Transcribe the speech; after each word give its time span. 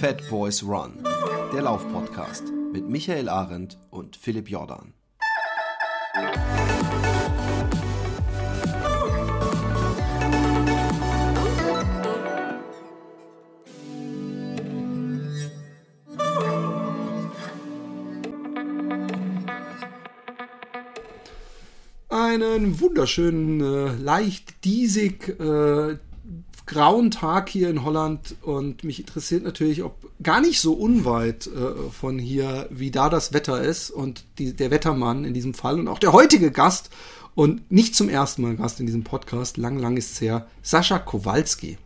Fat 0.00 0.26
Boys 0.30 0.62
Run, 0.62 1.04
der 1.52 1.60
Laufpodcast 1.60 2.44
mit 2.72 2.88
Michael 2.88 3.28
Arendt 3.28 3.76
und 3.90 4.16
Philipp 4.16 4.48
Jordan. 4.48 4.94
Einen 22.08 22.80
wunderschönen, 22.80 23.60
äh, 23.60 24.02
leicht 24.02 24.64
diesig 24.64 25.38
äh, 25.38 25.98
grauen 26.70 27.10
Tag 27.10 27.48
hier 27.48 27.68
in 27.68 27.84
Holland 27.84 28.36
und 28.42 28.84
mich 28.84 29.00
interessiert 29.00 29.42
natürlich, 29.42 29.82
ob 29.82 30.08
gar 30.22 30.40
nicht 30.40 30.60
so 30.60 30.72
unweit 30.72 31.48
äh, 31.48 31.90
von 31.90 32.16
hier, 32.16 32.68
wie 32.70 32.92
da 32.92 33.08
das 33.08 33.32
Wetter 33.32 33.60
ist 33.60 33.90
und 33.90 34.24
die, 34.38 34.54
der 34.54 34.70
Wettermann 34.70 35.24
in 35.24 35.34
diesem 35.34 35.52
Fall 35.52 35.80
und 35.80 35.88
auch 35.88 35.98
der 35.98 36.12
heutige 36.12 36.52
Gast 36.52 36.90
und 37.34 37.72
nicht 37.72 37.96
zum 37.96 38.08
ersten 38.08 38.42
Mal 38.42 38.54
Gast 38.54 38.78
in 38.78 38.86
diesem 38.86 39.02
Podcast, 39.02 39.56
lang, 39.56 39.80
lang 39.80 39.96
ist 39.96 40.12
es 40.12 40.20
her, 40.20 40.46
Sascha 40.62 41.00
Kowalski. 41.00 41.76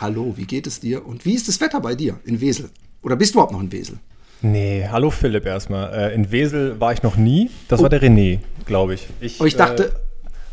Hallo, 0.00 0.32
wie 0.38 0.46
geht 0.46 0.66
es 0.66 0.80
dir 0.80 1.06
und 1.06 1.26
wie 1.26 1.34
ist 1.34 1.46
das 1.46 1.60
Wetter 1.60 1.80
bei 1.80 1.94
dir 1.94 2.18
in 2.24 2.40
Wesel? 2.40 2.70
Oder 3.02 3.16
bist 3.16 3.34
du 3.34 3.36
überhaupt 3.36 3.52
noch 3.52 3.60
in 3.60 3.72
Wesel? 3.72 3.98
Nee, 4.40 4.88
hallo 4.90 5.10
Philipp 5.10 5.44
erstmal. 5.44 5.92
Äh, 5.92 6.14
in 6.14 6.32
Wesel 6.32 6.80
war 6.80 6.94
ich 6.94 7.02
noch 7.02 7.16
nie. 7.16 7.50
Das 7.68 7.80
oh. 7.80 7.82
war 7.82 7.90
der 7.90 8.00
René, 8.00 8.38
glaube 8.64 8.94
ich. 8.94 9.06
ich. 9.20 9.38
Aber 9.38 9.48
ich 9.48 9.56
dachte. 9.56 9.92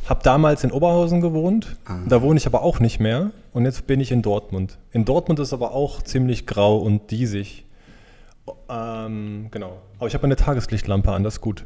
Habe 0.07 0.21
damals 0.23 0.63
in 0.63 0.71
Oberhausen 0.71 1.21
gewohnt. 1.21 1.77
Ah. 1.85 1.99
Da 2.07 2.21
wohne 2.21 2.37
ich 2.37 2.47
aber 2.47 2.63
auch 2.63 2.79
nicht 2.79 2.99
mehr. 2.99 3.31
Und 3.53 3.65
jetzt 3.65 3.87
bin 3.87 3.99
ich 3.99 4.11
in 4.11 4.21
Dortmund. 4.21 4.77
In 4.91 5.05
Dortmund 5.05 5.39
ist 5.39 5.53
aber 5.53 5.73
auch 5.73 6.01
ziemlich 6.01 6.47
grau 6.47 6.77
und 6.77 7.11
diesig. 7.11 7.65
Ähm, 8.69 9.47
genau. 9.51 9.81
Aber 9.99 10.07
ich 10.07 10.13
habe 10.13 10.23
eine 10.23 10.35
Tageslichtlampe 10.35 11.11
an, 11.11 11.23
das 11.23 11.35
ist 11.35 11.41
gut. 11.41 11.65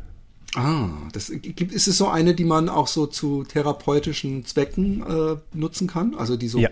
Ah, 0.55 0.87
das, 1.11 1.29
ist 1.29 1.87
es 1.87 1.97
so 1.97 2.07
eine, 2.07 2.33
die 2.33 2.45
man 2.45 2.69
auch 2.69 2.87
so 2.87 3.07
zu 3.07 3.43
therapeutischen 3.43 4.45
Zwecken 4.45 5.01
äh, 5.01 5.35
nutzen 5.53 5.87
kann? 5.87 6.15
Also 6.15 6.37
die 6.37 6.47
so. 6.47 6.59
Ja. 6.59 6.69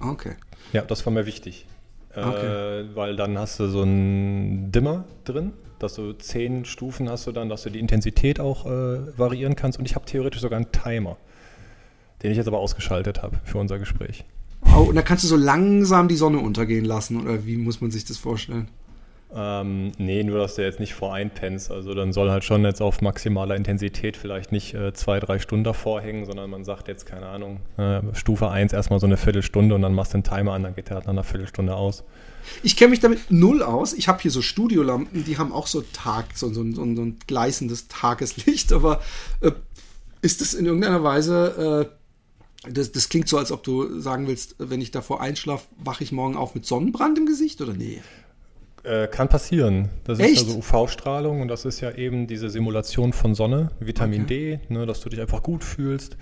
Okay. 0.00 0.32
Ja, 0.72 0.82
das 0.82 1.04
war 1.04 1.12
mir 1.12 1.26
wichtig. 1.26 1.66
Okay. 2.14 2.80
Äh, 2.80 2.96
weil 2.96 3.16
dann 3.16 3.38
hast 3.38 3.60
du 3.60 3.68
so 3.68 3.82
einen 3.82 4.72
Dimmer 4.72 5.04
drin, 5.24 5.52
dass 5.78 5.94
du 5.94 6.12
zehn 6.12 6.64
Stufen 6.64 7.08
hast 7.08 7.26
du 7.26 7.32
dann, 7.32 7.48
dass 7.48 7.62
du 7.62 7.70
die 7.70 7.80
Intensität 7.80 8.40
auch 8.40 8.66
äh, 8.66 9.18
variieren 9.18 9.56
kannst. 9.56 9.78
Und 9.78 9.86
ich 9.86 9.94
habe 9.94 10.06
theoretisch 10.06 10.40
sogar 10.40 10.56
einen 10.58 10.72
Timer, 10.72 11.16
den 12.22 12.30
ich 12.30 12.36
jetzt 12.36 12.48
aber 12.48 12.58
ausgeschaltet 12.58 13.22
habe 13.22 13.36
für 13.44 13.58
unser 13.58 13.78
Gespräch. 13.78 14.24
Oh, 14.74 14.82
und 14.82 14.94
da 14.94 15.02
kannst 15.02 15.24
du 15.24 15.28
so 15.28 15.36
langsam 15.36 16.08
die 16.08 16.16
Sonne 16.16 16.38
untergehen 16.38 16.84
lassen, 16.84 17.20
oder 17.20 17.46
wie 17.46 17.56
muss 17.56 17.80
man 17.80 17.90
sich 17.90 18.04
das 18.04 18.16
vorstellen? 18.16 18.68
Ähm, 19.34 19.92
nee, 19.98 20.22
nur 20.22 20.38
dass 20.38 20.54
du 20.54 20.62
jetzt 20.62 20.80
nicht 20.80 20.94
vor 20.94 21.12
einpennst. 21.12 21.70
Also 21.70 21.94
dann 21.94 22.12
soll 22.12 22.30
halt 22.30 22.44
schon 22.44 22.64
jetzt 22.64 22.80
auf 22.80 23.02
maximaler 23.02 23.56
Intensität 23.56 24.16
vielleicht 24.16 24.52
nicht 24.52 24.74
äh, 24.74 24.92
zwei, 24.92 25.18
drei 25.20 25.38
Stunden 25.38 25.64
davor 25.64 26.00
hängen, 26.00 26.24
sondern 26.24 26.48
man 26.48 26.64
sagt 26.64 26.88
jetzt, 26.88 27.06
keine 27.06 27.26
Ahnung, 27.26 27.60
äh, 27.76 28.00
Stufe 28.14 28.48
1 28.48 28.72
erstmal 28.72 29.00
so 29.00 29.06
eine 29.06 29.16
Viertelstunde 29.16 29.74
und 29.74 29.82
dann 29.82 29.94
machst 29.94 30.14
du 30.14 30.18
den 30.18 30.24
Timer 30.24 30.52
an, 30.52 30.62
dann 30.62 30.74
geht 30.74 30.88
der 30.88 30.96
halt 30.96 31.06
nach 31.06 31.12
einer 31.12 31.24
Viertelstunde 31.24 31.74
aus. 31.74 32.04
Ich 32.62 32.76
kenne 32.76 32.90
mich 32.90 33.00
damit 33.00 33.30
null 33.30 33.62
aus. 33.62 33.92
Ich 33.92 34.08
habe 34.08 34.20
hier 34.22 34.30
so 34.30 34.42
Studiolampen, 34.42 35.24
die 35.24 35.38
haben 35.38 35.52
auch 35.52 35.66
so 35.66 35.82
Tag, 35.92 36.26
so, 36.34 36.52
so, 36.52 36.64
so, 36.64 36.74
so 36.74 36.82
ein 37.02 37.18
gleißendes 37.26 37.88
Tageslicht, 37.88 38.72
aber 38.72 39.02
äh, 39.40 39.52
ist 40.22 40.40
das 40.40 40.54
in 40.54 40.66
irgendeiner 40.66 41.02
Weise 41.02 41.88
äh, 41.90 41.96
das, 42.68 42.92
das, 42.92 43.08
klingt 43.08 43.28
so, 43.28 43.38
als 43.38 43.52
ob 43.52 43.62
du 43.62 44.00
sagen 44.00 44.26
willst, 44.26 44.56
wenn 44.58 44.80
ich 44.80 44.90
davor 44.90 45.20
einschlafe, 45.20 45.66
wache 45.78 46.02
ich 46.02 46.12
morgen 46.12 46.36
auf 46.36 46.54
mit 46.54 46.66
Sonnenbrand 46.66 47.18
im 47.18 47.26
Gesicht 47.26 47.60
oder 47.60 47.74
nee? 47.74 48.00
Äh, 48.82 49.08
kann 49.08 49.28
passieren. 49.28 49.88
Das 50.04 50.18
Echt? 50.18 50.42
ist 50.42 50.44
also 50.46 50.58
UV-Strahlung 50.58 51.40
und 51.40 51.48
das 51.48 51.64
ist 51.64 51.80
ja 51.80 51.92
eben 51.92 52.26
diese 52.26 52.50
Simulation 52.50 53.12
von 53.12 53.34
Sonne, 53.34 53.70
Vitamin 53.80 54.22
okay. 54.22 54.60
D, 54.68 54.74
ne, 54.74 54.86
dass 54.86 55.00
du 55.00 55.08
dich 55.08 55.20
einfach 55.20 55.42
gut 55.42 55.64
fühlst. 55.64 56.16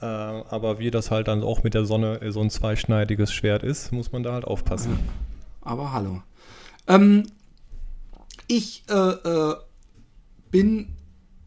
Äh, 0.00 0.04
aber 0.04 0.78
wie 0.78 0.90
das 0.90 1.10
halt 1.10 1.28
dann 1.28 1.42
auch 1.42 1.62
mit 1.62 1.74
der 1.74 1.84
Sonne 1.84 2.20
so 2.30 2.40
ein 2.40 2.50
zweischneidiges 2.50 3.32
Schwert 3.32 3.62
ist, 3.62 3.92
muss 3.92 4.12
man 4.12 4.22
da 4.22 4.32
halt 4.32 4.44
aufpassen. 4.44 4.98
Aber 5.64 5.92
hallo. 5.92 6.22
Ähm, 6.86 7.26
ich 8.46 8.84
äh, 8.88 8.94
äh 8.94 9.54
bin 10.50 10.94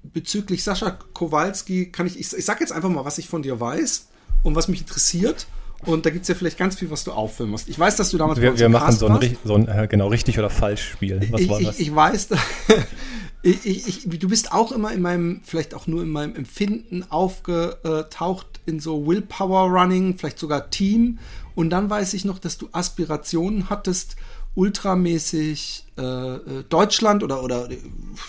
bezüglich 0.04 0.64
Sascha 0.66 0.92
Kowalski, 0.92 1.92
kann 1.92 2.08
ich, 2.08 2.20
ich, 2.20 2.34
ich 2.34 2.44
sag 2.44 2.60
jetzt 2.60 2.74
einfach 2.74 2.90
mal, 2.90 3.06
was 3.06 3.18
ich 3.20 3.30
von 3.30 3.42
dir 3.42 3.58
weiß 3.58 4.08
und 4.44 4.56
was 4.56 4.68
mich 4.68 4.82
interessiert. 4.82 5.48
Und 5.86 6.06
da 6.06 6.10
gibt 6.10 6.24
es 6.24 6.28
ja 6.28 6.36
vielleicht 6.36 6.58
ganz 6.58 6.76
viel, 6.76 6.90
was 6.90 7.04
du 7.04 7.12
auffüllen 7.12 7.52
musst. 7.52 7.70
Ich 7.70 7.78
weiß, 7.78 7.96
dass 7.96 8.10
du 8.10 8.18
damals 8.18 8.42
Wir, 8.42 8.58
wir 8.58 8.68
machen 8.68 8.96
so 8.96 9.08
ein, 9.08 9.38
so 9.44 9.56
ein, 9.56 9.68
äh, 9.68 9.88
genau 9.90 10.08
richtig 10.08 10.40
oder 10.40 10.50
falsch 10.50 10.90
Spiel. 10.92 11.22
Was 11.32 11.42
ich, 11.42 11.50
war 11.50 11.62
das? 11.62 11.80
Ich, 11.80 11.88
ich 13.44 14.10
weiß, 14.10 14.20
du 14.20 14.28
bist 14.28 14.52
auch 14.52 14.72
immer 14.72 14.92
in 14.92 15.02
meinem, 15.02 15.42
vielleicht 15.44 15.74
auch 15.74 15.88
nur 15.88 16.02
in 16.02 16.10
meinem 16.10 16.36
Empfinden 16.36 17.06
aufgetaucht 17.10 18.57
in 18.68 18.80
so 18.80 19.08
Willpower 19.08 19.70
Running, 19.70 20.18
vielleicht 20.18 20.40
sogar 20.40 20.70
Team. 20.70 21.20
Und 21.56 21.70
dann 21.70 21.90
weiß 21.90 22.14
ich 22.14 22.26
noch, 22.26 22.40
dass 22.40 22.58
du 22.58 22.70
Aspirationen 22.72 23.70
hattest, 23.70 24.16
ultramäßig 24.56 25.86
äh, 25.98 26.02
äh 26.02 26.64
Deutschland 26.68 27.24
oder, 27.24 27.44
oder 27.44 27.70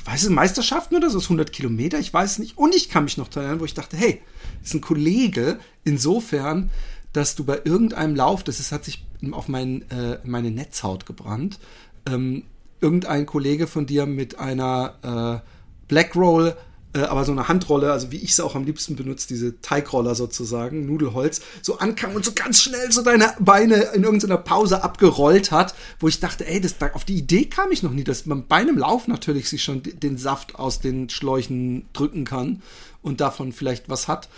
weiß 0.05 0.25
es, 0.25 0.29
Meisterschaften 0.29 0.97
oder 0.97 1.11
so, 1.11 1.19
100 1.19 1.53
Kilometer, 1.53 1.99
ich 1.99 2.13
weiß 2.13 2.39
nicht. 2.39 2.59
Und 2.59 2.75
ich 2.75 2.89
kann 2.89 3.05
mich 3.05 3.17
noch 3.17 3.35
erinnern, 3.35 3.61
wo 3.61 3.65
ich 3.65 3.75
dachte, 3.75 3.97
hey, 3.97 4.21
ist 4.63 4.75
ein 4.75 4.81
Kollege, 4.81 5.59
insofern, 5.85 6.71
dass 7.13 7.35
du 7.35 7.45
bei 7.45 7.61
irgendeinem 7.65 8.15
Lauf, 8.15 8.45
das 8.45 8.61
ist, 8.61 8.73
hat 8.73 8.85
sich 8.85 9.05
auf 9.33 9.49
mein, 9.49 9.91
äh, 9.91 10.19
meine 10.25 10.51
Netzhaut 10.51 11.07
gebrannt, 11.07 11.59
ähm, 12.07 12.45
irgendein 12.81 13.27
Kollege 13.27 13.67
von 13.67 13.87
dir 13.87 14.07
mit 14.07 14.39
einer 14.39 15.43
äh, 15.43 15.49
Black 15.89 16.15
Roll, 16.15 16.49
äh, 16.49 16.68
aber 16.95 17.25
so 17.25 17.33
eine 17.33 17.49
Handrolle, 17.49 17.93
also 17.93 18.11
wie 18.11 18.17
ich 18.17 18.31
es 18.31 18.41
auch 18.41 18.55
am 18.55 18.65
liebsten 18.65 18.97
benutze, 18.97 19.29
diese 19.29 19.61
Teigroller 19.61 20.15
sozusagen, 20.15 20.87
Nudelholz, 20.87 21.41
so 21.61 21.79
ankam 21.79 22.15
und 22.15 22.25
so 22.25 22.33
ganz 22.35 22.63
schnell 22.63 22.91
so 22.91 23.03
deine 23.03 23.35
Beine 23.39 23.91
in 23.95 24.05
irgendeiner 24.05 24.39
Pause 24.39 24.83
abgerollt 24.83 25.51
hat, 25.51 25.75
wo 26.01 26.09
ich 26.09 26.21
dachte, 26.21 26.47
ey, 26.47 26.61
das, 26.61 26.77
auf 26.95 27.05
die 27.05 27.17
Idee 27.17 27.45
kam 27.45 27.71
ich 27.73 27.83
noch 27.83 27.93
nie, 27.93 28.05
dass 28.05 28.27
man 28.27 28.47
bei 28.47 28.57
einem 28.57 28.79
Lauf 28.79 29.07
natürlich 29.07 29.49
sich 29.49 29.63
schon 29.63 29.83
den 29.83 30.17
Saft 30.17 30.55
aus 30.55 30.81
den 30.81 31.11
Schläuchen 31.11 31.87
drücken 31.93 32.25
kann 32.25 32.63
und 33.03 33.21
davon 33.21 33.53
vielleicht 33.53 33.89
was 33.89 34.09
hat. 34.09 34.29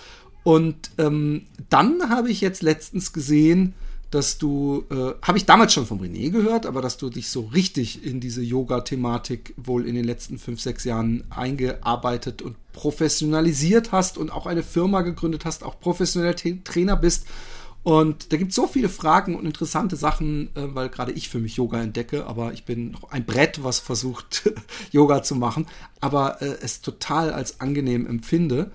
Und 0.42 0.90
ähm, 0.98 1.46
dann 1.68 2.08
habe 2.08 2.30
ich 2.30 2.40
jetzt 2.40 2.62
letztens 2.62 3.12
gesehen, 3.12 3.74
dass 4.10 4.38
du, 4.38 4.84
äh, 4.90 5.14
habe 5.22 5.38
ich 5.38 5.46
damals 5.46 5.72
schon 5.72 5.86
vom 5.86 6.00
René 6.00 6.30
gehört, 6.30 6.66
aber 6.66 6.82
dass 6.82 6.96
du 6.96 7.10
dich 7.10 7.30
so 7.30 7.42
richtig 7.42 8.04
in 8.04 8.20
diese 8.20 8.42
Yoga-Thematik 8.42 9.54
wohl 9.56 9.86
in 9.86 9.94
den 9.94 10.04
letzten 10.04 10.38
fünf, 10.38 10.60
sechs 10.60 10.84
Jahren 10.84 11.24
eingearbeitet 11.30 12.42
und 12.42 12.56
professionalisiert 12.72 13.92
hast 13.92 14.18
und 14.18 14.30
auch 14.30 14.46
eine 14.46 14.64
Firma 14.64 15.02
gegründet 15.02 15.44
hast, 15.44 15.62
auch 15.62 15.78
professioneller 15.78 16.34
Trainer 16.34 16.96
bist. 16.96 17.26
Und 17.82 18.32
da 18.32 18.36
gibt 18.36 18.50
es 18.50 18.56
so 18.56 18.66
viele 18.66 18.90
Fragen 18.90 19.36
und 19.36 19.46
interessante 19.46 19.96
Sachen, 19.96 20.48
äh, 20.56 20.74
weil 20.74 20.88
gerade 20.88 21.12
ich 21.12 21.28
für 21.28 21.38
mich 21.38 21.56
Yoga 21.56 21.80
entdecke, 21.80 22.26
aber 22.26 22.52
ich 22.52 22.64
bin 22.64 22.90
noch 22.90 23.10
ein 23.10 23.24
Brett, 23.24 23.62
was 23.62 23.78
versucht, 23.78 24.52
Yoga 24.90 25.22
zu 25.22 25.36
machen, 25.36 25.66
aber 26.00 26.42
äh, 26.42 26.58
es 26.62 26.82
total 26.82 27.32
als 27.32 27.60
angenehm 27.60 28.06
empfinde. 28.06 28.72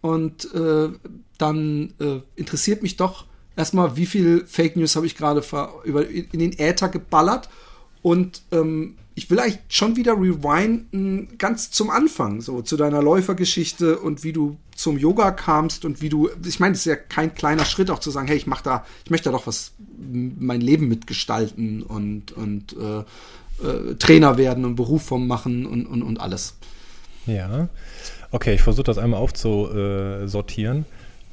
Und 0.00 0.54
äh, 0.54 0.90
dann 1.36 1.94
äh, 1.98 2.20
interessiert 2.36 2.82
mich 2.82 2.96
doch 2.96 3.27
erstmal, 3.58 3.96
wie 3.96 4.06
viel 4.06 4.46
Fake 4.46 4.76
News 4.76 4.96
habe 4.96 5.06
ich 5.06 5.16
gerade 5.16 5.42
in 5.84 6.38
den 6.38 6.58
Äther 6.58 6.88
geballert. 6.88 7.48
Und 8.00 8.42
ähm, 8.52 8.96
ich 9.16 9.28
will 9.30 9.40
eigentlich 9.40 9.58
schon 9.68 9.96
wieder 9.96 10.12
rewinden, 10.12 11.36
ganz 11.38 11.72
zum 11.72 11.90
Anfang, 11.90 12.40
so 12.40 12.62
zu 12.62 12.76
deiner 12.76 13.02
Läufergeschichte 13.02 13.98
und 13.98 14.22
wie 14.22 14.32
du 14.32 14.56
zum 14.76 14.96
Yoga 14.96 15.32
kamst 15.32 15.84
und 15.84 16.00
wie 16.00 16.08
du, 16.08 16.30
ich 16.46 16.60
meine, 16.60 16.74
es 16.74 16.80
ist 16.80 16.84
ja 16.84 16.94
kein 16.94 17.34
kleiner 17.34 17.64
Schritt 17.64 17.90
auch 17.90 17.98
zu 17.98 18.12
sagen, 18.12 18.28
hey, 18.28 18.36
ich 18.36 18.46
mach 18.46 18.62
da, 18.62 18.86
ich 19.04 19.10
möchte 19.10 19.30
da 19.30 19.36
doch 19.36 19.48
was, 19.48 19.72
mein 19.98 20.60
Leben 20.60 20.86
mitgestalten 20.86 21.82
und, 21.82 22.30
und 22.30 22.76
äh, 22.78 23.00
äh, 23.66 23.96
Trainer 23.96 24.38
werden 24.38 24.64
und 24.64 24.76
Beruf 24.76 25.02
vom 25.02 25.26
machen 25.26 25.66
und, 25.66 25.86
und, 25.86 26.04
und 26.04 26.20
alles. 26.20 26.54
Ja. 27.26 27.68
Okay, 28.30 28.54
ich 28.54 28.62
versuche 28.62 28.84
das 28.84 28.98
einmal 28.98 29.20
aufzusortieren. 29.20 30.86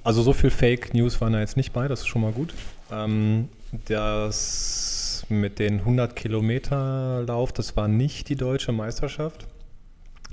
Also 0.06 0.22
so 0.22 0.34
viel 0.34 0.52
Fake 0.52 0.94
News 0.94 1.20
waren 1.20 1.34
da 1.34 1.40
jetzt 1.40 1.58
nicht 1.58 1.74
bei, 1.74 1.88
das 1.88 2.02
ist 2.02 2.08
schon 2.08 2.22
mal 2.22 2.32
gut. 2.32 2.54
Ähm, 2.92 3.50
das 3.88 5.26
mit 5.30 5.58
den 5.58 5.80
100 5.80 6.16
Kilometer 6.16 7.24
Lauf, 7.26 7.52
das 7.52 7.76
war 7.76 7.88
nicht 7.88 8.30
die 8.30 8.36
deutsche 8.36 8.72
Meisterschaft. 8.72 9.48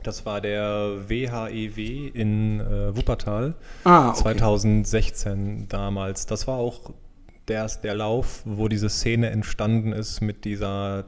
Das 0.02 0.26
war 0.26 0.42
der 0.42 1.08
WHEW 1.08 1.78
e 1.78 2.08
in 2.08 2.60
äh, 2.60 2.94
Wuppertal 2.94 3.54
ah, 3.84 4.10
okay. 4.10 4.18
2016 4.18 5.68
damals. 5.70 6.26
Das 6.26 6.46
war 6.46 6.58
auch 6.58 6.92
der, 7.48 7.66
der 7.82 7.94
Lauf, 7.94 8.42
wo 8.44 8.68
diese 8.68 8.90
Szene 8.90 9.30
entstanden 9.30 9.92
ist 9.92 10.20
mit 10.20 10.44
dieser 10.44 11.06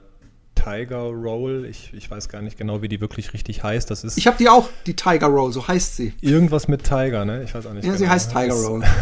Tiger 0.54 1.02
Roll. 1.02 1.66
Ich, 1.68 1.92
ich 1.94 2.10
weiß 2.10 2.28
gar 2.28 2.42
nicht 2.42 2.56
genau, 2.56 2.82
wie 2.82 2.88
die 2.88 3.00
wirklich 3.00 3.32
richtig 3.32 3.62
heißt. 3.62 3.90
Das 3.90 4.04
ist 4.04 4.16
ich 4.16 4.26
habe 4.26 4.36
die 4.38 4.48
auch, 4.48 4.68
die 4.86 4.94
Tiger 4.94 5.26
Roll, 5.26 5.52
so 5.52 5.66
heißt 5.66 5.96
sie. 5.96 6.14
Irgendwas 6.20 6.68
mit 6.68 6.84
Tiger, 6.84 7.24
ne? 7.24 7.42
Ich 7.42 7.54
weiß 7.54 7.66
auch 7.66 7.72
nicht. 7.72 7.84
Ja, 7.84 7.92
genau. 7.92 8.04
sie 8.04 8.08
heißt 8.08 8.30
Tiger 8.30 8.54
Roll. 8.54 8.82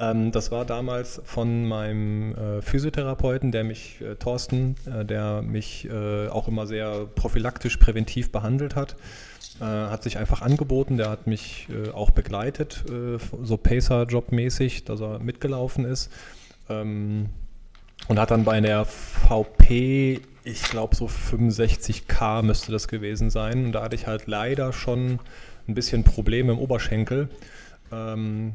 Ähm, 0.00 0.32
das 0.32 0.50
war 0.50 0.64
damals 0.64 1.20
von 1.24 1.68
meinem 1.68 2.34
äh, 2.34 2.62
Physiotherapeuten, 2.62 3.52
der 3.52 3.62
mich, 3.62 4.00
äh, 4.00 4.16
Thorsten, 4.16 4.74
äh, 4.86 5.04
der 5.04 5.42
mich 5.42 5.88
äh, 5.88 6.28
auch 6.28 6.48
immer 6.48 6.66
sehr 6.66 7.06
prophylaktisch, 7.14 7.76
präventiv 7.76 8.32
behandelt 8.32 8.74
hat. 8.74 8.96
Äh, 9.60 9.64
hat 9.64 10.02
sich 10.02 10.18
einfach 10.18 10.42
angeboten, 10.42 10.96
der 10.96 11.10
hat 11.10 11.26
mich 11.28 11.68
äh, 11.70 11.90
auch 11.90 12.10
begleitet, 12.10 12.84
so 13.42 13.56
Pacer-Job-mäßig, 13.56 14.84
dass 14.84 15.00
er 15.00 15.20
mitgelaufen 15.20 15.84
ist. 15.84 16.10
Ähm, 16.68 17.28
und 18.08 18.18
hat 18.18 18.30
dann 18.30 18.44
bei 18.44 18.60
der 18.60 18.84
VP, 18.84 20.20
ich 20.44 20.62
glaube 20.64 20.96
so 20.96 21.06
65k 21.06 22.42
müsste 22.42 22.72
das 22.72 22.88
gewesen 22.88 23.30
sein. 23.30 23.66
Und 23.66 23.72
da 23.72 23.82
hatte 23.82 23.96
ich 23.96 24.06
halt 24.06 24.26
leider 24.26 24.72
schon 24.72 25.20
ein 25.68 25.74
bisschen 25.74 26.04
Probleme 26.04 26.52
im 26.52 26.58
Oberschenkel. 26.58 27.28
Ähm, 27.92 28.54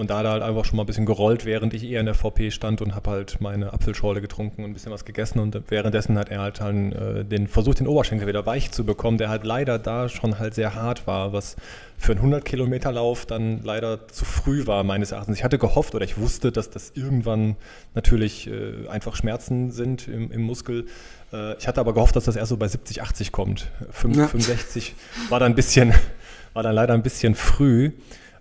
und 0.00 0.08
da 0.08 0.16
hat 0.16 0.24
er 0.24 0.30
halt 0.30 0.42
einfach 0.42 0.64
schon 0.64 0.78
mal 0.78 0.84
ein 0.84 0.86
bisschen 0.86 1.04
gerollt, 1.04 1.44
während 1.44 1.74
ich 1.74 1.84
eher 1.84 2.00
in 2.00 2.06
der 2.06 2.14
VP 2.14 2.52
stand 2.52 2.80
und 2.80 2.94
habe 2.94 3.10
halt 3.10 3.38
meine 3.42 3.74
Apfelschorle 3.74 4.22
getrunken 4.22 4.64
und 4.64 4.70
ein 4.70 4.72
bisschen 4.72 4.92
was 4.92 5.04
gegessen. 5.04 5.40
Und 5.40 5.60
währenddessen 5.68 6.18
hat 6.18 6.30
er 6.30 6.40
halt 6.40 6.58
dann 6.60 6.92
äh, 6.92 7.22
den 7.22 7.46
versucht, 7.46 7.80
den 7.80 7.86
Oberschenkel 7.86 8.26
wieder 8.26 8.46
weich 8.46 8.70
zu 8.70 8.86
bekommen, 8.86 9.18
der 9.18 9.28
halt 9.28 9.44
leider 9.44 9.78
da 9.78 10.08
schon 10.08 10.38
halt 10.38 10.54
sehr 10.54 10.74
hart 10.74 11.06
war, 11.06 11.34
was 11.34 11.56
für 11.98 12.12
einen 12.12 12.20
100 12.20 12.46
Kilometer 12.46 12.92
Lauf 12.92 13.26
dann 13.26 13.62
leider 13.62 14.08
zu 14.08 14.24
früh 14.24 14.66
war, 14.66 14.84
meines 14.84 15.12
Erachtens. 15.12 15.36
Ich 15.36 15.44
hatte 15.44 15.58
gehofft 15.58 15.94
oder 15.94 16.06
ich 16.06 16.16
wusste, 16.16 16.50
dass 16.50 16.70
das 16.70 16.92
irgendwann 16.94 17.56
natürlich 17.94 18.48
äh, 18.48 18.88
einfach 18.88 19.14
Schmerzen 19.14 19.70
sind 19.70 20.08
im, 20.08 20.32
im 20.32 20.40
Muskel. 20.40 20.86
Äh, 21.30 21.58
ich 21.58 21.68
hatte 21.68 21.78
aber 21.78 21.92
gehofft, 21.92 22.16
dass 22.16 22.24
das 22.24 22.36
erst 22.36 22.48
so 22.48 22.56
bei 22.56 22.68
70, 22.68 23.02
80 23.02 23.32
kommt. 23.32 23.70
5, 23.90 24.16
ja. 24.16 24.28
65 24.28 24.94
war 25.28 25.40
dann 25.40 25.52
ein 25.52 25.56
bisschen, 25.56 25.92
war 26.54 26.62
dann 26.62 26.74
leider 26.74 26.94
ein 26.94 27.02
bisschen 27.02 27.34
früh. 27.34 27.90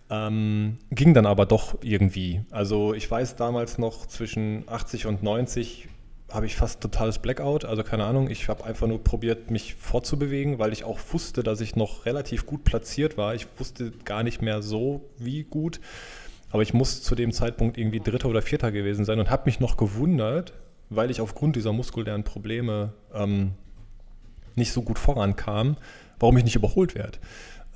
Ähm, 0.10 0.80
ging 0.90 1.14
dann 1.14 1.26
aber 1.26 1.46
doch 1.46 1.78
irgendwie. 1.82 2.42
Also 2.50 2.94
ich 2.94 3.10
weiß 3.10 3.36
damals 3.36 3.78
noch 3.78 4.08
zwischen 4.08 4.64
80 4.68 5.06
und 5.06 5.22
90 5.22 5.88
habe 6.32 6.46
ich 6.46 6.56
fast 6.56 6.82
totales 6.82 7.20
Blackout. 7.20 7.66
Also 7.66 7.84
keine 7.84 8.06
Ahnung, 8.06 8.30
ich 8.30 8.48
habe 8.50 8.64
einfach 8.66 8.88
nur 8.88 9.04
probiert, 9.04 9.52
mich 9.52 9.76
fortzubewegen, 9.76 10.60
weil 10.60 10.74
ich 10.74 10.84
auch 10.84 11.00
wusste, 11.12 11.44
dass 11.44 11.62
ich 11.62 11.76
noch 11.76 12.06
relativ 12.06 12.46
gut 12.46 12.64
platziert 12.64 13.18
war. 13.18 13.36
Ich 13.36 13.48
wusste 13.58 13.92
gar 14.06 14.24
nicht 14.24 14.42
mehr 14.42 14.62
so 14.62 15.10
wie 15.18 15.44
gut. 15.44 15.80
Aber 16.52 16.64
ich 16.64 16.74
muss 16.74 17.04
zu 17.04 17.16
dem 17.16 17.32
Zeitpunkt 17.32 17.78
irgendwie 17.78 18.00
Dritter 18.00 18.30
oder 18.30 18.42
Vierter 18.42 18.72
gewesen 18.72 19.06
sein 19.06 19.20
und 19.20 19.30
habe 19.30 19.44
mich 19.46 19.60
noch 19.60 19.78
gewundert, 19.78 20.54
weil 20.90 21.12
ich 21.12 21.22
aufgrund 21.22 21.56
dieser 21.56 21.74
muskulären 21.74 22.24
Probleme 22.24 22.94
ähm, 23.14 23.52
nicht 24.56 24.72
so 24.72 24.82
gut 24.82 24.98
vorankam, 24.98 25.78
warum 26.20 26.38
ich 26.38 26.44
nicht 26.44 26.56
überholt 26.56 26.96
werde. 26.96 27.20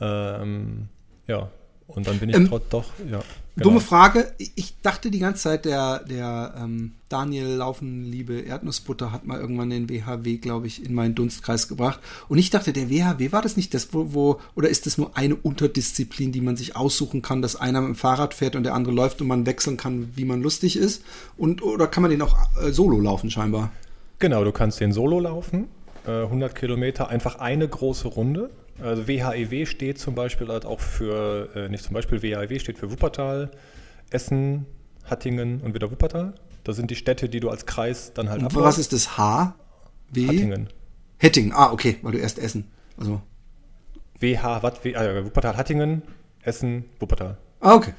Ähm, 0.01 0.89
ja, 1.27 1.51
und 1.95 2.07
dann 2.07 2.19
bin 2.19 2.30
ich 2.30 2.36
ähm, 2.36 2.50
doch, 2.69 2.86
ja. 3.10 3.22
Genau. 3.56 3.69
Dumme 3.69 3.81
Frage. 3.81 4.34
Ich 4.40 4.81
dachte 4.81 5.12
die 5.12 5.19
ganze 5.19 5.44
Zeit, 5.44 5.66
der, 5.66 6.00
der 6.00 6.56
ähm, 6.57 6.94
Daniel 7.07 7.45
Laufen, 7.45 8.04
liebe 8.04 8.40
Erdnussbutter, 8.40 9.12
hat 9.12 9.28
mal 9.28 9.40
irgendwann 9.40 9.69
den 9.69 9.90
WHW, 9.90 10.38
glaube 10.38 10.66
ich, 10.66 10.84
in 10.84 10.95
meinen 10.95 11.13
Dunstkreis 11.13 11.68
gebracht. 11.68 12.00
Und 12.30 12.40
ich 12.40 12.50
dachte, 12.50 12.74
der 12.74 12.90
WHW 12.90 13.31
war 13.31 13.44
das 13.44 13.56
nicht 13.56 13.75
das, 13.75 13.94
wo, 13.94 14.13
wo, 14.13 14.40
oder 14.56 14.69
ist 14.69 14.88
das 14.88 14.98
nur 14.98 15.16
eine 15.16 15.36
Unterdisziplin, 15.36 16.31
die 16.31 16.42
man 16.42 16.57
sich 16.57 16.75
aussuchen 16.75 17.22
kann, 17.22 17.44
dass 17.44 17.56
einer 17.56 17.81
mit 17.81 17.90
dem 17.90 17.95
Fahrrad 17.95 18.34
fährt 18.34 18.56
und 18.56 18.63
der 18.63 18.74
andere 18.74 18.95
läuft 18.95 19.22
und 19.22 19.28
man 19.28 19.45
wechseln 19.45 19.78
kann, 19.78 20.12
wie 20.16 20.25
man 20.25 20.42
lustig 20.42 20.75
ist? 20.75 21.04
Und, 21.38 21.62
oder 21.62 21.86
kann 21.86 22.01
man 22.01 22.10
den 22.10 22.24
auch 22.24 22.36
äh, 22.60 22.72
solo 22.72 23.00
laufen, 23.00 23.30
scheinbar? 23.30 23.72
Genau, 24.18 24.44
du 24.44 24.51
kannst 24.51 24.80
den 24.80 24.94
solo 24.94 25.19
laufen. 25.19 25.68
Äh, 26.07 26.24
100 26.24 26.56
Kilometer, 26.56 27.10
einfach 27.10 27.36
eine 27.36 27.68
große 27.68 28.07
Runde 28.07 28.50
also 28.81 29.08
WHEW 29.08 29.66
steht 29.66 30.00
zum 30.00 30.16
Beispiel 30.16 30.48
halt 30.48 30.66
auch 30.66 30.80
für, 30.80 31.50
äh, 31.56 31.70
nicht 31.70 31.84
zum 31.84 31.94
Beispiel 31.94 32.22
WHEW 32.22 32.60
steht 32.60 32.78
für 32.78 32.92
Wuppertal, 32.92 33.52
Essen, 34.10 34.66
Hattingen 35.06 35.62
und 35.62 35.74
wieder 35.74 35.92
Wuppertal. 35.92 36.34
Das 36.64 36.75
sind 36.78 36.90
die 36.90 36.96
Städte, 36.96 37.30
die 37.30 37.40
du 37.40 37.50
als 37.50 37.66
Kreis 37.66 38.14
dann 38.14 38.30
halt 38.30 38.42
und 38.42 38.56
Was 38.56 38.78
ist 38.78 38.94
das 38.94 39.18
H? 39.18 39.56
W? 40.10 40.28
Hattingen. 40.28 40.70
Hattingen, 41.22 41.52
ah, 41.54 41.72
okay, 41.72 41.98
weil 42.02 42.14
du 42.14 42.18
erst 42.18 42.40
Essen. 42.40 42.72
Also. 42.98 43.22
WH, 44.20 44.64
was? 44.64 44.86
Äh, 44.86 45.26
Wuppertal, 45.26 45.58
Hattingen, 45.58 46.04
Essen, 46.42 46.86
Wuppertal. 47.00 47.38
Ah, 47.60 47.76
okay. 47.76 47.94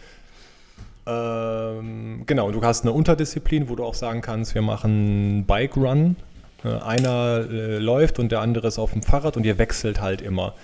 Ähm, 1.07 2.23
genau, 2.27 2.51
du 2.51 2.63
hast 2.63 2.83
eine 2.83 2.93
Unterdisziplin, 2.93 3.69
wo 3.69 3.77
du 3.77 3.85
auch 3.85 3.95
sagen 3.95 4.23
kannst, 4.23 4.55
wir 4.55 4.63
machen 4.63 5.45
Bike 5.47 5.77
Run 5.77 6.17
einer 6.69 7.47
äh, 7.51 7.79
läuft 7.79 8.19
und 8.19 8.33
der 8.33 8.41
andere 8.41 8.69
ist 8.69 8.79
auf 8.79 8.93
dem 8.93 9.03
Fahrrad 9.03 9.37
und 9.37 9.45
ihr 9.45 9.59
wechselt 9.59 10.01
halt 10.01 10.23
immer. 10.23 10.55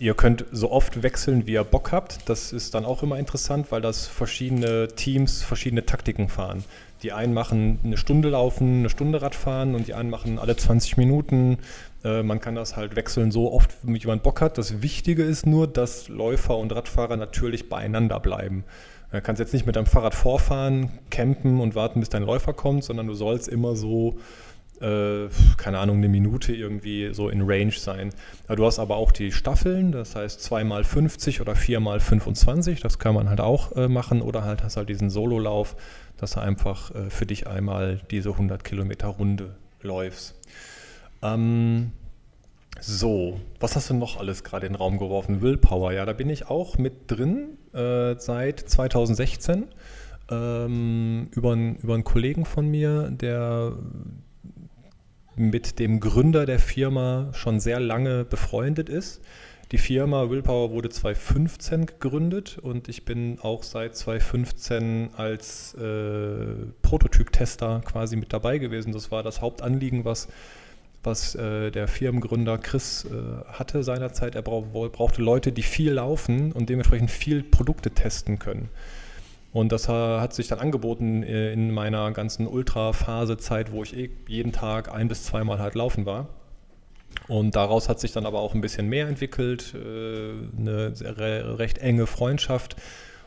Ihr 0.00 0.14
könnt 0.14 0.44
so 0.52 0.70
oft 0.70 1.02
wechseln, 1.02 1.46
wie 1.46 1.54
ihr 1.54 1.64
Bock 1.64 1.90
habt. 1.90 2.28
Das 2.28 2.52
ist 2.52 2.74
dann 2.74 2.84
auch 2.84 3.02
immer 3.02 3.18
interessant, 3.18 3.72
weil 3.72 3.80
das 3.80 4.06
verschiedene 4.06 4.88
Teams 4.88 5.42
verschiedene 5.42 5.86
Taktiken 5.86 6.28
fahren. 6.28 6.62
Die 7.02 7.12
einen 7.12 7.34
machen 7.34 7.80
eine 7.84 7.96
Stunde 7.96 8.28
laufen, 8.28 8.80
eine 8.80 8.90
Stunde 8.90 9.22
Radfahren 9.22 9.74
und 9.74 9.88
die 9.88 9.94
anderen 9.94 10.10
machen 10.10 10.38
alle 10.38 10.56
20 10.56 10.96
Minuten. 10.96 11.58
Äh, 12.04 12.22
man 12.22 12.40
kann 12.40 12.54
das 12.54 12.76
halt 12.76 12.96
wechseln 12.96 13.30
so 13.30 13.52
oft, 13.52 13.70
wie 13.82 14.06
man 14.06 14.20
Bock 14.20 14.40
hat. 14.40 14.58
Das 14.58 14.82
Wichtige 14.82 15.24
ist 15.24 15.46
nur, 15.46 15.66
dass 15.66 16.08
Läufer 16.08 16.56
und 16.56 16.72
Radfahrer 16.72 17.16
natürlich 17.16 17.68
beieinander 17.68 18.20
bleiben. 18.20 18.64
Du 19.10 19.20
kannst 19.20 19.40
jetzt 19.40 19.54
nicht 19.54 19.66
mit 19.66 19.76
deinem 19.76 19.86
Fahrrad 19.86 20.14
vorfahren, 20.14 20.90
campen 21.10 21.60
und 21.60 21.74
warten, 21.74 22.00
bis 22.00 22.10
dein 22.10 22.24
Läufer 22.24 22.52
kommt, 22.52 22.84
sondern 22.84 23.06
du 23.06 23.14
sollst 23.14 23.48
immer 23.48 23.74
so 23.74 24.18
äh, 24.80 25.28
keine 25.56 25.78
Ahnung, 25.78 25.98
eine 25.98 26.08
Minute 26.08 26.54
irgendwie 26.54 27.12
so 27.12 27.28
in 27.28 27.42
Range 27.42 27.72
sein. 27.72 28.10
Ja, 28.48 28.56
du 28.56 28.66
hast 28.66 28.78
aber 28.78 28.96
auch 28.96 29.12
die 29.12 29.32
Staffeln, 29.32 29.92
das 29.92 30.16
heißt 30.16 30.40
2x50 30.40 31.40
oder 31.40 31.54
4x25, 31.54 32.80
das 32.80 32.98
kann 32.98 33.14
man 33.14 33.28
halt 33.28 33.40
auch 33.40 33.76
äh, 33.76 33.88
machen 33.88 34.22
oder 34.22 34.44
halt 34.44 34.62
hast 34.62 34.76
halt 34.76 34.88
diesen 34.88 35.10
Sololauf, 35.10 35.76
dass 36.16 36.32
du 36.32 36.40
einfach 36.40 36.94
äh, 36.94 37.10
für 37.10 37.26
dich 37.26 37.46
einmal 37.46 38.00
diese 38.10 38.30
100 38.30 38.64
Kilometer 38.64 39.08
Runde 39.08 39.56
läufst. 39.82 40.34
Ähm, 41.22 41.92
so, 42.80 43.40
was 43.58 43.74
hast 43.74 43.90
du 43.90 43.94
noch 43.94 44.18
alles 44.18 44.44
gerade 44.44 44.66
in 44.66 44.74
den 44.74 44.78
Raum 44.78 44.98
geworfen? 44.98 45.40
Willpower, 45.40 45.92
ja, 45.92 46.06
da 46.06 46.12
bin 46.12 46.30
ich 46.30 46.48
auch 46.48 46.78
mit 46.78 47.10
drin 47.10 47.58
äh, 47.72 48.14
seit 48.18 48.60
2016 48.60 49.64
ähm, 50.30 51.28
über, 51.32 51.54
über 51.54 51.94
einen 51.94 52.04
Kollegen 52.04 52.44
von 52.44 52.68
mir, 52.68 53.10
der 53.10 53.72
mit 55.38 55.78
dem 55.78 56.00
Gründer 56.00 56.46
der 56.46 56.58
Firma 56.58 57.28
schon 57.32 57.60
sehr 57.60 57.80
lange 57.80 58.24
befreundet 58.24 58.88
ist. 58.88 59.20
Die 59.70 59.78
Firma 59.78 60.30
Willpower 60.30 60.70
wurde 60.70 60.88
2015 60.88 61.84
gegründet 61.84 62.58
und 62.60 62.88
ich 62.88 63.04
bin 63.04 63.38
auch 63.42 63.62
seit 63.62 63.94
2015 63.96 65.10
als 65.14 65.74
äh, 65.74 66.54
Prototyp-Tester 66.80 67.82
quasi 67.84 68.16
mit 68.16 68.32
dabei 68.32 68.56
gewesen. 68.56 68.92
Das 68.92 69.10
war 69.10 69.22
das 69.22 69.42
Hauptanliegen, 69.42 70.06
was, 70.06 70.28
was 71.02 71.34
äh, 71.34 71.70
der 71.70 71.86
Firmengründer 71.86 72.56
Chris 72.56 73.04
äh, 73.04 73.44
hatte 73.52 73.82
seinerzeit. 73.82 74.36
Er 74.36 74.42
brauch, 74.42 74.64
brauchte 74.90 75.20
Leute, 75.20 75.52
die 75.52 75.62
viel 75.62 75.92
laufen 75.92 76.52
und 76.52 76.70
dementsprechend 76.70 77.10
viel 77.10 77.42
Produkte 77.42 77.90
testen 77.90 78.38
können. 78.38 78.70
Und 79.58 79.72
das 79.72 79.88
hat 79.88 80.34
sich 80.34 80.46
dann 80.46 80.60
angeboten 80.60 81.24
äh, 81.24 81.52
in 81.52 81.72
meiner 81.72 82.12
ganzen 82.12 82.46
Ultra-Phase-Zeit, 82.46 83.72
wo 83.72 83.82
ich 83.82 83.96
eh 83.96 84.08
jeden 84.28 84.52
Tag 84.52 84.94
ein 84.94 85.08
bis 85.08 85.24
zweimal 85.24 85.58
halt 85.58 85.74
laufen 85.74 86.06
war. 86.06 86.28
Und 87.26 87.56
daraus 87.56 87.88
hat 87.88 87.98
sich 87.98 88.12
dann 88.12 88.24
aber 88.24 88.38
auch 88.38 88.54
ein 88.54 88.60
bisschen 88.60 88.88
mehr 88.88 89.08
entwickelt, 89.08 89.74
äh, 89.74 90.30
eine 90.56 91.58
recht 91.58 91.78
enge 91.78 92.06
Freundschaft. 92.06 92.76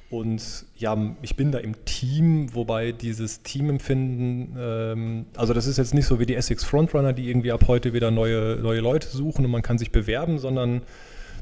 Und 0.09 0.67
ja, 0.77 0.97
ich 1.21 1.35
bin 1.35 1.51
da 1.51 1.57
im 1.59 1.83
Team, 1.83 2.55
wobei 2.55 2.93
dieses 2.93 3.43
Teamempfinden, 3.43 4.55
ähm, 4.57 5.25
also 5.35 5.53
das 5.53 5.67
ist 5.67 5.75
jetzt 5.75 5.93
nicht 5.93 6.05
so 6.05 6.21
wie 6.21 6.25
die 6.25 6.35
Essex 6.35 6.63
Frontrunner, 6.63 7.11
die 7.11 7.29
irgendwie 7.29 7.51
ab 7.51 7.65
heute 7.67 7.91
wieder 7.91 8.09
neue, 8.09 8.55
neue 8.55 8.79
Leute 8.79 9.09
suchen 9.09 9.43
und 9.43 9.51
man 9.51 9.63
kann 9.63 9.77
sich 9.77 9.91
bewerben, 9.91 10.39
sondern 10.39 10.83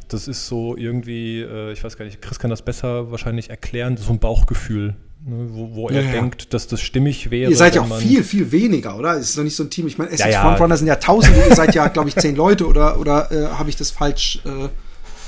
das 0.10 0.28
ist 0.28 0.48
so 0.48 0.75
irgendwie, 0.75 1.42
äh, 1.42 1.72
ich 1.72 1.84
weiß 1.84 1.98
gar 1.98 2.06
nicht, 2.06 2.22
Chris 2.22 2.39
kann 2.39 2.50
das 2.50 2.62
besser 2.62 3.12
wahrscheinlich 3.12 3.50
erklären, 3.50 3.98
so 3.98 4.12
ein 4.12 4.20
Bauchgefühl, 4.20 4.96
ne, 5.25 5.48
wo, 5.51 5.75
wo 5.75 5.89
er 5.89 6.04
ja, 6.04 6.12
denkt, 6.12 6.54
dass 6.54 6.68
das 6.68 6.82
stimmig 6.82 7.32
wäre. 7.32 7.51
Ihr 7.51 7.58
seid 7.58 7.75
ja 7.75 7.82
auch 7.82 7.98
viel, 7.98 8.24
viel 8.24 8.51
weniger, 8.51 8.98
oder? 8.98 9.13
Es 9.13 9.30
ist 9.30 9.38
doch 9.38 9.44
nicht 9.44 9.56
so 9.56 9.63
ein 9.63 9.70
Team. 9.70 9.88
Ich 9.88 9.98
meine, 9.98 10.12
Essex 10.12 10.34
ja, 10.34 10.42
Frontrunner 10.42 10.78
sind 10.78 10.88
ja 10.88 10.96
tausende, 10.96 11.39
ihr 11.48 11.56
seid 11.56 11.75
ja, 11.75 11.88
glaube 11.88 12.10
ich, 12.10 12.16
zehn 12.16 12.36
Leute, 12.36 12.68
oder, 12.68 13.00
oder 13.00 13.32
äh, 13.32 13.48
habe 13.48 13.70
ich 13.70 13.75
das 13.75 13.92
falsch? 13.92 14.42
Äh 14.46 14.70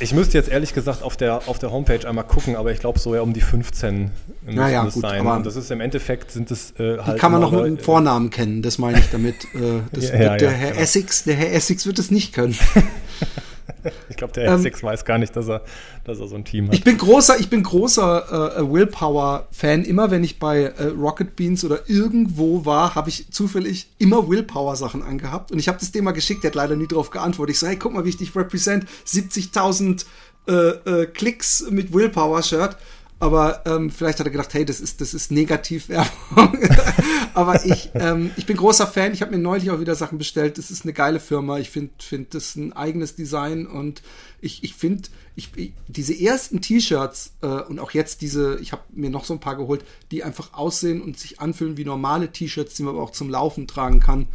ich 0.01 0.13
müsste 0.15 0.35
jetzt 0.35 0.49
ehrlich 0.49 0.73
gesagt 0.73 1.03
auf 1.03 1.15
der, 1.15 1.47
auf 1.47 1.59
der 1.59 1.71
Homepage 1.71 2.07
einmal 2.07 2.23
gucken, 2.23 2.55
aber 2.55 2.71
ich 2.71 2.79
glaube 2.79 2.97
so 2.97 3.13
ja 3.13 3.21
um 3.21 3.33
die 3.33 3.41
15 3.41 4.09
müssen 4.45 4.57
ja, 4.57 4.87
es 4.87 4.95
sein. 4.95 5.25
Und 5.25 5.45
das 5.45 5.55
ist 5.55 5.69
im 5.69 5.79
Endeffekt 5.79 6.31
sind 6.31 6.49
es 6.49 6.71
äh, 6.79 6.97
halt. 6.97 7.17
Die 7.17 7.19
kann 7.19 7.31
man 7.31 7.41
noch 7.41 7.51
mit 7.51 7.65
dem 7.65 7.77
Vornamen 7.77 8.31
kennen, 8.31 8.63
das 8.63 8.79
meine 8.79 8.97
ich 8.97 9.09
damit. 9.11 9.45
Äh, 9.53 9.81
das 9.91 10.09
ja, 10.09 10.37
der 10.37 10.49
Herr 10.49 10.71
genau. 10.71 10.81
Essex, 10.81 11.23
der 11.23 11.35
Herr 11.35 11.53
Essex 11.53 11.85
wird 11.85 11.99
es 11.99 12.09
nicht 12.09 12.33
können. 12.33 12.57
ich 14.09 14.17
glaube, 14.17 14.33
der 14.33 14.45
ähm, 14.45 14.61
Six 14.61 14.83
weiß 14.83 15.05
gar 15.05 15.17
nicht, 15.17 15.35
dass 15.35 15.49
er, 15.49 15.61
dass 16.03 16.19
er 16.19 16.27
so 16.27 16.35
ein 16.35 16.45
Team 16.45 16.67
hat. 16.67 16.73
Ich 16.73 16.83
bin 16.83 16.97
großer, 16.97 17.39
ich 17.39 17.49
bin 17.49 17.63
großer 17.63 18.57
äh, 18.57 18.71
Willpower-Fan. 18.71 19.83
Immer 19.83 20.11
wenn 20.11 20.23
ich 20.23 20.39
bei 20.39 20.63
äh, 20.63 20.85
Rocket 20.85 21.35
Beans 21.35 21.63
oder 21.63 21.89
irgendwo 21.89 22.65
war, 22.65 22.95
habe 22.95 23.09
ich 23.09 23.31
zufällig 23.31 23.87
immer 23.97 24.29
Willpower-Sachen 24.29 25.03
angehabt. 25.03 25.51
Und 25.51 25.59
ich 25.59 25.67
habe 25.67 25.77
das 25.79 25.93
mal 26.01 26.11
geschickt, 26.11 26.43
der 26.43 26.49
hat 26.49 26.55
leider 26.55 26.75
nie 26.75 26.87
darauf 26.87 27.09
geantwortet. 27.09 27.55
Ich 27.55 27.59
so, 27.59 27.67
hey, 27.67 27.77
guck 27.77 27.93
mal, 27.93 28.05
wie 28.05 28.09
ich 28.09 28.17
dich 28.17 28.35
represent. 28.35 28.85
70.000 29.07 30.05
äh, 30.47 30.53
äh, 30.53 31.05
Klicks 31.05 31.65
mit 31.69 31.93
Willpower-Shirt. 31.93 32.77
Aber 33.21 33.61
ähm, 33.67 33.91
vielleicht 33.91 34.19
hat 34.19 34.25
er 34.25 34.31
gedacht, 34.31 34.51
hey, 34.55 34.65
das 34.65 34.81
ist, 34.81 34.99
das 34.99 35.13
ist 35.13 35.29
Negativwerbung. 35.31 36.57
aber 37.35 37.63
ich, 37.67 37.91
ähm, 37.93 38.31
ich 38.35 38.47
bin 38.47 38.57
großer 38.57 38.87
Fan. 38.87 39.13
Ich 39.13 39.21
habe 39.21 39.31
mir 39.31 39.37
neulich 39.37 39.69
auch 39.69 39.79
wieder 39.79 39.93
Sachen 39.93 40.17
bestellt. 40.17 40.57
Das 40.57 40.71
ist 40.71 40.85
eine 40.85 40.93
geile 40.93 41.19
Firma. 41.19 41.59
Ich 41.59 41.69
finde, 41.69 41.93
find, 41.99 42.33
das 42.33 42.55
ein 42.55 42.73
eigenes 42.73 43.15
Design 43.15 43.67
und 43.67 44.01
ich, 44.41 44.63
ich 44.63 44.73
finde, 44.73 45.09
ich, 45.35 45.51
ich, 45.55 45.73
diese 45.87 46.19
ersten 46.19 46.61
T-Shirts 46.61 47.33
äh, 47.43 47.45
und 47.45 47.77
auch 47.77 47.91
jetzt 47.91 48.21
diese, 48.21 48.57
ich 48.59 48.71
habe 48.71 48.81
mir 48.89 49.11
noch 49.11 49.25
so 49.25 49.35
ein 49.35 49.39
paar 49.39 49.55
geholt, 49.55 49.85
die 50.09 50.23
einfach 50.23 50.55
aussehen 50.55 50.99
und 50.99 51.19
sich 51.19 51.39
anfühlen 51.39 51.77
wie 51.77 51.85
normale 51.85 52.31
T-Shirts, 52.31 52.73
die 52.73 52.81
man 52.81 52.95
aber 52.95 53.03
auch 53.03 53.11
zum 53.11 53.29
Laufen 53.29 53.67
tragen 53.67 53.99
kann, 53.99 54.29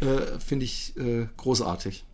äh, 0.00 0.38
finde 0.38 0.64
ich 0.64 0.96
äh, 0.96 1.26
großartig. 1.36 2.06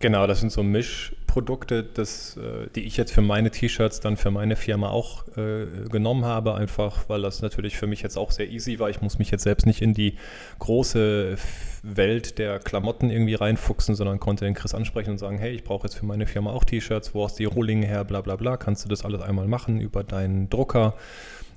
Genau, 0.00 0.28
das 0.28 0.38
sind 0.38 0.52
so 0.52 0.62
Mischprodukte, 0.62 1.82
das, 1.82 2.36
äh, 2.36 2.68
die 2.72 2.84
ich 2.84 2.96
jetzt 2.96 3.10
für 3.12 3.20
meine 3.20 3.50
T-Shirts 3.50 3.98
dann 3.98 4.16
für 4.16 4.30
meine 4.30 4.54
Firma 4.54 4.90
auch 4.90 5.26
äh, 5.36 5.66
genommen 5.90 6.24
habe, 6.24 6.54
einfach 6.54 7.08
weil 7.08 7.22
das 7.22 7.42
natürlich 7.42 7.76
für 7.76 7.88
mich 7.88 8.02
jetzt 8.02 8.16
auch 8.16 8.30
sehr 8.30 8.48
easy 8.48 8.78
war. 8.78 8.90
Ich 8.90 9.00
muss 9.00 9.18
mich 9.18 9.32
jetzt 9.32 9.42
selbst 9.42 9.66
nicht 9.66 9.82
in 9.82 9.94
die 9.94 10.14
große 10.60 11.36
Welt 11.82 12.38
der 12.38 12.60
Klamotten 12.60 13.10
irgendwie 13.10 13.34
reinfuchsen, 13.34 13.96
sondern 13.96 14.20
konnte 14.20 14.44
den 14.44 14.54
Chris 14.54 14.72
ansprechen 14.72 15.10
und 15.10 15.18
sagen, 15.18 15.38
hey, 15.38 15.50
ich 15.50 15.64
brauche 15.64 15.88
jetzt 15.88 15.96
für 15.96 16.06
meine 16.06 16.28
Firma 16.28 16.52
auch 16.52 16.62
T-Shirts, 16.62 17.12
wo 17.12 17.24
hast 17.24 17.40
die 17.40 17.46
Rohlinge 17.46 17.86
her, 17.86 18.04
bla 18.04 18.20
bla 18.20 18.36
bla, 18.36 18.56
kannst 18.56 18.84
du 18.84 18.88
das 18.88 19.04
alles 19.04 19.20
einmal 19.20 19.48
machen 19.48 19.80
über 19.80 20.04
deinen 20.04 20.48
Drucker? 20.48 20.94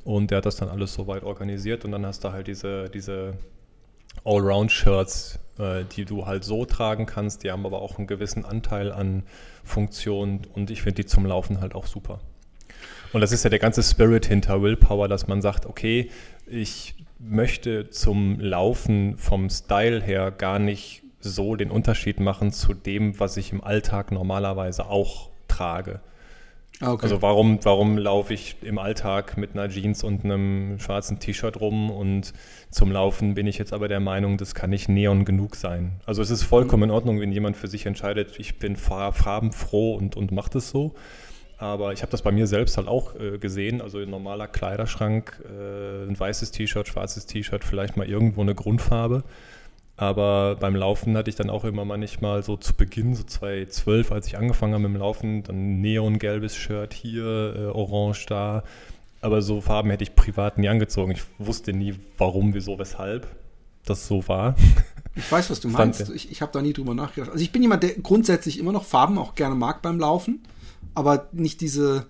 Und 0.04 0.32
der 0.32 0.40
hat 0.40 0.48
das 0.48 0.56
dann 0.56 0.70
alles 0.70 0.96
soweit 0.96 1.22
organisiert 1.22 1.86
und 1.86 1.92
dann 1.92 2.08
hast 2.08 2.24
du 2.24 2.32
halt 2.32 2.48
diese, 2.48 2.90
diese 2.90 3.36
Allround-Shirts, 4.26 5.40
äh, 5.58 5.84
die 5.96 6.06
du 6.06 6.26
halt 6.26 6.44
so 6.44 6.66
tragen 6.66 7.06
kannst. 7.06 7.44
Die 7.44 7.52
haben 7.52 7.66
aber 7.66 7.82
auch 7.82 7.98
einen 7.98 8.08
gewissen 8.08 8.46
Anteil 8.46 8.92
an 8.92 9.24
Funktionen 9.64 10.42
und 10.54 10.72
ich 10.72 10.82
finde 10.82 11.04
die 11.04 11.06
zum 11.06 11.26
Laufen 11.26 11.62
halt 11.62 11.76
auch 11.76 11.88
super. 11.88 12.20
Und 13.14 13.22
das 13.22 13.32
ist 13.32 13.44
ja 13.44 13.50
der 13.50 13.60
ganze 13.60 13.84
Spirit 13.84 14.26
hinter 14.26 14.62
Willpower, 14.62 15.08
dass 15.08 15.28
man 15.28 15.42
sagt, 15.42 15.66
okay, 15.66 16.10
ich 16.48 16.96
möchte 17.20 17.90
zum 17.90 18.40
Laufen 18.40 19.18
vom 19.18 19.50
Style 19.50 20.02
her 20.02 20.32
gar 20.32 20.60
nicht 20.60 21.04
so 21.20 21.56
den 21.56 21.70
Unterschied 21.70 22.20
machen 22.20 22.52
zu 22.52 22.74
dem, 22.74 23.20
was 23.20 23.38
ich 23.38 23.52
im 23.52 23.64
Alltag 23.64 24.12
normalerweise 24.12 24.88
auch 24.88 25.30
trage. 25.48 26.00
Okay. 26.82 27.04
Also 27.04 27.22
warum, 27.22 27.60
warum 27.64 27.98
laufe 27.98 28.34
ich 28.34 28.56
im 28.64 28.80
Alltag 28.80 29.38
mit 29.38 29.54
einer 29.54 29.70
Jeans 29.70 30.04
und 30.04 30.26
einem 30.26 30.80
schwarzen 30.80 31.20
T-Shirt 31.20 31.60
rum 31.62 31.92
und 31.92 32.34
zum 32.72 32.92
Laufen 32.92 33.36
bin 33.36 33.46
ich 33.46 33.60
jetzt 33.60 33.72
aber 33.72 33.88
der 33.88 34.00
Meinung, 34.00 34.38
das 34.38 34.56
kann 34.56 34.72
nicht 34.72 34.90
neon 34.90 35.24
genug 35.24 35.56
sein. 35.56 35.92
Also 36.06 36.24
es 36.24 36.32
ist 36.32 36.44
vollkommen 36.44 36.84
in 36.84 36.92
Ordnung, 36.92 37.20
wenn 37.20 37.32
jemand 37.32 37.56
für 37.56 37.68
sich 37.68 37.86
entscheidet, 37.86 38.40
ich 38.40 38.58
bin 38.58 38.76
farbenfroh 38.76 39.94
und, 39.94 40.18
und 40.18 40.32
macht 40.32 40.56
es 40.56 40.70
so. 40.70 40.96
Aber 41.60 41.94
ich 41.94 42.02
habe 42.02 42.12
das 42.12 42.24
bei 42.24 42.32
mir 42.32 42.48
selbst 42.48 42.78
halt 42.78 42.88
auch 42.88 43.14
äh, 43.20 43.38
gesehen. 43.38 43.82
Also 43.82 44.00
ein 44.00 44.10
normaler 44.10 44.48
Kleiderschrank, 44.48 45.44
äh, 45.46 46.10
ein 46.10 46.20
weißes 46.20 46.50
T-Shirt, 46.50 46.88
schwarzes 46.88 47.28
T-Shirt, 47.28 47.64
vielleicht 47.64 47.98
mal 47.98 48.10
irgendwo 48.10 48.42
eine 48.42 48.56
Grundfarbe. 48.56 49.24
Aber 50.02 50.56
beim 50.56 50.76
Laufen 50.76 51.16
hatte 51.16 51.30
ich 51.30 51.36
dann 51.36 51.52
auch 51.52 51.64
immer 51.64 51.86
manchmal 51.86 52.42
so 52.42 52.58
zu 52.58 52.74
Beginn, 52.74 53.14
so 53.14 53.22
2012, 53.22 54.12
als 54.12 54.26
ich 54.26 54.36
angefangen 54.36 54.74
habe 54.74 54.82
mit 54.82 54.94
dem 54.96 55.00
Laufen, 55.00 55.44
dann 55.44 55.80
neongelbes 55.80 56.56
Shirt 56.56 56.92
hier, 56.92 57.56
äh, 57.56 57.66
orange 57.68 58.26
da. 58.26 58.64
Aber 59.22 59.44
so 59.44 59.62
Farben 59.62 59.92
hätte 59.92 60.04
ich 60.04 60.16
privat 60.16 60.58
nie 60.58 60.70
angezogen. 60.70 61.12
Ich 61.12 61.22
wusste 61.38 61.72
nie, 61.72 61.94
warum, 62.18 62.56
wieso, 62.56 62.80
weshalb 62.80 63.28
das 63.86 64.08
so 64.08 64.28
war. 64.28 64.56
Ich 65.14 65.30
weiß, 65.30 65.50
was 65.50 65.60
du 65.60 65.68
meinst. 65.68 66.10
Ich, 66.10 66.32
ich 66.32 66.42
habe 66.42 66.54
da 66.54 66.62
nie 66.62 66.72
drüber 66.72 66.94
nachgedacht. 66.94 67.32
Also 67.32 67.44
ich 67.44 67.52
bin 67.52 67.62
jemand, 67.62 67.84
der 67.84 67.96
grundsätzlich 67.96 68.58
immer 68.58 68.72
noch 68.72 68.86
Farben 68.86 69.18
auch 69.18 69.36
gerne 69.36 69.56
mag 69.56 69.82
beim 69.82 70.00
Laufen, 70.00 70.40
aber 70.96 71.28
nicht 71.34 71.60
diese 71.60 72.06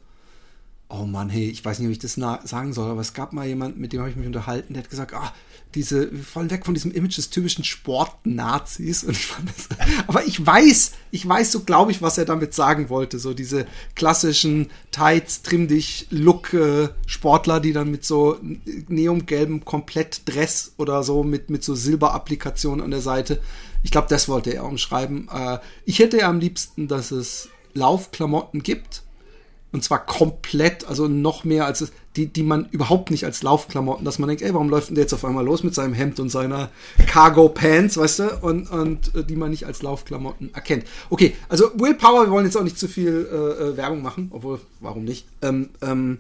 oh 0.91 1.05
Mann, 1.05 1.29
hey, 1.29 1.49
ich 1.49 1.63
weiß 1.63 1.79
nicht, 1.79 1.87
ob 1.87 1.91
ich 1.91 1.99
das 1.99 2.13
sagen 2.13 2.73
soll, 2.73 2.91
aber 2.91 3.01
es 3.01 3.13
gab 3.13 3.33
mal 3.33 3.47
jemand, 3.47 3.77
mit 3.77 3.93
dem 3.93 4.01
habe 4.01 4.09
ich 4.09 4.15
mich 4.15 4.27
unterhalten, 4.27 4.73
der 4.73 4.83
hat 4.83 4.89
gesagt, 4.89 5.13
ah, 5.13 5.33
diese, 5.73 6.11
wir 6.11 6.23
fallen 6.23 6.49
weg 6.49 6.65
von 6.65 6.73
diesem 6.73 6.91
Image 6.91 7.17
des 7.17 7.29
typischen 7.29 7.63
Sport-Nazis. 7.63 9.03
Und 9.03 9.11
ich 9.11 9.27
fand 9.27 9.49
das, 9.49 9.69
aber 10.07 10.25
ich 10.25 10.45
weiß, 10.45 10.91
ich 11.11 11.27
weiß 11.27 11.51
so, 11.51 11.61
glaube 11.61 11.91
ich, 11.91 12.01
was 12.01 12.17
er 12.17 12.25
damit 12.25 12.53
sagen 12.53 12.89
wollte. 12.89 13.19
So 13.19 13.33
diese 13.33 13.65
klassischen 13.95 14.69
Tights, 14.91 15.43
trimm 15.43 15.67
dich, 15.67 16.07
Look, 16.09 16.53
äh, 16.53 16.89
Sportler, 17.05 17.59
die 17.59 17.73
dann 17.73 17.89
mit 17.89 18.05
so 18.05 18.37
neongelbem 18.41 19.63
Komplett-Dress 19.63 20.73
oder 20.77 21.03
so 21.03 21.23
mit, 21.23 21.49
mit 21.49 21.63
so 21.63 21.73
Silberapplikationen 21.75 22.83
an 22.83 22.91
der 22.91 23.01
Seite. 23.01 23.41
Ich 23.83 23.91
glaube, 23.91 24.07
das 24.09 24.27
wollte 24.27 24.53
er 24.53 24.65
umschreiben. 24.65 25.29
Äh, 25.33 25.59
ich 25.85 25.99
hätte 25.99 26.17
ja 26.17 26.29
am 26.29 26.39
liebsten, 26.39 26.87
dass 26.87 27.11
es 27.11 27.49
Laufklamotten 27.73 28.61
gibt, 28.63 29.03
und 29.71 29.83
zwar 29.83 30.05
komplett, 30.05 30.87
also 30.87 31.07
noch 31.07 31.43
mehr 31.43 31.65
als 31.65 31.81
es, 31.81 31.91
die, 32.15 32.27
die 32.27 32.43
man 32.43 32.67
überhaupt 32.71 33.09
nicht 33.09 33.23
als 33.23 33.41
Laufklamotten, 33.41 34.03
dass 34.03 34.19
man 34.19 34.27
denkt, 34.27 34.43
ey, 34.43 34.53
warum 34.53 34.69
läuft 34.69 34.89
denn 34.89 34.95
der 34.95 35.05
jetzt 35.05 35.13
auf 35.13 35.23
einmal 35.23 35.45
los 35.45 35.63
mit 35.63 35.73
seinem 35.73 35.93
Hemd 35.93 36.19
und 36.19 36.29
seiner 36.29 36.69
Cargo 37.07 37.47
Pants, 37.47 37.95
weißt 37.95 38.19
du? 38.19 38.37
Und, 38.41 38.69
und 38.69 39.15
äh, 39.15 39.23
die 39.23 39.37
man 39.37 39.49
nicht 39.49 39.65
als 39.65 39.81
Laufklamotten 39.81 40.53
erkennt. 40.53 40.85
Okay, 41.09 41.35
also 41.47 41.71
Willpower, 41.75 42.25
wir 42.25 42.31
wollen 42.31 42.45
jetzt 42.45 42.57
auch 42.57 42.63
nicht 42.63 42.77
zu 42.77 42.89
viel 42.89 43.27
äh, 43.31 43.35
äh 43.35 43.77
Werbung 43.77 44.01
machen, 44.01 44.29
obwohl, 44.33 44.59
warum 44.81 45.05
nicht? 45.05 45.25
Ähm, 45.41 45.69
ähm, 45.81 46.19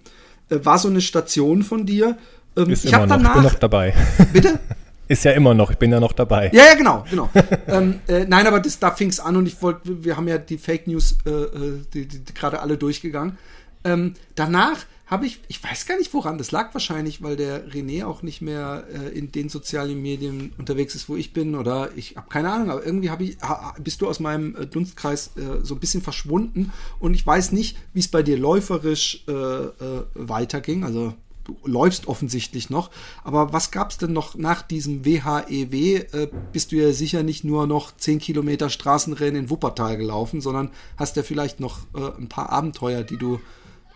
äh, 0.49 0.59
war 0.63 0.79
so 0.79 0.87
eine 0.87 1.01
Station 1.01 1.63
von 1.63 1.85
dir. 1.85 2.17
Ähm, 2.55 2.69
Ist 2.69 2.85
ich 2.85 2.93
immer 2.93 3.05
noch, 3.05 3.17
danach, 3.17 3.29
ich 3.29 3.41
bin 3.41 3.43
noch 3.43 3.59
dabei. 3.59 3.93
Bitte? 4.31 4.59
Ist 5.11 5.25
ja 5.25 5.33
immer 5.33 5.53
noch, 5.53 5.69
ich 5.71 5.77
bin 5.77 5.91
ja 5.91 5.99
noch 5.99 6.13
dabei. 6.13 6.49
Ja, 6.53 6.67
ja, 6.67 6.75
genau, 6.75 7.03
genau. 7.09 7.29
ähm, 7.67 7.99
äh, 8.07 8.23
nein, 8.23 8.47
aber 8.47 8.61
das, 8.61 8.79
da 8.79 8.91
fing 8.91 9.09
es 9.09 9.19
an 9.19 9.35
und 9.35 9.45
ich 9.45 9.61
wollte, 9.61 10.05
wir 10.05 10.15
haben 10.15 10.29
ja 10.29 10.37
die 10.37 10.57
Fake 10.57 10.87
News 10.87 11.17
äh, 11.25 11.29
äh, 11.29 11.81
die, 11.93 12.07
die, 12.07 12.19
die 12.19 12.33
gerade 12.33 12.61
alle 12.61 12.77
durchgegangen. 12.77 13.37
Ähm, 13.83 14.13
danach 14.35 14.85
habe 15.07 15.25
ich, 15.25 15.41
ich 15.49 15.61
weiß 15.61 15.85
gar 15.85 15.97
nicht 15.97 16.13
woran, 16.13 16.37
das 16.37 16.51
lag 16.51 16.73
wahrscheinlich, 16.73 17.21
weil 17.21 17.35
der 17.35 17.67
René 17.67 18.05
auch 18.05 18.23
nicht 18.23 18.41
mehr 18.41 18.85
äh, 18.93 19.09
in 19.09 19.33
den 19.33 19.49
sozialen 19.49 20.01
Medien 20.01 20.53
unterwegs 20.57 20.95
ist, 20.95 21.09
wo 21.09 21.17
ich 21.17 21.33
bin, 21.33 21.55
oder 21.55 21.89
ich 21.97 22.15
habe 22.15 22.29
keine 22.29 22.49
Ahnung, 22.49 22.69
aber 22.69 22.85
irgendwie 22.85 23.11
ich, 23.25 23.37
ha, 23.41 23.75
bist 23.83 24.01
du 24.01 24.07
aus 24.07 24.21
meinem 24.21 24.55
äh, 24.55 24.65
Dunstkreis 24.65 25.31
äh, 25.35 25.61
so 25.61 25.75
ein 25.75 25.81
bisschen 25.81 26.01
verschwunden 26.01 26.71
und 26.99 27.15
ich 27.15 27.27
weiß 27.27 27.51
nicht, 27.51 27.77
wie 27.91 27.99
es 27.99 28.07
bei 28.07 28.23
dir 28.23 28.37
läuferisch 28.37 29.25
äh, 29.27 29.33
äh, 29.33 30.05
weiterging, 30.13 30.85
also 30.85 31.15
läufst 31.63 32.07
offensichtlich 32.07 32.69
noch. 32.69 32.89
Aber 33.23 33.53
was 33.53 33.71
gab 33.71 33.91
es 33.91 33.97
denn 33.97 34.13
noch 34.13 34.35
nach 34.35 34.61
diesem 34.61 35.05
WHEW? 35.05 35.73
E 35.73 35.95
äh, 35.95 36.27
bist 36.51 36.71
du 36.71 36.75
ja 36.75 36.91
sicher 36.93 37.23
nicht 37.23 37.43
nur 37.43 37.67
noch 37.67 37.95
10 37.95 38.19
Kilometer 38.19 38.69
Straßenrennen 38.69 39.43
in 39.43 39.49
Wuppertal 39.49 39.97
gelaufen, 39.97 40.41
sondern 40.41 40.69
hast 40.97 41.15
ja 41.15 41.23
vielleicht 41.23 41.59
noch 41.59 41.79
äh, 41.95 42.17
ein 42.17 42.29
paar 42.29 42.49
Abenteuer, 42.51 43.03
die 43.03 43.17
du 43.17 43.39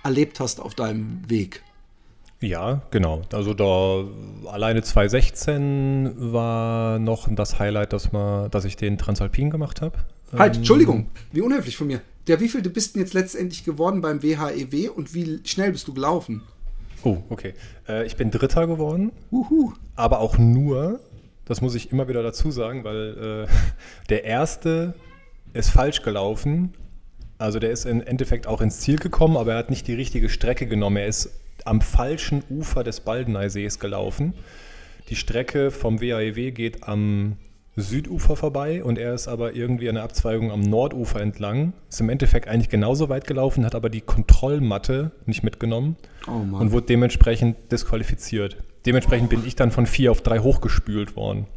erlebt 0.03 0.39
hast 0.39 0.59
auf 0.59 0.75
deinem 0.75 1.21
Weg. 1.29 1.63
Ja, 2.41 2.81
genau. 2.91 3.23
Also 3.31 3.53
da 3.53 4.05
alleine 4.51 4.83
2016 4.83 6.13
war 6.17 6.99
noch 6.99 7.27
das 7.31 7.59
Highlight, 7.59 7.93
dass, 7.93 8.11
man, 8.11 8.51
dass 8.51 8.65
ich 8.65 8.75
den 8.75 8.97
Transalpin 8.97 9.49
gemacht 9.49 9.81
habe. 9.81 9.97
Halt, 10.33 10.55
ähm, 10.55 10.59
Entschuldigung, 10.59 11.07
wie 11.31 11.41
unhöflich 11.41 11.77
von 11.77 11.87
mir. 11.87 12.01
Der 12.27 12.39
wie 12.39 12.49
viel 12.49 12.61
du 12.61 12.69
bist 12.69 12.95
denn 12.95 13.01
jetzt 13.01 13.13
letztendlich 13.13 13.63
geworden 13.63 14.01
beim 14.01 14.21
WHEW 14.21 14.75
e 14.75 14.89
und 14.89 15.13
wie 15.13 15.39
schnell 15.43 15.71
bist 15.71 15.87
du 15.87 15.93
gelaufen? 15.93 16.43
Oh, 17.05 17.19
okay. 17.29 17.53
Äh, 17.87 18.07
ich 18.07 18.15
bin 18.15 18.31
Dritter 18.31 18.65
geworden. 18.65 19.11
Uhu. 19.31 19.73
Aber 19.95 20.19
auch 20.19 20.39
nur, 20.39 20.99
das 21.45 21.61
muss 21.61 21.75
ich 21.75 21.91
immer 21.91 22.07
wieder 22.07 22.23
dazu 22.23 22.49
sagen, 22.49 22.83
weil 22.83 23.45
äh, 23.47 23.53
der 24.09 24.23
erste 24.23 24.95
ist 25.53 25.69
falsch 25.69 26.01
gelaufen. 26.01 26.73
Also 27.37 27.59
der 27.59 27.69
ist 27.69 27.85
im 27.85 28.01
Endeffekt 28.01 28.47
auch 28.47 28.59
ins 28.59 28.79
Ziel 28.79 28.97
gekommen, 28.97 29.37
aber 29.37 29.51
er 29.51 29.57
hat 29.59 29.69
nicht 29.69 29.87
die 29.87 29.93
richtige 29.93 30.29
Strecke 30.29 30.65
genommen. 30.65 30.97
Er 30.97 31.05
ist 31.05 31.29
am 31.63 31.79
falschen 31.79 32.43
Ufer 32.49 32.83
des 32.83 33.01
Baldeneysees 33.01 33.79
gelaufen. 33.79 34.33
Die 35.09 35.15
Strecke 35.15 35.69
vom 35.69 36.01
WAEW 36.01 36.37
e 36.37 36.51
geht 36.51 36.87
am 36.87 37.37
Südufer 37.77 38.35
vorbei 38.35 38.83
und 38.83 38.97
er 38.97 39.13
ist 39.13 39.27
aber 39.27 39.53
irgendwie 39.53 39.89
an 39.89 39.95
der 39.95 40.03
Abzweigung 40.03 40.51
am 40.51 40.61
Nordufer 40.61 41.21
entlang. 41.21 41.73
Ist 41.89 41.99
im 41.99 42.09
Endeffekt 42.09 42.47
eigentlich 42.47 42.69
genauso 42.69 43.09
weit 43.09 43.27
gelaufen, 43.27 43.65
hat 43.65 43.75
aber 43.75 43.89
die 43.89 44.01
Kontrollmatte 44.01 45.11
nicht 45.25 45.43
mitgenommen 45.43 45.97
oh 46.27 46.55
und 46.57 46.71
wurde 46.71 46.85
dementsprechend 46.85 47.57
disqualifiziert. 47.71 48.57
Dementsprechend 48.85 49.27
oh. 49.27 49.35
bin 49.35 49.45
ich 49.45 49.55
dann 49.55 49.71
von 49.71 49.87
vier 49.87 50.11
auf 50.11 50.21
drei 50.21 50.39
hochgespült 50.39 51.15
worden. 51.15 51.47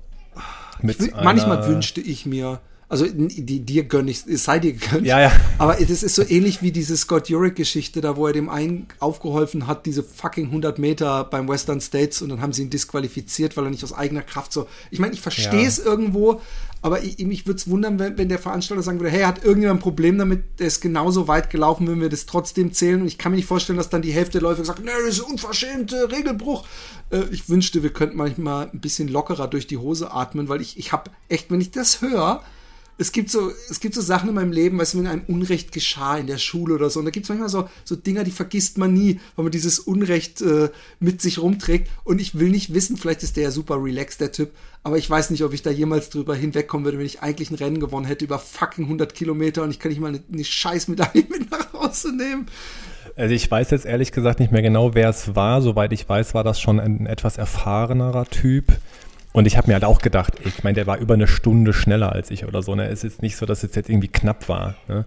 Will, 0.82 1.12
manchmal 1.22 1.66
wünschte 1.66 2.00
ich 2.00 2.26
mir, 2.26 2.60
also 2.90 3.07
die, 3.07 3.61
dir 3.61 3.85
gönne 3.85 4.11
ich, 4.11 4.26
es 4.26 4.45
sei 4.45 4.59
dir 4.59 4.73
gegönnt. 4.73 5.07
Ja, 5.07 5.21
ja. 5.21 5.33
Aber 5.59 5.78
es 5.78 6.02
ist 6.02 6.14
so 6.14 6.23
ähnlich 6.26 6.62
wie 6.62 6.73
diese 6.73 6.97
Scott 6.97 7.28
Jurek-Geschichte, 7.28 8.00
da 8.00 8.16
wo 8.16 8.26
er 8.26 8.33
dem 8.33 8.49
einen 8.49 8.87
aufgeholfen 8.99 9.66
hat, 9.66 9.85
diese 9.85 10.02
fucking 10.02 10.47
100 10.47 10.78
Meter 10.78 11.25
beim 11.25 11.49
Western 11.49 11.83
States 11.83 12.23
und 12.23 12.30
dann 12.30 12.40
haben 12.40 12.54
sie 12.54 12.62
ihn 12.62 12.71
disqualifiziert, 12.71 13.57
weil 13.57 13.64
er 13.64 13.71
nicht 13.71 13.85
aus 13.85 13.92
eigener 13.92 14.23
Kraft 14.23 14.54
so. 14.54 14.66
Ich 14.90 15.00
meine, 15.00 15.12
ich 15.12 15.21
verstehe 15.21 15.66
es 15.66 15.78
irgendwo, 15.78 16.40
aber 16.80 17.02
ich, 17.02 17.18
mich 17.18 17.47
würde 17.47 17.59
es 17.59 17.68
wundern, 17.68 17.99
wenn, 17.99 18.16
wenn 18.16 18.30
der 18.30 18.38
Veranstalter 18.38 18.83
sagen 18.83 19.00
würde, 19.00 19.11
hey, 19.11 19.25
hat 19.25 19.45
irgendjemand 19.45 19.80
ein 19.80 19.83
Problem 19.83 20.16
damit, 20.16 20.59
der 20.59 20.68
ist 20.68 20.80
genauso 20.80 21.28
weit 21.28 21.50
gelaufen, 21.50 21.87
wenn 21.88 22.00
wir 22.00 22.09
das 22.09 22.25
trotzdem 22.25 22.73
zählen. 22.73 23.02
Und 23.02 23.09
ich 23.09 23.18
kann 23.18 23.33
mir 23.33 23.37
nicht 23.37 23.47
vorstellen, 23.47 23.76
dass 23.76 23.90
dann 23.90 24.00
die 24.00 24.12
Hälfte 24.12 24.38
der 24.38 24.42
Läufer 24.42 24.64
sagt, 24.64 24.83
nee, 24.83 24.90
das 25.04 25.18
ist 25.18 25.21
unverschämt, 25.21 25.92
Regelbruch. 25.92 26.66
Äh, 27.11 27.25
ich 27.33 27.50
wünschte, 27.50 27.83
wir 27.83 27.92
könnten 27.92 28.16
manchmal 28.16 28.71
ein 28.73 28.80
bisschen 28.80 29.09
lockerer 29.09 29.49
durch 29.49 29.66
die 29.66 29.76
Hose 29.76 30.11
atmen, 30.12 30.49
weil 30.49 30.62
ich, 30.62 30.78
ich 30.78 30.92
habe 30.92 31.11
echt, 31.28 31.50
wenn 31.50 31.61
ich 31.61 31.71
das 31.71 32.00
höre, 32.00 32.42
es 32.99 33.12
gibt 33.12 33.31
so, 33.31 33.52
es 33.71 33.78
gibt 33.78 33.95
so 33.95 34.00
Sachen 34.00 34.28
in 34.28 34.35
meinem 34.35 34.52
Leben, 34.52 34.78
weißt 34.78 34.95
du, 34.95 34.99
wenn 34.99 35.07
einem 35.07 35.23
Unrecht 35.28 35.71
geschah 35.71 36.19
in 36.19 36.26
der 36.26 36.38
Schule 36.38 36.75
oder 36.75 36.90
so. 36.90 36.99
Und 36.99 37.05
da 37.05 37.12
gibt 37.12 37.25
es 37.25 37.28
manchmal 37.31 37.49
so, 37.49 37.69
so 37.85 37.95
Dinger, 37.95 38.25
die 38.25 38.33
vergisst 38.33 38.76
man 38.76 38.93
nie, 38.93 39.21
weil 39.37 39.45
man 39.45 39.52
dieses 39.52 39.78
Unrecht 39.78 40.43
äh, 40.43 40.69
mit 40.99 41.23
sich 41.23 41.38
rumträgt. 41.38 41.88
Und 42.02 42.21
ich 42.21 42.38
will 42.38 42.50
nicht 42.50 42.75
wissen, 42.75 42.97
vielleicht 42.97 43.23
ist 43.23 43.37
der 43.37 43.45
ja 43.45 43.50
super 43.52 43.83
relaxed, 43.83 44.21
der 44.21 44.33
Typ, 44.33 44.50
aber 44.83 44.99
ich 44.99 45.09
weiß 45.09 45.31
nicht, 45.31 45.45
ob 45.45 45.52
ich 45.52 45.62
da 45.62 45.71
jemals 45.71 46.11
drüber 46.11 46.35
hinwegkommen 46.35 46.85
würde, 46.85 46.99
wenn 46.99 47.07
ich 47.07 47.23
eigentlich 47.23 47.50
ein 47.50 47.57
Rennen 47.57 47.78
gewonnen 47.78 48.07
hätte 48.07 48.25
über 48.25 48.38
fucking 48.38 48.85
100 48.85 49.14
Kilometer 49.14 49.62
und 49.62 49.71
ich 49.71 49.78
kann 49.78 49.90
nicht 49.90 50.00
mal 50.00 50.09
eine, 50.09 50.23
eine 50.33 50.45
Scheißmedaille 50.45 51.25
mit 51.31 51.50
nach 51.50 51.73
Hause 51.73 52.14
nehmen. 52.17 52.47
Also 53.14 53.35
ich 53.35 53.50
weiß 53.50 53.71
jetzt 53.71 53.85
ehrlich 53.85 54.12
gesagt 54.12 54.40
nicht 54.40 54.52
mehr 54.52 54.62
genau, 54.62 54.95
wer 54.95 55.09
es 55.09 55.35
war. 55.35 55.61
Soweit 55.62 55.93
ich 55.93 56.09
weiß, 56.09 56.35
war 56.35 56.45
das 56.45 56.61
schon 56.61 56.78
ein 56.78 57.07
etwas 57.07 57.37
erfahrenerer 57.37 58.26
Typ. 58.26 58.78
Und 59.38 59.47
ich 59.47 59.57
habe 59.57 59.68
mir 59.68 59.75
halt 59.75 59.85
auch 59.85 60.00
gedacht, 60.00 60.33
ich 60.45 60.64
meine, 60.64 60.75
der 60.75 60.88
war 60.88 60.99
über 60.99 61.14
eine 61.14 61.28
Stunde 61.28 61.73
schneller 61.73 62.11
als 62.11 62.33
ich 62.33 62.45
oder 62.45 62.61
so. 62.61 62.75
Ne? 62.75 62.88
Es 62.88 63.04
ist 63.04 63.23
nicht 63.23 63.37
so, 63.37 63.47
dass 63.47 63.62
es 63.62 63.73
jetzt 63.76 63.88
irgendwie 63.88 64.09
knapp 64.09 64.49
war. 64.49 64.75
Ne? 64.88 65.04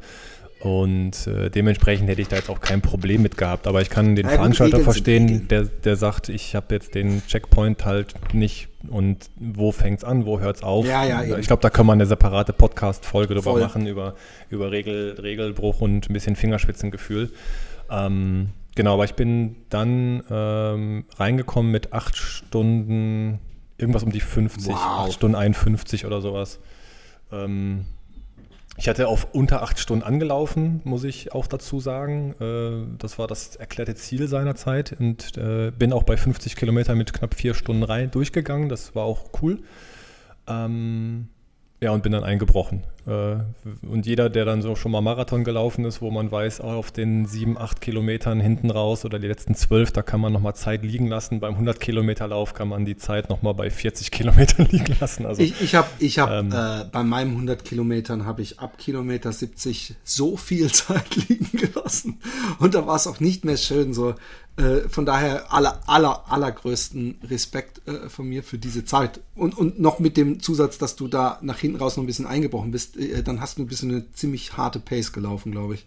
Und 0.62 1.28
äh, 1.28 1.50
dementsprechend 1.50 2.08
hätte 2.08 2.22
ich 2.22 2.30
da 2.30 2.38
jetzt 2.38 2.50
auch 2.50 2.62
kein 2.62 2.82
Problem 2.82 3.24
mit 3.24 3.36
gehabt. 3.36 3.68
Aber 3.68 3.82
ich 3.82 3.90
kann 3.90 4.16
den 4.16 4.28
ja, 4.28 4.32
Veranstalter 4.32 4.80
verstehen, 4.80 5.50
der, 5.50 5.64
der 5.64 5.98
sagt, 5.98 6.30
ich 6.30 6.56
habe 6.56 6.74
jetzt 6.74 6.96
den 6.96 7.22
Checkpoint 7.28 7.84
halt 7.84 8.16
nicht 8.34 8.70
und 8.88 9.30
wo 9.36 9.74
fängt 9.74 9.98
es 9.98 10.06
an, 10.06 10.26
wo 10.26 10.40
hört 10.40 10.56
es 10.56 10.64
auf. 10.64 10.86
Ja, 10.86 11.04
ja, 11.04 11.38
ich 11.38 11.48
glaube, 11.48 11.62
da 11.62 11.70
kann 11.70 11.86
man 11.86 11.98
eine 11.98 12.06
separate 12.06 12.54
Podcast-Folge 12.54 13.36
drüber 13.36 13.58
machen, 13.58 13.86
über, 13.86 14.16
über 14.50 14.72
Regel, 14.72 15.20
Regelbruch 15.22 15.82
und 15.82 16.10
ein 16.10 16.14
bisschen 16.14 16.38
Fingerspitzengefühl. 16.38 17.34
Ähm, 17.90 18.52
genau, 18.76 18.94
aber 18.94 19.04
ich 19.04 19.16
bin 19.16 19.58
dann 19.70 20.24
ähm, 20.32 21.04
reingekommen 21.18 21.70
mit 21.70 21.92
acht 21.92 22.16
Stunden, 22.16 23.40
irgendwas 23.82 24.04
um 24.04 24.12
die 24.12 24.22
50, 24.22 24.74
wow. 24.74 24.80
acht 24.80 25.14
Stunden 25.14 25.36
51 25.36 26.06
oder 26.06 26.22
sowas. 26.22 26.60
Ähm, 27.32 27.86
ich 28.78 28.88
hatte 28.88 29.08
auf 29.08 29.28
unter 29.34 29.62
acht 29.64 29.80
Stunden 29.80 30.04
angelaufen, 30.04 30.82
muss 30.86 31.04
ich 31.04 31.34
auch 31.34 31.48
dazu 31.48 31.80
sagen. 31.80 32.36
Äh, 32.40 32.98
das 32.98 33.20
war 33.20 33.28
das 33.28 33.56
erklärte 33.56 33.96
Ziel 33.96 34.28
seiner 34.28 34.56
Zeit 34.56 34.96
und 34.98 35.38
äh, 35.38 35.72
bin 35.72 35.94
auch 35.94 36.04
bei 36.04 36.18
50 36.18 36.56
Kilometern 36.56 36.98
mit 36.98 37.14
knapp 37.14 37.36
vier 37.36 37.54
Stunden 37.54 37.84
rein 37.84 38.12
durchgegangen. 38.12 38.70
Das 38.70 38.96
war 38.96 39.04
auch 39.04 39.30
cool. 39.42 39.60
Ähm, 40.48 41.28
ja, 41.82 41.92
und 41.92 42.04
bin 42.04 42.12
dann 42.12 42.24
eingebrochen. 42.24 42.84
Äh, 43.08 43.38
und 43.88 44.06
jeder, 44.06 44.30
der 44.30 44.46
dann 44.46 44.62
so 44.62 44.76
schon 44.76 44.92
mal 44.92 45.02
Marathon 45.02 45.44
gelaufen 45.44 45.86
ist, 45.86 46.02
wo 46.02 46.12
man 46.12 46.32
weiß, 46.32 46.62
auf 46.62 46.92
den 46.92 47.26
sieben, 47.26 47.58
acht 47.58 47.82
Kilometern 47.82 48.40
hinten 48.40 48.70
raus 48.70 49.06
oder 49.06 49.18
die 49.18 49.28
letzten 49.28 49.56
zwölf, 49.56 49.92
da 49.92 50.04
kann 50.04 50.22
man 50.22 50.32
nochmal 50.32 50.56
Zeit 50.56 50.84
liegen 50.84 51.08
lassen. 51.08 51.40
Beim 51.40 51.54
100 51.54 51.80
Kilometer 51.80 52.28
Lauf 52.28 52.54
kann 52.54 52.68
man 52.68 52.86
die 52.86 52.98
Zeit 52.98 53.30
nochmal 53.30 53.54
bei 53.54 53.70
40 53.70 54.12
Kilometern 54.12 54.68
liegen 54.72 54.96
lassen. 55.00 55.26
Also, 55.26 55.42
ich 55.42 55.60
ich 55.62 55.76
habe 55.76 55.88
ich 56.00 56.20
hab, 56.20 56.30
ähm, 56.30 56.52
äh, 56.52 56.86
bei 56.92 57.04
meinen 57.04 57.32
100 57.32 57.66
Kilometern 57.66 58.26
habe 58.26 58.42
ich 58.42 58.60
ab 58.60 58.78
Kilometer 58.78 59.32
70 59.32 59.96
so 60.04 60.38
viel 60.38 60.72
Zeit 60.72 61.16
liegen 61.16 61.58
gelassen. 61.58 62.20
Und 62.60 62.76
da 62.76 62.86
war 62.86 62.96
es 62.96 63.08
auch 63.08 63.20
nicht 63.20 63.46
mehr 63.46 63.58
schön 63.58 63.94
so. 63.94 64.16
Äh, 64.58 64.90
von 64.90 65.06
daher 65.06 65.54
aller, 65.54 65.80
aller, 65.88 66.30
allergrößten 66.30 67.20
Respekt 67.30 67.88
äh, 67.88 68.10
von 68.10 68.28
mir 68.28 68.44
für 68.44 68.58
diese 68.58 68.84
Zeit. 68.84 69.22
Und, 69.34 69.58
und 69.58 69.80
noch 69.80 70.00
mit 70.00 70.18
dem 70.18 70.42
Zusatz, 70.42 70.78
dass 70.78 70.98
du 70.98 71.08
da 71.08 71.40
nach 71.42 71.58
hinten 71.58 71.78
raus 71.78 71.96
noch 71.96 72.04
ein 72.04 72.08
bisschen 72.08 72.28
eingebrochen 72.28 72.72
bist, 72.72 72.91
äh, 72.98 73.24
dann 73.24 73.42
hast 73.42 73.58
du 73.58 73.64
ein 73.64 73.68
bisschen 73.68 73.92
eine 73.92 74.12
ziemlich 74.12 74.58
harte 74.58 74.80
Pace 74.80 75.14
gelaufen, 75.14 75.52
glaube 75.52 75.76
ich. 75.76 75.86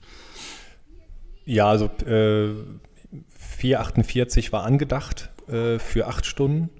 Ja, 1.44 1.68
also 1.68 1.86
äh, 2.06 2.54
4,48 3.60 4.52
war 4.52 4.64
angedacht 4.64 5.30
äh, 5.48 5.78
für 5.78 6.06
acht 6.06 6.26
Stunden. 6.26 6.70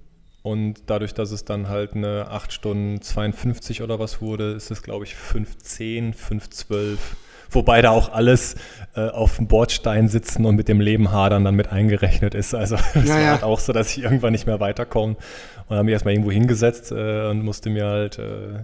Und 0.41 0.83
dadurch, 0.85 1.15
dass 1.15 1.31
es 1.31 1.43
dann 1.43 1.69
halt 1.69 1.93
eine 1.95 2.27
8 2.29 2.53
Stunden 2.53 3.01
52 3.01 3.81
oder 3.81 3.97
was 3.97 4.21
wurde, 4.21 4.51
ist 4.51 4.69
es, 4.69 4.83
glaube 4.83 5.03
ich, 5.05 5.15
5,10, 5.15 6.13
5,12 6.13 6.97
Wobei 7.49 7.81
da 7.81 7.91
auch 7.91 8.11
alles 8.11 8.55
äh, 8.95 9.09
auf 9.09 9.37
dem 9.37 9.47
Bordstein 9.47 10.07
sitzen 10.07 10.45
und 10.45 10.55
mit 10.55 10.67
dem 10.67 10.79
Leben 10.79 11.11
hadern 11.11 11.43
dann 11.43 11.55
mit 11.55 11.71
eingerechnet 11.71 12.33
ist. 12.33 12.55
Also 12.55 12.75
es 12.93 13.07
ja, 13.07 13.13
war 13.13 13.21
ja. 13.21 13.31
halt 13.31 13.43
auch 13.43 13.59
so, 13.59 13.73
dass 13.73 13.95
ich 13.95 14.03
irgendwann 14.03 14.31
nicht 14.31 14.45
mehr 14.45 14.59
weiterkomme. 14.59 15.15
Und 15.67 15.75
habe 15.75 15.85
mich 15.85 15.93
erstmal 15.93 16.13
irgendwo 16.13 16.31
hingesetzt 16.31 16.91
äh, 16.91 17.27
und 17.27 17.43
musste 17.43 17.69
mir 17.69 17.85
halt 17.85 18.19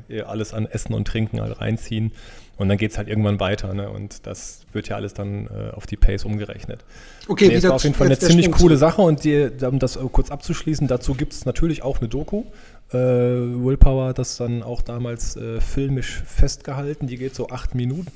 äh, 0.09 0.21
alles 0.21 0.53
an 0.53 0.67
Essen 0.67 0.93
und 0.93 1.07
Trinken 1.07 1.41
halt 1.41 1.59
reinziehen. 1.59 2.11
Und 2.57 2.69
dann 2.69 2.77
geht 2.77 2.91
es 2.91 2.97
halt 2.99 3.07
irgendwann 3.07 3.39
weiter. 3.39 3.73
Ne? 3.73 3.89
Und 3.89 4.27
das 4.27 4.61
wird 4.71 4.87
ja 4.87 4.95
alles 4.95 5.15
dann 5.15 5.47
äh, 5.47 5.71
auf 5.75 5.87
die 5.87 5.97
Pace 5.97 6.25
umgerechnet. 6.25 6.85
Okay, 7.27 7.47
nee, 7.47 7.55
das 7.55 7.63
war 7.63 7.73
auf 7.73 7.83
jeden 7.83 7.95
Fall 7.95 8.05
eine 8.05 8.19
ziemlich 8.19 8.51
coole 8.51 8.77
Sache. 8.77 9.01
Und 9.01 9.23
die, 9.23 9.49
um 9.65 9.79
das 9.79 9.97
kurz 10.11 10.29
abzuschließen, 10.29 10.87
dazu 10.87 11.15
gibt 11.15 11.33
es 11.33 11.45
natürlich 11.45 11.81
auch 11.81 11.99
eine 11.99 12.07
Doku. 12.07 12.43
Äh, 12.91 12.97
Willpower, 12.97 14.13
das 14.13 14.37
dann 14.37 14.61
auch 14.61 14.83
damals 14.83 15.35
äh, 15.37 15.59
filmisch 15.59 16.21
festgehalten. 16.25 17.07
Die 17.07 17.17
geht 17.17 17.33
so 17.33 17.49
acht 17.49 17.73
Minuten. 17.73 18.11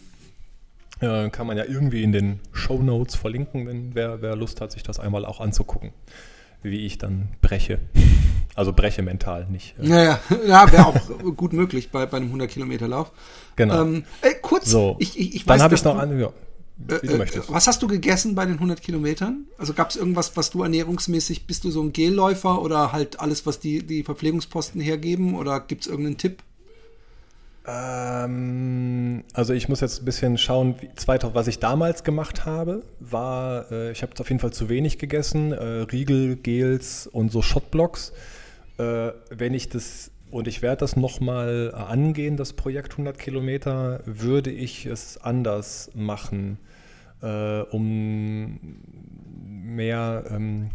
Äh, 1.02 1.30
kann 1.30 1.48
man 1.48 1.58
ja 1.58 1.66
irgendwie 1.66 2.04
in 2.04 2.12
den 2.12 2.40
Show 2.54 2.82
Notes 2.82 3.16
verlinken, 3.16 3.68
wenn 3.68 3.96
wer, 3.96 4.22
wer 4.22 4.36
Lust 4.36 4.62
hat, 4.62 4.72
sich 4.72 4.84
das 4.84 5.00
einmal 5.00 5.26
auch 5.26 5.42
anzugucken, 5.42 5.92
wie 6.64 6.86
ich 6.86 6.98
dann 6.98 7.30
breche. 7.42 7.80
Also 8.56 8.72
breche 8.72 9.02
mental 9.02 9.48
nicht. 9.50 9.76
Äh. 9.80 9.90
Ja, 9.90 10.20
ja, 10.48 10.72
wäre 10.72 10.86
auch 10.86 10.96
gut 11.36 11.52
möglich 11.52 11.92
bei, 11.92 12.06
bei 12.06 12.18
einem 12.18 12.28
100 12.28 12.50
Kilometer 12.50 12.88
Lauf. 12.88 13.12
Genau. 13.58 13.82
Ähm, 13.82 14.06
ey, 14.22 14.36
kurz, 14.42 14.70
so, 14.70 14.96
ich, 15.00 15.20
ich, 15.20 15.36
ich 15.36 15.48
weiß, 15.48 15.58
dann 15.58 15.64
habe 15.64 15.76
ich 15.76 15.84
noch 15.84 15.98
an, 15.98 16.18
ja, 16.18 16.30
wie 16.78 17.08
du 17.08 17.14
äh, 17.14 17.18
möchtest. 17.18 17.52
Was 17.52 17.68
hast 17.68 17.82
du 17.82 17.88
gegessen 17.88 18.36
bei 18.36 18.46
den 18.46 18.56
100 18.56 18.82
Kilometern? 18.82 19.46
Also 19.58 19.74
gab 19.74 19.90
es 19.90 19.96
irgendwas, 19.96 20.36
was 20.36 20.52
du 20.52 20.64
ernährungsmäßig, 20.64 21.48
bist 21.48 21.64
du 21.64 21.72
so 21.72 21.82
ein 21.82 21.94
Gelläufer 21.94 22.62
oder 22.62 22.92
halt 22.92 23.20
alles, 23.20 23.46
was 23.46 23.60
die, 23.60 23.86
die 23.86 24.04
Verpflegungsposten 24.04 24.82
hergeben 24.82 25.36
oder 25.36 25.60
gibt 25.60 25.82
es 25.82 25.88
irgendeinen 25.88 26.18
Tipp? 26.18 26.44
Ähm, 27.68 29.24
also 29.34 29.54
ich 29.54 29.70
muss 29.70 29.82
jetzt 29.82 30.02
ein 30.02 30.06
bisschen 30.06 30.38
schauen, 30.38 30.76
wie, 30.80 30.90
was 31.34 31.48
ich 31.48 31.60
damals 31.60 32.04
gemacht 32.04 32.46
habe, 32.46 32.84
war, 33.00 33.72
äh, 33.72 33.92
ich 33.92 34.02
habe 34.04 34.14
auf 34.20 34.30
jeden 34.30 34.40
Fall 34.40 34.54
zu 34.54 34.70
wenig 34.70 35.00
gegessen, 35.00 35.52
äh, 35.52 35.64
Riegel, 35.64 36.36
Gels 36.36 37.08
und 37.08 37.32
so 37.32 37.42
Shotblocks. 37.42 38.14
Äh, 38.78 39.12
wenn 39.30 39.54
ich 39.54 39.70
das, 39.70 40.12
und 40.32 40.48
ich 40.48 40.62
werde 40.62 40.82
das 40.82 40.96
nochmal 40.96 41.74
angehen, 41.74 42.38
das 42.38 42.54
Projekt 42.54 42.94
100 42.94 43.18
Kilometer, 43.18 44.02
würde 44.06 44.52
ich 44.52 44.86
es 44.86 45.18
anders 45.18 45.90
machen, 45.96 46.60
äh, 47.22 47.62
um 47.62 48.60
mehr... 49.44 50.26
Ähm, 50.30 50.70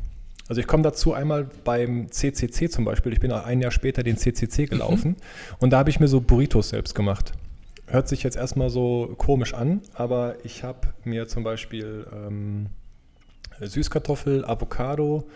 also 0.51 0.61
ich 0.61 0.67
komme 0.67 0.83
dazu 0.83 1.15
einmal 1.15 1.49
beim 1.63 2.11
CCC 2.11 2.69
zum 2.69 2.85
Beispiel. 2.85 3.13
Ich 3.13 3.21
bin 3.21 3.31
ein 3.31 3.61
Jahr 3.61 3.71
später 3.71 4.03
den 4.03 4.17
CCC 4.17 4.67
gelaufen 4.67 5.11
mhm. 5.11 5.17
und 5.61 5.71
da 5.71 5.79
habe 5.79 5.91
ich 5.91 6.01
mir 6.01 6.09
so 6.09 6.21
Burritos 6.21 6.71
selbst 6.71 6.97
gemacht. 6.97 7.33
Hört 7.87 8.09
sich 8.09 8.25
jetzt 8.25 8.37
erstmal 8.37 8.69
so 8.69 9.15
komisch 9.17 9.55
an, 9.55 9.81
aber 9.95 10.35
ich 10.43 10.65
habe 10.65 10.89
mir 11.05 11.29
zum 11.29 11.45
Beispiel 11.45 12.05
ähm, 12.13 12.67
Süßkartoffel, 13.61 14.45
Avocado 14.45 15.29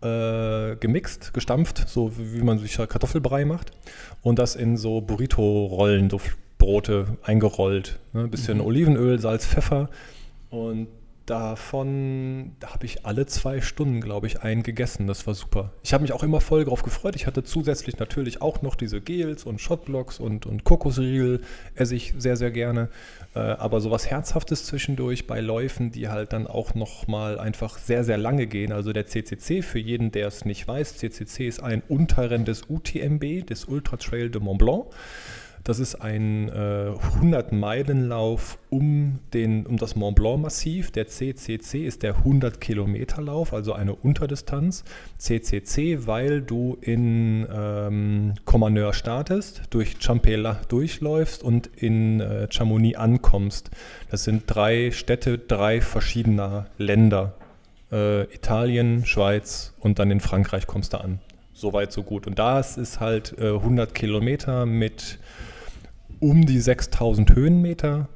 äh, 0.00 0.76
gemixt, 0.76 1.34
gestampft, 1.34 1.86
so 1.86 2.12
wie 2.16 2.42
man 2.42 2.58
sich 2.58 2.74
Kartoffelbrei 2.74 3.44
macht 3.44 3.70
und 4.22 4.38
das 4.38 4.56
in 4.56 4.78
so 4.78 5.02
Burrito-Rollen, 5.02 6.08
so 6.08 6.22
Brote 6.56 7.18
eingerollt. 7.22 7.98
Ne? 8.14 8.22
Ein 8.22 8.30
bisschen 8.30 8.58
mhm. 8.58 8.64
Olivenöl, 8.64 9.18
Salz, 9.18 9.44
Pfeffer 9.44 9.90
und 10.48 10.88
Davon 11.26 12.52
da 12.60 12.74
habe 12.74 12.84
ich 12.84 13.06
alle 13.06 13.24
zwei 13.24 13.62
Stunden, 13.62 14.02
glaube 14.02 14.26
ich, 14.26 14.42
einen 14.42 14.62
gegessen. 14.62 15.06
Das 15.06 15.26
war 15.26 15.32
super. 15.32 15.72
Ich 15.82 15.94
habe 15.94 16.02
mich 16.02 16.12
auch 16.12 16.22
immer 16.22 16.42
voll 16.42 16.66
drauf 16.66 16.82
gefreut. 16.82 17.16
Ich 17.16 17.26
hatte 17.26 17.42
zusätzlich 17.42 17.98
natürlich 17.98 18.42
auch 18.42 18.60
noch 18.60 18.74
diese 18.74 19.00
Gels 19.00 19.44
und 19.44 19.58
Shotblocks 19.58 20.20
und, 20.20 20.44
und 20.44 20.64
Kokosriegel, 20.64 21.40
esse 21.74 21.94
ich 21.94 22.12
sehr, 22.18 22.36
sehr 22.36 22.50
gerne. 22.50 22.90
Äh, 23.34 23.38
aber 23.38 23.80
sowas 23.80 24.10
Herzhaftes 24.10 24.66
zwischendurch 24.66 25.26
bei 25.26 25.40
Läufen, 25.40 25.90
die 25.92 26.08
halt 26.08 26.34
dann 26.34 26.46
auch 26.46 26.74
nochmal 26.74 27.38
einfach 27.38 27.78
sehr, 27.78 28.04
sehr 28.04 28.18
lange 28.18 28.46
gehen. 28.46 28.72
Also 28.72 28.92
der 28.92 29.06
CCC, 29.06 29.62
für 29.62 29.78
jeden, 29.78 30.12
der 30.12 30.28
es 30.28 30.44
nicht 30.44 30.68
weiß, 30.68 30.98
CCC 30.98 31.48
ist 31.48 31.62
ein 31.62 31.82
Unterrennen 31.88 32.44
des 32.44 32.64
UTMB, 32.68 33.46
des 33.46 33.64
Ultra 33.64 33.96
Trail 33.96 34.28
de 34.28 34.42
Mont 34.42 34.58
Blanc. 34.58 34.86
Das 35.64 35.78
ist 35.78 35.94
ein 35.94 36.50
äh, 36.50 36.90
100-Meilen-Lauf 37.22 38.58
um, 38.68 39.18
um 39.32 39.76
das 39.78 39.96
Mont 39.96 40.14
Blanc-Massiv. 40.14 40.90
Der 40.90 41.06
CCC 41.06 41.86
ist 41.86 42.02
der 42.02 42.16
100-Kilometer-Lauf, 42.18 43.54
also 43.54 43.72
eine 43.72 43.94
Unterdistanz. 43.94 44.84
CCC, 45.16 46.06
weil 46.06 46.42
du 46.42 46.76
in 46.82 47.46
ähm, 47.50 48.34
Comaneur 48.44 48.92
startest, 48.92 49.62
durch 49.70 49.96
Champela 50.00 50.60
durchläufst 50.68 51.42
und 51.42 51.70
in 51.76 52.20
äh, 52.20 52.46
Chamonix 52.50 52.98
ankommst. 52.98 53.70
Das 54.10 54.24
sind 54.24 54.42
drei 54.46 54.90
Städte, 54.90 55.38
drei 55.38 55.80
verschiedener 55.80 56.66
Länder. 56.76 57.36
Äh, 57.90 58.24
Italien, 58.34 59.06
Schweiz 59.06 59.72
und 59.80 59.98
dann 59.98 60.10
in 60.10 60.20
Frankreich 60.20 60.66
kommst 60.66 60.92
du 60.92 60.98
an. 60.98 61.20
Soweit, 61.54 61.90
so 61.90 62.02
gut. 62.02 62.26
Und 62.26 62.38
das 62.38 62.76
ist 62.76 63.00
halt 63.00 63.34
äh, 63.38 63.48
100 63.48 63.94
Kilometer 63.94 64.66
mit 64.66 65.18
um 66.20 66.46
die 66.46 66.60
6000 66.60 67.34
Höhenmeter 67.34 68.08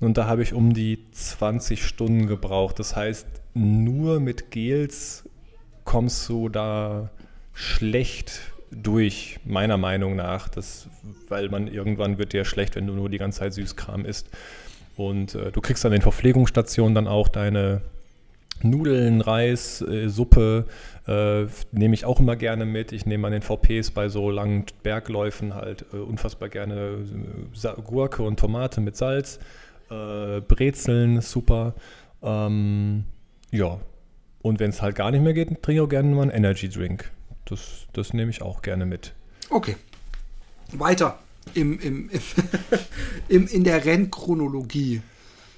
und 0.00 0.18
da 0.18 0.26
habe 0.26 0.42
ich 0.42 0.52
um 0.52 0.74
die 0.74 0.98
20 1.12 1.86
Stunden 1.86 2.26
gebraucht. 2.26 2.78
Das 2.78 2.96
heißt, 2.96 3.26
nur 3.54 4.20
mit 4.20 4.50
Gels 4.50 5.28
kommst 5.84 6.28
du 6.28 6.48
da 6.48 7.10
schlecht 7.52 8.40
durch, 8.70 9.38
meiner 9.44 9.76
Meinung 9.76 10.16
nach. 10.16 10.48
Das, 10.48 10.88
weil 11.28 11.48
man 11.48 11.68
irgendwann 11.68 12.18
wird 12.18 12.32
dir 12.32 12.44
schlecht, 12.44 12.76
wenn 12.76 12.86
du 12.86 12.92
nur 12.92 13.08
die 13.08 13.18
ganze 13.18 13.40
Zeit 13.40 13.54
Süßkram 13.54 14.04
isst. 14.04 14.28
Und 14.96 15.34
äh, 15.34 15.52
du 15.52 15.60
kriegst 15.60 15.84
an 15.86 15.92
den 15.92 16.02
Verpflegungsstationen 16.02 16.94
dann 16.94 17.08
auch 17.08 17.28
deine 17.28 17.80
Nudeln, 18.62 19.20
Reis, 19.20 19.82
äh, 19.82 20.08
Suppe 20.08 20.66
äh, 21.06 21.46
nehme 21.72 21.94
ich 21.94 22.04
auch 22.04 22.20
immer 22.20 22.36
gerne 22.36 22.64
mit. 22.64 22.92
Ich 22.92 23.06
nehme 23.06 23.26
an 23.26 23.32
den 23.32 23.42
VPs 23.42 23.90
bei 23.90 24.08
so 24.08 24.30
langen 24.30 24.64
Bergläufen 24.82 25.54
halt 25.54 25.84
äh, 25.92 25.96
unfassbar 25.96 26.48
gerne 26.48 26.98
äh, 27.62 27.82
Gurke 27.82 28.22
und 28.22 28.38
Tomate 28.38 28.80
mit 28.80 28.96
Salz, 28.96 29.38
äh, 29.90 30.40
Brezeln, 30.40 31.20
super. 31.20 31.74
Ähm, 32.22 33.04
ja, 33.50 33.80
und 34.42 34.60
wenn 34.60 34.70
es 34.70 34.82
halt 34.82 34.96
gar 34.96 35.10
nicht 35.10 35.22
mehr 35.22 35.34
geht, 35.34 35.48
trinke 35.48 35.72
ich 35.72 35.80
auch 35.80 35.88
gerne 35.88 36.14
mal 36.14 36.22
einen 36.22 36.30
Energy 36.30 36.68
Drink. 36.68 37.10
Das, 37.44 37.86
das 37.92 38.14
nehme 38.14 38.30
ich 38.30 38.40
auch 38.40 38.62
gerne 38.62 38.86
mit. 38.86 39.14
Okay. 39.50 39.76
Weiter 40.72 41.18
im, 41.52 41.78
im, 41.80 42.10
im, 43.28 43.46
in 43.46 43.64
der 43.64 43.84
Rennchronologie. 43.84 45.02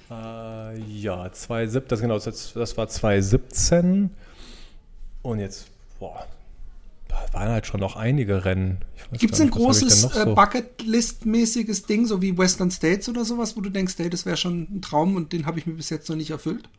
Äh, 0.09 0.79
ja, 0.79 1.31
2017, 1.31 1.87
das, 1.89 2.01
genau, 2.01 2.19
das, 2.19 2.53
das 2.53 2.77
war 2.77 2.87
2017. 2.87 4.09
Und 5.21 5.39
jetzt, 5.39 5.67
boah, 5.99 6.25
da 7.07 7.33
waren 7.33 7.49
halt 7.49 7.67
schon 7.67 7.79
noch 7.79 7.95
einige 7.95 8.45
Rennen. 8.45 8.79
Gibt 9.13 9.33
es 9.33 9.41
ein 9.41 9.49
großes 9.49 10.03
äh, 10.03 10.07
so? 10.07 10.35
Bucketlist-mäßiges 10.35 11.85
Ding, 11.87 12.05
so 12.05 12.21
wie 12.21 12.37
Western 12.37 12.71
States 12.71 13.09
oder 13.09 13.25
sowas, 13.25 13.57
wo 13.57 13.61
du 13.61 13.69
denkst, 13.69 13.95
hey, 13.97 14.09
das 14.09 14.25
wäre 14.25 14.37
schon 14.37 14.67
ein 14.69 14.81
Traum 14.81 15.15
und 15.15 15.33
den 15.33 15.45
habe 15.45 15.59
ich 15.59 15.65
mir 15.65 15.73
bis 15.73 15.89
jetzt 15.89 16.09
noch 16.09 16.15
nicht 16.15 16.31
erfüllt? 16.31 16.69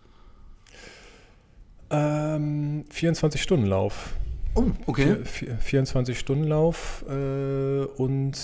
Ähm, 1.91 2.85
24-Stunden-Lauf. 2.93 4.14
Oh, 4.59 4.71
okay. 4.87 5.16
24-Stunden-Lauf 5.64 7.05
äh, 7.09 7.85
und 8.01 8.37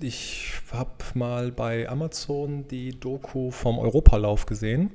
ich 0.00 0.52
habe 0.72 0.90
mal 1.14 1.52
bei 1.52 1.88
Amazon 1.88 2.66
die 2.68 2.98
Doku 2.98 3.50
vom 3.50 3.78
Europalauf 3.78 4.46
gesehen. 4.46 4.90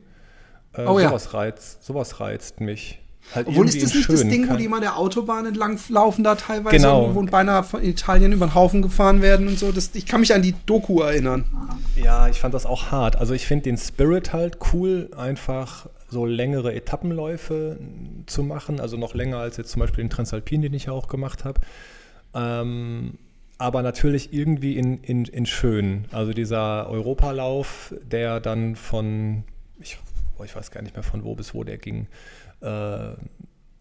Äh, 0.73 0.83
oh, 0.83 0.99
sowas, 0.99 1.29
ja. 1.31 1.39
reizt, 1.39 1.83
sowas 1.83 2.19
reizt 2.19 2.61
mich. 2.61 2.99
Halt 3.33 3.47
Obwohl 3.47 3.67
ist 3.67 3.81
das 3.81 3.93
nicht 3.93 4.09
das 4.09 4.21
Ding, 4.21 4.49
wo 4.49 4.55
die 4.55 4.65
immer 4.65 4.79
der 4.79 4.97
Autobahn 4.97 5.45
entlang 5.45 5.79
laufen 5.89 6.23
da 6.23 6.33
teilweise 6.35 6.77
genau. 6.77 7.05
und 7.05 7.29
beinahe 7.29 7.63
von 7.63 7.83
Italien 7.83 8.31
über 8.31 8.47
den 8.47 8.55
Haufen 8.55 8.81
gefahren 8.81 9.21
werden 9.21 9.47
und 9.47 9.59
so. 9.59 9.71
Das, 9.71 9.91
ich 9.93 10.07
kann 10.07 10.21
mich 10.21 10.33
an 10.33 10.41
die 10.41 10.55
Doku 10.65 11.01
erinnern. 11.01 11.45
Ja, 11.95 12.27
ich 12.27 12.39
fand 12.39 12.55
das 12.55 12.65
auch 12.65 12.91
hart. 12.91 13.17
Also 13.17 13.33
ich 13.33 13.45
finde 13.45 13.63
den 13.63 13.77
Spirit 13.77 14.33
halt 14.33 14.57
cool, 14.73 15.11
einfach 15.15 15.87
so 16.09 16.25
längere 16.25 16.73
Etappenläufe 16.73 17.79
zu 18.25 18.43
machen, 18.43 18.79
also 18.79 18.97
noch 18.97 19.13
länger 19.13 19.37
als 19.37 19.57
jetzt 19.57 19.71
zum 19.71 19.81
Beispiel 19.81 20.03
den 20.03 20.09
Transalpin, 20.09 20.61
den 20.61 20.73
ich 20.73 20.85
ja 20.85 20.93
auch 20.93 21.07
gemacht 21.07 21.45
habe. 21.45 21.61
Ähm, 22.33 23.17
aber 23.57 23.81
natürlich 23.81 24.33
irgendwie 24.33 24.77
in, 24.77 25.03
in, 25.03 25.25
in 25.25 25.45
schön. 25.45 26.05
Also 26.11 26.33
dieser 26.33 26.89
Europalauf, 26.89 27.93
der 28.01 28.39
dann 28.39 28.75
von, 28.75 29.43
ich, 29.79 29.99
ich 30.43 30.55
weiß 30.55 30.71
gar 30.71 30.81
nicht 30.81 30.95
mehr 30.95 31.03
von 31.03 31.23
wo 31.23 31.35
bis 31.35 31.53
wo 31.53 31.63
der 31.63 31.77
ging. 31.77 32.07
Äh, 32.61 33.13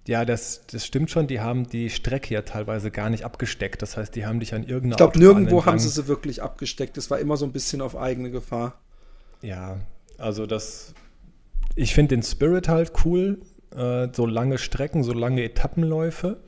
ja, 0.09 0.25
das, 0.25 0.67
das 0.67 0.87
stimmt 0.87 1.11
schon. 1.11 1.27
Die 1.27 1.41
haben 1.41 1.69
die 1.69 1.91
Strecke 1.91 2.35
ja 2.35 2.43
teilweise 2.43 2.91
gar 2.91 3.11
nicht 3.11 3.25
abgesteckt. 3.25 3.83
Das 3.83 3.97
heißt, 3.97 4.17
die 4.17 4.27
haben 4.27 4.41
dich 4.41 4.55
an 4.55 4.62
irgendeiner 4.62 4.95
Ich 4.95 4.97
glaube, 4.97 5.19
nirgendwo 5.19 5.64
haben 5.67 5.79
sie 5.79 5.91
sie 5.91 6.09
wirklich 6.09 6.43
abgesteckt. 6.43 6.97
Das 6.97 7.11
war 7.11 7.19
immer 7.19 7.37
so 7.37 7.45
ein 7.45 7.53
bisschen 7.53 7.81
auf 7.81 7.95
eigene 7.95 8.31
Gefahr. 8.31 8.81
Ja, 9.43 9.79
also 10.17 10.47
das 10.47 10.95
ich 11.79 11.95
finde 11.95 12.17
den 12.17 12.25
Spirit 12.25 12.69
halt 12.69 12.93
cool, 13.05 13.41
äh, 13.75 14.09
so 14.12 14.27
lange 14.27 14.59
Strecken, 14.59 15.05
so 15.05 15.12
lange 15.12 15.45
Etappenläufe. 15.45 16.41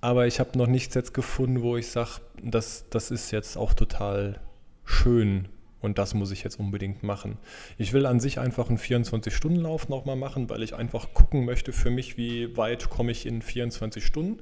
Aber 0.00 0.26
ich 0.26 0.40
habe 0.40 0.56
noch 0.56 0.66
nichts 0.66 0.94
jetzt 0.94 1.12
gefunden, 1.12 1.62
wo 1.62 1.76
ich 1.76 1.88
sage, 1.88 2.22
das, 2.42 2.86
das 2.88 3.10
ist 3.10 3.30
jetzt 3.30 3.56
auch 3.56 3.74
total 3.74 4.40
schön 4.84 5.48
und 5.80 5.98
das 5.98 6.14
muss 6.14 6.30
ich 6.30 6.42
jetzt 6.44 6.58
unbedingt 6.58 7.02
machen. 7.02 7.36
Ich 7.76 7.92
will 7.92 8.06
an 8.06 8.20
sich 8.20 8.38
einfach 8.40 8.68
einen 8.68 8.78
24-Stunden-Lauf 8.78 9.90
nochmal 9.90 10.16
machen, 10.16 10.48
weil 10.48 10.62
ich 10.62 10.74
einfach 10.74 11.12
gucken 11.12 11.44
möchte 11.44 11.72
für 11.72 11.90
mich, 11.90 12.16
wie 12.16 12.56
weit 12.56 12.88
komme 12.88 13.12
ich 13.12 13.26
in 13.26 13.42
24 13.42 14.04
Stunden. 14.04 14.40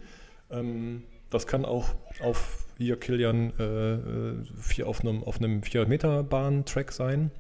Ähm, 0.51 1.03
das 1.31 1.49
kann 1.49 1.65
auch 1.65 1.89
auf 2.23 2.65
hier 2.79 2.99
Kilian 2.99 3.53
äh, 3.59 3.95
äh 3.95 4.83
auf 4.85 5.01
einem, 5.01 5.25
auf 5.25 5.39
einem 5.39 5.63
400-Meter-Bahn-Track 5.63 6.93
sein. 6.93 7.33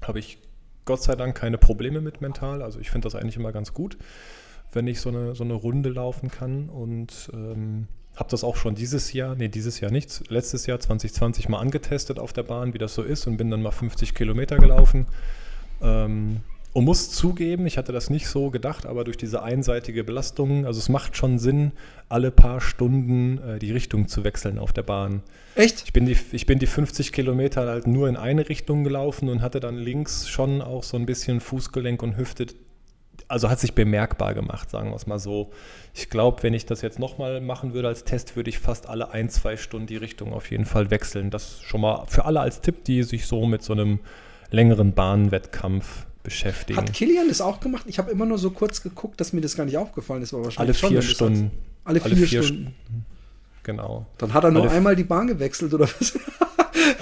Habe 0.00 0.20
ich 0.20 0.38
Gott 0.84 1.02
sei 1.02 1.14
Dank 1.14 1.36
keine 1.36 1.58
Probleme 1.58 2.00
mit 2.00 2.20
mental. 2.20 2.62
Also 2.62 2.80
ich 2.80 2.90
finde 2.90 3.06
das 3.06 3.14
eigentlich 3.14 3.36
immer 3.36 3.52
ganz 3.52 3.72
gut, 3.72 3.96
wenn 4.72 4.86
ich 4.86 5.00
so 5.00 5.10
eine, 5.10 5.34
so 5.34 5.44
eine 5.44 5.54
Runde 5.54 5.90
laufen 5.90 6.30
kann 6.30 6.68
und 6.68 7.30
ähm, 7.32 7.88
habe 8.16 8.30
das 8.30 8.44
auch 8.44 8.56
schon 8.56 8.74
dieses 8.74 9.12
Jahr, 9.12 9.34
nee, 9.34 9.48
dieses 9.48 9.80
Jahr 9.80 9.90
nichts, 9.90 10.22
letztes 10.28 10.66
Jahr 10.66 10.80
2020 10.80 11.48
mal 11.48 11.58
angetestet 11.58 12.18
auf 12.18 12.32
der 12.32 12.42
Bahn, 12.42 12.74
wie 12.74 12.78
das 12.78 12.94
so 12.94 13.02
ist 13.02 13.26
und 13.26 13.36
bin 13.36 13.50
dann 13.50 13.62
mal 13.62 13.70
50 13.70 14.14
Kilometer 14.14 14.58
gelaufen. 14.58 15.06
Ähm, 15.80 16.40
und 16.72 16.84
muss 16.84 17.10
zugeben, 17.10 17.66
ich 17.66 17.76
hatte 17.76 17.92
das 17.92 18.08
nicht 18.08 18.26
so 18.26 18.50
gedacht, 18.50 18.86
aber 18.86 19.04
durch 19.04 19.18
diese 19.18 19.42
einseitige 19.42 20.04
Belastung, 20.04 20.64
also 20.64 20.78
es 20.78 20.88
macht 20.88 21.16
schon 21.16 21.38
Sinn, 21.38 21.72
alle 22.08 22.30
paar 22.30 22.60
Stunden 22.60 23.38
äh, 23.38 23.58
die 23.58 23.72
Richtung 23.72 24.08
zu 24.08 24.24
wechseln 24.24 24.58
auf 24.58 24.72
der 24.72 24.82
Bahn. 24.82 25.22
Echt? 25.54 25.82
Ich 25.84 25.92
bin, 25.92 26.06
die, 26.06 26.16
ich 26.32 26.46
bin 26.46 26.58
die 26.58 26.66
50 26.66 27.12
Kilometer 27.12 27.66
halt 27.66 27.86
nur 27.86 28.08
in 28.08 28.16
eine 28.16 28.48
Richtung 28.48 28.84
gelaufen 28.84 29.28
und 29.28 29.42
hatte 29.42 29.60
dann 29.60 29.76
links 29.76 30.28
schon 30.28 30.62
auch 30.62 30.82
so 30.82 30.96
ein 30.96 31.04
bisschen 31.04 31.40
Fußgelenk 31.40 32.02
und 32.02 32.16
Hüfte. 32.16 32.46
Also 33.28 33.50
hat 33.50 33.60
sich 33.60 33.74
bemerkbar 33.74 34.32
gemacht, 34.32 34.70
sagen 34.70 34.90
wir 34.90 34.96
es 34.96 35.06
mal 35.06 35.18
so. 35.18 35.50
Ich 35.92 36.08
glaube, 36.08 36.42
wenn 36.42 36.54
ich 36.54 36.64
das 36.64 36.80
jetzt 36.80 36.98
nochmal 36.98 37.42
machen 37.42 37.74
würde 37.74 37.88
als 37.88 38.04
Test, 38.04 38.34
würde 38.34 38.48
ich 38.48 38.58
fast 38.58 38.88
alle 38.88 39.10
ein, 39.10 39.28
zwei 39.28 39.58
Stunden 39.58 39.86
die 39.86 39.96
Richtung 39.96 40.32
auf 40.32 40.50
jeden 40.50 40.64
Fall 40.64 40.90
wechseln. 40.90 41.28
Das 41.28 41.60
schon 41.60 41.82
mal 41.82 42.04
für 42.06 42.24
alle 42.24 42.40
als 42.40 42.62
Tipp, 42.62 42.84
die 42.84 43.02
sich 43.02 43.26
so 43.26 43.44
mit 43.44 43.62
so 43.62 43.74
einem 43.74 44.00
längeren 44.50 44.92
Bahnwettkampf 44.92 46.06
beschäftigen. 46.22 46.78
Hat 46.78 46.92
Kilian 46.92 47.28
das 47.28 47.40
auch 47.40 47.60
gemacht? 47.60 47.84
Ich 47.86 47.98
habe 47.98 48.10
immer 48.10 48.26
nur 48.26 48.38
so 48.38 48.50
kurz 48.50 48.82
geguckt, 48.82 49.20
dass 49.20 49.32
mir 49.32 49.40
das 49.40 49.56
gar 49.56 49.64
nicht 49.64 49.76
aufgefallen 49.76 50.22
ist. 50.22 50.32
Aber 50.32 50.44
wahrscheinlich 50.44 50.82
alle 50.82 50.92
vier 50.92 51.02
schon, 51.02 51.14
Stunden. 51.14 51.50
Alle 51.84 52.00
vier, 52.00 52.12
alle 52.12 52.16
vier 52.16 52.42
Stunden. 52.42 52.74
Stunden. 52.84 53.04
Genau. 53.64 54.06
Dann 54.18 54.34
hat 54.34 54.44
er 54.44 54.50
nur 54.50 54.70
einmal 54.70 54.96
die 54.96 55.04
Bahn 55.04 55.26
gewechselt 55.28 55.72
oder 55.74 55.86
was? 55.86 56.18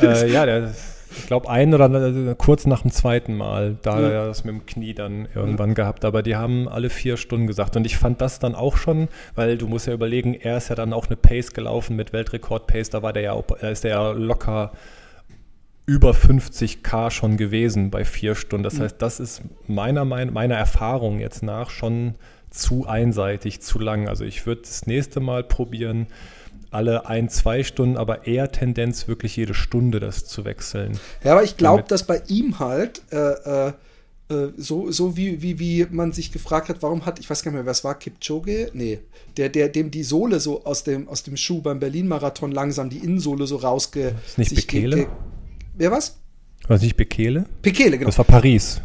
Äh, 0.02 0.30
ja, 0.30 0.44
der, 0.44 0.74
ich 1.16 1.26
glaube 1.26 1.48
ein 1.48 1.74
oder 1.74 1.90
äh, 1.90 2.34
kurz 2.36 2.66
nach 2.66 2.82
dem 2.82 2.90
zweiten 2.90 3.36
Mal, 3.36 3.76
da 3.82 3.94
hat 3.94 4.02
er 4.02 4.26
das 4.26 4.44
mit 4.44 4.54
dem 4.54 4.66
Knie 4.66 4.94
dann 4.94 5.26
irgendwann 5.34 5.70
ja. 5.70 5.74
gehabt. 5.74 6.04
Aber 6.04 6.22
die 6.22 6.36
haben 6.36 6.68
alle 6.68 6.90
vier 6.90 7.16
Stunden 7.16 7.46
gesagt. 7.46 7.76
Und 7.76 7.86
ich 7.86 7.96
fand 7.96 8.20
das 8.20 8.38
dann 8.38 8.54
auch 8.54 8.76
schon, 8.76 9.08
weil 9.34 9.58
du 9.58 9.66
musst 9.66 9.86
ja 9.86 9.94
überlegen, 9.94 10.34
er 10.34 10.58
ist 10.58 10.68
ja 10.68 10.74
dann 10.74 10.92
auch 10.92 11.06
eine 11.06 11.16
Pace 11.16 11.52
gelaufen 11.52 11.96
mit 11.96 12.12
Weltrekord-Pace. 12.12 12.90
Da 12.90 13.02
war 13.02 13.12
der 13.12 13.22
ja, 13.22 13.42
ist 13.70 13.84
der 13.84 13.90
ja 13.90 14.10
locker 14.10 14.72
über 15.90 16.12
50k 16.12 17.10
schon 17.10 17.36
gewesen 17.36 17.90
bei 17.90 18.04
vier 18.04 18.36
Stunden. 18.36 18.62
Das 18.62 18.74
mhm. 18.74 18.82
heißt, 18.82 18.96
das 19.02 19.18
ist 19.18 19.42
meiner, 19.66 20.04
meiner 20.04 20.54
Erfahrung 20.54 21.18
jetzt 21.18 21.42
nach 21.42 21.70
schon 21.70 22.14
zu 22.48 22.86
einseitig, 22.86 23.60
zu 23.60 23.80
lang. 23.80 24.06
Also 24.06 24.24
ich 24.24 24.46
würde 24.46 24.62
das 24.62 24.86
nächste 24.86 25.18
Mal 25.18 25.42
probieren, 25.42 26.06
alle 26.70 27.08
ein, 27.08 27.28
zwei 27.28 27.64
Stunden, 27.64 27.96
aber 27.96 28.28
eher 28.28 28.52
Tendenz, 28.52 29.08
wirklich 29.08 29.34
jede 29.34 29.52
Stunde 29.52 29.98
das 29.98 30.26
zu 30.26 30.44
wechseln. 30.44 30.96
Ja, 31.24 31.32
aber 31.32 31.42
ich 31.42 31.56
glaube, 31.56 31.82
dass 31.82 32.06
bei 32.06 32.22
ihm 32.28 32.60
halt 32.60 33.02
äh, 33.10 33.16
äh, 33.16 33.72
äh, 34.28 34.52
so, 34.56 34.92
so 34.92 35.16
wie, 35.16 35.42
wie, 35.42 35.58
wie 35.58 35.88
man 35.90 36.12
sich 36.12 36.30
gefragt 36.30 36.68
hat, 36.68 36.84
warum 36.84 37.04
hat, 37.04 37.18
ich 37.18 37.28
weiß 37.28 37.42
gar 37.42 37.50
nicht 37.50 37.56
mehr, 37.56 37.66
wer 37.66 37.72
es 37.72 37.82
war, 37.82 37.96
Kipchoge? 37.96 38.70
Nee, 38.74 39.00
der, 39.36 39.48
der, 39.48 39.68
dem 39.68 39.90
die 39.90 40.04
Sohle 40.04 40.38
so 40.38 40.64
aus 40.64 40.84
dem, 40.84 41.08
aus 41.08 41.24
dem 41.24 41.36
Schuh 41.36 41.60
beim 41.60 41.80
Berlin-Marathon 41.80 42.52
langsam 42.52 42.90
die 42.90 42.98
Innensohle 42.98 43.48
so 43.48 43.56
rausge... 43.56 44.14
Ist 44.28 44.38
nicht 44.38 44.54
Bekele? 44.54 45.08
Wer 45.74 45.90
was? 45.90 46.20
War 46.62 46.76
das 46.76 46.82
nicht 46.82 46.96
Bekele? 46.96 47.46
Bekele, 47.62 47.98
genau. 47.98 48.08
Das 48.08 48.18
war 48.18 48.24
Paris. 48.24 48.80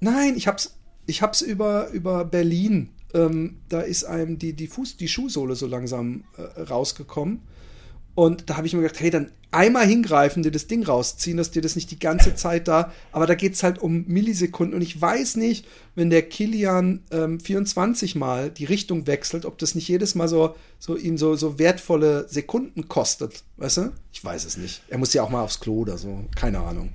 Nein, 0.00 0.34
ich 0.36 0.46
hab's, 0.46 0.78
ich 1.06 1.22
hab's 1.22 1.40
über, 1.40 1.88
über 1.90 2.24
Berlin. 2.24 2.90
Ähm, 3.12 3.60
da 3.68 3.80
ist 3.80 4.04
einem 4.04 4.38
die, 4.38 4.52
die, 4.52 4.68
Fuß, 4.68 4.96
die 4.96 5.08
Schuhsohle 5.08 5.56
so 5.56 5.66
langsam 5.66 6.24
äh, 6.36 6.62
rausgekommen. 6.62 7.42
Und 8.14 8.50
da 8.50 8.56
habe 8.56 8.66
ich 8.66 8.72
mir 8.72 8.82
gedacht, 8.82 9.00
hey, 9.00 9.10
dann 9.10 9.30
einmal 9.50 9.86
hingreifen, 9.86 10.42
dir 10.42 10.50
das 10.50 10.66
Ding 10.66 10.84
rausziehen, 10.84 11.36
dass 11.36 11.50
dir 11.50 11.62
das 11.62 11.74
nicht 11.74 11.90
die 11.90 11.98
ganze 11.98 12.34
Zeit 12.34 12.68
da, 12.68 12.92
aber 13.12 13.26
da 13.26 13.34
geht 13.34 13.54
es 13.54 13.62
halt 13.62 13.78
um 13.78 14.04
Millisekunden 14.06 14.74
und 14.74 14.82
ich 14.82 15.00
weiß 15.00 15.36
nicht, 15.36 15.66
wenn 15.94 16.10
der 16.10 16.22
Kilian 16.22 17.02
ähm, 17.10 17.40
24 17.40 18.14
Mal 18.14 18.50
die 18.50 18.64
Richtung 18.64 19.06
wechselt, 19.06 19.44
ob 19.44 19.58
das 19.58 19.74
nicht 19.74 19.88
jedes 19.88 20.14
Mal 20.14 20.28
so, 20.28 20.54
so 20.78 20.96
ihn 20.96 21.18
so, 21.18 21.34
so 21.34 21.58
wertvolle 21.58 22.28
Sekunden 22.28 22.88
kostet, 22.88 23.42
weißt 23.56 23.76
du? 23.78 23.92
Ich 24.12 24.24
weiß 24.24 24.44
es 24.44 24.56
nicht. 24.56 24.82
Er 24.88 24.98
muss 24.98 25.12
ja 25.14 25.22
auch 25.22 25.30
mal 25.30 25.42
aufs 25.42 25.60
Klo 25.60 25.80
oder 25.80 25.98
so, 25.98 26.24
keine 26.36 26.60
Ahnung. 26.60 26.90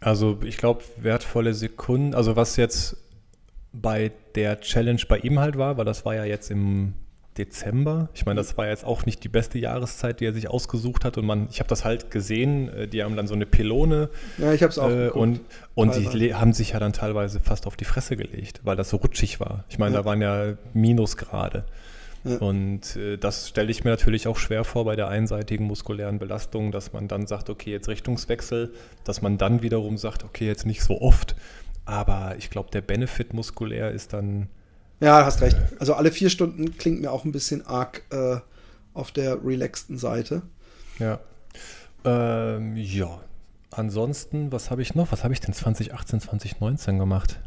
Also 0.00 0.38
ich 0.44 0.56
glaube, 0.56 0.84
wertvolle 0.96 1.54
Sekunden, 1.54 2.14
also 2.14 2.36
was 2.36 2.56
jetzt 2.56 2.96
bei 3.72 4.12
der 4.34 4.60
Challenge 4.60 5.02
bei 5.08 5.18
ihm 5.18 5.38
halt 5.38 5.58
war, 5.58 5.76
weil 5.76 5.84
das 5.84 6.04
war 6.04 6.14
ja 6.14 6.24
jetzt 6.24 6.50
im 6.50 6.94
Dezember. 7.38 8.08
Ich 8.14 8.26
meine, 8.26 8.38
das 8.38 8.56
war 8.56 8.68
jetzt 8.68 8.84
auch 8.84 9.06
nicht 9.06 9.24
die 9.24 9.28
beste 9.28 9.58
Jahreszeit, 9.58 10.20
die 10.20 10.26
er 10.26 10.32
sich 10.32 10.48
ausgesucht 10.48 11.04
hat. 11.04 11.18
Und 11.18 11.26
man, 11.26 11.48
ich 11.50 11.60
habe 11.60 11.68
das 11.68 11.84
halt 11.84 12.10
gesehen, 12.10 12.68
äh, 12.68 12.88
die 12.88 13.02
haben 13.02 13.16
dann 13.16 13.26
so 13.26 13.34
eine 13.34 13.46
Pylone. 13.46 14.08
Ja, 14.38 14.52
ich 14.52 14.62
habe 14.62 14.70
es 14.70 14.78
auch. 14.78 14.90
Äh, 14.90 15.10
und 15.10 15.40
und 15.74 15.94
die 16.14 16.34
haben 16.34 16.52
sich 16.52 16.70
ja 16.70 16.78
dann 16.78 16.92
teilweise 16.92 17.40
fast 17.40 17.66
auf 17.66 17.76
die 17.76 17.84
Fresse 17.84 18.16
gelegt, 18.16 18.60
weil 18.64 18.76
das 18.76 18.90
so 18.90 18.98
rutschig 18.98 19.40
war. 19.40 19.64
Ich 19.68 19.78
meine, 19.78 19.94
ja. 19.94 20.02
da 20.02 20.04
waren 20.04 20.22
ja 20.22 20.54
Minusgrade. 20.72 21.64
Ja. 22.24 22.38
Und 22.38 22.96
äh, 22.96 23.18
das 23.18 23.50
stelle 23.50 23.70
ich 23.70 23.84
mir 23.84 23.90
natürlich 23.90 24.26
auch 24.26 24.38
schwer 24.38 24.64
vor 24.64 24.84
bei 24.84 24.96
der 24.96 25.08
einseitigen 25.08 25.66
muskulären 25.66 26.18
Belastung, 26.18 26.72
dass 26.72 26.92
man 26.92 27.06
dann 27.06 27.26
sagt, 27.26 27.50
okay, 27.50 27.70
jetzt 27.70 27.88
Richtungswechsel, 27.88 28.72
dass 29.04 29.20
man 29.20 29.36
dann 29.36 29.62
wiederum 29.62 29.98
sagt, 29.98 30.24
okay, 30.24 30.46
jetzt 30.46 30.64
nicht 30.64 30.82
so 30.82 31.00
oft. 31.00 31.36
Aber 31.84 32.34
ich 32.38 32.48
glaube, 32.48 32.70
der 32.72 32.80
Benefit 32.80 33.34
muskulär 33.34 33.90
ist 33.90 34.12
dann. 34.12 34.48
Ja, 35.00 35.24
hast 35.24 35.40
recht. 35.42 35.56
Also 35.78 35.94
alle 35.94 36.12
vier 36.12 36.30
Stunden 36.30 36.76
klingt 36.76 37.00
mir 37.00 37.10
auch 37.10 37.24
ein 37.24 37.32
bisschen 37.32 37.66
arg 37.66 38.02
äh, 38.10 38.36
auf 38.92 39.12
der 39.12 39.44
relaxten 39.44 39.98
Seite. 39.98 40.42
Ja. 40.98 41.20
Ähm, 42.04 42.76
ja. 42.76 43.20
Ansonsten, 43.70 44.52
was 44.52 44.70
habe 44.70 44.82
ich 44.82 44.94
noch? 44.94 45.10
Was 45.10 45.24
habe 45.24 45.34
ich 45.34 45.40
denn 45.40 45.52
2018, 45.52 46.20
2019 46.20 46.98
gemacht? 46.98 47.40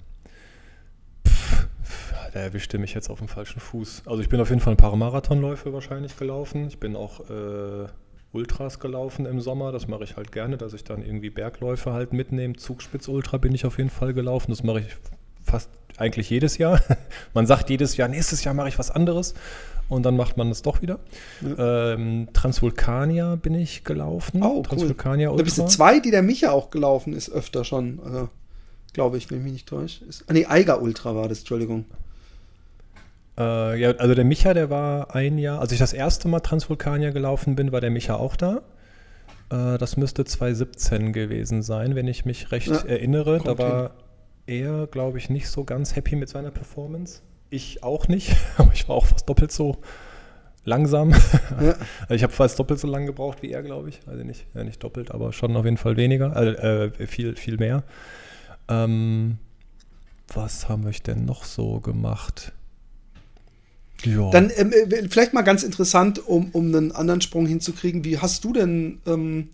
da 2.33 2.43
erwischte 2.43 2.77
mich 2.77 2.93
jetzt 2.93 3.09
auf 3.09 3.17
dem 3.17 3.27
falschen 3.27 3.59
Fuß. 3.59 4.03
Also 4.05 4.21
ich 4.21 4.29
bin 4.29 4.39
auf 4.39 4.49
jeden 4.49 4.61
Fall 4.61 4.73
ein 4.73 4.77
paar 4.77 4.95
Marathonläufe 4.95 5.73
wahrscheinlich 5.73 6.17
gelaufen. 6.17 6.67
Ich 6.67 6.79
bin 6.79 6.95
auch 6.95 7.21
äh, 7.29 7.87
Ultras 8.31 8.79
gelaufen 8.79 9.25
im 9.25 9.41
Sommer. 9.41 9.71
Das 9.71 9.87
mache 9.87 10.03
ich 10.03 10.17
halt 10.17 10.31
gerne, 10.31 10.57
dass 10.57 10.73
ich 10.73 10.83
dann 10.83 11.01
irgendwie 11.01 11.31
Bergläufe 11.31 11.93
halt 11.93 12.13
mitnehme. 12.13 12.55
Zugspitz 12.55 13.07
Ultra 13.07 13.37
bin 13.37 13.55
ich 13.55 13.65
auf 13.65 13.77
jeden 13.77 13.89
Fall 13.89 14.13
gelaufen. 14.13 14.51
Das 14.51 14.61
mache 14.61 14.81
ich 14.81 14.95
fast 15.43 15.69
eigentlich 15.97 16.29
jedes 16.29 16.57
Jahr. 16.57 16.81
man 17.33 17.45
sagt 17.45 17.69
jedes 17.69 17.97
Jahr, 17.97 18.07
nächstes 18.07 18.43
Jahr 18.43 18.53
mache 18.53 18.69
ich 18.69 18.79
was 18.79 18.91
anderes. 18.91 19.33
Und 19.89 20.03
dann 20.03 20.17
macht 20.17 20.35
man 20.35 20.51
es 20.51 20.61
doch 20.61 20.81
wieder. 20.81 20.99
Ja. 21.41 21.93
Ähm, 21.93 22.27
Transvulkania 22.33 23.35
bin 23.35 23.55
ich 23.55 23.85
gelaufen. 23.85 24.43
Oh, 24.43 24.61
Transvulkania 24.61 25.29
cool. 25.29 25.33
Ultra. 25.33 25.43
Da 25.43 25.45
bist 25.45 25.57
du 25.57 25.65
zwei, 25.65 25.99
die 25.99 26.11
der 26.11 26.23
Micha 26.23 26.51
auch 26.51 26.71
gelaufen 26.71 27.13
ist, 27.13 27.29
öfter 27.29 27.63
schon. 27.63 27.99
Also, 28.03 28.29
glaube 28.91 29.17
ich, 29.17 29.29
wenn 29.31 29.37
ich 29.37 29.43
mich 29.45 29.53
nicht 29.53 29.69
täusche. 29.69 30.03
Ist, 30.03 30.25
ah, 30.27 30.33
nee, 30.33 30.45
Eiger 30.45 30.81
Ultra 30.81 31.15
war 31.15 31.29
das, 31.29 31.39
Entschuldigung. 31.39 31.85
Äh, 33.37 33.79
ja, 33.79 33.91
also 33.91 34.13
der 34.13 34.25
Micha, 34.25 34.53
der 34.53 34.69
war 34.69 35.15
ein 35.15 35.37
Jahr, 35.37 35.59
als 35.59 35.71
ich 35.71 35.79
das 35.79 35.93
erste 35.93 36.27
Mal 36.27 36.39
Transvulkanier 36.41 37.11
gelaufen 37.11 37.55
bin, 37.55 37.71
war 37.71 37.79
der 37.79 37.91
Micha 37.91 38.15
auch 38.15 38.35
da. 38.35 38.63
Äh, 39.49 39.77
das 39.77 39.95
müsste 39.95 40.25
2017 40.25 41.13
gewesen 41.13 41.61
sein, 41.61 41.95
wenn 41.95 42.07
ich 42.07 42.25
mich 42.25 42.51
recht 42.51 42.67
ja, 42.67 42.77
erinnere. 42.77 43.39
Da 43.43 43.57
war 43.57 43.91
er, 44.47 44.87
glaube 44.87 45.17
ich, 45.17 45.29
nicht 45.29 45.49
so 45.49 45.63
ganz 45.63 45.95
happy 45.95 46.15
mit 46.15 46.29
seiner 46.29 46.51
Performance. 46.51 47.21
Ich 47.49 47.83
auch 47.83 48.07
nicht, 48.07 48.35
aber 48.57 48.71
ich 48.73 48.87
war 48.89 48.95
auch 48.95 49.05
fast 49.05 49.29
doppelt 49.29 49.51
so 49.51 49.77
langsam. 50.63 51.11
Ja. 51.11 51.75
Also 52.01 52.09
ich 52.15 52.23
habe 52.23 52.33
fast 52.33 52.57
doppelt 52.57 52.79
so 52.79 52.87
lange 52.87 53.05
gebraucht 53.05 53.41
wie 53.41 53.51
er, 53.51 53.61
glaube 53.63 53.89
ich. 53.89 53.99
Also 54.07 54.23
nicht, 54.23 54.45
ja, 54.53 54.63
nicht 54.63 54.83
doppelt, 54.83 55.11
aber 55.11 55.33
schon 55.33 55.55
auf 55.55 55.65
jeden 55.65 55.77
Fall 55.77 55.97
weniger, 55.97 56.35
äh, 56.35 56.85
äh 56.85 57.07
viel, 57.07 57.35
viel 57.35 57.57
mehr. 57.57 57.83
Ähm, 58.67 59.37
was 60.33 60.67
haben 60.67 60.85
wir 60.85 60.91
denn 60.91 61.25
noch 61.25 61.45
so 61.45 61.79
gemacht? 61.79 62.51
Ja. 64.03 64.29
Dann 64.29 64.51
ähm, 64.55 64.71
äh, 64.71 65.07
vielleicht 65.09 65.33
mal 65.33 65.41
ganz 65.41 65.63
interessant, 65.63 66.19
um, 66.27 66.49
um 66.51 66.67
einen 66.67 66.91
anderen 66.91 67.21
Sprung 67.21 67.45
hinzukriegen. 67.45 68.03
Wie 68.03 68.19
hast 68.19 68.43
du 68.43 68.53
denn 68.53 68.99
ähm, 69.07 69.49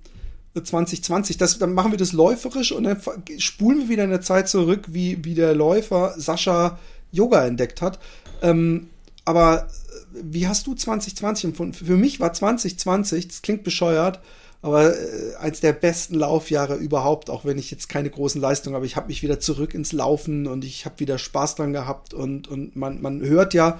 2020? 0.61 1.37
Das, 1.37 1.57
dann 1.57 1.73
machen 1.73 1.91
wir 1.91 1.97
das 1.97 2.13
läuferisch 2.13 2.71
und 2.71 2.83
dann 2.83 3.01
spulen 3.37 3.79
wir 3.79 3.89
wieder 3.89 4.03
in 4.03 4.09
der 4.09 4.21
Zeit 4.21 4.49
zurück, 4.49 4.85
wie, 4.87 5.23
wie 5.23 5.35
der 5.35 5.55
Läufer 5.55 6.13
Sascha 6.17 6.77
Yoga 7.11 7.45
entdeckt 7.45 7.81
hat. 7.81 7.99
Ähm, 8.41 8.89
aber 9.25 9.63
äh, 9.63 10.19
wie 10.21 10.47
hast 10.47 10.67
du 10.67 10.75
2020 10.75 11.45
empfunden? 11.45 11.73
Für 11.73 11.97
mich 11.97 12.19
war 12.19 12.33
2020, 12.33 13.27
das 13.27 13.41
klingt 13.41 13.63
bescheuert, 13.63 14.19
aber 14.61 14.95
äh, 14.95 15.35
eins 15.39 15.59
der 15.59 15.73
besten 15.73 16.15
Laufjahre 16.15 16.75
überhaupt, 16.75 17.29
auch 17.29 17.45
wenn 17.45 17.57
ich 17.57 17.71
jetzt 17.71 17.89
keine 17.89 18.09
großen 18.09 18.41
Leistungen 18.41 18.75
habe. 18.75 18.85
Ich 18.85 18.95
habe 18.95 19.07
mich 19.07 19.23
wieder 19.23 19.39
zurück 19.39 19.73
ins 19.73 19.91
Laufen 19.91 20.47
und 20.47 20.65
ich 20.65 20.85
habe 20.85 20.99
wieder 20.99 21.17
Spaß 21.17 21.55
dran 21.55 21.73
gehabt 21.73 22.13
und, 22.13 22.47
und 22.47 22.75
man, 22.75 23.01
man 23.01 23.21
hört 23.21 23.53
ja 23.53 23.79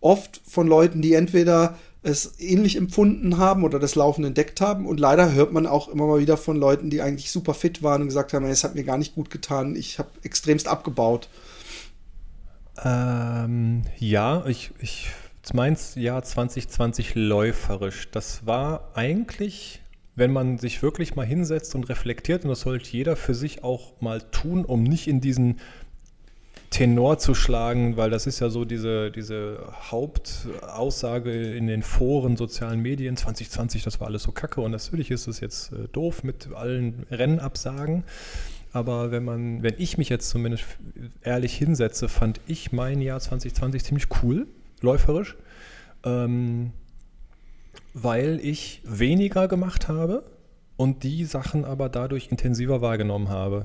oft 0.00 0.40
von 0.46 0.66
Leuten, 0.66 1.02
die 1.02 1.14
entweder 1.14 1.76
es 2.06 2.38
ähnlich 2.38 2.76
empfunden 2.76 3.36
haben 3.36 3.64
oder 3.64 3.80
das 3.80 3.96
Laufen 3.96 4.24
entdeckt 4.24 4.60
haben. 4.60 4.86
Und 4.86 5.00
leider 5.00 5.32
hört 5.32 5.52
man 5.52 5.66
auch 5.66 5.88
immer 5.88 6.06
mal 6.06 6.20
wieder 6.20 6.36
von 6.36 6.56
Leuten, 6.56 6.88
die 6.88 7.02
eigentlich 7.02 7.32
super 7.32 7.52
fit 7.52 7.82
waren 7.82 8.02
und 8.02 8.08
gesagt 8.08 8.32
haben, 8.32 8.46
es 8.46 8.62
hat 8.62 8.76
mir 8.76 8.84
gar 8.84 8.96
nicht 8.96 9.16
gut 9.16 9.28
getan, 9.28 9.74
ich 9.74 9.98
habe 9.98 10.10
extremst 10.22 10.68
abgebaut. 10.68 11.28
Ähm, 12.84 13.82
ja, 13.98 14.46
ich, 14.46 14.70
ich 14.80 15.08
meins 15.52 15.94
Jahr 15.96 16.22
2020 16.22 17.14
läuferisch. 17.16 18.08
Das 18.10 18.46
war 18.46 18.92
eigentlich, 18.94 19.82
wenn 20.14 20.32
man 20.32 20.58
sich 20.58 20.82
wirklich 20.82 21.16
mal 21.16 21.26
hinsetzt 21.26 21.74
und 21.74 21.88
reflektiert, 21.88 22.44
und 22.44 22.50
das 22.50 22.60
sollte 22.60 22.90
jeder 22.90 23.16
für 23.16 23.34
sich 23.34 23.64
auch 23.64 24.00
mal 24.00 24.20
tun, 24.20 24.64
um 24.64 24.84
nicht 24.84 25.08
in 25.08 25.20
diesen 25.20 25.58
Tenor 26.76 27.16
zu 27.16 27.32
schlagen, 27.32 27.96
weil 27.96 28.10
das 28.10 28.26
ist 28.26 28.40
ja 28.40 28.50
so 28.50 28.66
diese, 28.66 29.10
diese 29.10 29.60
Hauptaussage 29.90 31.30
in 31.32 31.68
den 31.68 31.80
Foren, 31.80 32.36
sozialen 32.36 32.82
Medien, 32.82 33.16
2020, 33.16 33.82
das 33.82 33.98
war 33.98 34.08
alles 34.08 34.24
so 34.24 34.32
kacke 34.32 34.60
und 34.60 34.72
natürlich 34.72 35.10
ist 35.10 35.26
es 35.26 35.40
jetzt 35.40 35.72
äh, 35.72 35.88
doof 35.92 36.22
mit 36.22 36.50
allen 36.54 37.06
Rennabsagen. 37.10 38.04
Aber 38.74 39.10
wenn 39.10 39.24
man, 39.24 39.62
wenn 39.62 39.72
ich 39.78 39.96
mich 39.96 40.10
jetzt 40.10 40.28
zumindest 40.28 40.66
ehrlich 41.22 41.56
hinsetze, 41.56 42.10
fand 42.10 42.42
ich 42.46 42.72
mein 42.72 43.00
Jahr 43.00 43.20
2020 43.20 43.82
ziemlich 43.82 44.08
cool, 44.22 44.46
läuferisch, 44.82 45.34
ähm, 46.04 46.72
weil 47.94 48.38
ich 48.42 48.82
weniger 48.84 49.48
gemacht 49.48 49.88
habe 49.88 50.24
und 50.76 51.04
die 51.04 51.24
Sachen 51.24 51.64
aber 51.64 51.88
dadurch 51.88 52.28
intensiver 52.30 52.82
wahrgenommen 52.82 53.30
habe 53.30 53.64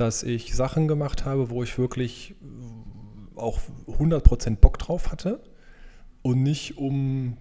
dass 0.00 0.22
ich 0.22 0.54
Sachen 0.54 0.88
gemacht 0.88 1.24
habe, 1.24 1.50
wo 1.50 1.62
ich 1.62 1.78
wirklich 1.78 2.34
auch 3.36 3.58
100% 3.86 4.56
Bock 4.56 4.78
drauf 4.78 5.10
hatte 5.10 5.40
und 6.22 6.42
nicht 6.42 6.78
um, 6.78 7.36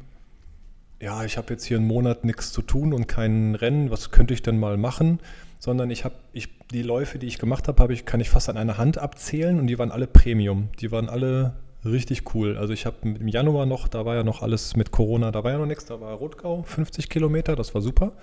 ja, 1.02 1.24
ich 1.24 1.38
habe 1.38 1.54
jetzt 1.54 1.65
hier 1.65 1.78
einen 1.78 1.88
Monat 1.88 2.26
nichts 2.26 2.52
zu 2.52 2.62
tun 2.62 2.93
und 2.93 3.08
kein 3.08 3.56
Rennen, 3.56 3.91
was 3.91 4.12
könnte 4.12 4.34
ich 4.34 4.41
denn 4.41 4.60
mal 4.60 4.78
machen, 4.78 5.20
sondern 5.60 5.89
ich 5.89 6.06
habe, 6.06 6.15
ich, 6.34 6.50
die 6.72 6.84
Läufe, 6.84 7.20
die 7.20 7.28
ich 7.28 7.39
gemacht 7.39 7.67
habe, 7.67 7.82
hab 7.82 7.89
ich, 7.89 8.06
kann 8.06 8.20
ich 8.20 8.30
fast 8.30 8.50
an 8.50 8.58
einer 8.58 8.78
Hand 8.78 8.98
abzählen 8.98 9.60
und 9.60 9.67
die 9.67 9.80
waren 9.80 9.91
alle 9.91 10.08
Premium, 10.08 10.70
die 10.80 10.91
waren 10.91 11.10
alle 11.10 11.54
richtig 11.86 12.36
cool. 12.36 12.58
Also 12.58 12.74
ich 12.74 12.86
habe 12.86 12.98
im 13.04 13.28
Januar 13.28 13.65
noch, 13.65 13.88
da 13.88 14.06
war 14.06 14.15
ja 14.15 14.24
noch 14.24 14.41
alles 14.41 14.76
mit 14.76 14.91
Corona, 14.91 15.32
da 15.32 15.43
war 15.43 15.52
ja 15.52 15.58
noch 15.58 15.65
nichts, 15.65 15.86
da 15.86 16.00
war 16.02 16.13
Rotgau, 16.13 16.63
50 16.63 17.10
Kilometer, 17.10 17.56
das 17.56 17.74
war 17.74 17.82
super. 17.82 18.13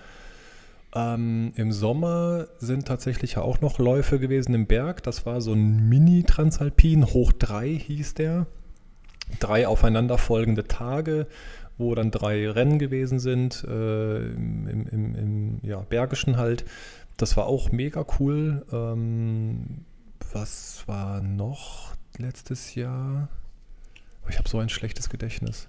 Ähm, 0.94 1.52
Im 1.56 1.72
Sommer 1.72 2.46
sind 2.58 2.86
tatsächlich 2.86 3.34
ja 3.34 3.42
auch 3.42 3.60
noch 3.60 3.78
Läufe 3.78 4.20
gewesen 4.20 4.54
im 4.54 4.66
Berg. 4.66 5.02
Das 5.02 5.26
war 5.26 5.40
so 5.40 5.52
ein 5.52 5.88
Mini-Transalpin, 5.88 7.06
hoch 7.06 7.32
3 7.32 7.68
hieß 7.70 8.14
der. 8.14 8.46
Drei 9.40 9.66
aufeinanderfolgende 9.66 10.68
Tage, 10.68 11.26
wo 11.78 11.94
dann 11.94 12.10
drei 12.10 12.48
Rennen 12.48 12.78
gewesen 12.78 13.18
sind, 13.18 13.64
äh, 13.64 14.18
im, 14.18 14.86
im, 14.86 15.14
im 15.14 15.58
ja, 15.62 15.80
Bergischen 15.80 16.36
halt. 16.36 16.64
Das 17.16 17.36
war 17.36 17.46
auch 17.46 17.72
mega 17.72 18.04
cool. 18.20 18.64
Ähm, 18.70 19.84
was 20.32 20.84
war 20.86 21.20
noch 21.22 21.94
letztes 22.18 22.74
Jahr? 22.74 23.28
Ich 24.28 24.38
habe 24.38 24.48
so 24.48 24.58
ein 24.58 24.68
schlechtes 24.68 25.08
Gedächtnis. 25.08 25.68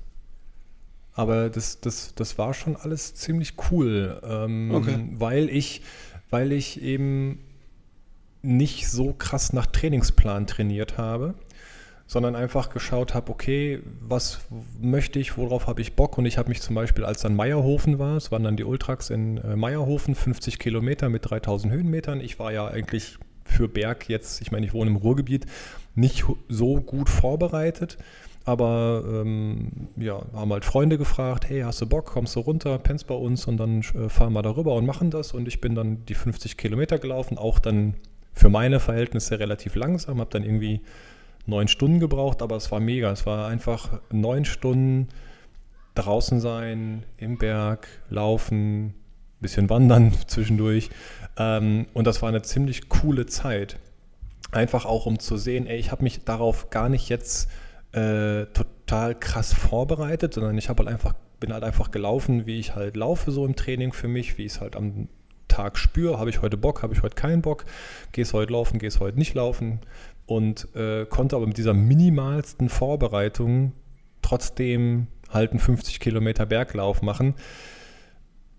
Aber 1.15 1.49
das, 1.49 1.79
das, 1.79 2.13
das 2.13 2.37
war 2.37 2.53
schon 2.53 2.75
alles 2.75 3.15
ziemlich 3.15 3.53
cool, 3.71 4.21
ähm, 4.23 4.71
okay. 4.73 5.07
weil, 5.13 5.49
ich, 5.49 5.81
weil 6.29 6.51
ich 6.51 6.81
eben 6.81 7.39
nicht 8.41 8.89
so 8.89 9.13
krass 9.13 9.53
nach 9.53 9.65
Trainingsplan 9.65 10.45
trainiert 10.45 10.97
habe, 10.97 11.33
sondern 12.05 12.35
einfach 12.35 12.69
geschaut 12.69 13.13
habe, 13.13 13.31
okay, 13.31 13.81
was 14.01 14.41
möchte 14.79 15.17
ich, 15.17 15.37
worauf 15.37 15.67
habe 15.67 15.81
ich 15.81 15.93
Bock? 15.93 16.17
Und 16.17 16.25
ich 16.25 16.37
habe 16.37 16.49
mich 16.49 16.61
zum 16.61 16.75
Beispiel, 16.75 17.05
als 17.05 17.21
dann 17.21 17.35
Meierhofen 17.35 17.97
war, 17.97 18.17
es 18.17 18.31
waren 18.31 18.43
dann 18.43 18.57
die 18.57 18.65
Ultrax 18.65 19.09
in 19.09 19.37
äh, 19.37 19.55
Meierhofen, 19.55 20.13
50 20.13 20.59
Kilometer 20.59 21.09
mit 21.09 21.29
3000 21.29 21.73
Höhenmetern. 21.73 22.19
Ich 22.19 22.37
war 22.37 22.51
ja 22.51 22.67
eigentlich 22.67 23.17
für 23.45 23.67
Berg 23.67 24.09
jetzt, 24.09 24.41
ich 24.41 24.51
meine, 24.51 24.65
ich 24.65 24.73
wohne 24.73 24.91
im 24.91 24.97
Ruhrgebiet, 24.97 25.45
nicht 25.95 26.25
so 26.49 26.81
gut 26.81 27.09
vorbereitet. 27.09 27.97
Aber 28.45 29.03
ähm, 29.07 29.89
ja, 29.97 30.21
haben 30.33 30.53
halt 30.53 30.65
Freunde 30.65 30.99
gefragt, 30.99 31.49
hey, 31.49 31.61
hast 31.61 31.81
du 31.81 31.87
Bock, 31.87 32.05
kommst 32.05 32.35
du 32.35 32.41
runter, 32.41 32.77
pennst 32.77 33.07
bei 33.07 33.15
uns 33.15 33.47
und 33.47 33.57
dann 33.57 33.79
äh, 33.79 34.07
fahren 34.07 34.33
wir 34.33 34.43
darüber 34.43 34.75
und 34.75 34.85
machen 34.85 35.09
das. 35.09 35.33
Und 35.33 35.47
ich 35.47 35.61
bin 35.61 35.73
dann 35.73 36.05
die 36.05 36.13
50 36.13 36.55
Kilometer 36.55 36.99
gelaufen, 36.99 37.39
auch 37.39 37.57
dann 37.57 37.95
für 38.33 38.49
meine 38.49 38.79
Verhältnisse 38.79 39.39
relativ 39.39 39.75
langsam, 39.75 40.19
habe 40.19 40.29
dann 40.29 40.43
irgendwie 40.43 40.81
neun 41.47 41.67
Stunden 41.67 41.99
gebraucht, 41.99 42.43
aber 42.43 42.55
es 42.55 42.71
war 42.71 42.79
mega. 42.79 43.11
Es 43.11 43.25
war 43.25 43.47
einfach 43.47 43.99
neun 44.11 44.45
Stunden 44.45 45.07
draußen 45.95 46.39
sein, 46.39 47.03
im 47.17 47.37
Berg, 47.39 47.87
laufen, 48.09 48.93
bisschen 49.41 49.69
wandern 49.71 50.13
zwischendurch. 50.27 50.89
Ähm, 51.37 51.87
und 51.93 52.05
das 52.05 52.21
war 52.21 52.29
eine 52.29 52.43
ziemlich 52.43 52.89
coole 52.89 53.25
Zeit. 53.25 53.79
Einfach 54.51 54.85
auch, 54.85 55.07
um 55.07 55.17
zu 55.17 55.37
sehen, 55.37 55.65
ey, 55.65 55.77
ich 55.77 55.91
habe 55.91 56.03
mich 56.03 56.23
darauf 56.23 56.69
gar 56.69 56.89
nicht 56.89 57.09
jetzt 57.09 57.49
äh, 57.95 58.47
total 58.47 59.15
krass 59.15 59.53
vorbereitet, 59.53 60.33
sondern 60.33 60.57
ich 60.57 60.67
habe 60.67 60.83
halt 60.83 60.93
einfach, 60.93 61.13
bin 61.39 61.53
halt 61.53 61.63
einfach 61.63 61.91
gelaufen, 61.91 62.45
wie 62.45 62.59
ich 62.59 62.75
halt 62.75 62.97
laufe 62.97 63.31
so 63.31 63.45
im 63.45 63.55
Training 63.55 63.93
für 63.93 64.09
mich, 64.09 64.37
wie 64.37 64.45
ich 64.45 64.53
es 64.53 64.61
halt 64.61 64.75
am 64.75 65.07
Tag 65.47 65.77
spüre, 65.77 66.19
habe 66.19 66.29
ich 66.29 66.41
heute 66.41 66.57
Bock, 66.57 66.83
habe 66.83 66.93
ich 66.93 67.01
heute 67.01 67.15
keinen 67.15 67.41
Bock, 67.41 67.65
gehst 68.11 68.33
heute 68.33 68.51
laufen, 68.51 68.79
gehst 68.79 68.99
heute 68.99 69.17
nicht 69.17 69.33
laufen 69.33 69.79
und 70.25 70.67
äh, 70.75 71.05
konnte 71.05 71.37
aber 71.37 71.47
mit 71.47 71.57
dieser 71.57 71.73
minimalsten 71.73 72.67
Vorbereitung 72.67 73.71
trotzdem 74.21 75.07
halt 75.29 75.51
einen 75.51 75.59
50 75.59 76.01
Kilometer 76.01 76.45
Berglauf 76.45 77.01
machen. 77.01 77.35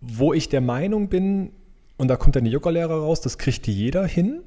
Wo 0.00 0.32
ich 0.32 0.48
der 0.48 0.60
Meinung 0.62 1.08
bin, 1.08 1.52
und 1.98 2.08
da 2.08 2.16
kommt 2.16 2.36
dann 2.36 2.44
die 2.44 2.50
Yoga-Lehrer 2.50 3.00
raus, 3.00 3.20
das 3.20 3.36
kriegt 3.36 3.66
jeder 3.66 4.06
hin. 4.06 4.42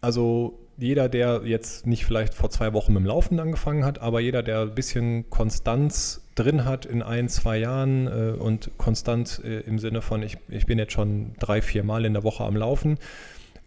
Also 0.00 0.65
jeder, 0.78 1.08
der 1.08 1.42
jetzt 1.44 1.86
nicht 1.86 2.04
vielleicht 2.04 2.34
vor 2.34 2.50
zwei 2.50 2.72
Wochen 2.72 2.92
mit 2.92 3.02
dem 3.02 3.06
Laufen 3.06 3.40
angefangen 3.40 3.84
hat, 3.84 4.00
aber 4.00 4.20
jeder, 4.20 4.42
der 4.42 4.60
ein 4.60 4.74
bisschen 4.74 5.30
Konstanz 5.30 6.22
drin 6.34 6.64
hat 6.64 6.84
in 6.84 7.02
ein, 7.02 7.28
zwei 7.28 7.58
Jahren 7.58 8.06
äh, 8.06 8.36
und 8.38 8.70
konstant 8.76 9.40
äh, 9.44 9.60
im 9.60 9.78
Sinne 9.78 10.02
von, 10.02 10.22
ich, 10.22 10.36
ich 10.48 10.66
bin 10.66 10.78
jetzt 10.78 10.92
schon 10.92 11.32
drei, 11.38 11.62
vier 11.62 11.82
Mal 11.82 12.04
in 12.04 12.12
der 12.12 12.24
Woche 12.24 12.44
am 12.44 12.56
Laufen, 12.56 12.98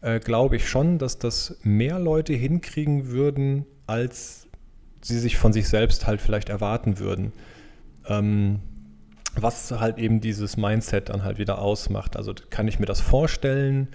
äh, 0.01 0.19
glaube 0.19 0.55
ich 0.55 0.69
schon, 0.69 0.99
dass 0.99 1.17
das 1.17 1.57
mehr 1.63 1.97
Leute 1.99 2.33
hinkriegen 2.33 3.07
würden, 3.07 3.65
als 3.87 4.47
sie 5.01 5.17
sich 5.19 5.37
von 5.37 5.51
sich 5.51 5.67
selbst 5.67 6.05
halt 6.05 6.21
vielleicht 6.21 6.49
erwarten 6.49 6.99
würden. 6.99 7.33
Ähm, 8.07 8.59
was 9.35 9.71
halt 9.71 9.97
eben 9.97 10.21
dieses 10.21 10.57
Mindset 10.57 11.09
dann 11.09 11.23
halt 11.23 11.37
wieder 11.37 11.59
ausmacht. 11.59 12.17
Also 12.17 12.33
kann 12.49 12.67
ich 12.67 12.79
mir 12.79 12.85
das 12.85 12.99
vorstellen 12.99 13.87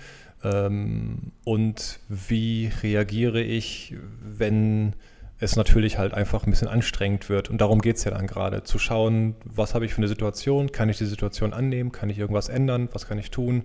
und 0.44 2.00
wie 2.08 2.70
reagiere 2.82 3.40
ich, 3.40 3.94
wenn 4.22 4.94
es 5.40 5.56
natürlich 5.56 5.98
halt 5.98 6.14
einfach 6.14 6.46
ein 6.46 6.50
bisschen 6.50 6.68
anstrengend 6.68 7.28
wird. 7.28 7.50
Und 7.50 7.60
darum 7.60 7.80
geht 7.80 7.96
es 7.96 8.04
ja 8.04 8.10
dann 8.10 8.26
gerade, 8.26 8.62
zu 8.62 8.78
schauen, 8.78 9.34
was 9.44 9.74
habe 9.74 9.84
ich 9.84 9.92
für 9.92 9.98
eine 9.98 10.08
Situation, 10.08 10.70
kann 10.72 10.88
ich 10.88 10.98
die 10.98 11.06
Situation 11.06 11.52
annehmen, 11.52 11.92
kann 11.92 12.10
ich 12.10 12.18
irgendwas 12.18 12.48
ändern, 12.48 12.88
was 12.92 13.08
kann 13.08 13.18
ich 13.18 13.30
tun 13.30 13.64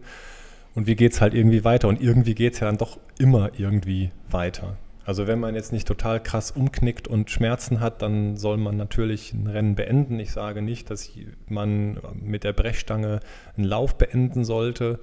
und 0.76 0.88
wie 0.88 0.96
geht 0.96 1.14
es 1.14 1.22
halt 1.22 1.34
irgendwie 1.34 1.64
weiter. 1.64 1.88
Und 1.88 2.02
irgendwie 2.02 2.36
geht 2.36 2.54
es 2.54 2.60
ja 2.60 2.68
dann 2.68 2.78
doch 2.78 3.00
immer 3.18 3.52
irgendwie 3.58 4.12
weiter. 4.30 4.78
Also 5.06 5.26
wenn 5.26 5.40
man 5.40 5.56
jetzt 5.56 5.74
nicht 5.74 5.88
total 5.88 6.22
krass 6.22 6.52
umknickt 6.52 7.08
und 7.08 7.32
Schmerzen 7.32 7.80
hat, 7.80 8.02
dann 8.04 8.38
soll 8.38 8.58
man 8.58 8.78
natürlich 8.78 9.34
ein 9.34 9.48
Rennen 9.48 9.74
beenden. 9.76 10.20
Ich 10.20 10.32
sage 10.32 10.62
nicht, 10.62 10.92
dass 10.92 11.10
man 11.48 11.98
mit 12.22 12.44
der 12.44 12.54
Brechstange 12.54 13.20
einen 13.58 13.66
Lauf 13.66 13.98
beenden 13.98 14.44
sollte. 14.44 15.00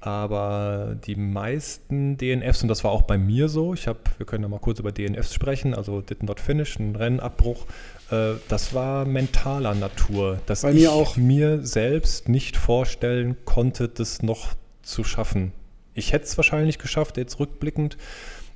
Aber 0.00 0.96
die 1.06 1.16
meisten 1.16 2.16
DNFs, 2.18 2.62
und 2.62 2.68
das 2.68 2.84
war 2.84 2.92
auch 2.92 3.02
bei 3.02 3.18
mir 3.18 3.48
so, 3.48 3.74
ich 3.74 3.88
habe, 3.88 3.98
wir 4.16 4.26
können 4.26 4.44
ja 4.44 4.48
mal 4.48 4.60
kurz 4.60 4.78
über 4.78 4.92
DNFs 4.92 5.34
sprechen, 5.34 5.74
also 5.74 6.00
Did 6.00 6.22
Not 6.22 6.38
Finish, 6.38 6.78
ein 6.78 6.94
Rennabbruch, 6.94 7.66
äh, 8.12 8.34
das 8.46 8.74
war 8.74 9.04
mentaler 9.06 9.74
Natur, 9.74 10.38
dass 10.46 10.62
bei 10.62 10.72
ich 10.72 10.86
auch. 10.86 11.16
mir 11.16 11.66
selbst 11.66 12.28
nicht 12.28 12.56
vorstellen 12.56 13.36
konnte, 13.44 13.88
das 13.88 14.22
noch 14.22 14.54
zu 14.82 15.02
schaffen. 15.02 15.52
Ich 15.94 16.12
hätte 16.12 16.26
es 16.26 16.36
wahrscheinlich 16.36 16.78
geschafft, 16.78 17.16
jetzt 17.16 17.40
rückblickend, 17.40 17.98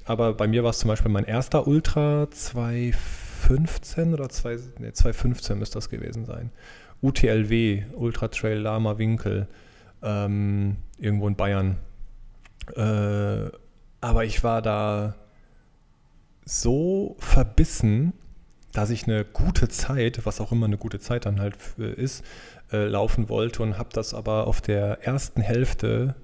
aber 0.04 0.34
bei 0.34 0.46
mir 0.46 0.62
war 0.62 0.70
es 0.70 0.78
zum 0.78 0.88
Beispiel 0.88 1.10
mein 1.10 1.24
erster 1.24 1.66
Ultra 1.66 2.30
2015 2.30 4.14
oder 4.14 4.28
2, 4.28 4.58
nee, 4.78 4.92
2015 4.92 5.58
müsste 5.58 5.74
das 5.74 5.90
gewesen 5.90 6.24
sein. 6.24 6.52
UTLW, 7.02 7.82
Ultra 7.96 8.28
Trail 8.28 8.58
Lama 8.58 8.96
Winkel 8.96 9.48
ähm, 10.02 10.76
irgendwo 10.98 11.28
in 11.28 11.36
Bayern. 11.36 11.78
Äh, 12.76 13.50
aber 14.00 14.24
ich 14.24 14.42
war 14.42 14.62
da 14.62 15.14
so 16.44 17.16
verbissen, 17.18 18.12
dass 18.72 18.90
ich 18.90 19.06
eine 19.06 19.24
gute 19.24 19.68
Zeit, 19.68 20.24
was 20.24 20.40
auch 20.40 20.52
immer 20.52 20.66
eine 20.66 20.78
gute 20.78 20.98
Zeit 20.98 21.26
dann 21.26 21.40
halt 21.40 21.56
ist, 21.78 22.24
äh, 22.72 22.86
laufen 22.86 23.28
wollte 23.28 23.62
und 23.62 23.78
habe 23.78 23.90
das 23.92 24.14
aber 24.14 24.46
auf 24.46 24.60
der 24.60 25.04
ersten 25.04 25.40
Hälfte 25.42 26.14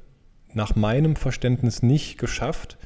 nach 0.55 0.75
meinem 0.75 1.15
Verständnis 1.15 1.83
nicht 1.83 2.19
geschafft, 2.19 2.79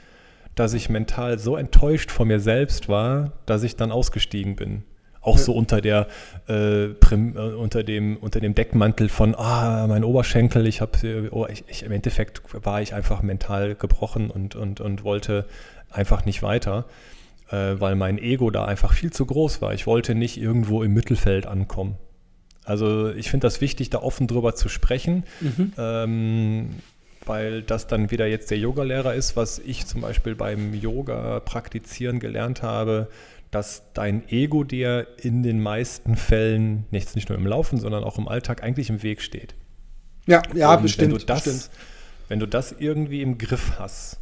dass 0.55 0.75
ich 0.75 0.91
mental 0.91 1.39
so 1.39 1.57
enttäuscht 1.57 2.11
von 2.11 2.29
mir 2.29 2.41
selbst 2.41 2.89
war, 2.89 3.33
dass 3.47 3.63
ich 3.63 3.77
dann 3.77 3.93
ausgestiegen 3.93 4.57
bin. 4.57 4.85
Auch 5.23 5.39
so 5.39 5.55
unter 5.55 5.81
der 5.81 6.09
äh, 6.49 6.89
Prim, 6.89 7.37
äh, 7.37 7.41
unter 7.41 7.85
dem 7.85 8.17
unter 8.17 8.41
dem 8.41 8.55
Deckmantel 8.55 9.09
von 9.09 9.37
ah 9.37 9.87
mein 9.87 10.03
Oberschenkel. 10.03 10.67
Ich 10.67 10.81
habe 10.81 11.07
äh, 11.07 11.29
oh, 11.31 11.47
ich, 11.47 11.65
ich, 11.69 11.85
im 11.85 11.93
Endeffekt 11.93 12.43
war 12.65 12.83
ich 12.83 12.93
einfach 12.93 13.23
mental 13.23 13.77
gebrochen 13.77 14.31
und 14.31 14.57
und 14.57 14.81
und 14.81 15.05
wollte 15.05 15.47
einfach 15.91 16.25
nicht 16.25 16.43
weiter, 16.43 16.87
äh, 17.51 17.75
weil 17.79 17.95
mein 17.95 18.19
Ego 18.19 18.51
da 18.51 18.65
einfach 18.65 18.93
viel 18.93 19.13
zu 19.13 19.25
groß 19.25 19.63
war. 19.63 19.73
Ich 19.73 19.87
wollte 19.87 20.17
nicht 20.17 20.39
irgendwo 20.39 20.83
im 20.83 20.93
Mittelfeld 20.93 21.47
ankommen. 21.47 21.97
Also 22.65 23.11
ich 23.11 23.31
finde 23.31 23.47
das 23.47 23.61
wichtig, 23.61 23.91
da 23.91 23.99
offen 23.99 24.27
drüber 24.27 24.55
zu 24.57 24.69
sprechen. 24.69 25.25
Mhm. 25.41 25.73
Ähm, 25.79 26.69
weil 27.25 27.63
das 27.63 27.87
dann 27.87 28.11
wieder 28.11 28.27
jetzt 28.27 28.51
der 28.51 28.59
Yogalehrer 28.59 29.15
ist, 29.15 29.37
was 29.37 29.59
ich 29.61 29.87
zum 29.87 30.01
Beispiel 30.01 30.35
beim 30.35 30.75
Yoga 30.75 31.41
praktizieren 31.41 32.19
gelernt 32.19 32.63
habe, 32.63 33.09
dass 33.53 33.83
dein 33.93 34.27
Ego 34.31 34.65
dir 34.65 35.07
in 35.19 35.43
den 35.43 35.63
meisten 35.63 36.17
Fällen, 36.17 36.87
nicht, 36.91 37.15
nicht 37.15 37.29
nur 37.29 37.39
im 37.39 37.47
Laufen, 37.47 37.79
sondern 37.79 38.03
auch 38.03 38.19
im 38.19 38.27
Alltag 38.27 38.65
eigentlich 38.65 38.89
im 38.89 39.03
Weg 39.03 39.21
steht. 39.21 39.55
Ja, 40.27 40.43
ja, 40.55 40.75
Und 40.75 40.83
bestimmt. 40.83 41.13
Wenn 41.13 41.19
du, 41.19 41.25
das, 41.27 41.45
bestimmt. 41.45 41.71
wenn 42.29 42.39
du 42.41 42.47
das 42.47 42.75
irgendwie 42.79 43.21
im 43.21 43.37
Griff 43.37 43.75
hast 43.79 44.19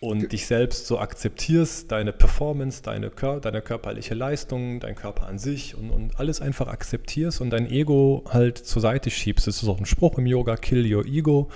und 0.00 0.20
Ge 0.20 0.28
dich 0.30 0.46
selbst 0.46 0.86
so 0.86 0.98
akzeptierst, 0.98 1.92
deine 1.92 2.12
Performance, 2.14 2.82
deine, 2.82 3.10
Kör 3.10 3.38
deine 3.38 3.60
körperliche 3.60 4.14
Leistung, 4.14 4.80
dein 4.80 4.94
Körper 4.94 5.26
an 5.26 5.38
sich 5.38 5.74
und, 5.76 5.90
und 5.90 6.18
alles 6.18 6.40
einfach 6.40 6.68
akzeptierst 6.68 7.42
und 7.42 7.50
dein 7.50 7.70
Ego 7.70 8.24
halt 8.30 8.56
zur 8.56 8.80
Seite 8.80 9.10
schiebst, 9.10 9.46
das 9.46 9.62
ist 9.62 9.68
auch 9.68 9.78
ein 9.78 9.86
Spruch 9.86 10.16
im 10.16 10.24
Yoga, 10.24 10.56
kill 10.56 10.90
your 10.90 11.04
ego, 11.04 11.50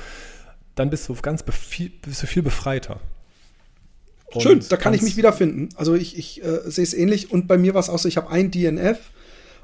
dann 0.74 0.90
bist 0.90 1.08
du 1.08 1.14
ganz 1.14 1.42
bist 1.42 2.22
du 2.22 2.26
viel 2.26 2.42
befreiter. 2.42 3.00
Und 4.34 4.42
Schön, 4.42 4.64
da 4.68 4.76
kann 4.76 4.94
ich 4.94 5.02
mich 5.02 5.16
wiederfinden. 5.16 5.68
Also 5.76 5.94
ich, 5.94 6.16
ich 6.18 6.42
äh, 6.42 6.60
sehe 6.64 6.84
es 6.84 6.94
ähnlich. 6.94 7.30
Und 7.30 7.48
bei 7.48 7.58
mir 7.58 7.74
war 7.74 7.80
es 7.80 7.88
auch 7.88 7.98
so, 7.98 8.08
ich 8.08 8.16
habe 8.16 8.30
ein 8.30 8.50
DNF. 8.50 8.98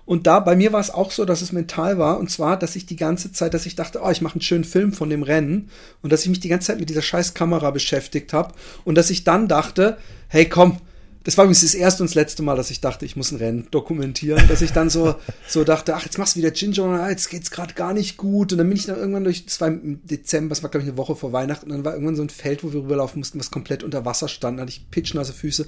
Und 0.05 0.27
da, 0.27 0.41
bei 0.41 0.57
mir 0.57 0.73
war 0.73 0.81
es 0.81 0.91
auch 0.91 1.11
so, 1.11 1.25
dass 1.25 1.43
es 1.43 1.53
mental 1.53 1.99
war. 1.99 2.19
Und 2.19 2.31
zwar, 2.31 2.59
dass 2.59 2.77
ich 2.77 2.87
die 2.87 2.97
ganze 2.97 3.31
Zeit, 3.33 3.53
dass 3.53 3.67
ich 3.67 3.77
dachte, 3.77 4.01
oh, 4.03 4.11
ich 4.11 4.23
mache 4.23 4.35
einen 4.35 4.41
schönen 4.41 4.65
Film 4.65 4.93
von 4.93 5.11
dem 5.11 5.23
Rennen. 5.23 5.69
Und 6.03 6.13
dass 6.13 6.23
ich 6.23 6.29
mich 6.29 6.41
die 6.41 6.49
ganze 6.49 6.69
Zeit 6.69 6.81
mit 6.81 6.89
dieser 6.89 7.03
scheiß 7.03 7.35
Kamera 7.35 7.71
beschäftigt 7.71 8.33
habe. 8.33 8.55
Und 8.85 8.97
dass 8.97 9.11
ich 9.11 9.25
dann 9.25 9.49
dachte, 9.49 9.99
hey, 10.29 10.49
komm, 10.49 10.79
das 11.25 11.37
war 11.37 11.45
übrigens 11.45 11.63
das 11.63 11.75
erste 11.75 12.03
und 12.03 12.11
das 12.11 12.15
letzte 12.15 12.43
Mal, 12.43 12.57
dass 12.57 12.71
ich 12.71 12.81
dachte, 12.81 13.05
ich 13.05 13.17
muss 13.17 13.33
ein 13.33 13.39
Rennen 13.39 13.69
dokumentieren, 13.71 14.47
dass 14.49 14.63
ich 14.63 14.73
dann 14.73 14.89
so, 14.89 15.15
so 15.49 15.65
dachte, 15.65 15.95
ach, 15.95 16.05
jetzt 16.05 16.19
machst 16.19 16.37
du 16.37 16.41
wieder 16.41 16.51
Ginger 16.51 16.85
und 16.85 16.95
ah, 16.95 17.11
jetzt 17.11 17.29
geht's 17.29 17.51
gerade 17.51 17.75
gar 17.75 17.93
nicht 17.93 18.17
gut. 18.17 18.53
Und 18.53 18.59
dann 18.59 18.69
bin 18.69 18.77
ich 18.77 18.87
dann 18.87 18.97
irgendwann 18.97 19.25
durch, 19.25 19.45
das 19.45 19.61
war 19.61 19.69
im 19.69 20.01
Dezember, 20.07 20.51
das 20.51 20.63
war 20.63 20.71
glaube 20.71 20.85
ich 20.85 20.89
eine 20.89 20.99
Woche 20.99 21.17
vor 21.17 21.33
Weihnachten, 21.33 21.67
und 21.67 21.77
dann 21.77 21.85
war 21.85 21.93
irgendwann 21.93 22.17
so 22.17 22.23
ein 22.23 22.31
Feld, 22.31 22.65
wo 22.65 22.73
wir 22.73 22.81
rüberlaufen 22.81 23.21
mussten, 23.21 23.39
was 23.39 23.51
komplett 23.51 23.83
unter 23.83 24.05
Wasser 24.05 24.29
stand, 24.29 24.59
da 24.59 24.63
hatte 24.63 24.73
ich 24.73 24.91
pitschnasse 24.91 25.33
Füße. 25.33 25.67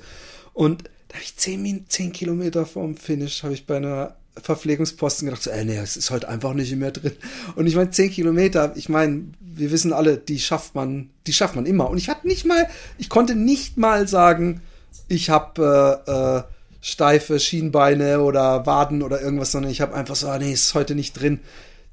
Und 0.52 0.84
da 1.08 1.14
habe 1.14 1.24
ich 1.24 1.36
zehn, 1.36 1.84
zehn 1.88 2.12
Kilometer 2.12 2.66
vorm 2.66 2.96
Finish, 2.96 3.42
habe 3.42 3.54
ich 3.54 3.66
bei 3.66 3.76
einer 3.76 4.16
Verpflegungsposten 4.36 5.26
gedacht, 5.26 5.42
so, 5.42 5.50
ey, 5.50 5.64
nee, 5.64 5.76
es 5.76 5.96
ist 5.96 6.10
heute 6.10 6.28
einfach 6.28 6.54
nicht 6.54 6.74
mehr 6.76 6.92
drin. 6.92 7.12
Und 7.56 7.66
ich 7.66 7.74
meine, 7.74 7.90
zehn 7.90 8.10
Kilometer, 8.10 8.72
ich 8.76 8.88
meine, 8.88 9.24
wir 9.40 9.70
wissen 9.70 9.92
alle, 9.92 10.16
die 10.16 10.38
schafft 10.38 10.74
man, 10.74 11.10
die 11.26 11.32
schafft 11.32 11.56
man 11.56 11.66
immer. 11.66 11.90
Und 11.90 11.98
ich 11.98 12.08
hatte 12.08 12.26
nicht 12.26 12.46
mal, 12.46 12.68
ich 12.98 13.08
konnte 13.08 13.34
nicht 13.34 13.76
mal 13.76 14.08
sagen, 14.08 14.62
ich 15.08 15.30
habe 15.30 16.02
äh, 16.06 16.10
äh, 16.10 16.42
steife 16.80 17.38
Schienbeine 17.40 18.20
oder 18.20 18.64
Waden 18.66 19.02
oder 19.02 19.20
irgendwas, 19.20 19.52
sondern 19.52 19.70
ich 19.70 19.80
habe 19.80 19.94
einfach 19.94 20.16
so, 20.16 20.28
ah, 20.28 20.38
nee, 20.38 20.52
ist 20.52 20.74
heute 20.74 20.94
nicht 20.94 21.20
drin. 21.20 21.40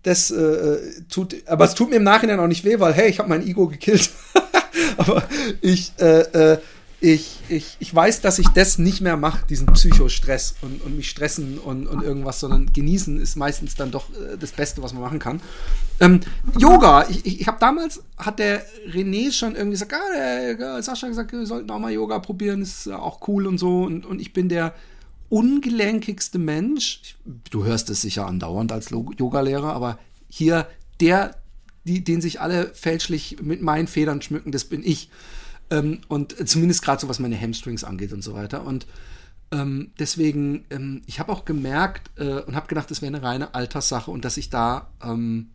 Das 0.04 0.32
äh, 0.32 0.36
äh, 0.36 0.80
tut, 1.10 1.36
aber 1.48 1.66
es 1.66 1.76
tut 1.76 1.90
mir 1.90 1.98
im 1.98 2.04
Nachhinein 2.04 2.40
auch 2.40 2.48
nicht 2.48 2.64
weh, 2.64 2.80
weil 2.80 2.94
hey, 2.94 3.10
ich 3.10 3.20
habe 3.20 3.30
mein 3.30 3.46
Ego 3.46 3.68
gekillt. 3.68 4.10
aber 4.98 5.24
ich 5.62 5.92
äh, 6.00 6.22
äh, 6.22 6.58
ich, 7.00 7.38
ich, 7.48 7.78
ich 7.80 7.94
weiß, 7.94 8.22
dass 8.22 8.40
ich 8.40 8.48
das 8.48 8.80
nicht 8.80 9.02
mehr 9.02 9.18
mache, 9.18 9.46
diesen 9.46 9.68
Psychostress 9.68 10.56
und, 10.62 10.82
und 10.82 10.96
mich 10.96 11.10
stressen 11.10 11.60
und, 11.60 11.86
und 11.86 12.02
irgendwas, 12.02 12.40
sondern 12.40 12.74
genießen 12.74 13.22
ist 13.22 13.36
meistens 13.36 13.76
dann 13.76 13.92
doch 13.92 14.10
äh, 14.10 14.38
das 14.38 14.52
Beste, 14.52 14.82
was 14.82 14.94
man 14.94 15.04
machen 15.04 15.20
kann. 15.20 15.40
Ähm, 16.00 16.22
Yoga, 16.58 17.08
ich, 17.08 17.24
ich, 17.26 17.42
ich 17.42 17.48
habe 17.48 17.58
damals, 17.60 18.02
hat 18.18 18.40
der 18.40 18.66
René 18.90 19.32
schon 19.32 19.56
irgendwie 19.56 19.74
gesagt, 19.74 19.94
ah, 19.94 20.54
der 20.54 20.82
Sascha 20.82 21.08
gesagt, 21.08 21.32
wir 21.34 21.46
sollten 21.46 21.70
auch 21.70 21.78
mal 21.78 21.92
Yoga 21.92 22.18
probieren, 22.18 22.64
ist 22.64 22.88
auch 22.88 23.28
cool 23.28 23.46
und 23.46 23.60
so. 23.60 23.84
Und, 23.84 24.06
und 24.06 24.20
ich 24.20 24.34
bin 24.34 24.50
der 24.50 24.74
ungelenkigste 25.30 26.40
Mensch. 26.40 27.16
Du 27.52 27.64
hörst 27.64 27.92
es 27.92 28.02
sicher 28.02 28.26
andauernd 28.26 28.72
als 28.72 28.90
Yogalehrer, 28.90 29.72
aber 29.74 30.00
hier 30.30 30.68
der, 31.00 31.36
die, 31.84 32.04
den 32.04 32.22
sich 32.22 32.42
alle 32.42 32.74
fälschlich 32.74 33.38
mit 33.42 33.62
meinen 33.62 33.88
Federn 33.88 34.24
schmücken, 34.24 34.52
das 34.52 34.66
bin 34.66 34.82
ich. 34.84 35.10
Ähm, 35.70 36.02
und 36.08 36.48
zumindest 36.48 36.84
gerade 36.84 37.02
so, 37.02 37.10
was 37.10 37.20
meine 37.20 37.40
Hamstrings 37.40 37.84
angeht 37.84 38.14
und 38.14 38.24
so 38.24 38.34
weiter. 38.34 38.66
Und 38.66 38.88
ähm, 39.52 39.92
deswegen, 40.00 40.66
ähm, 40.70 41.02
ich 41.06 41.20
habe 41.20 41.32
auch 41.32 41.46
gemerkt 41.46 42.12
äh, 42.18 42.42
und 42.42 42.56
habe 42.56 42.68
gedacht, 42.68 42.92
das 42.92 43.02
wäre 43.02 43.14
eine 43.14 43.24
reine 43.24 43.54
Alterssache 43.56 44.12
und 44.12 44.26
dass 44.26 44.38
ich 44.38 44.50
da 44.50 44.90
ähm, 45.02 45.50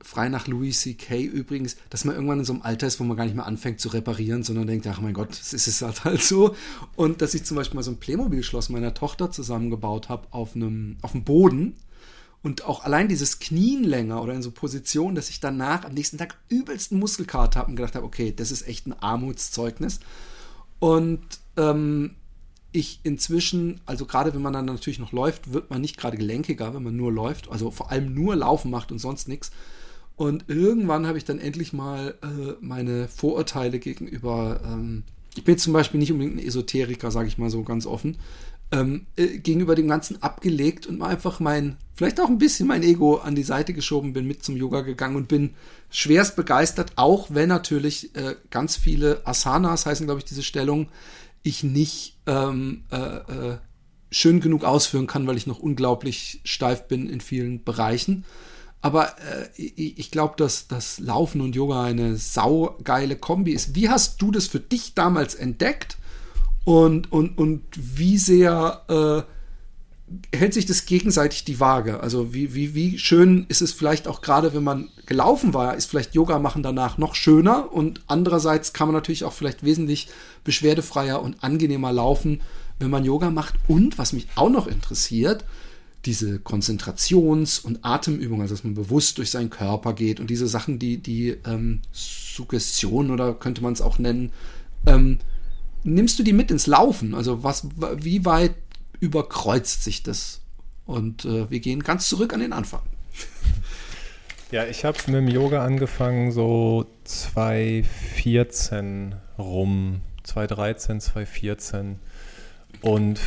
frei 0.00 0.28
nach 0.28 0.46
Louis 0.46 0.80
C.K. 0.80 1.22
übrigens, 1.22 1.76
dass 1.90 2.04
man 2.04 2.14
irgendwann 2.14 2.40
in 2.40 2.44
so 2.44 2.52
einem 2.52 2.62
Alter 2.62 2.86
ist, 2.86 3.00
wo 3.00 3.04
man 3.04 3.16
gar 3.16 3.24
nicht 3.24 3.34
mehr 3.34 3.46
anfängt 3.46 3.80
zu 3.80 3.88
reparieren, 3.88 4.42
sondern 4.42 4.66
denkt, 4.66 4.86
ach 4.86 5.00
mein 5.00 5.14
Gott, 5.14 5.30
das 5.30 5.52
ist 5.52 5.66
es 5.66 5.82
halt, 5.82 6.04
halt 6.04 6.22
so. 6.22 6.54
Und 6.96 7.20
dass 7.20 7.34
ich 7.34 7.44
zum 7.44 7.56
Beispiel 7.56 7.76
mal 7.76 7.82
so 7.82 7.90
ein 7.90 7.98
Playmobil-Schloss 7.98 8.68
meiner 8.68 8.94
Tochter 8.94 9.30
zusammengebaut 9.30 10.08
habe 10.08 10.28
auf 10.30 10.54
einem, 10.54 10.98
auf 11.02 11.12
dem 11.12 11.24
Boden 11.24 11.76
und 12.42 12.64
auch 12.64 12.84
allein 12.84 13.08
dieses 13.08 13.40
Knien 13.40 13.84
länger 13.84 14.22
oder 14.22 14.34
in 14.34 14.42
so 14.42 14.50
Positionen, 14.50 15.16
dass 15.16 15.28
ich 15.28 15.40
danach 15.40 15.84
am 15.84 15.94
nächsten 15.94 16.18
Tag 16.18 16.36
übelsten 16.48 16.98
Muskelkater 16.98 17.60
habe 17.60 17.70
und 17.70 17.76
gedacht 17.76 17.94
habe, 17.94 18.06
okay, 18.06 18.32
das 18.34 18.50
ist 18.50 18.66
echt 18.68 18.86
ein 18.86 18.92
Armutszeugnis. 18.92 20.00
Und 20.78 21.20
ähm, 21.56 22.14
ich 22.70 23.00
inzwischen, 23.02 23.80
also 23.86 24.06
gerade 24.06 24.34
wenn 24.34 24.42
man 24.42 24.52
dann 24.52 24.66
natürlich 24.66 24.98
noch 24.98 25.12
läuft, 25.12 25.52
wird 25.52 25.70
man 25.70 25.80
nicht 25.80 25.96
gerade 25.96 26.16
gelenkiger, 26.16 26.74
wenn 26.74 26.82
man 26.82 26.96
nur 26.96 27.12
läuft, 27.12 27.50
also 27.50 27.70
vor 27.70 27.90
allem 27.90 28.14
nur 28.14 28.36
Laufen 28.36 28.70
macht 28.70 28.92
und 28.92 28.98
sonst 28.98 29.26
nichts. 29.26 29.50
Und 30.16 30.44
irgendwann 30.48 31.06
habe 31.06 31.18
ich 31.18 31.24
dann 31.24 31.38
endlich 31.38 31.72
mal 31.72 32.14
äh, 32.22 32.54
meine 32.60 33.08
Vorurteile 33.08 33.78
gegenüber, 33.78 34.60
ähm, 34.64 35.04
ich 35.36 35.44
bin 35.44 35.56
zum 35.58 35.72
Beispiel 35.72 36.00
nicht 36.00 36.10
unbedingt 36.12 36.36
ein 36.36 36.46
Esoteriker, 36.46 37.10
sage 37.10 37.28
ich 37.28 37.38
mal 37.38 37.50
so 37.50 37.62
ganz 37.62 37.86
offen, 37.86 38.16
ähm, 38.70 39.06
äh, 39.16 39.38
gegenüber 39.38 39.74
dem 39.74 39.88
Ganzen 39.88 40.22
abgelegt 40.22 40.86
und 40.86 40.98
mal 40.98 41.08
einfach 41.08 41.40
mein, 41.40 41.76
vielleicht 41.94 42.20
auch 42.20 42.28
ein 42.28 42.38
bisschen 42.38 42.68
mein 42.68 42.82
Ego 42.82 43.16
an 43.16 43.34
die 43.34 43.42
Seite 43.42 43.72
geschoben, 43.72 44.12
bin 44.12 44.26
mit 44.26 44.42
zum 44.42 44.56
Yoga 44.56 44.82
gegangen 44.82 45.16
und 45.16 45.28
bin 45.28 45.54
schwerst 45.90 46.36
begeistert, 46.36 46.92
auch 46.96 47.28
wenn 47.30 47.48
natürlich 47.48 48.14
äh, 48.14 48.36
ganz 48.50 48.76
viele 48.76 49.26
Asanas 49.26 49.86
heißen, 49.86 50.06
glaube 50.06 50.20
ich, 50.20 50.26
diese 50.26 50.42
Stellung, 50.42 50.88
ich 51.42 51.64
nicht 51.64 52.18
ähm, 52.26 52.84
äh, 52.90 52.96
äh, 52.96 53.58
schön 54.10 54.40
genug 54.40 54.64
ausführen 54.64 55.06
kann, 55.06 55.26
weil 55.26 55.36
ich 55.36 55.46
noch 55.46 55.58
unglaublich 55.58 56.40
steif 56.44 56.88
bin 56.88 57.08
in 57.08 57.20
vielen 57.20 57.64
Bereichen. 57.64 58.24
Aber 58.80 59.16
äh, 59.18 59.48
ich, 59.56 59.98
ich 59.98 60.10
glaube, 60.10 60.34
dass 60.36 60.68
das 60.68 60.98
Laufen 60.98 61.40
und 61.40 61.56
Yoga 61.56 61.84
eine 61.84 62.16
saugeile 62.16 63.16
Kombi 63.16 63.52
ist. 63.52 63.74
Wie 63.74 63.88
hast 63.88 64.22
du 64.22 64.30
das 64.30 64.46
für 64.46 64.60
dich 64.60 64.94
damals 64.94 65.34
entdeckt? 65.34 65.96
Und, 66.68 67.10
und, 67.10 67.38
und 67.38 67.62
wie 67.78 68.18
sehr 68.18 68.82
äh, 68.88 70.36
hält 70.36 70.52
sich 70.52 70.66
das 70.66 70.84
gegenseitig 70.84 71.44
die 71.44 71.60
Waage? 71.60 72.00
Also 72.00 72.34
wie, 72.34 72.54
wie, 72.54 72.74
wie 72.74 72.98
schön 72.98 73.46
ist 73.48 73.62
es 73.62 73.72
vielleicht 73.72 74.06
auch 74.06 74.20
gerade, 74.20 74.52
wenn 74.52 74.64
man 74.64 74.90
gelaufen 75.06 75.54
war, 75.54 75.76
ist 75.76 75.86
vielleicht 75.86 76.14
Yoga 76.14 76.38
machen 76.38 76.62
danach 76.62 76.98
noch 76.98 77.14
schöner 77.14 77.72
und 77.72 78.02
andererseits 78.06 78.74
kann 78.74 78.86
man 78.86 78.94
natürlich 78.94 79.24
auch 79.24 79.32
vielleicht 79.32 79.64
wesentlich 79.64 80.08
beschwerdefreier 80.44 81.22
und 81.22 81.42
angenehmer 81.42 81.90
laufen, 81.90 82.42
wenn 82.78 82.90
man 82.90 83.02
Yoga 83.02 83.30
macht. 83.30 83.54
Und 83.66 83.96
was 83.96 84.12
mich 84.12 84.26
auch 84.34 84.50
noch 84.50 84.66
interessiert, 84.66 85.46
diese 86.04 86.36
Konzentrations- 86.36 87.64
und 87.64 87.82
Atemübungen, 87.82 88.42
also 88.42 88.52
dass 88.52 88.64
man 88.64 88.74
bewusst 88.74 89.16
durch 89.16 89.30
seinen 89.30 89.48
Körper 89.48 89.94
geht 89.94 90.20
und 90.20 90.28
diese 90.28 90.46
Sachen, 90.46 90.78
die, 90.78 90.98
die 90.98 91.38
ähm, 91.46 91.80
Suggestion 91.92 93.10
oder 93.10 93.32
könnte 93.32 93.62
man 93.62 93.72
es 93.72 93.80
auch 93.80 93.98
nennen, 93.98 94.32
ähm, 94.84 95.18
nimmst 95.94 96.18
du 96.18 96.22
die 96.22 96.32
mit 96.32 96.50
ins 96.50 96.66
Laufen? 96.66 97.14
Also 97.14 97.42
was, 97.42 97.66
wie 97.96 98.24
weit 98.24 98.54
überkreuzt 99.00 99.84
sich 99.84 100.02
das? 100.02 100.40
Und 100.86 101.24
äh, 101.24 101.50
wir 101.50 101.60
gehen 101.60 101.82
ganz 101.82 102.08
zurück 102.08 102.32
an 102.32 102.40
den 102.40 102.52
Anfang. 102.52 102.82
Ja, 104.50 104.64
ich 104.64 104.86
habe 104.86 104.96
mit 105.08 105.16
dem 105.16 105.28
Yoga 105.28 105.62
angefangen 105.62 106.32
so 106.32 106.86
2014 107.04 109.14
rum, 109.38 110.00
2013, 110.22 111.02
2014 111.02 111.98
und 112.80 113.20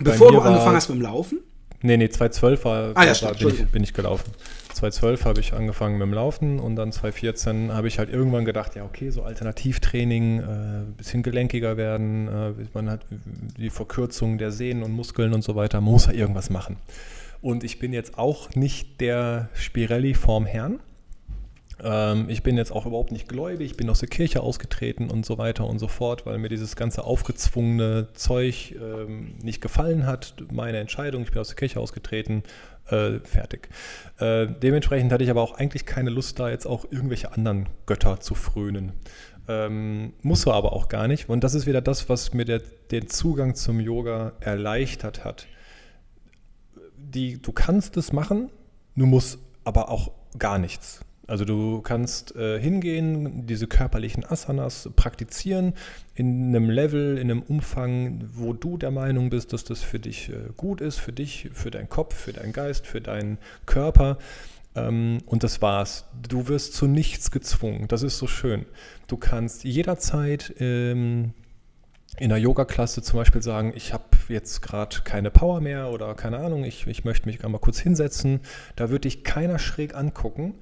Bevor 0.00 0.32
du 0.32 0.40
angefangen 0.40 0.74
hast 0.74 0.88
mit 0.88 0.98
dem 0.98 1.02
Laufen? 1.02 1.38
Nee, 1.82 1.96
nee, 1.96 2.08
2012 2.08 2.64
war, 2.64 2.90
ah, 2.96 3.04
ja, 3.04 3.22
war 3.22 3.34
bin, 3.34 3.48
ich, 3.50 3.66
bin 3.66 3.84
ich 3.84 3.94
gelaufen. 3.94 4.32
2012 4.78 5.24
habe 5.24 5.40
ich 5.40 5.52
angefangen 5.54 5.98
mit 5.98 6.06
dem 6.06 6.14
Laufen 6.14 6.60
und 6.60 6.76
dann 6.76 6.92
2014 6.92 7.72
habe 7.72 7.88
ich 7.88 7.98
halt 7.98 8.10
irgendwann 8.10 8.44
gedacht, 8.44 8.76
ja 8.76 8.84
okay, 8.84 9.10
so 9.10 9.22
Alternativtraining, 9.22 10.38
äh, 10.38 10.44
bisschen 10.96 11.22
gelenkiger 11.22 11.76
werden, 11.76 12.28
äh, 12.28 12.52
man 12.74 12.88
hat 12.88 13.04
die 13.56 13.70
Verkürzung 13.70 14.38
der 14.38 14.52
Sehnen 14.52 14.84
und 14.84 14.92
Muskeln 14.92 15.34
und 15.34 15.42
so 15.42 15.56
weiter, 15.56 15.80
man 15.80 15.92
muss 15.92 16.06
ja 16.06 16.12
irgendwas 16.12 16.48
machen. 16.48 16.76
Und 17.40 17.64
ich 17.64 17.78
bin 17.78 17.92
jetzt 17.92 18.18
auch 18.18 18.50
nicht 18.54 19.00
der 19.00 19.48
Spirelli 19.54 20.14
vorm 20.14 20.46
Herrn. 20.46 20.80
Ähm, 21.82 22.28
ich 22.28 22.42
bin 22.42 22.56
jetzt 22.56 22.72
auch 22.72 22.86
überhaupt 22.86 23.12
nicht 23.12 23.28
gläubig, 23.28 23.70
ich 23.70 23.76
bin 23.76 23.88
aus 23.90 24.00
der 24.00 24.08
Kirche 24.08 24.42
ausgetreten 24.42 25.10
und 25.10 25.24
so 25.24 25.38
weiter 25.38 25.66
und 25.66 25.78
so 25.78 25.88
fort, 25.88 26.26
weil 26.26 26.38
mir 26.38 26.48
dieses 26.48 26.76
ganze 26.76 27.04
aufgezwungene 27.04 28.08
Zeug 28.14 28.74
ähm, 28.80 29.34
nicht 29.42 29.60
gefallen 29.60 30.06
hat. 30.06 30.34
Meine 30.50 30.78
Entscheidung, 30.78 31.22
ich 31.22 31.30
bin 31.30 31.40
aus 31.40 31.48
der 31.48 31.56
Kirche 31.56 31.80
ausgetreten, 31.80 32.42
äh, 32.88 33.20
fertig. 33.20 33.68
Äh, 34.18 34.46
dementsprechend 34.46 35.12
hatte 35.12 35.24
ich 35.24 35.30
aber 35.30 35.42
auch 35.42 35.54
eigentlich 35.54 35.86
keine 35.86 36.10
Lust, 36.10 36.38
da 36.40 36.50
jetzt 36.50 36.66
auch 36.66 36.84
irgendwelche 36.90 37.32
anderen 37.32 37.68
Götter 37.86 38.20
zu 38.20 38.34
frönen. 38.34 38.92
Ähm, 39.46 40.12
muss 40.22 40.46
er 40.46 40.54
aber 40.54 40.72
auch 40.72 40.88
gar 40.88 41.08
nicht. 41.08 41.28
Und 41.28 41.44
das 41.44 41.54
ist 41.54 41.66
wieder 41.66 41.80
das, 41.80 42.08
was 42.08 42.34
mir 42.34 42.44
der, 42.44 42.60
den 42.90 43.08
Zugang 43.08 43.54
zum 43.54 43.80
Yoga 43.80 44.32
erleichtert 44.40 45.24
hat. 45.24 45.46
Die, 46.96 47.40
du 47.40 47.52
kannst 47.52 47.96
es 47.96 48.12
machen, 48.12 48.50
du 48.96 49.06
musst 49.06 49.38
aber 49.64 49.88
auch 49.90 50.10
gar 50.38 50.58
nichts. 50.58 51.00
Also 51.28 51.44
du 51.44 51.82
kannst 51.82 52.34
äh, 52.36 52.58
hingehen, 52.58 53.46
diese 53.46 53.66
körperlichen 53.66 54.24
Asanas 54.24 54.88
praktizieren 54.96 55.74
in 56.14 56.48
einem 56.48 56.70
Level, 56.70 57.18
in 57.18 57.30
einem 57.30 57.42
Umfang, 57.42 58.24
wo 58.32 58.54
du 58.54 58.78
der 58.78 58.90
Meinung 58.90 59.28
bist, 59.28 59.52
dass 59.52 59.62
das 59.62 59.82
für 59.82 59.98
dich 59.98 60.30
äh, 60.30 60.48
gut 60.56 60.80
ist, 60.80 60.98
für 60.98 61.12
dich, 61.12 61.50
für 61.52 61.70
deinen 61.70 61.90
Kopf, 61.90 62.14
für 62.14 62.32
deinen 62.32 62.54
Geist, 62.54 62.86
für 62.86 63.02
deinen 63.02 63.36
Körper. 63.66 64.16
Ähm, 64.74 65.18
und 65.26 65.44
das 65.44 65.60
war's. 65.60 66.06
Du 66.26 66.48
wirst 66.48 66.72
zu 66.72 66.86
nichts 66.86 67.30
gezwungen. 67.30 67.88
Das 67.88 68.02
ist 68.02 68.16
so 68.16 68.26
schön. 68.26 68.64
Du 69.06 69.18
kannst 69.18 69.64
jederzeit 69.64 70.54
ähm, 70.60 71.34
in 72.18 72.30
der 72.30 72.38
Yoga-Klasse 72.38 73.02
zum 73.02 73.18
Beispiel 73.18 73.42
sagen, 73.42 73.72
ich 73.76 73.92
habe 73.92 74.04
jetzt 74.28 74.62
gerade 74.62 74.96
keine 75.04 75.30
Power 75.30 75.60
mehr 75.60 75.90
oder 75.90 76.14
keine 76.14 76.38
Ahnung, 76.38 76.64
ich, 76.64 76.86
ich 76.86 77.04
möchte 77.04 77.28
mich 77.28 77.44
einmal 77.44 77.60
kurz 77.60 77.78
hinsetzen. 77.78 78.40
Da 78.76 78.90
wird 78.90 79.04
dich 79.04 79.24
keiner 79.24 79.58
schräg 79.58 79.94
angucken. 79.94 80.54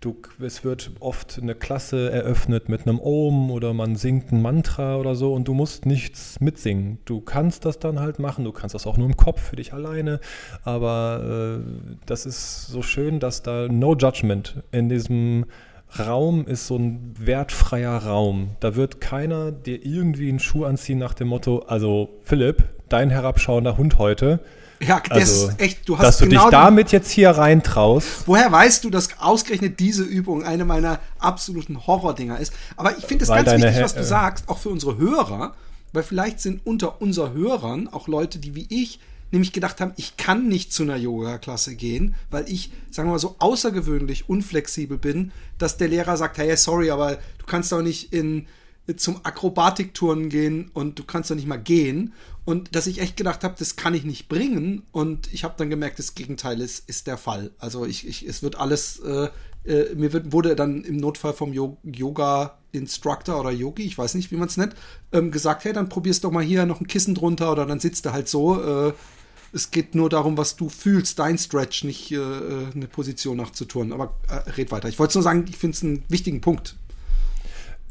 Du, 0.00 0.16
es 0.40 0.64
wird 0.64 0.92
oft 1.00 1.38
eine 1.42 1.54
Klasse 1.54 2.10
eröffnet 2.10 2.70
mit 2.70 2.86
einem 2.86 2.98
Om 2.98 3.50
oder 3.50 3.74
man 3.74 3.96
singt 3.96 4.32
ein 4.32 4.40
Mantra 4.40 4.96
oder 4.96 5.14
so 5.14 5.34
und 5.34 5.46
du 5.46 5.52
musst 5.52 5.84
nichts 5.84 6.40
mitsingen. 6.40 6.98
Du 7.04 7.20
kannst 7.20 7.66
das 7.66 7.78
dann 7.78 8.00
halt 8.00 8.18
machen, 8.18 8.46
du 8.46 8.52
kannst 8.52 8.74
das 8.74 8.86
auch 8.86 8.96
nur 8.96 9.06
im 9.06 9.18
Kopf 9.18 9.42
für 9.50 9.56
dich 9.56 9.74
alleine, 9.74 10.18
aber 10.64 11.60
äh, 11.60 11.98
das 12.06 12.24
ist 12.24 12.68
so 12.68 12.80
schön, 12.80 13.20
dass 13.20 13.42
da 13.42 13.68
no 13.68 13.94
judgment 13.94 14.62
in 14.72 14.88
diesem 14.88 15.44
Raum 15.98 16.46
ist 16.46 16.66
so 16.66 16.76
ein 16.76 17.12
wertfreier 17.18 17.98
Raum. 17.98 18.56
Da 18.60 18.76
wird 18.76 19.02
keiner 19.02 19.52
dir 19.52 19.84
irgendwie 19.84 20.30
einen 20.30 20.38
Schuh 20.38 20.64
anziehen 20.64 20.98
nach 20.98 21.12
dem 21.12 21.28
Motto, 21.28 21.58
also 21.66 22.08
Philipp, 22.22 22.64
dein 22.88 23.10
herabschauender 23.10 23.76
Hund 23.76 23.98
heute, 23.98 24.40
ja, 24.82 25.02
das 25.08 25.18
also, 25.18 25.48
ist 25.48 25.60
echt, 25.60 25.88
du 25.88 25.98
hast 25.98 26.06
Dass 26.06 26.18
du 26.18 26.24
genau 26.24 26.44
dich 26.44 26.50
damit 26.50 26.92
jetzt 26.92 27.10
hier 27.10 27.30
reintraust. 27.30 28.26
Woher 28.26 28.50
weißt 28.50 28.84
du, 28.84 28.90
dass 28.90 29.08
ausgerechnet 29.18 29.78
diese 29.78 30.02
Übung 30.02 30.42
eine 30.42 30.64
meiner 30.64 31.00
absoluten 31.18 31.86
Horrordinger 31.86 32.38
ist? 32.38 32.52
Aber 32.76 32.96
ich 32.96 33.04
finde 33.04 33.24
es 33.24 33.28
ganz 33.28 33.50
wichtig, 33.50 33.82
was 33.82 33.94
du 33.94 34.04
sagst, 34.04 34.48
auch 34.48 34.58
für 34.58 34.70
unsere 34.70 34.96
Hörer, 34.96 35.54
weil 35.92 36.02
vielleicht 36.02 36.40
sind 36.40 36.64
unter 36.64 37.02
unseren 37.02 37.34
Hörern 37.34 37.88
auch 37.88 38.08
Leute, 38.08 38.38
die 38.38 38.54
wie 38.54 38.66
ich 38.70 39.00
nämlich 39.32 39.52
gedacht 39.52 39.80
haben, 39.80 39.92
ich 39.96 40.16
kann 40.16 40.48
nicht 40.48 40.72
zu 40.72 40.82
einer 40.82 40.96
Yoga-Klasse 40.96 41.76
gehen, 41.76 42.14
weil 42.30 42.48
ich, 42.48 42.72
sagen 42.90 43.08
wir 43.08 43.12
mal, 43.12 43.18
so 43.18 43.36
außergewöhnlich 43.38 44.28
unflexibel 44.28 44.98
bin, 44.98 45.30
dass 45.58 45.76
der 45.76 45.88
Lehrer 45.88 46.16
sagt, 46.16 46.38
hey, 46.38 46.56
sorry, 46.56 46.90
aber 46.90 47.16
du 47.38 47.46
kannst 47.46 47.70
doch 47.70 47.82
nicht 47.82 48.12
in 48.12 48.46
zum 48.96 49.20
Akrobatikturnen 49.24 50.30
gehen 50.30 50.70
und 50.74 50.98
du 50.98 51.04
kannst 51.04 51.30
doch 51.30 51.36
nicht 51.36 51.46
mal 51.46 51.58
gehen. 51.60 52.12
Und 52.44 52.74
dass 52.74 52.86
ich 52.86 53.00
echt 53.00 53.16
gedacht 53.16 53.44
habe, 53.44 53.54
das 53.58 53.76
kann 53.76 53.94
ich 53.94 54.04
nicht 54.04 54.28
bringen. 54.28 54.82
Und 54.92 55.32
ich 55.32 55.44
habe 55.44 55.54
dann 55.56 55.70
gemerkt, 55.70 55.98
das 55.98 56.14
Gegenteil 56.14 56.60
ist, 56.60 56.88
ist 56.88 57.06
der 57.06 57.18
Fall. 57.18 57.50
Also 57.58 57.84
ich, 57.84 58.06
ich, 58.06 58.26
es 58.26 58.42
wird 58.42 58.56
alles, 58.56 59.00
äh, 59.00 59.28
äh, 59.64 59.94
mir 59.94 60.12
wird, 60.12 60.32
wurde 60.32 60.56
dann 60.56 60.82
im 60.82 60.96
Notfall 60.96 61.34
vom 61.34 61.52
Yo 61.52 61.76
Yoga-Instructor 61.84 63.38
oder 63.38 63.50
Yogi, 63.50 63.84
ich 63.84 63.98
weiß 63.98 64.14
nicht, 64.14 64.30
wie 64.30 64.36
man 64.36 64.48
es 64.48 64.56
nennt, 64.56 64.74
ähm, 65.12 65.30
gesagt, 65.30 65.64
hey, 65.64 65.72
dann 65.72 65.88
probierst 65.88 66.24
doch 66.24 66.30
mal 66.30 66.42
hier 66.42 66.64
noch 66.66 66.80
ein 66.80 66.86
Kissen 66.86 67.14
drunter 67.14 67.52
oder 67.52 67.66
dann 67.66 67.80
sitzt 67.80 68.06
du 68.06 68.12
halt 68.12 68.28
so. 68.28 68.88
Äh, 68.88 68.92
es 69.52 69.70
geht 69.70 69.94
nur 69.94 70.08
darum, 70.08 70.36
was 70.36 70.56
du 70.56 70.68
fühlst, 70.68 71.18
dein 71.18 71.36
Stretch, 71.36 71.84
nicht 71.84 72.12
äh, 72.12 72.16
äh 72.16 72.66
eine 72.74 72.86
Position 72.86 73.36
nachzuturnen. 73.36 73.92
Aber 73.92 74.14
äh, 74.28 74.50
red 74.50 74.70
weiter. 74.70 74.88
Ich 74.88 74.98
wollte 74.98 75.18
nur 75.18 75.24
sagen, 75.24 75.44
ich 75.48 75.56
finde 75.56 75.76
es 75.76 75.82
einen 75.82 76.04
wichtigen 76.08 76.40
Punkt. 76.40 76.76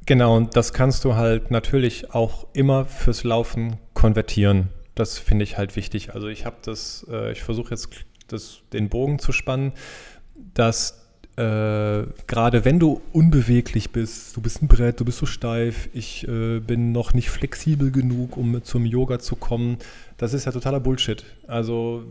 Genau, 0.05 0.35
und 0.35 0.55
das 0.55 0.73
kannst 0.73 1.05
du 1.05 1.15
halt 1.15 1.51
natürlich 1.51 2.13
auch 2.13 2.47
immer 2.53 2.85
fürs 2.85 3.23
Laufen 3.23 3.77
konvertieren. 3.93 4.69
Das 4.95 5.17
finde 5.17 5.43
ich 5.43 5.57
halt 5.57 5.75
wichtig. 5.75 6.13
Also 6.13 6.27
ich 6.27 6.45
habe 6.45 6.57
das, 6.63 7.05
äh, 7.09 7.31
ich 7.31 7.43
versuche 7.43 7.71
jetzt 7.71 7.89
das, 8.27 8.61
den 8.73 8.89
Bogen 8.89 9.19
zu 9.19 9.31
spannen, 9.31 9.73
dass 10.53 11.09
äh, 11.39 12.05
gerade 12.27 12.65
wenn 12.65 12.79
du 12.79 13.01
unbeweglich 13.13 13.91
bist, 13.91 14.35
du 14.35 14.41
bist 14.41 14.61
ein 14.61 14.67
Brett, 14.67 14.99
du 14.99 15.05
bist 15.05 15.19
so 15.19 15.25
steif, 15.25 15.87
ich 15.93 16.27
äh, 16.27 16.59
bin 16.59 16.91
noch 16.91 17.13
nicht 17.13 17.29
flexibel 17.29 17.91
genug, 17.91 18.35
um 18.35 18.61
zum 18.63 18.85
Yoga 18.85 19.19
zu 19.19 19.37
kommen, 19.37 19.77
das 20.17 20.33
ist 20.33 20.45
ja 20.45 20.51
totaler 20.51 20.81
Bullshit. 20.81 21.23
Also 21.47 22.03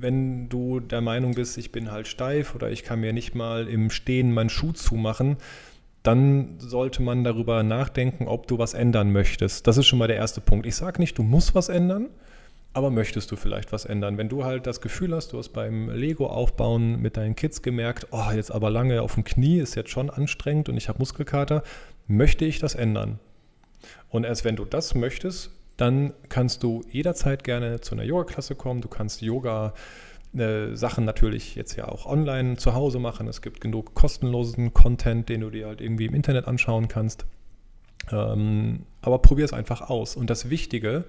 wenn 0.00 0.48
du 0.48 0.80
der 0.80 1.00
Meinung 1.00 1.34
bist, 1.36 1.58
ich 1.58 1.70
bin 1.70 1.92
halt 1.92 2.08
steif 2.08 2.56
oder 2.56 2.68
ich 2.70 2.82
kann 2.82 3.00
mir 3.00 3.12
nicht 3.12 3.36
mal 3.36 3.68
im 3.68 3.88
Stehen 3.90 4.34
meinen 4.34 4.50
Schuh 4.50 4.72
zumachen, 4.72 5.36
dann 6.06 6.54
sollte 6.58 7.02
man 7.02 7.24
darüber 7.24 7.62
nachdenken, 7.62 8.28
ob 8.28 8.46
du 8.46 8.58
was 8.58 8.74
ändern 8.74 9.12
möchtest. 9.12 9.66
Das 9.66 9.76
ist 9.76 9.86
schon 9.86 9.98
mal 9.98 10.08
der 10.08 10.16
erste 10.16 10.40
Punkt. 10.40 10.66
Ich 10.66 10.76
sage 10.76 11.00
nicht, 11.00 11.18
du 11.18 11.22
musst 11.22 11.54
was 11.54 11.68
ändern, 11.68 12.08
aber 12.72 12.90
möchtest 12.90 13.30
du 13.32 13.36
vielleicht 13.36 13.72
was 13.72 13.86
ändern? 13.86 14.18
Wenn 14.18 14.28
du 14.28 14.44
halt 14.44 14.66
das 14.66 14.80
Gefühl 14.80 15.14
hast, 15.14 15.32
du 15.32 15.38
hast 15.38 15.48
beim 15.48 15.90
Lego-Aufbauen 15.90 17.00
mit 17.00 17.16
deinen 17.16 17.34
Kids 17.34 17.62
gemerkt, 17.62 18.06
oh, 18.10 18.30
jetzt 18.34 18.52
aber 18.52 18.70
lange 18.70 19.02
auf 19.02 19.14
dem 19.14 19.24
Knie 19.24 19.58
ist 19.58 19.74
jetzt 19.74 19.90
schon 19.90 20.10
anstrengend 20.10 20.68
und 20.68 20.76
ich 20.76 20.88
habe 20.88 20.98
Muskelkater, 20.98 21.62
möchte 22.06 22.44
ich 22.44 22.58
das 22.58 22.74
ändern? 22.74 23.18
Und 24.08 24.24
erst 24.24 24.44
wenn 24.44 24.56
du 24.56 24.64
das 24.64 24.94
möchtest, 24.94 25.50
dann 25.76 26.12
kannst 26.28 26.62
du 26.62 26.82
jederzeit 26.90 27.44
gerne 27.44 27.80
zu 27.80 27.94
einer 27.94 28.04
Yoga-Klasse 28.04 28.54
kommen. 28.54 28.80
Du 28.80 28.88
kannst 28.88 29.22
Yoga 29.22 29.74
Sachen 30.74 31.04
natürlich 31.04 31.54
jetzt 31.54 31.76
ja 31.76 31.88
auch 31.88 32.06
online 32.06 32.56
zu 32.56 32.74
Hause 32.74 32.98
machen. 32.98 33.28
Es 33.28 33.42
gibt 33.42 33.60
genug 33.60 33.94
kostenlosen 33.94 34.72
Content, 34.74 35.28
den 35.28 35.40
du 35.40 35.50
dir 35.50 35.66
halt 35.66 35.80
irgendwie 35.80 36.06
im 36.06 36.14
Internet 36.14 36.46
anschauen 36.46 36.88
kannst. 36.88 37.26
Ähm, 38.12 38.80
aber 39.00 39.18
probier 39.18 39.44
es 39.44 39.52
einfach 39.52 39.82
aus. 39.82 40.16
Und 40.16 40.30
das 40.30 40.50
Wichtige, 40.50 41.04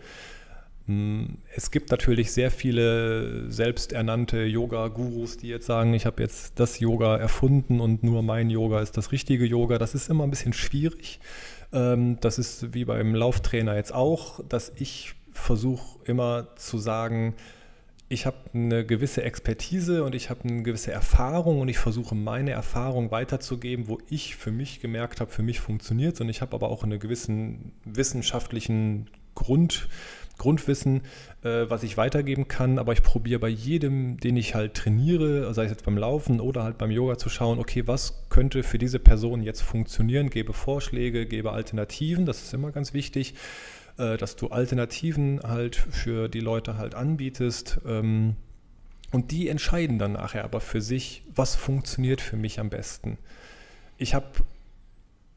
hm, 0.88 1.39
es 1.55 1.71
gibt 1.71 1.91
natürlich 1.91 2.32
sehr 2.32 2.49
viele 2.49 3.51
selbsternannte 3.51 4.45
Yoga-Gurus, 4.45 5.38
die 5.38 5.49
jetzt 5.49 5.65
sagen, 5.65 5.93
ich 5.93 6.05
habe 6.05 6.21
jetzt 6.23 6.59
das 6.59 6.80
Yoga 6.80 7.17
erfunden 7.17 7.80
und 7.82 8.03
nur 8.03 8.23
mein 8.23 8.49
Yoga 8.49 8.82
ist 8.82 8.97
das 8.97 9.11
richtige 9.11 9.45
Yoga. 9.45 9.78
Das 9.78 9.95
ist 9.95 10.09
immer 10.09 10.23
ein 10.23 10.30
bisschen 10.30 10.53
schwierig. 10.53 11.19
Ähm, 11.73 12.17
das 12.21 12.39
ist 12.39 12.73
wie 12.73 12.86
beim 12.86 13.13
Lauftrainer 13.13 13.75
jetzt 13.75 13.93
auch, 13.93 14.39
dass 14.47 14.71
ich 14.75 15.13
versuche 15.34 15.99
immer 16.05 16.55
zu 16.55 16.78
sagen, 16.78 17.36
ich 18.10 18.26
habe 18.26 18.38
eine 18.53 18.86
gewisse 18.86 19.24
Expertise 19.24 20.03
und 20.03 20.16
ich 20.16 20.30
habe 20.30 20.45
eine 20.45 20.64
gewisse 20.64 20.91
Erfahrung 20.91 21.60
und 21.60 21.68
ich 21.68 21.78
versuche 21.78 22.16
meine 22.16 22.51
Erfahrung 22.51 23.12
weiterzugeben, 23.12 23.88
wo 23.88 23.99
ich 24.10 24.38
für 24.38 24.51
mich 24.51 24.80
gemerkt 24.80 25.20
habe, 25.20 25.30
für 25.30 25.43
mich 25.43 25.60
funktioniert 25.60 26.16
es 26.16 26.22
und 26.22 26.30
ich 26.30 26.41
habe 26.41 26.55
aber 26.55 26.70
auch 26.70 26.84
einen 26.84 26.99
gewissen 26.99 27.74
wissenschaftlichen 27.84 29.10
Grund, 29.36 29.89
Grundwissen, 30.38 31.01
äh, 31.43 31.66
was 31.68 31.84
ich 31.84 31.97
weitergeben 31.97 32.47
kann, 32.47 32.80
aber 32.80 32.93
ich 32.93 33.03
probiere 33.03 33.39
bei 33.39 33.49
jedem, 33.49 34.18
den 34.18 34.38
ich 34.38 34.55
halt 34.55 34.76
trainiere, 34.76 35.53
sei 35.53 35.66
es 35.66 35.72
jetzt 35.72 35.84
beim 35.84 35.97
Laufen 35.97 36.39
oder 36.39 36.64
halt 36.64 36.78
beim 36.78 36.91
Yoga 36.91 37.18
zu 37.18 37.28
schauen, 37.28 37.60
okay, 37.60 37.88
was 37.88 38.24
könnte 38.30 38.64
für 38.64 38.78
diese 38.78 38.99
Person 38.99 39.43
jetzt 39.43 39.62
funktionieren, 39.62 40.30
gebe 40.30 40.53
Vorschläge, 40.53 41.26
gebe 41.26 41.51
Alternativen, 41.51 42.26
das 42.26 42.41
ist 42.41 42.53
immer 42.53 42.72
ganz 42.72 42.93
wichtig 42.93 43.34
äh, 43.98 44.18
dass 44.18 44.36
du 44.36 44.50
Alternativen 44.50 45.41
halt 45.43 45.76
für 45.76 46.28
die 46.28 46.39
Leute 46.39 46.78
halt 46.78 46.95
anbietest. 46.95 47.80
Ähm, 47.86 48.36
und 49.12 49.32
die 49.32 49.48
entscheiden 49.50 50.00
dann 50.00 50.14
nachher 50.14 50.43
aber 50.43 50.60
für 50.60 50.82
sich, 50.82 51.24
was 51.34 51.56
funktioniert 51.56 52.22
für 52.22 52.36
mich 52.36 52.60
am 52.60 52.70
besten. 52.70 53.18
Ich 53.98 54.14
habe 54.14 54.28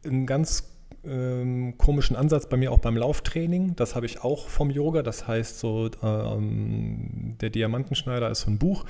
einen 0.04 0.26
ganz 0.26 0.68
ähm, 1.04 1.78
komischen 1.78 2.16
Ansatz 2.16 2.48
bei 2.48 2.56
mir 2.56 2.72
auch 2.72 2.80
beim 2.80 2.96
Lauftraining. 2.96 3.76
Das 3.76 3.94
habe 3.94 4.06
ich 4.06 4.22
auch 4.22 4.48
vom 4.48 4.70
Yoga. 4.70 5.02
Das 5.02 5.26
heißt 5.26 5.58
so, 5.58 5.90
ähm, 6.02 7.36
der 7.40 7.50
Diamantenschneider 7.50 8.28
ist 8.28 8.42
so 8.42 8.50
ein 8.50 8.58
Buch. 8.58 8.84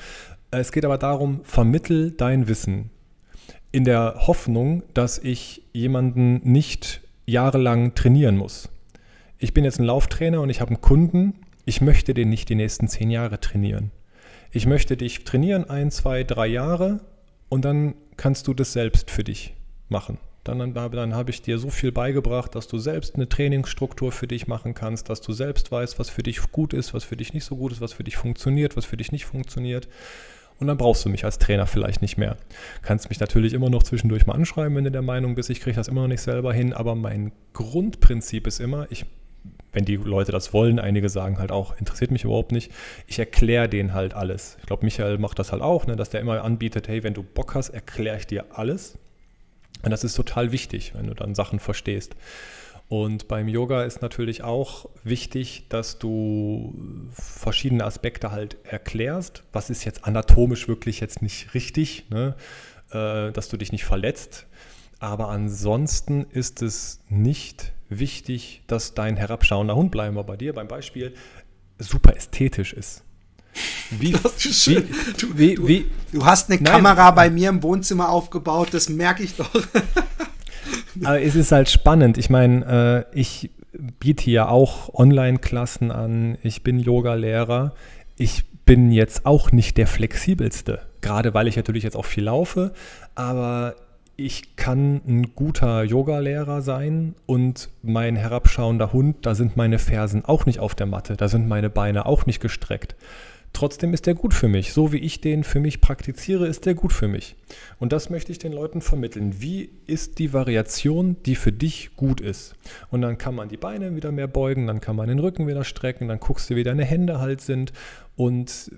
Es 0.50 0.72
geht 0.72 0.84
aber 0.84 0.98
darum, 0.98 1.44
vermittel 1.44 2.10
dein 2.10 2.48
Wissen 2.48 2.90
in 3.70 3.84
der 3.84 4.26
Hoffnung, 4.26 4.82
dass 4.94 5.18
ich 5.18 5.62
jemanden 5.72 6.40
nicht 6.42 7.02
jahrelang 7.26 7.94
trainieren 7.94 8.36
muss 8.36 8.68
ich 9.40 9.54
bin 9.54 9.64
jetzt 9.64 9.80
ein 9.80 9.86
Lauftrainer 9.86 10.42
und 10.42 10.50
ich 10.50 10.60
habe 10.60 10.70
einen 10.70 10.82
Kunden, 10.82 11.34
ich 11.64 11.80
möchte 11.80 12.14
den 12.14 12.28
nicht 12.28 12.48
die 12.50 12.54
nächsten 12.54 12.88
zehn 12.88 13.10
Jahre 13.10 13.40
trainieren. 13.40 13.90
Ich 14.52 14.66
möchte 14.66 14.96
dich 14.96 15.24
trainieren, 15.24 15.68
ein, 15.68 15.90
zwei, 15.90 16.24
drei 16.24 16.46
Jahre 16.46 17.00
und 17.48 17.64
dann 17.64 17.94
kannst 18.16 18.46
du 18.48 18.54
das 18.54 18.72
selbst 18.72 19.10
für 19.10 19.24
dich 19.24 19.54
machen. 19.88 20.18
Dann, 20.44 20.58
dann, 20.58 20.74
dann 20.74 21.14
habe 21.14 21.30
ich 21.30 21.42
dir 21.42 21.58
so 21.58 21.70
viel 21.70 21.92
beigebracht, 21.92 22.54
dass 22.54 22.66
du 22.66 22.78
selbst 22.78 23.14
eine 23.14 23.28
Trainingsstruktur 23.28 24.12
für 24.12 24.26
dich 24.26 24.46
machen 24.46 24.74
kannst, 24.74 25.08
dass 25.08 25.20
du 25.20 25.32
selbst 25.32 25.70
weißt, 25.72 25.98
was 25.98 26.10
für 26.10 26.22
dich 26.22 26.40
gut 26.52 26.74
ist, 26.74 26.92
was 26.92 27.04
für 27.04 27.16
dich 27.16 27.32
nicht 27.32 27.44
so 27.44 27.56
gut 27.56 27.72
ist, 27.72 27.80
was 27.80 27.92
für 27.92 28.04
dich 28.04 28.16
funktioniert, 28.16 28.76
was 28.76 28.84
für 28.84 28.96
dich 28.96 29.12
nicht 29.12 29.24
funktioniert. 29.24 29.88
Und 30.58 30.66
dann 30.66 30.76
brauchst 30.76 31.04
du 31.04 31.08
mich 31.08 31.24
als 31.24 31.38
Trainer 31.38 31.66
vielleicht 31.66 32.02
nicht 32.02 32.18
mehr. 32.18 32.36
Kannst 32.82 33.08
mich 33.08 33.20
natürlich 33.20 33.54
immer 33.54 33.70
noch 33.70 33.82
zwischendurch 33.82 34.26
mal 34.26 34.34
anschreiben, 34.34 34.76
wenn 34.76 34.84
du 34.84 34.90
der 34.90 35.02
Meinung 35.02 35.34
bist, 35.34 35.48
ich 35.48 35.60
kriege 35.60 35.76
das 35.76 35.88
immer 35.88 36.02
noch 36.02 36.08
nicht 36.08 36.20
selber 36.20 36.52
hin. 36.52 36.74
Aber 36.74 36.94
mein 36.94 37.32
Grundprinzip 37.54 38.46
ist 38.46 38.60
immer, 38.60 38.86
ich 38.90 39.06
wenn 39.72 39.84
die 39.84 39.96
Leute 39.96 40.32
das 40.32 40.52
wollen, 40.52 40.78
einige 40.78 41.08
sagen 41.08 41.38
halt 41.38 41.52
auch, 41.52 41.78
interessiert 41.78 42.10
mich 42.10 42.24
überhaupt 42.24 42.52
nicht. 42.52 42.72
Ich 43.06 43.18
erkläre 43.18 43.68
denen 43.68 43.94
halt 43.94 44.14
alles. 44.14 44.56
Ich 44.60 44.66
glaube, 44.66 44.84
Michael 44.84 45.18
macht 45.18 45.38
das 45.38 45.52
halt 45.52 45.62
auch, 45.62 45.86
ne, 45.86 45.96
dass 45.96 46.10
der 46.10 46.20
immer 46.20 46.42
anbietet, 46.42 46.88
hey, 46.88 47.02
wenn 47.02 47.14
du 47.14 47.22
Bock 47.22 47.54
hast, 47.54 47.70
erkläre 47.70 48.18
ich 48.18 48.26
dir 48.26 48.46
alles. 48.50 48.98
Und 49.82 49.90
das 49.90 50.04
ist 50.04 50.14
total 50.14 50.52
wichtig, 50.52 50.92
wenn 50.94 51.06
du 51.06 51.14
dann 51.14 51.34
Sachen 51.34 51.58
verstehst. 51.58 52.16
Und 52.88 53.28
beim 53.28 53.46
Yoga 53.46 53.84
ist 53.84 54.02
natürlich 54.02 54.42
auch 54.42 54.86
wichtig, 55.04 55.66
dass 55.68 56.00
du 56.00 56.74
verschiedene 57.12 57.84
Aspekte 57.84 58.32
halt 58.32 58.56
erklärst. 58.64 59.44
Was 59.52 59.70
ist 59.70 59.84
jetzt 59.84 60.04
anatomisch 60.04 60.66
wirklich 60.66 60.98
jetzt 60.98 61.22
nicht 61.22 61.54
richtig, 61.54 62.10
ne? 62.10 62.34
äh, 62.90 63.30
dass 63.30 63.48
du 63.48 63.56
dich 63.56 63.70
nicht 63.70 63.84
verletzt. 63.84 64.46
Aber 65.00 65.30
ansonsten 65.30 66.26
ist 66.30 66.60
es 66.62 67.00
nicht 67.08 67.72
wichtig, 67.88 68.62
dass 68.66 68.94
dein 68.94 69.16
herabschauender 69.16 69.74
Hund, 69.74 69.90
bleiben 69.90 70.14
wir 70.14 70.24
bei 70.24 70.36
dir 70.36 70.52
beim 70.52 70.68
Beispiel, 70.68 71.14
super 71.78 72.14
ästhetisch 72.14 72.74
ist. 72.74 73.02
Wie, 73.90 74.12
wie, 74.12 74.74
du, 75.18 75.38
wie, 75.38 75.54
du, 75.54 75.66
wie, 75.66 75.90
du, 76.12 76.24
hast 76.24 76.50
eine 76.50 76.60
nein, 76.60 76.72
Kamera 76.72 77.10
bei 77.10 77.30
mir 77.30 77.48
im 77.48 77.62
Wohnzimmer 77.62 78.10
aufgebaut, 78.10 78.68
das 78.72 78.88
merke 78.88 79.24
ich 79.24 79.34
doch. 79.34 79.50
Aber 81.04 81.20
es 81.20 81.34
ist 81.34 81.50
halt 81.50 81.68
spannend. 81.70 82.18
Ich 82.18 82.30
meine, 82.30 83.06
äh, 83.12 83.18
ich 83.18 83.50
biete 83.98 84.30
ja 84.30 84.48
auch 84.48 84.92
Online-Klassen 84.94 85.90
an. 85.90 86.38
Ich 86.42 86.62
bin 86.62 86.78
Yoga-Lehrer. 86.78 87.74
Ich 88.16 88.44
bin 88.66 88.92
jetzt 88.92 89.24
auch 89.26 89.50
nicht 89.50 89.78
der 89.78 89.86
flexibelste, 89.86 90.82
gerade 91.00 91.34
weil 91.34 91.48
ich 91.48 91.56
natürlich 91.56 91.82
jetzt 91.82 91.96
auch 91.96 92.04
viel 92.04 92.24
laufe. 92.24 92.72
Aber 93.14 93.74
ich 94.24 94.56
kann 94.56 95.00
ein 95.06 95.34
guter 95.34 95.82
Yogalehrer 95.82 96.60
sein 96.62 97.14
und 97.26 97.70
mein 97.82 98.16
herabschauender 98.16 98.92
Hund, 98.92 99.16
da 99.22 99.34
sind 99.34 99.56
meine 99.56 99.78
Fersen 99.78 100.24
auch 100.24 100.46
nicht 100.46 100.60
auf 100.60 100.74
der 100.74 100.86
Matte, 100.86 101.16
da 101.16 101.28
sind 101.28 101.48
meine 101.48 101.70
Beine 101.70 102.06
auch 102.06 102.26
nicht 102.26 102.40
gestreckt. 102.40 102.96
Trotzdem 103.52 103.94
ist 103.94 104.06
der 104.06 104.14
gut 104.14 104.34
für 104.34 104.48
mich. 104.48 104.72
So 104.72 104.92
wie 104.92 104.98
ich 104.98 105.20
den 105.20 105.42
für 105.42 105.58
mich 105.58 105.80
praktiziere, 105.80 106.46
ist 106.46 106.66
der 106.66 106.74
gut 106.74 106.92
für 106.92 107.08
mich. 107.08 107.34
Und 107.78 107.92
das 107.92 108.10
möchte 108.10 108.32
ich 108.32 108.38
den 108.38 108.52
Leuten 108.52 108.80
vermitteln. 108.80 109.40
Wie 109.40 109.70
ist 109.86 110.18
die 110.18 110.32
Variation, 110.32 111.16
die 111.24 111.34
für 111.34 111.52
dich 111.52 111.96
gut 111.96 112.20
ist? 112.20 112.54
Und 112.90 113.02
dann 113.02 113.18
kann 113.18 113.34
man 113.34 113.48
die 113.48 113.56
Beine 113.56 113.96
wieder 113.96 114.12
mehr 114.12 114.28
beugen, 114.28 114.66
dann 114.66 114.80
kann 114.80 114.96
man 114.96 115.08
den 115.08 115.18
Rücken 115.18 115.46
wieder 115.46 115.64
strecken, 115.64 116.08
dann 116.08 116.20
guckst 116.20 116.50
du, 116.50 116.56
wie 116.56 116.64
deine 116.64 116.84
Hände 116.84 117.20
halt 117.20 117.40
sind 117.40 117.72
und 118.20 118.70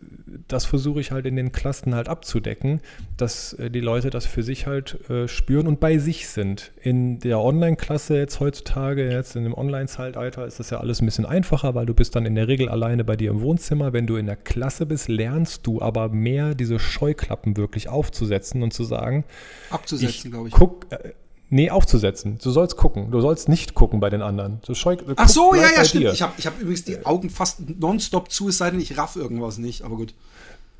das 0.46 0.66
versuche 0.66 1.00
ich 1.00 1.10
halt 1.10 1.26
in 1.26 1.34
den 1.34 1.50
Klassen 1.50 1.96
halt 1.96 2.08
abzudecken, 2.08 2.80
dass 3.16 3.54
äh, 3.54 3.72
die 3.72 3.80
Leute 3.80 4.10
das 4.10 4.24
für 4.24 4.44
sich 4.44 4.68
halt 4.68 5.10
äh, 5.10 5.26
spüren 5.26 5.66
und 5.66 5.80
bei 5.80 5.98
sich 5.98 6.28
sind. 6.28 6.70
In 6.80 7.18
der 7.18 7.40
Online-Klasse 7.40 8.16
jetzt 8.16 8.38
heutzutage, 8.38 9.10
jetzt 9.10 9.34
in 9.34 9.42
dem 9.42 9.54
Online-Zeitalter 9.54 10.46
ist 10.46 10.60
das 10.60 10.70
ja 10.70 10.78
alles 10.78 11.02
ein 11.02 11.06
bisschen 11.06 11.26
einfacher, 11.26 11.74
weil 11.74 11.86
du 11.86 11.92
bist 11.92 12.14
dann 12.14 12.24
in 12.24 12.36
der 12.36 12.46
Regel 12.46 12.68
alleine 12.68 13.02
bei 13.02 13.16
dir 13.16 13.32
im 13.32 13.40
Wohnzimmer. 13.40 13.92
Wenn 13.92 14.06
du 14.06 14.14
in 14.14 14.26
der 14.26 14.36
Klasse 14.36 14.86
bist, 14.86 15.08
lernst 15.08 15.66
du 15.66 15.82
aber 15.82 16.08
mehr 16.08 16.54
diese 16.54 16.78
Scheuklappen 16.78 17.56
wirklich 17.56 17.88
aufzusetzen 17.88 18.61
und 18.62 18.72
zu 18.72 18.84
sagen, 18.84 19.24
abzusetzen, 19.70 20.30
glaube 20.30 20.48
ich. 20.48 20.54
Guck, 20.54 20.86
äh, 20.90 21.12
Nee, 21.54 21.68
aufzusetzen. 21.68 22.38
Du 22.42 22.50
sollst 22.50 22.78
gucken. 22.78 23.10
Du 23.10 23.20
sollst 23.20 23.46
nicht 23.46 23.74
gucken 23.74 24.00
bei 24.00 24.08
den 24.08 24.22
anderen. 24.22 24.62
Du 24.64 24.74
scheu, 24.74 24.96
du 24.96 25.12
Ach 25.16 25.28
so, 25.28 25.54
ja, 25.54 25.64
ja, 25.76 25.84
stimmt. 25.84 26.04
Dir. 26.04 26.12
Ich 26.12 26.22
habe 26.22 26.32
ich 26.38 26.46
hab 26.46 26.58
übrigens 26.58 26.84
die 26.84 27.04
Augen 27.04 27.28
fast 27.28 27.60
nonstop 27.78 28.32
zu, 28.32 28.48
es 28.48 28.56
sei 28.56 28.70
denn, 28.70 28.80
ich 28.80 28.96
raff 28.96 29.16
irgendwas 29.16 29.58
nicht, 29.58 29.82
aber 29.82 29.96
gut. 29.96 30.14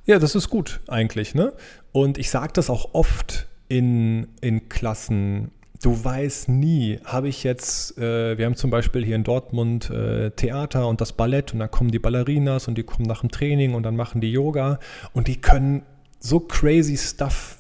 Ja, 0.07 0.19
das 0.19 0.35
ist 0.35 0.49
gut 0.49 0.81
eigentlich, 0.89 1.35
ne? 1.35 1.53
Und 1.93 2.17
ich 2.17 2.31
sage 2.31 2.55
das 2.55 2.71
auch 2.71 2.95
oft 2.95 3.49
in, 3.69 4.29
in 4.41 4.71
Klassen. 4.71 5.51
Du 5.83 6.03
weißt 6.03 6.49
nie, 6.49 7.01
habe 7.05 7.29
ich 7.29 7.45
jetzt, 7.45 7.99
äh, 7.99 8.39
wir 8.39 8.47
haben 8.47 8.57
zum 8.57 8.71
Beispiel 8.71 9.05
hier 9.05 9.17
in 9.17 9.25
Dortmund 9.25 9.91
äh, 9.91 10.31
Theater 10.31 10.89
und 10.89 11.03
das 11.03 11.13
Ballett 11.13 11.53
und 11.53 11.59
dann 11.59 11.71
kommen 11.71 11.91
die 11.91 11.99
Ballerinas 11.99 12.67
und 12.67 12.79
die 12.79 12.83
kommen 12.83 13.07
nach 13.07 13.21
dem 13.21 13.31
Training 13.31 13.75
und 13.75 13.83
dann 13.83 13.95
machen 13.95 14.23
die 14.23 14.33
Yoga 14.33 14.79
und 15.13 15.29
die 15.29 15.41
können 15.41 15.83
so 16.19 16.41
crazy 16.41 16.97
Stuff, 16.97 17.59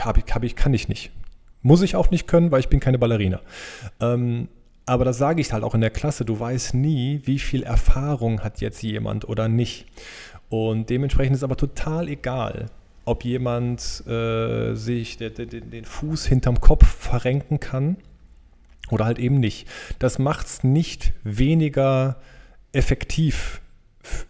hab 0.00 0.18
ich, 0.18 0.34
hab 0.34 0.42
ich, 0.44 0.56
kann 0.56 0.74
ich 0.74 0.88
nicht 0.88 1.12
muss 1.62 1.82
ich 1.82 1.96
auch 1.96 2.10
nicht 2.10 2.26
können, 2.26 2.50
weil 2.50 2.60
ich 2.60 2.68
bin 2.68 2.80
keine 2.80 2.98
Ballerina. 2.98 3.40
Ähm, 4.00 4.48
aber 4.84 5.04
das 5.04 5.16
sage 5.18 5.40
ich 5.40 5.52
halt 5.52 5.62
auch 5.62 5.74
in 5.74 5.80
der 5.80 5.90
Klasse. 5.90 6.24
Du 6.24 6.38
weißt 6.38 6.74
nie, 6.74 7.22
wie 7.24 7.38
viel 7.38 7.62
Erfahrung 7.62 8.42
hat 8.42 8.60
jetzt 8.60 8.82
jemand 8.82 9.28
oder 9.28 9.48
nicht. 9.48 9.86
Und 10.48 10.90
dementsprechend 10.90 11.36
ist 11.36 11.44
aber 11.44 11.56
total 11.56 12.08
egal, 12.08 12.66
ob 13.04 13.24
jemand 13.24 14.06
äh, 14.06 14.74
sich 14.74 15.16
den, 15.16 15.34
den, 15.34 15.70
den 15.70 15.84
Fuß 15.84 16.26
hinterm 16.26 16.60
Kopf 16.60 16.86
verrenken 16.86 17.60
kann 17.60 17.96
oder 18.90 19.04
halt 19.04 19.18
eben 19.18 19.38
nicht. 19.38 19.68
Das 19.98 20.18
macht 20.18 20.46
es 20.46 20.64
nicht 20.64 21.12
weniger 21.22 22.16
effektiv 22.72 23.61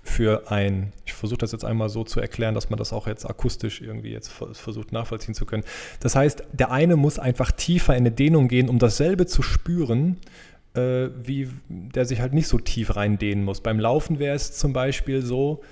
für 0.02 0.50
ein, 0.50 0.92
ich 1.06 1.14
versuche 1.14 1.38
das 1.38 1.52
jetzt 1.52 1.64
einmal 1.64 1.88
so 1.88 2.04
zu 2.04 2.20
erklären, 2.20 2.54
dass 2.54 2.68
man 2.70 2.78
das 2.78 2.92
auch 2.92 3.06
jetzt 3.06 3.24
akustisch 3.28 3.80
irgendwie 3.80 4.10
jetzt 4.10 4.30
versucht 4.30 4.92
nachvollziehen 4.92 5.34
zu 5.34 5.46
können. 5.46 5.64
Das 6.00 6.14
heißt, 6.14 6.44
der 6.52 6.70
eine 6.70 6.96
muss 6.96 7.18
einfach 7.18 7.52
tiefer 7.52 7.94
in 7.94 8.00
eine 8.00 8.10
Dehnung 8.10 8.48
gehen, 8.48 8.68
um 8.68 8.78
dasselbe 8.78 9.26
zu 9.26 9.42
spüren, 9.42 10.18
äh, 10.74 11.08
wie 11.22 11.48
der 11.68 12.04
sich 12.04 12.20
halt 12.20 12.34
nicht 12.34 12.48
so 12.48 12.58
tief 12.58 12.96
reindehnen 12.96 13.44
muss. 13.44 13.60
Beim 13.60 13.80
Laufen 13.80 14.18
wäre 14.18 14.36
es 14.36 14.52
zum 14.52 14.72
Beispiel 14.72 15.22
so, 15.22 15.62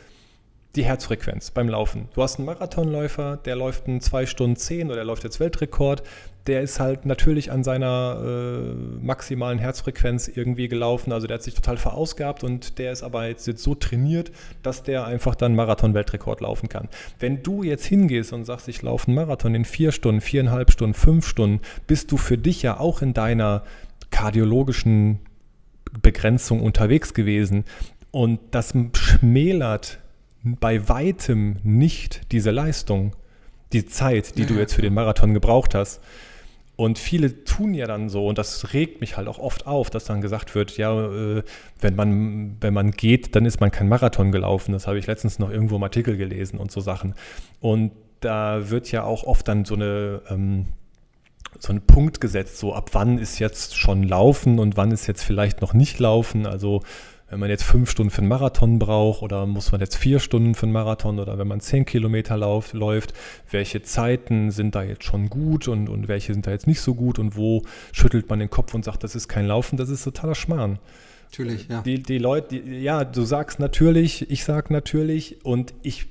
die 0.76 0.84
Herzfrequenz 0.84 1.50
beim 1.50 1.68
Laufen. 1.68 2.08
Du 2.14 2.22
hast 2.22 2.38
einen 2.38 2.46
Marathonläufer, 2.46 3.38
der 3.38 3.56
läuft 3.56 3.88
einen 3.88 4.00
2 4.00 4.26
Stunden 4.26 4.56
10 4.56 4.86
oder 4.86 4.96
der 4.96 5.04
läuft 5.04 5.24
jetzt 5.24 5.40
Weltrekord. 5.40 6.02
Der 6.46 6.62
ist 6.62 6.80
halt 6.80 7.06
natürlich 7.06 7.50
an 7.50 7.64
seiner 7.64 8.22
äh, 8.24 9.04
maximalen 9.04 9.58
Herzfrequenz 9.58 10.28
irgendwie 10.28 10.68
gelaufen. 10.68 11.12
Also 11.12 11.26
der 11.26 11.34
hat 11.34 11.42
sich 11.42 11.54
total 11.54 11.76
verausgabt 11.76 12.44
und 12.44 12.78
der 12.78 12.92
ist 12.92 13.02
aber 13.02 13.26
jetzt, 13.26 13.46
jetzt 13.46 13.62
so 13.62 13.74
trainiert, 13.74 14.30
dass 14.62 14.82
der 14.82 15.04
einfach 15.04 15.34
dann 15.34 15.54
Marathon-Weltrekord 15.54 16.40
laufen 16.40 16.68
kann. 16.68 16.88
Wenn 17.18 17.42
du 17.42 17.62
jetzt 17.62 17.84
hingehst 17.84 18.32
und 18.32 18.44
sagst, 18.44 18.68
ich 18.68 18.80
laufe 18.82 19.08
einen 19.08 19.16
Marathon 19.16 19.54
in 19.54 19.64
vier 19.64 19.92
Stunden, 19.92 20.20
viereinhalb 20.20 20.70
Stunden, 20.70 20.94
fünf 20.94 21.26
Stunden, 21.26 21.60
bist 21.86 22.10
du 22.12 22.16
für 22.16 22.38
dich 22.38 22.62
ja 22.62 22.78
auch 22.78 23.02
in 23.02 23.12
deiner 23.12 23.64
kardiologischen 24.10 25.18
Begrenzung 26.00 26.62
unterwegs 26.62 27.12
gewesen. 27.12 27.64
Und 28.12 28.40
das 28.52 28.72
schmälert 28.94 29.98
bei 30.42 30.88
weitem 30.88 31.56
nicht 31.62 32.32
diese 32.32 32.50
Leistung, 32.50 33.14
die 33.72 33.86
Zeit, 33.86 34.36
die 34.36 34.42
ja, 34.42 34.48
du 34.48 34.54
jetzt 34.54 34.74
für 34.74 34.82
den 34.82 34.94
Marathon 34.94 35.34
gebraucht 35.34 35.74
hast. 35.74 36.00
Und 36.76 36.98
viele 36.98 37.44
tun 37.44 37.74
ja 37.74 37.86
dann 37.86 38.08
so, 38.08 38.26
und 38.26 38.38
das 38.38 38.72
regt 38.72 39.02
mich 39.02 39.18
halt 39.18 39.28
auch 39.28 39.38
oft 39.38 39.66
auf, 39.66 39.90
dass 39.90 40.06
dann 40.06 40.22
gesagt 40.22 40.54
wird, 40.54 40.78
ja, 40.78 41.10
äh, 41.10 41.42
wenn 41.78 41.94
man, 41.94 42.56
wenn 42.60 42.72
man 42.72 42.90
geht, 42.92 43.36
dann 43.36 43.44
ist 43.44 43.60
man 43.60 43.70
kein 43.70 43.88
Marathon 43.88 44.32
gelaufen. 44.32 44.72
Das 44.72 44.86
habe 44.86 44.98
ich 44.98 45.06
letztens 45.06 45.38
noch 45.38 45.50
irgendwo 45.50 45.76
im 45.76 45.82
Artikel 45.82 46.16
gelesen 46.16 46.58
und 46.58 46.72
so 46.72 46.80
Sachen. 46.80 47.14
Und 47.60 47.92
da 48.20 48.70
wird 48.70 48.90
ja 48.92 49.04
auch 49.04 49.24
oft 49.24 49.46
dann 49.46 49.66
so 49.66 49.74
eine 49.74 50.22
ähm, 50.30 50.66
so 51.58 51.72
ein 51.72 51.82
Punkt 51.82 52.20
gesetzt, 52.20 52.58
so 52.58 52.74
ab 52.74 52.90
wann 52.92 53.18
ist 53.18 53.38
jetzt 53.38 53.76
schon 53.76 54.02
Laufen 54.02 54.58
und 54.58 54.76
wann 54.76 54.92
ist 54.92 55.06
jetzt 55.06 55.22
vielleicht 55.22 55.60
noch 55.60 55.74
nicht 55.74 55.98
Laufen. 55.98 56.46
Also 56.46 56.82
wenn 57.30 57.38
man 57.38 57.48
jetzt 57.48 57.62
fünf 57.62 57.90
Stunden 57.90 58.10
für 58.10 58.18
einen 58.18 58.28
Marathon 58.28 58.78
braucht 58.78 59.22
oder 59.22 59.46
muss 59.46 59.70
man 59.70 59.80
jetzt 59.80 59.96
vier 59.96 60.18
Stunden 60.18 60.54
für 60.54 60.64
einen 60.64 60.72
Marathon 60.72 61.20
oder 61.20 61.38
wenn 61.38 61.46
man 61.46 61.60
zehn 61.60 61.84
Kilometer 61.84 62.36
lauf, 62.36 62.72
läuft, 62.72 63.14
welche 63.50 63.82
Zeiten 63.82 64.50
sind 64.50 64.74
da 64.74 64.82
jetzt 64.82 65.04
schon 65.04 65.30
gut 65.30 65.68
und, 65.68 65.88
und 65.88 66.08
welche 66.08 66.34
sind 66.34 66.46
da 66.46 66.50
jetzt 66.50 66.66
nicht 66.66 66.80
so 66.80 66.94
gut 66.94 67.18
und 67.20 67.36
wo 67.36 67.62
schüttelt 67.92 68.28
man 68.28 68.40
den 68.40 68.50
Kopf 68.50 68.74
und 68.74 68.84
sagt, 68.84 69.04
das 69.04 69.14
ist 69.14 69.28
kein 69.28 69.46
Laufen, 69.46 69.76
das 69.76 69.88
ist 69.88 70.02
totaler 70.02 70.34
Schmarrn. 70.34 70.80
Natürlich, 71.30 71.68
ja. 71.68 71.82
Die, 71.82 72.02
die 72.02 72.18
Leute, 72.18 72.60
die, 72.60 72.80
ja, 72.80 73.04
du 73.04 73.22
sagst 73.22 73.60
natürlich, 73.60 74.28
ich 74.28 74.44
sag 74.44 74.70
natürlich 74.70 75.44
und 75.44 75.72
ich 75.82 76.06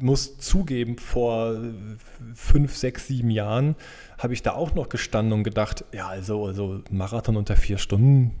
muss 0.00 0.38
zugeben, 0.38 0.98
vor 0.98 1.56
fünf, 2.34 2.76
sechs, 2.76 3.06
sieben 3.06 3.30
Jahren 3.30 3.76
habe 4.18 4.34
ich 4.34 4.42
da 4.42 4.52
auch 4.52 4.74
noch 4.74 4.88
gestanden 4.88 5.32
und 5.32 5.44
gedacht, 5.44 5.84
ja, 5.94 6.08
also, 6.08 6.44
also 6.44 6.82
Marathon 6.90 7.36
unter 7.36 7.56
vier 7.56 7.78
Stunden, 7.78 8.32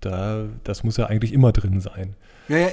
da, 0.00 0.46
das 0.64 0.84
muss 0.84 0.96
ja 0.96 1.06
eigentlich 1.06 1.32
immer 1.32 1.52
drin 1.52 1.80
sein. 1.80 2.14
Ja, 2.50 2.58
ja, 2.58 2.70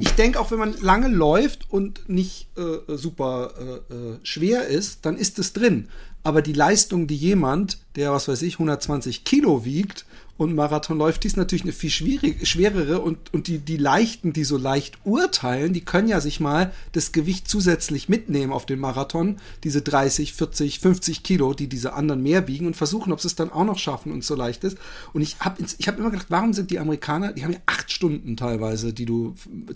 ich 0.00 0.10
denke 0.12 0.40
auch, 0.40 0.50
wenn 0.50 0.58
man 0.58 0.74
lange 0.80 1.08
läuft 1.08 1.70
und 1.70 2.08
nicht 2.08 2.48
äh, 2.56 2.96
super 2.96 3.52
äh, 3.58 3.94
äh, 3.94 4.18
schwer 4.22 4.66
ist, 4.66 5.04
dann 5.04 5.18
ist 5.18 5.38
es 5.38 5.52
drin. 5.52 5.88
Aber 6.22 6.40
die 6.40 6.54
Leistung, 6.54 7.06
die 7.06 7.16
jemand, 7.16 7.78
der, 7.94 8.10
was 8.12 8.26
weiß 8.26 8.40
ich, 8.40 8.54
120 8.54 9.24
Kilo 9.24 9.66
wiegt 9.66 10.06
und 10.38 10.54
Marathon 10.54 10.98
läuft, 10.98 11.24
die 11.24 11.26
ist 11.26 11.36
natürlich 11.36 11.64
eine 11.64 11.72
viel 11.72 11.90
schwierig, 11.90 12.48
schwerere 12.48 13.00
und, 13.00 13.34
und 13.34 13.48
die, 13.48 13.58
die 13.58 13.76
Leichten, 13.76 14.32
die 14.32 14.44
so 14.44 14.56
leicht 14.56 14.98
urteilen, 15.04 15.72
die 15.72 15.80
können 15.80 16.06
ja 16.06 16.20
sich 16.20 16.38
mal 16.38 16.72
das 16.92 17.10
Gewicht 17.10 17.48
zusätzlich 17.48 18.08
mitnehmen 18.08 18.52
auf 18.52 18.64
den 18.64 18.78
Marathon, 18.78 19.38
diese 19.64 19.82
30, 19.82 20.34
40, 20.34 20.78
50 20.78 21.22
Kilo, 21.24 21.54
die 21.54 21.66
diese 21.66 21.92
anderen 21.94 22.22
mehr 22.22 22.46
wiegen 22.46 22.66
und 22.66 22.76
versuchen, 22.76 23.12
ob 23.12 23.20
sie 23.20 23.26
es 23.26 23.34
dann 23.34 23.50
auch 23.50 23.64
noch 23.64 23.78
schaffen 23.78 24.12
und 24.12 24.22
so 24.22 24.36
leicht 24.36 24.62
ist. 24.62 24.78
Und 25.12 25.22
ich 25.22 25.40
habe 25.40 25.60
ich 25.76 25.88
hab 25.88 25.98
immer 25.98 26.10
gedacht, 26.10 26.26
warum 26.30 26.52
sind 26.52 26.70
die 26.70 26.78
Amerikaner, 26.78 27.32
die 27.32 27.42
haben 27.42 27.52
ja 27.52 27.60
acht 27.66 27.90
Stunden 27.90 28.36
teilweise, 28.36 28.92
die 28.92 29.06
du 29.06 29.17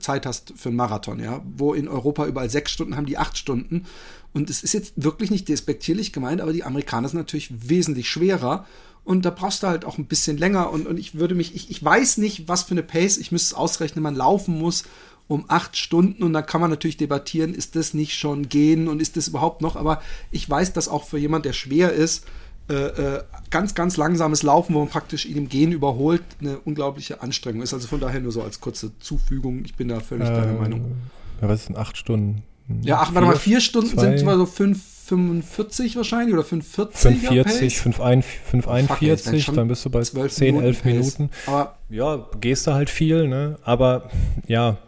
Zeit 0.01 0.27
hast 0.27 0.53
für 0.57 0.69
einen 0.69 0.77
Marathon, 0.77 1.21
ja, 1.21 1.43
wo 1.57 1.75
in 1.75 1.89
Europa 1.89 2.27
überall 2.27 2.51
sechs 2.51 2.73
Stunden 2.73 2.97
haben 2.97 3.07
die 3.07 3.19
acht 3.19 3.39
Stunden. 3.39 3.85
Und 4.33 4.51
es 4.51 4.63
ist 4.63 4.73
jetzt 4.73 4.95
wirklich 4.97 5.31
nicht 5.31 5.49
despektierlich 5.49 6.13
gemeint, 6.13 6.41
aber 6.41 6.53
die 6.53 6.65
Amerikaner 6.65 7.09
sind 7.09 7.19
natürlich 7.19 7.51
wesentlich 7.69 8.09
schwerer. 8.09 8.67
Und 9.05 9.25
da 9.25 9.31
brauchst 9.31 9.63
du 9.63 9.67
halt 9.67 9.85
auch 9.85 9.99
ein 9.99 10.07
bisschen 10.07 10.39
länger. 10.39 10.71
Und, 10.71 10.87
und 10.87 10.99
ich 10.99 11.17
würde 11.17 11.35
mich, 11.35 11.55
ich, 11.55 11.71
ich 11.71 11.85
weiß 11.85 12.19
nicht, 12.19 12.49
was 12.49 12.63
für 12.63 12.73
eine 12.73 12.83
Pace, 12.83 13.19
ich 13.19 13.33
müsste 13.33 13.55
es 13.55 13.59
ausrechnen, 13.59 14.03
man 14.03 14.15
laufen 14.15 14.59
muss 14.59 14.85
um 15.29 15.45
acht 15.49 15.77
Stunden. 15.77 16.23
Und 16.23 16.33
da 16.33 16.43
kann 16.43 16.61
man 16.61 16.71
natürlich 16.71 16.97
debattieren, 16.97 17.55
ist 17.55 17.77
das 17.77 17.95
nicht 17.95 18.15
schon 18.15 18.49
gehen 18.49 18.89
und 18.89 19.01
ist 19.01 19.17
das 19.17 19.29
überhaupt 19.29 19.63
noch, 19.63 19.77
aber 19.77 20.03
ich 20.31 20.49
weiß, 20.49 20.73
dass 20.73 20.89
auch 20.89 21.05
für 21.05 21.19
jemand, 21.19 21.45
der 21.45 21.53
schwer 21.53 21.93
ist, 21.93 22.25
äh, 22.73 23.17
äh, 23.17 23.23
ganz, 23.51 23.75
ganz 23.75 23.97
langsames 23.97 24.43
Laufen, 24.43 24.75
wo 24.75 24.81
man 24.81 24.89
praktisch 24.89 25.27
ihn 25.27 25.37
im 25.37 25.49
Gehen 25.49 25.73
überholt, 25.73 26.23
eine 26.41 26.59
unglaubliche 26.59 27.21
Anstrengung 27.21 27.63
ist. 27.63 27.75
Also 27.75 27.87
von 27.87 28.01
daher 28.01 28.21
nur 28.21 28.33
so 28.33 28.43
als 28.43 28.61
kurze 28.61 28.99
Zufügung, 28.99 29.65
ich 29.65 29.75
bin 29.75 29.89
da 29.89 30.01
völlig 30.01 30.29
äh, 30.29 30.33
deiner 30.33 30.55
Meinung. 30.55 30.97
Ja, 31.41 31.49
was 31.49 31.67
sind 31.67 31.77
acht 31.77 31.97
Stunden? 31.97 32.43
Ja, 32.83 33.01
ach, 33.01 33.15
warte 33.15 33.27
mal, 33.27 33.37
vier 33.37 33.61
Stunden 33.61 33.91
zwei, 33.91 34.03
sind 34.03 34.21
immer 34.21 34.37
so 34.39 34.47
fünf, 34.47 34.81
45 35.07 35.97
wahrscheinlich 35.97 36.33
oder 36.33 36.45
540. 36.45 37.21
540, 37.21 37.81
541, 37.81 39.47
dann 39.55 39.69
bist 39.69 39.85
du 39.85 39.91
bei 39.91 40.03
10, 40.03 40.63
11 40.63 40.85
Minuten. 40.85 41.31
Aber 41.47 41.77
ja, 41.91 42.27
gehst 42.41 42.67
du 42.67 42.73
halt 42.73 42.89
viel, 42.89 43.29
ne? 43.29 43.59
Aber 43.65 44.09
ja, 44.47 44.79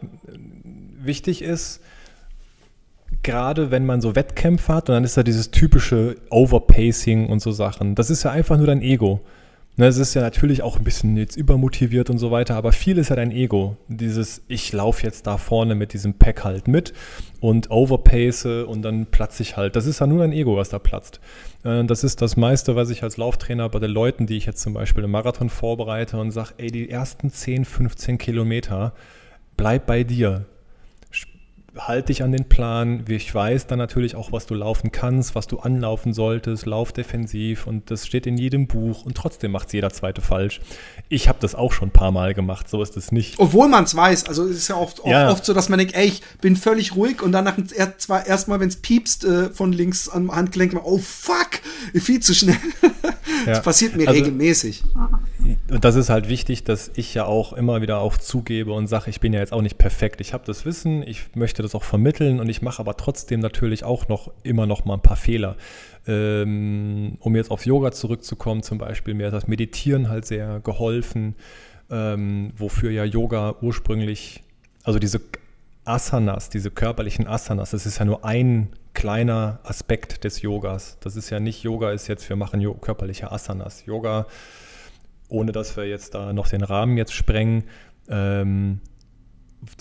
wichtig 1.03 1.41
ist, 1.41 1.81
gerade 3.23 3.71
wenn 3.71 3.85
man 3.85 4.01
so 4.01 4.15
Wettkämpfe 4.15 4.73
hat 4.73 4.89
und 4.89 4.95
dann 4.95 5.03
ist 5.03 5.17
da 5.17 5.23
dieses 5.23 5.51
typische 5.51 6.15
Overpacing 6.29 7.27
und 7.27 7.41
so 7.41 7.51
Sachen, 7.51 7.95
das 7.95 8.09
ist 8.09 8.23
ja 8.23 8.31
einfach 8.31 8.57
nur 8.57 8.67
dein 8.67 8.81
Ego. 8.81 9.21
Ne, 9.77 9.87
es 9.87 9.97
ist 9.97 10.13
ja 10.13 10.21
natürlich 10.21 10.61
auch 10.61 10.77
ein 10.77 10.85
bisschen 10.85 11.17
jetzt 11.17 11.35
übermotiviert 11.35 12.09
und 12.09 12.17
so 12.17 12.31
weiter, 12.31 12.55
aber 12.55 12.71
viel 12.71 12.97
ist 12.97 13.09
ja 13.09 13.17
dein 13.17 13.31
Ego. 13.31 13.75
Dieses, 13.89 14.41
ich 14.47 14.71
laufe 14.71 15.03
jetzt 15.03 15.27
da 15.27 15.37
vorne 15.37 15.75
mit 15.75 15.91
diesem 15.91 16.13
Pack 16.13 16.45
halt 16.45 16.69
mit 16.69 16.93
und 17.41 17.71
overpace 17.71 18.45
und 18.45 18.83
dann 18.83 19.07
platze 19.07 19.43
ich 19.43 19.57
halt. 19.57 19.75
Das 19.75 19.85
ist 19.85 19.99
ja 19.99 20.07
nur 20.07 20.19
dein 20.19 20.31
Ego, 20.31 20.55
was 20.55 20.69
da 20.69 20.79
platzt. 20.79 21.19
Äh, 21.65 21.83
das 21.83 22.05
ist 22.05 22.21
das 22.21 22.37
meiste, 22.37 22.77
was 22.77 22.89
ich 22.89 23.03
als 23.03 23.17
Lauftrainer 23.17 23.67
bei 23.67 23.79
den 23.79 23.91
Leuten, 23.91 24.27
die 24.27 24.37
ich 24.37 24.45
jetzt 24.45 24.61
zum 24.61 24.73
Beispiel 24.73 25.03
im 25.03 25.11
Marathon 25.11 25.49
vorbereite 25.49 26.17
und 26.19 26.31
sage, 26.31 26.53
ey, 26.57 26.71
die 26.71 26.89
ersten 26.89 27.29
10, 27.29 27.65
15 27.65 28.17
Kilometer, 28.17 28.93
bleib 29.57 29.87
bei 29.87 30.05
dir 30.05 30.45
halt 31.77 32.09
dich 32.09 32.23
an 32.23 32.31
den 32.31 32.45
Plan. 32.45 33.05
Ich 33.07 33.33
weiß 33.33 33.67
dann 33.67 33.79
natürlich 33.79 34.15
auch, 34.15 34.31
was 34.31 34.45
du 34.45 34.53
laufen 34.55 34.91
kannst, 34.91 35.35
was 35.35 35.47
du 35.47 35.59
anlaufen 35.59 36.13
solltest, 36.13 36.65
lauf 36.65 36.91
defensiv 36.91 37.67
und 37.67 37.91
das 37.91 38.07
steht 38.07 38.27
in 38.27 38.37
jedem 38.37 38.67
Buch 38.67 39.05
und 39.05 39.15
trotzdem 39.15 39.51
macht 39.51 39.67
es 39.67 39.73
jeder 39.73 39.89
zweite 39.91 40.21
falsch. 40.21 40.61
Ich 41.09 41.27
habe 41.27 41.39
das 41.41 41.55
auch 41.55 41.73
schon 41.73 41.89
ein 41.89 41.91
paar 41.91 42.11
Mal 42.11 42.33
gemacht, 42.33 42.69
so 42.69 42.81
ist 42.81 42.97
es 42.97 43.11
nicht. 43.11 43.39
Obwohl 43.39 43.67
man 43.67 43.83
es 43.83 43.95
weiß, 43.95 44.25
also 44.27 44.45
es 44.45 44.57
ist 44.57 44.67
ja 44.67 44.75
oft, 44.75 45.01
ja. 45.05 45.29
oft 45.31 45.45
so, 45.45 45.53
dass 45.53 45.69
man 45.69 45.79
denkt, 45.79 45.95
ey, 45.95 46.05
ich 46.05 46.21
bin 46.41 46.55
völlig 46.55 46.95
ruhig 46.95 47.21
und 47.21 47.31
danach 47.31 47.57
zwar 47.97 48.25
erstmal, 48.25 48.59
wenn 48.59 48.69
es 48.69 48.77
piepst 48.77 49.25
äh, 49.25 49.49
von 49.49 49.73
links 49.73 50.09
am 50.09 50.33
Handgelenk, 50.33 50.79
oh 50.83 50.97
fuck, 50.97 51.61
viel 51.93 52.19
zu 52.21 52.33
schnell. 52.33 52.57
Ja. 53.45 53.53
Das 53.53 53.63
passiert 53.63 53.95
mir 53.95 54.07
also, 54.07 54.19
regelmäßig. 54.19 54.83
Und 55.67 55.83
das 55.83 55.95
ist 55.95 56.09
halt 56.09 56.29
wichtig, 56.29 56.63
dass 56.63 56.91
ich 56.95 57.15
ja 57.15 57.25
auch 57.25 57.51
immer 57.53 57.81
wieder 57.81 57.97
auch 57.97 58.17
zugebe 58.17 58.71
und 58.71 58.85
sage, 58.85 59.09
ich 59.09 59.19
bin 59.19 59.33
ja 59.33 59.39
jetzt 59.39 59.51
auch 59.51 59.63
nicht 59.63 59.79
perfekt. 59.79 60.21
Ich 60.21 60.31
habe 60.31 60.45
das 60.45 60.63
Wissen, 60.63 61.01
ich 61.01 61.35
möchte 61.35 61.63
das 61.63 61.73
auch 61.73 61.83
vermitteln 61.83 62.39
und 62.39 62.49
ich 62.49 62.61
mache 62.61 62.79
aber 62.79 62.97
trotzdem 62.97 63.39
natürlich 63.39 63.83
auch 63.83 64.07
noch 64.07 64.31
immer 64.43 64.67
noch 64.67 64.85
mal 64.85 64.93
ein 64.93 65.01
paar 65.01 65.17
Fehler. 65.17 65.55
Ähm, 66.05 67.17
um 67.19 67.35
jetzt 67.35 67.49
auf 67.49 67.65
Yoga 67.65 67.91
zurückzukommen, 67.91 68.61
zum 68.61 68.77
Beispiel, 68.77 69.15
mir 69.15 69.27
hat 69.27 69.33
das 69.33 69.47
Meditieren 69.47 70.07
halt 70.07 70.27
sehr 70.27 70.59
geholfen, 70.59 71.33
ähm, 71.89 72.51
wofür 72.55 72.91
ja 72.91 73.03
Yoga 73.03 73.55
ursprünglich, 73.61 74.43
also 74.83 74.99
diese 74.99 75.19
Asanas, 75.83 76.49
diese 76.49 76.69
körperlichen 76.69 77.27
Asanas, 77.27 77.71
das 77.71 77.87
ist 77.87 77.97
ja 77.97 78.05
nur 78.05 78.23
ein 78.23 78.69
kleiner 78.93 79.59
Aspekt 79.63 80.23
des 80.23 80.43
Yogas. 80.43 80.97
Das 81.01 81.15
ist 81.15 81.31
ja 81.31 81.39
nicht 81.39 81.63
Yoga 81.63 81.91
ist 81.91 82.07
jetzt, 82.07 82.29
wir 82.29 82.35
machen 82.35 82.63
körperliche 82.81 83.31
Asanas. 83.31 83.85
Yoga, 83.87 84.27
ohne 85.35 85.51
dass 85.51 85.75
wir 85.77 85.85
jetzt 85.85 86.15
da 86.15 86.33
noch 86.33 86.47
den 86.47 86.63
Rahmen 86.63 86.97
jetzt 86.97 87.13
sprengen, 87.13 87.65
ähm, 88.09 88.79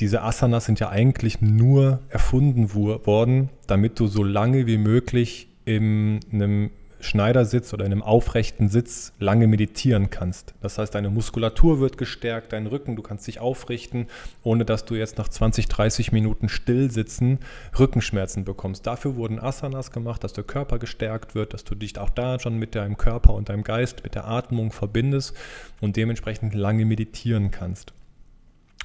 diese 0.01 0.23
Asanas 0.23 0.65
sind 0.65 0.81
ja 0.81 0.89
eigentlich 0.89 1.41
nur 1.41 2.01
erfunden 2.09 2.75
worden, 2.75 3.51
damit 3.67 4.01
du 4.01 4.07
so 4.07 4.23
lange 4.23 4.67
wie 4.67 4.79
möglich 4.79 5.49
in 5.65 6.21
einem 6.33 6.71
Schneidersitz 7.05 7.73
oder 7.73 7.85
in 7.85 7.93
einem 7.93 8.03
aufrechten 8.03 8.69
Sitz 8.69 9.13
lange 9.19 9.47
meditieren 9.47 10.11
kannst. 10.11 10.55
Das 10.61 10.79
heißt, 10.79 10.95
deine 10.95 11.11
Muskulatur 11.11 11.81
wird 11.81 11.99
gestärkt, 11.99 12.53
dein 12.53 12.67
Rücken, 12.67 12.97
du 12.97 13.03
kannst 13.03 13.27
dich 13.27 13.41
aufrichten, 13.41 14.07
ohne 14.43 14.65
dass 14.65 14.85
du 14.85 14.95
jetzt 14.95 15.19
nach 15.19 15.29
20, 15.29 15.69
30 15.69 16.13
Minuten 16.13 16.49
still 16.49 16.91
sitzen 16.91 17.39
Rückenschmerzen 17.79 18.45
bekommst. 18.45 18.87
Dafür 18.87 19.17
wurden 19.17 19.39
Asanas 19.39 19.91
gemacht, 19.91 20.25
dass 20.25 20.33
der 20.33 20.45
Körper 20.45 20.79
gestärkt 20.79 21.35
wird, 21.35 21.55
dass 21.55 21.65
du 21.65 21.75
dich 21.75 21.99
auch 21.99 22.11
da 22.11 22.39
schon 22.39 22.59
mit 22.59 22.75
deinem 22.75 22.97
Körper 22.97 23.35
und 23.35 23.49
deinem 23.49 23.65
Geist, 23.65 24.05
mit 24.05 24.15
der 24.15 24.27
Atmung 24.27 24.73
verbindest 24.73 25.35
und 25.81 25.97
dementsprechend 25.97 26.55
lange 26.55 26.85
meditieren 26.85 27.51
kannst. 27.51 27.93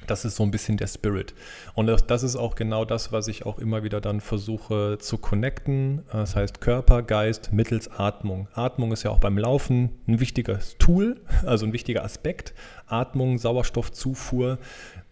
Das 0.06 0.24
ist 0.24 0.36
so 0.36 0.42
ein 0.42 0.50
bisschen 0.50 0.76
der 0.76 0.88
Spirit. 0.88 1.34
Und 1.74 1.86
das 1.86 2.22
ist 2.22 2.36
auch 2.36 2.54
genau 2.54 2.84
das, 2.84 3.12
was 3.12 3.28
ich 3.28 3.46
auch 3.46 3.58
immer 3.58 3.82
wieder 3.84 4.00
dann 4.00 4.20
versuche 4.20 4.98
zu 4.98 5.18
connecten. 5.18 6.02
Das 6.10 6.34
heißt 6.34 6.60
Körper, 6.60 7.02
Geist 7.02 7.52
mittels 7.52 7.90
Atmung. 7.90 8.48
Atmung 8.54 8.92
ist 8.92 9.02
ja 9.04 9.10
auch 9.10 9.20
beim 9.20 9.38
Laufen 9.38 9.90
ein 10.08 10.18
wichtiges 10.18 10.76
Tool, 10.78 11.20
also 11.44 11.66
ein 11.66 11.72
wichtiger 11.72 12.04
Aspekt. 12.04 12.54
Atmung, 12.86 13.38
Sauerstoffzufuhr 13.38 14.58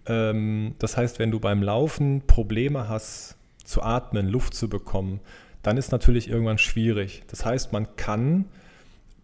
Ähm, 0.09 0.75
das 0.79 0.97
heißt, 0.97 1.19
wenn 1.19 1.31
du 1.31 1.39
beim 1.39 1.63
Laufen 1.63 2.23
Probleme 2.27 2.89
hast, 2.89 3.37
zu 3.65 3.83
atmen, 3.83 4.29
Luft 4.29 4.55
zu 4.55 4.69
bekommen, 4.69 5.21
dann 5.63 5.77
ist 5.77 5.93
natürlich 5.93 6.31
irgendwann 6.31 6.59
schwierig. 6.59 7.23
Das 7.29 7.45
heißt, 7.45 7.73
man 7.73 7.95
kann, 7.97 8.47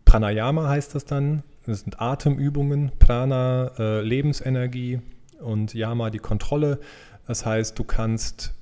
Pranayama 0.05 0.69
heißt 0.69 0.95
das 0.95 1.07
dann, 1.07 1.43
das 1.65 1.81
sind 1.81 2.01
Atemübungen, 2.01 2.93
Prana, 2.99 3.73
äh, 3.79 4.01
Lebensenergie 4.03 5.01
und 5.45 5.75
Yama 5.75 6.11
die 6.11 6.19
Kontrolle. 6.19 6.81
Das 7.27 7.47
heißt, 7.47 7.79
du 7.79 7.85
kannst 7.85 8.55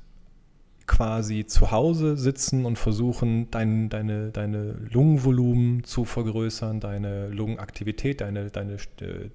quasi 0.86 1.46
zu 1.46 1.70
Hause 1.70 2.16
sitzen 2.16 2.64
und 2.64 2.78
versuchen, 2.78 3.50
dein, 3.50 3.88
deine, 3.88 4.30
deine 4.30 4.72
Lungenvolumen 4.90 5.84
zu 5.84 6.04
vergrößern, 6.04 6.80
deine 6.80 7.28
Lungenaktivität, 7.28 8.20
deine, 8.20 8.50
deine, 8.50 8.76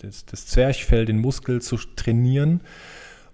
das, 0.01 0.25
das 0.25 0.45
Zwerchfell, 0.45 1.05
den 1.05 1.19
Muskel 1.19 1.61
zu 1.61 1.77
trainieren, 1.95 2.61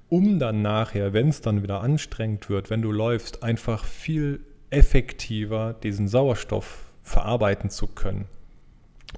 um 0.09 0.39
dann 0.39 0.61
nachher, 0.61 1.13
wenn 1.13 1.29
es 1.29 1.41
dann 1.41 1.63
wieder 1.63 1.81
anstrengend 1.81 2.49
wird, 2.49 2.69
wenn 2.69 2.81
du 2.81 2.91
läufst, 2.91 3.43
einfach 3.43 3.83
viel 3.83 4.41
effektiver 4.69 5.73
diesen 5.73 6.07
Sauerstoff 6.07 6.93
verarbeiten 7.01 7.69
zu 7.69 7.87
können. 7.87 8.25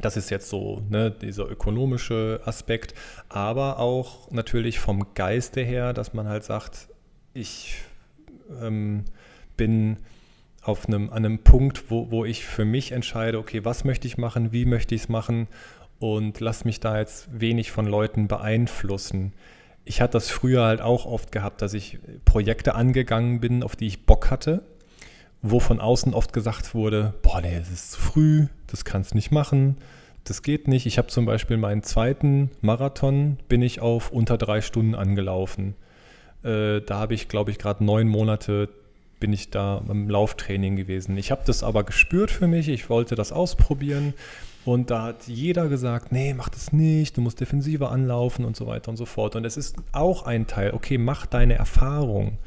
Das 0.01 0.17
ist 0.17 0.29
jetzt 0.29 0.49
so 0.49 0.81
ne, 0.89 1.11
dieser 1.11 1.49
ökonomische 1.49 2.41
Aspekt, 2.45 2.93
aber 3.29 3.79
auch 3.79 4.29
natürlich 4.31 4.79
vom 4.79 5.13
Geiste 5.13 5.61
her, 5.61 5.93
dass 5.93 6.13
man 6.13 6.27
halt 6.27 6.43
sagt, 6.43 6.89
ich 7.33 7.77
ähm, 8.61 9.05
bin 9.57 9.97
auf 10.61 10.87
einem, 10.87 11.09
an 11.11 11.25
einem 11.25 11.39
Punkt, 11.39 11.89
wo, 11.89 12.11
wo 12.11 12.25
ich 12.25 12.45
für 12.45 12.65
mich 12.65 12.91
entscheide, 12.91 13.37
okay, 13.37 13.63
was 13.63 13.83
möchte 13.83 14.07
ich 14.07 14.17
machen, 14.17 14.51
wie 14.51 14.65
möchte 14.65 14.95
ich 14.95 15.03
es 15.03 15.09
machen 15.09 15.47
und 15.99 16.39
lass 16.39 16.65
mich 16.65 16.79
da 16.79 16.97
jetzt 16.97 17.27
wenig 17.39 17.71
von 17.71 17.85
Leuten 17.85 18.27
beeinflussen. 18.27 19.33
Ich 19.85 20.01
hatte 20.01 20.13
das 20.13 20.29
früher 20.29 20.63
halt 20.63 20.81
auch 20.81 21.05
oft 21.05 21.31
gehabt, 21.31 21.61
dass 21.61 21.73
ich 21.73 21.99
Projekte 22.25 22.75
angegangen 22.75 23.39
bin, 23.39 23.63
auf 23.63 23.75
die 23.75 23.87
ich 23.87 24.05
Bock 24.05 24.31
hatte, 24.31 24.63
wo 25.47 25.59
von 25.59 25.79
außen 25.79 26.13
oft 26.13 26.33
gesagt 26.33 26.73
wurde, 26.73 27.13
boah, 27.21 27.39
nee, 27.39 27.55
es 27.55 27.71
ist 27.71 27.91
zu 27.91 28.01
früh, 28.01 28.47
das 28.67 28.83
kannst 28.83 29.11
du 29.11 29.15
nicht 29.15 29.31
machen, 29.31 29.77
das 30.23 30.41
geht 30.41 30.67
nicht. 30.67 30.87
Ich 30.87 30.97
habe 30.97 31.07
zum 31.07 31.25
Beispiel 31.25 31.57
meinen 31.57 31.83
zweiten 31.83 32.49
Marathon, 32.61 33.37
bin 33.47 33.61
ich 33.61 33.79
auf 33.79 34.11
unter 34.11 34.37
drei 34.37 34.61
Stunden 34.61 34.95
angelaufen. 34.95 35.75
Äh, 36.43 36.81
da 36.81 36.97
habe 36.97 37.13
ich, 37.13 37.27
glaube 37.27 37.51
ich, 37.51 37.59
gerade 37.59 37.83
neun 37.83 38.07
Monate 38.07 38.69
bin 39.19 39.33
ich 39.33 39.51
da 39.51 39.81
im 39.87 40.09
Lauftraining 40.09 40.75
gewesen. 40.75 41.15
Ich 41.17 41.31
habe 41.31 41.43
das 41.45 41.63
aber 41.63 41.83
gespürt 41.83 42.31
für 42.31 42.47
mich, 42.47 42.67
ich 42.67 42.89
wollte 42.89 43.15
das 43.15 43.31
ausprobieren. 43.31 44.13
Und 44.65 44.89
da 44.89 45.03
hat 45.03 45.27
jeder 45.27 45.67
gesagt, 45.67 46.11
nee, 46.11 46.33
mach 46.33 46.49
das 46.49 46.73
nicht, 46.73 47.15
du 47.17 47.21
musst 47.21 47.39
defensiver 47.39 47.91
anlaufen 47.91 48.45
und 48.45 48.55
so 48.55 48.65
weiter 48.65 48.89
und 48.89 48.97
so 48.97 49.05
fort. 49.05 49.35
Und 49.35 49.45
es 49.45 49.57
ist 49.57 49.75
auch 49.91 50.25
ein 50.25 50.47
Teil, 50.47 50.71
okay, 50.71 50.97
mach 50.97 51.27
deine 51.27 51.53
Erfahrung. 51.53 52.39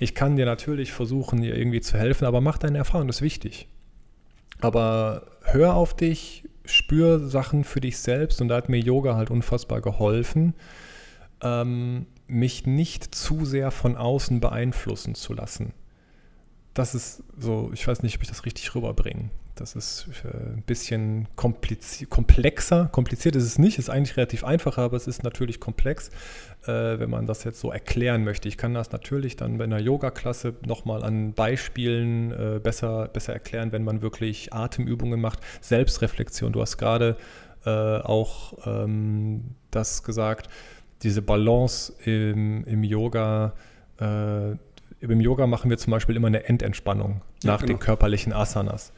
Ich 0.00 0.14
kann 0.14 0.36
dir 0.36 0.46
natürlich 0.46 0.92
versuchen, 0.92 1.42
dir 1.42 1.54
irgendwie 1.54 1.82
zu 1.82 1.98
helfen, 1.98 2.24
aber 2.24 2.40
mach 2.40 2.56
deine 2.56 2.78
Erfahrung, 2.78 3.06
das 3.06 3.16
ist 3.16 3.22
wichtig. 3.22 3.68
Aber 4.62 5.26
hör 5.42 5.74
auf 5.74 5.94
dich, 5.94 6.48
spür 6.64 7.20
Sachen 7.28 7.64
für 7.64 7.82
dich 7.82 7.98
selbst 7.98 8.40
und 8.40 8.48
da 8.48 8.56
hat 8.56 8.70
mir 8.70 8.78
Yoga 8.78 9.14
halt 9.14 9.30
unfassbar 9.30 9.82
geholfen. 9.82 10.54
Ähm, 11.42 12.06
mich 12.26 12.64
nicht 12.64 13.14
zu 13.14 13.44
sehr 13.44 13.70
von 13.70 13.96
außen 13.96 14.40
beeinflussen 14.40 15.14
zu 15.14 15.34
lassen. 15.34 15.74
Das 16.72 16.94
ist 16.94 17.22
so, 17.38 17.70
ich 17.74 17.86
weiß 17.86 18.02
nicht, 18.02 18.16
ob 18.16 18.22
ich 18.22 18.28
das 18.28 18.46
richtig 18.46 18.74
rüberbringe. 18.74 19.28
Das 19.60 19.76
ist 19.76 20.06
äh, 20.24 20.28
ein 20.28 20.62
bisschen 20.66 21.28
komplexer. 21.36 22.88
Kompliziert 22.90 23.36
ist 23.36 23.44
es 23.44 23.58
nicht, 23.58 23.78
ist 23.78 23.90
eigentlich 23.90 24.16
relativ 24.16 24.42
einfach, 24.42 24.78
aber 24.78 24.96
es 24.96 25.06
ist 25.06 25.22
natürlich 25.22 25.60
komplex, 25.60 26.08
äh, 26.64 26.98
wenn 26.98 27.10
man 27.10 27.26
das 27.26 27.44
jetzt 27.44 27.60
so 27.60 27.70
erklären 27.70 28.24
möchte. 28.24 28.48
Ich 28.48 28.56
kann 28.56 28.74
das 28.74 28.90
natürlich 28.90 29.36
dann 29.36 29.58
bei 29.58 29.64
einer 29.64 29.78
Yoga-Klasse 29.78 30.54
nochmal 30.66 31.04
an 31.04 31.34
Beispielen 31.34 32.32
äh, 32.32 32.60
besser, 32.60 33.08
besser 33.08 33.34
erklären, 33.34 33.70
wenn 33.70 33.84
man 33.84 34.02
wirklich 34.02 34.52
Atemübungen 34.52 35.20
macht. 35.20 35.40
Selbstreflexion. 35.60 36.52
Du 36.52 36.60
hast 36.60 36.76
gerade 36.76 37.16
auch 37.62 38.54
ähm, 38.66 39.54
das 39.70 40.02
gesagt 40.02 40.48
diese 41.02 41.22
Balance 41.22 41.92
im, 42.04 42.64
im 42.64 42.84
Yoga, 42.84 43.54
äh, 44.00 44.50
im 45.00 45.20
Yoga 45.20 45.46
machen 45.46 45.70
wir 45.70 45.78
zum 45.78 45.92
Beispiel 45.92 46.16
immer 46.16 46.28
eine 46.28 46.44
Endentspannung 46.44 47.22
ja, 47.42 47.52
nach 47.52 47.60
genau. 47.60 47.72
den 47.72 47.78
körperlichen 47.78 48.32
Asanas. 48.32 48.92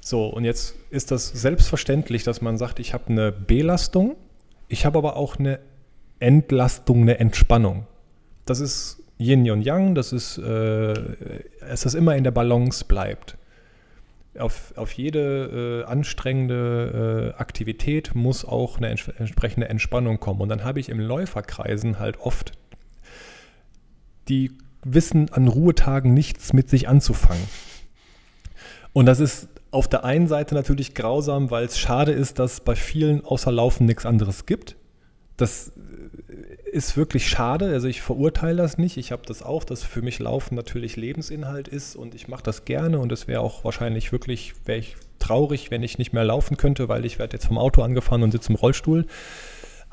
So, 0.00 0.26
und 0.26 0.44
jetzt 0.44 0.74
ist 0.90 1.10
das 1.10 1.28
selbstverständlich, 1.28 2.24
dass 2.24 2.40
man 2.40 2.58
sagt, 2.58 2.78
ich 2.80 2.94
habe 2.94 3.08
eine 3.08 3.32
Belastung, 3.32 4.16
ich 4.68 4.86
habe 4.86 4.98
aber 4.98 5.16
auch 5.16 5.38
eine 5.38 5.60
Entlastung, 6.18 7.02
eine 7.02 7.18
Entspannung. 7.18 7.86
Das 8.46 8.60
ist 8.60 9.02
Yin 9.18 9.50
und 9.50 9.62
Yang, 9.62 9.94
das 9.94 10.12
ist, 10.12 10.38
äh, 10.38 10.94
es 11.60 11.84
ist 11.84 11.94
immer 11.94 12.16
in 12.16 12.24
der 12.24 12.30
Balance 12.30 12.84
bleibt 12.84 13.36
auf, 14.38 14.72
auf 14.76 14.92
jede 14.92 15.82
äh, 15.84 15.90
anstrengende 15.90 17.32
äh, 17.36 17.40
Aktivität 17.40 18.14
muss 18.14 18.44
auch 18.44 18.76
eine 18.76 18.88
ents 18.88 19.08
entsprechende 19.08 19.68
Entspannung 19.68 20.20
kommen. 20.20 20.40
Und 20.40 20.48
dann 20.48 20.64
habe 20.64 20.80
ich 20.80 20.88
im 20.88 21.00
Läuferkreisen 21.00 21.98
halt 21.98 22.20
oft, 22.20 22.52
die 24.28 24.52
wissen 24.84 25.30
an 25.32 25.48
Ruhetagen 25.48 26.14
nichts 26.14 26.52
mit 26.52 26.70
sich 26.70 26.88
anzufangen. 26.88 27.42
Und 28.92 29.06
das 29.06 29.20
ist 29.20 29.48
auf 29.70 29.88
der 29.88 30.04
einen 30.04 30.26
Seite 30.26 30.54
natürlich 30.54 30.94
grausam, 30.94 31.50
weil 31.50 31.64
es 31.64 31.78
schade 31.78 32.12
ist, 32.12 32.38
dass 32.38 32.60
bei 32.60 32.74
vielen 32.74 33.24
außer 33.24 33.52
Laufen 33.52 33.86
nichts 33.86 34.06
anderes 34.06 34.46
gibt. 34.46 34.76
Das 35.36 35.72
ist 36.70 36.96
wirklich 36.96 37.28
schade. 37.28 37.66
Also 37.66 37.88
ich 37.88 38.02
verurteile 38.02 38.62
das 38.62 38.78
nicht. 38.78 38.96
Ich 38.96 39.12
habe 39.12 39.22
das 39.26 39.42
auch, 39.42 39.64
dass 39.64 39.82
für 39.82 40.02
mich 40.02 40.18
Laufen 40.18 40.54
natürlich 40.54 40.96
Lebensinhalt 40.96 41.68
ist 41.68 41.96
und 41.96 42.14
ich 42.14 42.28
mache 42.28 42.42
das 42.42 42.64
gerne 42.64 42.98
und 42.98 43.12
es 43.12 43.28
wäre 43.28 43.40
auch 43.40 43.64
wahrscheinlich 43.64 44.12
wirklich, 44.12 44.54
wäre 44.64 44.78
ich 44.78 44.96
traurig, 45.18 45.70
wenn 45.70 45.82
ich 45.82 45.98
nicht 45.98 46.12
mehr 46.12 46.24
laufen 46.24 46.56
könnte, 46.56 46.88
weil 46.88 47.04
ich 47.04 47.18
werde 47.18 47.36
jetzt 47.36 47.46
vom 47.46 47.58
Auto 47.58 47.82
angefahren 47.82 48.22
und 48.22 48.32
sitze 48.32 48.50
im 48.50 48.56
Rollstuhl. 48.56 49.06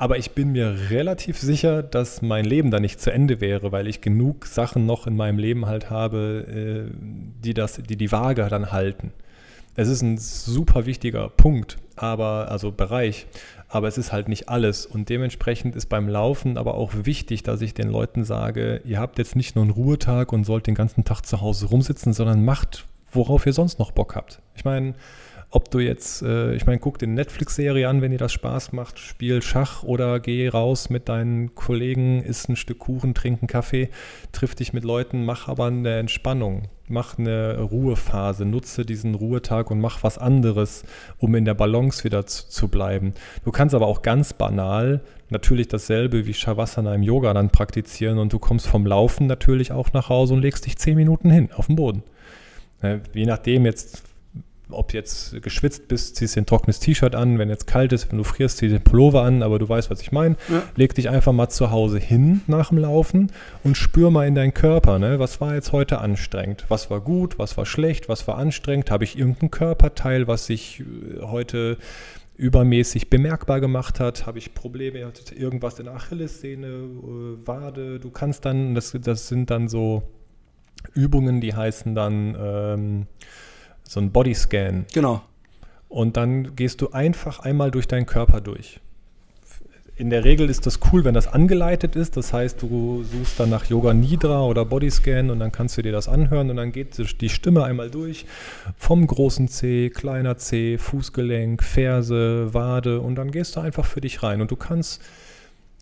Aber 0.00 0.16
ich 0.16 0.30
bin 0.30 0.52
mir 0.52 0.90
relativ 0.90 1.38
sicher, 1.38 1.82
dass 1.82 2.22
mein 2.22 2.44
Leben 2.44 2.70
da 2.70 2.78
nicht 2.78 3.00
zu 3.00 3.12
Ende 3.12 3.40
wäre, 3.40 3.72
weil 3.72 3.88
ich 3.88 4.00
genug 4.00 4.46
Sachen 4.46 4.86
noch 4.86 5.08
in 5.08 5.16
meinem 5.16 5.38
Leben 5.38 5.66
halt 5.66 5.90
habe, 5.90 6.86
äh, 6.88 6.94
die 7.44 7.52
das, 7.52 7.80
die 7.82 7.96
die 7.96 8.12
Waage 8.12 8.46
dann 8.48 8.70
halten. 8.70 9.12
Es 9.78 9.88
ist 9.88 10.02
ein 10.02 10.18
super 10.18 10.86
wichtiger 10.86 11.28
Punkt, 11.28 11.78
aber 11.94 12.50
also 12.50 12.72
Bereich 12.72 13.26
aber 13.68 13.86
es 13.86 13.98
ist 13.98 14.12
halt 14.12 14.28
nicht 14.28 14.48
alles. 14.48 14.86
Und 14.86 15.08
dementsprechend 15.08 15.76
ist 15.76 15.86
beim 15.86 16.08
Laufen 16.08 16.56
aber 16.56 16.74
auch 16.74 16.92
wichtig, 16.94 17.42
dass 17.42 17.60
ich 17.60 17.74
den 17.74 17.88
Leuten 17.88 18.24
sage, 18.24 18.80
ihr 18.84 18.98
habt 18.98 19.18
jetzt 19.18 19.36
nicht 19.36 19.54
nur 19.54 19.64
einen 19.64 19.72
Ruhetag 19.72 20.32
und 20.32 20.44
sollt 20.44 20.66
den 20.66 20.74
ganzen 20.74 21.04
Tag 21.04 21.22
zu 21.26 21.40
Hause 21.40 21.66
rumsitzen, 21.66 22.12
sondern 22.12 22.44
macht, 22.44 22.86
worauf 23.12 23.44
ihr 23.46 23.52
sonst 23.52 23.78
noch 23.78 23.92
Bock 23.92 24.16
habt. 24.16 24.40
Ich 24.56 24.64
meine, 24.64 24.94
ob 25.50 25.70
du 25.70 25.78
jetzt, 25.78 26.22
äh, 26.22 26.54
ich 26.54 26.66
meine, 26.66 26.78
guck 26.78 26.98
dir 26.98 27.06
eine 27.06 27.14
Netflix-Serie 27.14 27.88
an, 27.88 28.02
wenn 28.02 28.10
dir 28.10 28.18
das 28.18 28.32
Spaß 28.32 28.72
macht, 28.72 28.98
spiel 28.98 29.40
Schach 29.40 29.82
oder 29.82 30.20
geh 30.20 30.48
raus 30.48 30.90
mit 30.90 31.08
deinen 31.08 31.54
Kollegen, 31.54 32.22
isst 32.22 32.50
ein 32.50 32.56
Stück 32.56 32.80
Kuchen, 32.80 33.14
trink 33.14 33.40
einen 33.40 33.48
Kaffee, 33.48 33.88
triff 34.32 34.54
dich 34.54 34.74
mit 34.74 34.84
Leuten, 34.84 35.24
mach 35.24 35.48
aber 35.48 35.66
eine 35.66 35.98
Entspannung, 35.98 36.64
mach 36.86 37.18
eine 37.18 37.60
Ruhephase, 37.60 38.44
nutze 38.44 38.84
diesen 38.84 39.14
Ruhetag 39.14 39.70
und 39.70 39.80
mach 39.80 40.02
was 40.02 40.18
anderes, 40.18 40.84
um 41.16 41.34
in 41.34 41.46
der 41.46 41.54
Balance 41.54 42.04
wieder 42.04 42.26
zu, 42.26 42.48
zu 42.48 42.68
bleiben. 42.68 43.14
Du 43.44 43.50
kannst 43.50 43.74
aber 43.74 43.86
auch 43.86 44.02
ganz 44.02 44.34
banal 44.34 45.00
natürlich 45.30 45.68
dasselbe 45.68 46.26
wie 46.26 46.34
Shavasana 46.34 46.94
im 46.94 47.02
Yoga 47.02 47.32
dann 47.32 47.48
praktizieren 47.48 48.18
und 48.18 48.34
du 48.34 48.38
kommst 48.38 48.66
vom 48.66 48.84
Laufen 48.84 49.26
natürlich 49.26 49.72
auch 49.72 49.94
nach 49.94 50.10
Hause 50.10 50.34
und 50.34 50.42
legst 50.42 50.66
dich 50.66 50.76
zehn 50.76 50.96
Minuten 50.96 51.30
hin 51.30 51.48
auf 51.54 51.68
den 51.68 51.76
Boden. 51.76 52.02
Je 53.12 53.26
nachdem 53.26 53.64
jetzt, 53.64 54.02
ob 54.70 54.92
jetzt 54.92 55.40
geschwitzt 55.42 55.88
bist, 55.88 56.16
ziehst 56.16 56.36
dir 56.36 56.42
ein 56.42 56.46
trockenes 56.46 56.80
T-Shirt 56.80 57.14
an, 57.14 57.38
wenn 57.38 57.48
jetzt 57.48 57.66
kalt 57.66 57.92
ist, 57.92 58.10
wenn 58.10 58.18
du 58.18 58.24
frierst, 58.24 58.58
ziehst 58.58 58.72
dir 58.72 58.78
den 58.78 58.84
Pullover 58.84 59.22
an, 59.22 59.42
aber 59.42 59.58
du 59.58 59.68
weißt, 59.68 59.90
was 59.90 60.00
ich 60.00 60.12
meine. 60.12 60.36
Ja. 60.48 60.62
Leg 60.76 60.94
dich 60.94 61.08
einfach 61.08 61.32
mal 61.32 61.48
zu 61.48 61.70
Hause 61.70 61.98
hin 61.98 62.42
nach 62.46 62.68
dem 62.68 62.78
Laufen 62.78 63.32
und 63.64 63.76
spür 63.76 64.10
mal 64.10 64.26
in 64.26 64.34
deinen 64.34 64.54
Körper, 64.54 64.98
ne? 64.98 65.18
was 65.18 65.40
war 65.40 65.54
jetzt 65.54 65.72
heute 65.72 65.98
anstrengend, 65.98 66.64
was 66.68 66.90
war 66.90 67.00
gut, 67.00 67.38
was 67.38 67.56
war 67.56 67.66
schlecht, 67.66 68.08
was 68.08 68.28
war 68.28 68.38
anstrengend, 68.38 68.90
habe 68.90 69.04
ich 69.04 69.18
irgendein 69.18 69.50
Körperteil, 69.50 70.26
was 70.28 70.46
sich 70.46 70.80
äh, 70.80 71.22
heute 71.22 71.78
übermäßig 72.36 73.10
bemerkbar 73.10 73.60
gemacht 73.60 73.98
hat, 73.98 74.26
habe 74.26 74.38
ich 74.38 74.54
Probleme, 74.54 75.00
irgendwas 75.36 75.78
in 75.80 75.86
der 75.86 75.94
Achillessehne, 75.94 76.66
äh, 76.66 77.46
Wade, 77.46 77.98
du 77.98 78.10
kannst 78.10 78.44
dann, 78.44 78.74
das, 78.74 78.96
das 79.00 79.28
sind 79.28 79.50
dann 79.50 79.68
so 79.68 80.02
Übungen, 80.94 81.40
die 81.40 81.54
heißen 81.54 81.94
dann 81.94 82.36
ähm, 82.40 83.06
so 83.88 84.00
ein 84.00 84.12
Bodyscan. 84.12 84.84
Genau. 84.92 85.22
Und 85.88 86.16
dann 86.18 86.54
gehst 86.54 86.82
du 86.82 86.90
einfach 86.90 87.40
einmal 87.40 87.70
durch 87.70 87.88
deinen 87.88 88.06
Körper 88.06 88.40
durch. 88.40 88.80
In 89.96 90.10
der 90.10 90.22
Regel 90.22 90.48
ist 90.48 90.64
das 90.66 90.78
cool, 90.92 91.04
wenn 91.04 91.14
das 91.14 91.26
angeleitet 91.26 91.96
ist. 91.96 92.16
Das 92.16 92.32
heißt, 92.32 92.62
du 92.62 93.02
suchst 93.02 93.40
dann 93.40 93.50
nach 93.50 93.64
Yoga 93.64 93.94
Nidra 93.94 94.44
oder 94.44 94.64
Bodyscan 94.64 95.30
und 95.30 95.40
dann 95.40 95.50
kannst 95.50 95.76
du 95.76 95.82
dir 95.82 95.90
das 95.90 96.06
anhören 96.06 96.50
und 96.50 96.56
dann 96.56 96.70
geht 96.70 96.98
die 97.20 97.28
Stimme 97.28 97.64
einmal 97.64 97.90
durch. 97.90 98.26
Vom 98.76 99.06
großen 99.06 99.48
C, 99.48 99.90
kleiner 99.90 100.36
C, 100.36 100.78
Fußgelenk, 100.78 101.64
Ferse, 101.64 102.54
Wade 102.54 103.00
und 103.00 103.16
dann 103.16 103.32
gehst 103.32 103.56
du 103.56 103.60
einfach 103.60 103.86
für 103.86 104.00
dich 104.00 104.22
rein. 104.22 104.40
Und 104.40 104.50
du 104.52 104.56
kannst 104.56 105.02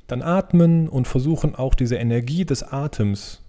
dann 0.06 0.22
atmen 0.22 0.88
und 0.88 1.08
versuchen 1.08 1.56
auch 1.56 1.74
diese 1.74 1.96
Energie 1.96 2.44
des 2.44 2.62
Atems 2.62 3.42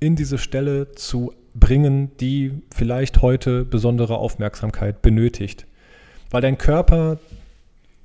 in 0.00 0.16
diese 0.16 0.36
Stelle 0.36 0.92
zu 0.92 1.32
bringen, 1.54 2.16
die 2.18 2.52
vielleicht 2.74 3.22
heute 3.22 3.64
besondere 3.64 4.18
Aufmerksamkeit 4.18 5.02
benötigt. 5.02 5.66
Weil 6.30 6.42
dein 6.42 6.58
Körper 6.58 7.18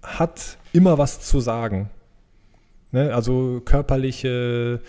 hat 0.02 0.58
immer 0.74 0.98
was 0.98 1.22
zu 1.22 1.40
sagen. 1.40 1.90
Ne? 2.92 3.14
Also 3.14 3.62
körperliche, 3.64 4.80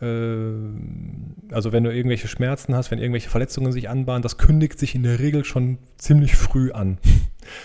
äh, 0.00 1.54
also 1.54 1.72
wenn 1.72 1.84
du 1.84 1.94
irgendwelche 1.94 2.28
Schmerzen 2.28 2.74
hast, 2.74 2.90
wenn 2.90 2.98
irgendwelche 2.98 3.28
Verletzungen 3.30 3.72
sich 3.72 3.88
anbahnen, 3.88 4.22
das 4.22 4.38
kündigt 4.38 4.78
sich 4.78 4.94
in 4.94 5.02
der 5.02 5.18
Regel 5.18 5.44
schon 5.44 5.78
ziemlich 5.96 6.36
früh 6.36 6.72
an. 6.72 6.98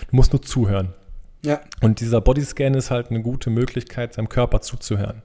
Du 0.09 0.15
musst 0.15 0.31
nur 0.31 0.41
zuhören. 0.41 0.93
Ja. 1.43 1.59
Und 1.81 1.99
dieser 1.99 2.21
Bodyscan 2.21 2.73
ist 2.73 2.89
halt 2.89 3.09
eine 3.09 3.21
gute 3.21 3.49
Möglichkeit, 3.49 4.13
seinem 4.13 4.29
Körper 4.29 4.61
zuzuhören. 4.61 5.23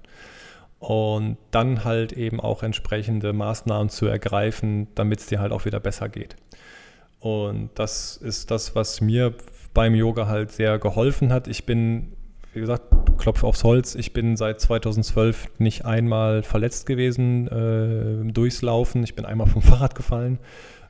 Und 0.78 1.38
dann 1.50 1.84
halt 1.84 2.12
eben 2.12 2.40
auch 2.40 2.62
entsprechende 2.62 3.32
Maßnahmen 3.32 3.88
zu 3.88 4.06
ergreifen, 4.06 4.86
damit 4.94 5.20
es 5.20 5.26
dir 5.26 5.40
halt 5.40 5.52
auch 5.52 5.64
wieder 5.64 5.80
besser 5.80 6.08
geht. 6.08 6.36
Und 7.20 7.70
das 7.74 8.16
ist 8.16 8.50
das, 8.50 8.74
was 8.74 9.00
mir 9.00 9.34
beim 9.74 9.94
Yoga 9.94 10.26
halt 10.28 10.52
sehr 10.52 10.78
geholfen 10.78 11.32
hat. 11.32 11.48
Ich 11.48 11.66
bin, 11.66 12.12
wie 12.52 12.60
gesagt, 12.60 12.84
Klopf 13.18 13.42
aufs 13.42 13.64
Holz, 13.64 13.96
ich 13.96 14.12
bin 14.12 14.36
seit 14.36 14.60
2012 14.60 15.48
nicht 15.58 15.84
einmal 15.84 16.42
verletzt 16.42 16.86
gewesen 16.86 17.48
äh, 17.48 18.32
durchs 18.32 18.62
Laufen. 18.62 19.02
Ich 19.02 19.16
bin 19.16 19.24
einmal 19.24 19.48
vom 19.48 19.62
Fahrrad 19.62 19.96
gefallen. 19.96 20.38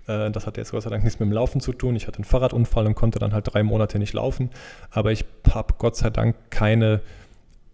Äh, 0.06 0.30
das 0.30 0.46
hat 0.46 0.56
jetzt 0.56 0.72
Gott 0.72 0.82
sei 0.82 0.90
Dank 0.90 1.04
nichts 1.04 1.18
mit 1.18 1.28
dem 1.28 1.32
Laufen 1.32 1.60
zu 1.60 1.72
tun. 1.72 1.96
Ich 1.96 2.06
hatte 2.06 2.18
einen 2.18 2.24
Fahrradunfall 2.24 2.86
und 2.86 2.94
konnte 2.94 3.18
dann 3.18 3.32
halt 3.32 3.52
drei 3.52 3.62
Monate 3.62 3.98
nicht 3.98 4.12
laufen. 4.12 4.50
Aber 4.90 5.12
ich 5.12 5.24
habe 5.50 5.74
Gott 5.78 5.96
sei 5.96 6.10
Dank 6.10 6.36
keine 6.50 7.00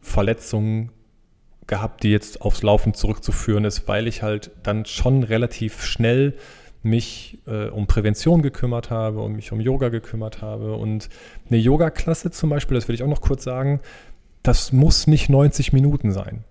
Verletzungen 0.01 0.91
gehabt, 1.67 2.03
die 2.03 2.11
jetzt 2.11 2.43
aufs 2.43 2.63
Laufen 2.63 2.95
zurückzuführen 2.95 3.65
ist, 3.65 3.89
weil 3.89 4.07
ich 4.07 4.23
halt 4.23 4.51
dann 4.63 4.85
schon 4.85 5.23
relativ 5.23 5.83
schnell 5.83 6.35
mich 6.83 7.39
äh, 7.47 7.69
um 7.69 7.87
Prävention 7.87 8.43
gekümmert 8.43 8.91
habe 8.91 9.21
und 9.23 9.35
mich 9.35 9.53
um 9.53 9.61
Yoga 9.61 9.89
gekümmert 9.89 10.43
habe. 10.43 10.75
Und 10.75 11.09
eine 11.49 11.59
Yoga-Klasse 11.59 12.31
zum 12.31 12.51
Beispiel, 12.51 12.75
das 12.75 12.89
will 12.89 12.95
ich 12.95 13.03
auch 13.03 13.09
noch 13.09 13.23
kurz 13.23 13.45
sagen, 13.45 13.81
das 14.43 14.73
muss 14.73 15.07
nicht 15.07 15.31
90 15.31 15.73
Minuten 15.73 16.13
sein. 16.13 16.45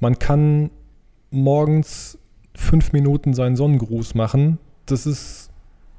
Man 0.00 0.18
kann 0.18 0.70
morgens 1.30 2.18
fünf 2.54 2.92
Minuten 2.92 3.34
seinen 3.34 3.56
Sonnengruß 3.56 4.14
machen. 4.14 4.58
Das 4.86 5.06
ist, 5.06 5.50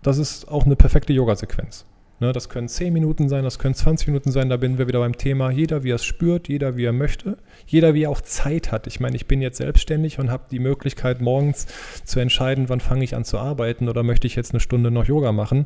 das 0.02 0.18
ist 0.18 0.48
auch 0.48 0.66
eine 0.66 0.76
perfekte 0.76 1.14
Yoga-Sequenz. 1.14 1.86
Ne, 2.20 2.32
das 2.32 2.48
können 2.48 2.70
10 2.70 2.94
Minuten 2.94 3.28
sein, 3.28 3.44
das 3.44 3.60
können 3.60 3.74
20 3.74 4.08
Minuten 4.08 4.32
sein, 4.32 4.48
da 4.48 4.58
bin 4.58 4.78
wir 4.78 4.88
wieder 4.88 5.00
beim 5.00 5.18
Thema, 5.18 5.50
jeder 5.50 5.84
wie 5.84 5.92
er 5.92 5.96
es 5.96 6.06
spürt, 6.06 6.48
jeder 6.48 6.78
wie 6.78 6.86
er 6.86 6.94
möchte, 6.94 7.38
jeder 7.66 7.96
wie 7.96 8.04
er 8.04 8.12
auch 8.12 8.22
Zeit 8.22 8.72
hat. 8.72 8.88
Ich 8.88 9.00
meine, 9.00 9.16
ich 9.16 9.26
bin 9.26 9.42
jetzt 9.42 9.58
selbstständig 9.58 10.20
und 10.20 10.30
habe 10.30 10.44
die 10.52 10.60
Möglichkeit, 10.60 11.22
morgens 11.22 11.66
zu 12.06 12.20
entscheiden, 12.20 12.70
wann 12.70 12.80
fange 12.80 13.04
ich 13.04 13.16
an 13.16 13.26
zu 13.26 13.40
arbeiten 13.40 13.90
oder 13.90 14.04
möchte 14.04 14.28
ich 14.28 14.36
jetzt 14.36 14.52
eine 14.52 14.60
Stunde 14.60 14.92
noch 14.92 15.06
Yoga 15.06 15.32
machen. 15.32 15.66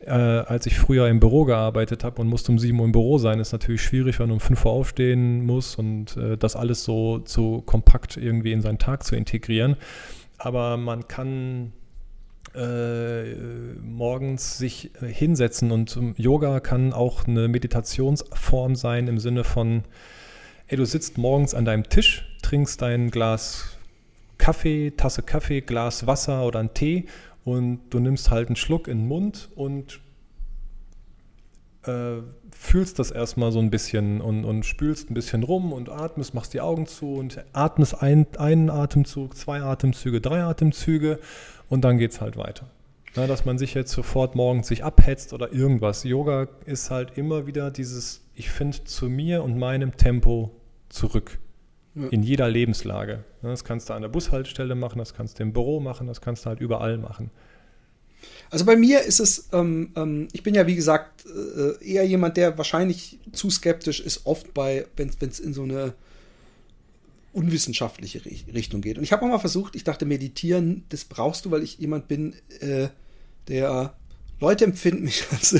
Äh, 0.00 0.10
als 0.10 0.66
ich 0.66 0.78
früher 0.78 1.08
im 1.08 1.18
Büro 1.18 1.44
gearbeitet 1.44 2.04
habe 2.04 2.20
und 2.20 2.28
musste 2.28 2.52
um 2.52 2.58
7 2.58 2.78
Uhr 2.78 2.84
im 2.84 2.92
Büro 2.92 3.16
sein, 3.16 3.40
ist 3.40 3.52
natürlich 3.52 3.82
schwierig, 3.82 4.18
wenn 4.20 4.28
man 4.28 4.34
um 4.34 4.40
5 4.40 4.64
Uhr 4.66 4.72
aufstehen 4.72 5.44
muss 5.46 5.76
und 5.76 6.16
äh, 6.18 6.36
das 6.36 6.54
alles 6.54 6.84
so, 6.84 7.22
so 7.24 7.62
kompakt 7.62 8.18
irgendwie 8.18 8.52
in 8.52 8.60
seinen 8.60 8.78
Tag 8.78 9.02
zu 9.02 9.16
integrieren. 9.16 9.76
Aber 10.38 10.76
man 10.76 11.08
kann 11.08 11.72
äh, 12.54 13.34
morgens 13.82 14.58
sich 14.58 14.90
äh, 15.02 15.06
hinsetzen 15.06 15.72
und 15.72 15.98
Yoga 16.16 16.60
kann 16.60 16.92
auch 16.92 17.26
eine 17.26 17.48
Meditationsform 17.48 18.76
sein 18.76 19.08
im 19.08 19.18
Sinne 19.18 19.44
von, 19.44 19.82
ey, 20.68 20.76
du 20.76 20.84
sitzt 20.84 21.18
morgens 21.18 21.54
an 21.54 21.64
deinem 21.64 21.88
Tisch, 21.88 22.26
trinkst 22.42 22.80
dein 22.80 23.10
Glas 23.10 23.78
Kaffee, 24.38 24.92
Tasse 24.96 25.22
Kaffee, 25.22 25.60
Glas 25.60 26.06
Wasser 26.06 26.44
oder 26.46 26.60
einen 26.60 26.74
Tee 26.74 27.06
und 27.44 27.80
du 27.90 27.98
nimmst 27.98 28.30
halt 28.30 28.48
einen 28.48 28.56
Schluck 28.56 28.88
in 28.88 28.98
den 28.98 29.08
Mund 29.08 29.48
und 29.54 30.00
äh, 31.86 32.22
fühlst 32.50 32.98
das 32.98 33.10
erstmal 33.10 33.52
so 33.52 33.58
ein 33.58 33.70
bisschen 33.70 34.20
und, 34.20 34.44
und 34.44 34.64
spülst 34.64 35.10
ein 35.10 35.14
bisschen 35.14 35.42
rum 35.42 35.72
und 35.72 35.88
atmest, 35.88 36.34
machst 36.34 36.54
die 36.54 36.60
Augen 36.60 36.86
zu 36.86 37.14
und 37.14 37.44
atmest 37.52 38.02
ein, 38.02 38.26
einen 38.38 38.70
Atemzug, 38.70 39.36
zwei 39.36 39.60
Atemzüge, 39.60 40.20
drei 40.20 40.42
Atemzüge 40.42 41.18
und 41.68 41.82
dann 41.82 41.98
geht 41.98 42.12
es 42.12 42.20
halt 42.20 42.36
weiter. 42.36 42.70
Ja, 43.14 43.26
dass 43.26 43.44
man 43.46 43.56
sich 43.56 43.72
jetzt 43.74 43.92
sofort 43.92 44.34
morgens 44.34 44.68
sich 44.68 44.84
abhetzt 44.84 45.32
oder 45.32 45.52
irgendwas. 45.52 46.04
Yoga 46.04 46.48
ist 46.66 46.90
halt 46.90 47.16
immer 47.16 47.46
wieder 47.46 47.70
dieses, 47.70 48.22
ich 48.34 48.50
finde 48.50 48.84
zu 48.84 49.08
mir 49.08 49.42
und 49.42 49.58
meinem 49.58 49.96
Tempo 49.96 50.50
zurück. 50.90 51.38
Ja. 51.94 52.08
In 52.08 52.22
jeder 52.22 52.50
Lebenslage. 52.50 53.24
Das 53.40 53.64
kannst 53.64 53.88
du 53.88 53.94
an 53.94 54.02
der 54.02 54.10
Bushaltestelle 54.10 54.74
machen, 54.74 54.98
das 54.98 55.14
kannst 55.14 55.38
du 55.38 55.44
im 55.44 55.54
Büro 55.54 55.80
machen, 55.80 56.06
das 56.06 56.20
kannst 56.20 56.44
du 56.44 56.50
halt 56.50 56.60
überall 56.60 56.98
machen. 56.98 57.30
Also 58.50 58.64
bei 58.66 58.76
mir 58.76 59.02
ist 59.02 59.20
es, 59.20 59.48
ähm, 59.52 59.92
ähm, 59.96 60.28
ich 60.32 60.42
bin 60.42 60.54
ja 60.54 60.66
wie 60.66 60.74
gesagt 60.74 61.24
äh, 61.26 61.82
eher 61.84 62.06
jemand, 62.06 62.36
der 62.36 62.58
wahrscheinlich 62.58 63.18
zu 63.32 63.50
skeptisch 63.50 64.00
ist, 64.00 64.26
oft 64.26 64.52
bei, 64.52 64.86
wenn 64.96 65.08
es 65.08 65.40
in 65.40 65.54
so 65.54 65.62
eine 65.62 65.94
unwissenschaftliche 67.36 68.22
Richtung 68.24 68.80
geht. 68.80 68.96
Und 68.96 69.04
ich 69.04 69.12
habe 69.12 69.24
auch 69.24 69.28
mal 69.28 69.38
versucht, 69.38 69.76
ich 69.76 69.84
dachte, 69.84 70.06
meditieren, 70.06 70.84
das 70.88 71.04
brauchst 71.04 71.44
du, 71.44 71.50
weil 71.50 71.62
ich 71.62 71.78
jemand 71.78 72.08
bin, 72.08 72.34
äh, 72.60 72.88
der 73.48 73.94
Leute 74.40 74.64
empfinden 74.64 75.04
mich 75.04 75.24
als 75.30 75.54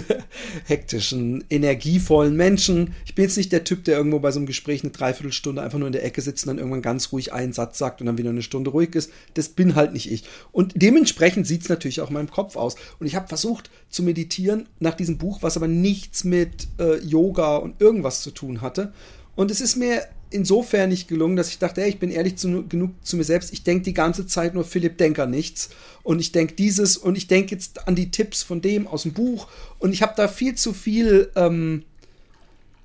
hektischen, 0.65 1.45
energievollen 1.51 2.35
Menschen. 2.35 2.95
Ich 3.05 3.15
bin 3.15 3.25
jetzt 3.25 3.37
nicht 3.37 3.53
der 3.53 3.65
Typ, 3.65 3.85
der 3.85 3.97
irgendwo 3.97 4.19
bei 4.19 4.31
so 4.31 4.39
einem 4.39 4.47
Gespräch 4.47 4.83
eine 4.83 4.91
Dreiviertelstunde 4.93 5.63
einfach 5.63 5.79
nur 5.79 5.89
in 5.89 5.93
der 5.93 6.05
Ecke 6.05 6.23
sitzt 6.23 6.45
und 6.45 6.49
dann 6.49 6.59
irgendwann 6.59 6.83
ganz 6.83 7.13
ruhig 7.13 7.33
einen 7.33 7.53
Satz 7.53 7.79
sagt 7.79 8.01
und 8.01 8.07
dann 8.07 8.19
wieder 8.19 8.31
eine 8.31 8.43
Stunde 8.43 8.71
ruhig 8.71 8.95
ist. 8.95 9.11
Das 9.35 9.51
bin 9.51 9.75
halt 9.75 9.93
nicht 9.93 10.11
ich. 10.11 10.25
Und 10.53 10.73
dementsprechend 10.77 11.47
sieht 11.47 11.63
es 11.63 11.69
natürlich 11.69 12.01
auch 12.01 12.09
in 12.09 12.15
meinem 12.15 12.31
Kopf 12.31 12.57
aus. 12.57 12.77
Und 12.99 13.07
ich 13.07 13.15
habe 13.15 13.29
versucht 13.29 13.71
zu 13.91 14.03
meditieren 14.03 14.67
nach 14.79 14.95
diesem 14.95 15.19
Buch, 15.19 15.43
was 15.43 15.57
aber 15.57 15.69
nichts 15.69 16.25
mit 16.25 16.69
äh, 16.79 16.99
Yoga 16.99 17.57
und 17.57 17.81
irgendwas 17.81 18.23
zu 18.23 18.31
tun 18.31 18.61
hatte. 18.61 18.93
Und 19.37 19.51
es 19.51 19.61
ist 19.61 19.77
mir 19.77 20.03
insofern 20.31 20.89
nicht 20.89 21.09
gelungen, 21.09 21.37
dass 21.37 21.49
ich 21.49 21.59
dachte, 21.59 21.81
hey, 21.83 21.89
ich 21.89 21.99
bin 21.99 22.11
ehrlich 22.11 22.37
zu, 22.37 22.67
genug 22.67 22.91
zu 23.03 23.17
mir 23.17 23.25
selbst. 23.25 23.53
Ich 23.53 23.63
denke 23.63 23.85
die 23.85 23.95
ganze 23.95 24.27
Zeit 24.27 24.55
nur 24.55 24.65
Philipp 24.65 24.99
Denker 24.99 25.27
nichts. 25.27 25.71
Und 26.03 26.21
ich 26.21 26.33
denke 26.33 26.55
dieses 26.55 26.97
und 26.97 27.17
ich 27.17 27.27
denke 27.27 27.55
jetzt 27.55 27.87
an 27.87 27.95
die 27.95 28.11
Tipps 28.11 28.43
von 28.43 28.61
dem 28.61 28.87
aus 28.87 29.03
dem 29.03 29.13
Buch. 29.13 29.49
Und 29.79 29.93
ich 29.93 30.03
habe 30.03 30.15
da 30.17 30.29
viel 30.29 30.55
zu 30.55 30.73
viel 30.73 31.31
ähm, 31.37 31.85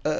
äh, 0.03 0.11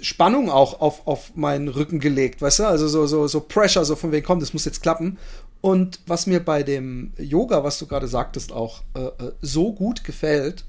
Spannung 0.00 0.50
auch 0.50 0.80
auf, 0.80 1.06
auf 1.06 1.34
meinen 1.34 1.68
Rücken 1.68 1.98
gelegt, 1.98 2.42
weißt 2.42 2.60
du? 2.60 2.64
Also 2.64 2.88
so, 2.88 3.06
so, 3.06 3.26
so 3.26 3.40
Pressure, 3.40 3.84
so 3.84 3.96
von 3.96 4.12
wegen, 4.12 4.26
komm, 4.26 4.40
das 4.40 4.52
muss 4.52 4.66
jetzt 4.66 4.82
klappen. 4.82 5.18
Und 5.60 6.00
was 6.06 6.26
mir 6.26 6.40
bei 6.40 6.62
dem 6.62 7.14
Yoga, 7.16 7.64
was 7.64 7.78
du 7.78 7.86
gerade 7.86 8.06
sagtest, 8.06 8.52
auch 8.52 8.82
äh, 8.94 9.06
äh 9.06 9.32
so 9.40 9.72
gut 9.72 10.04
gefällt, 10.04 10.64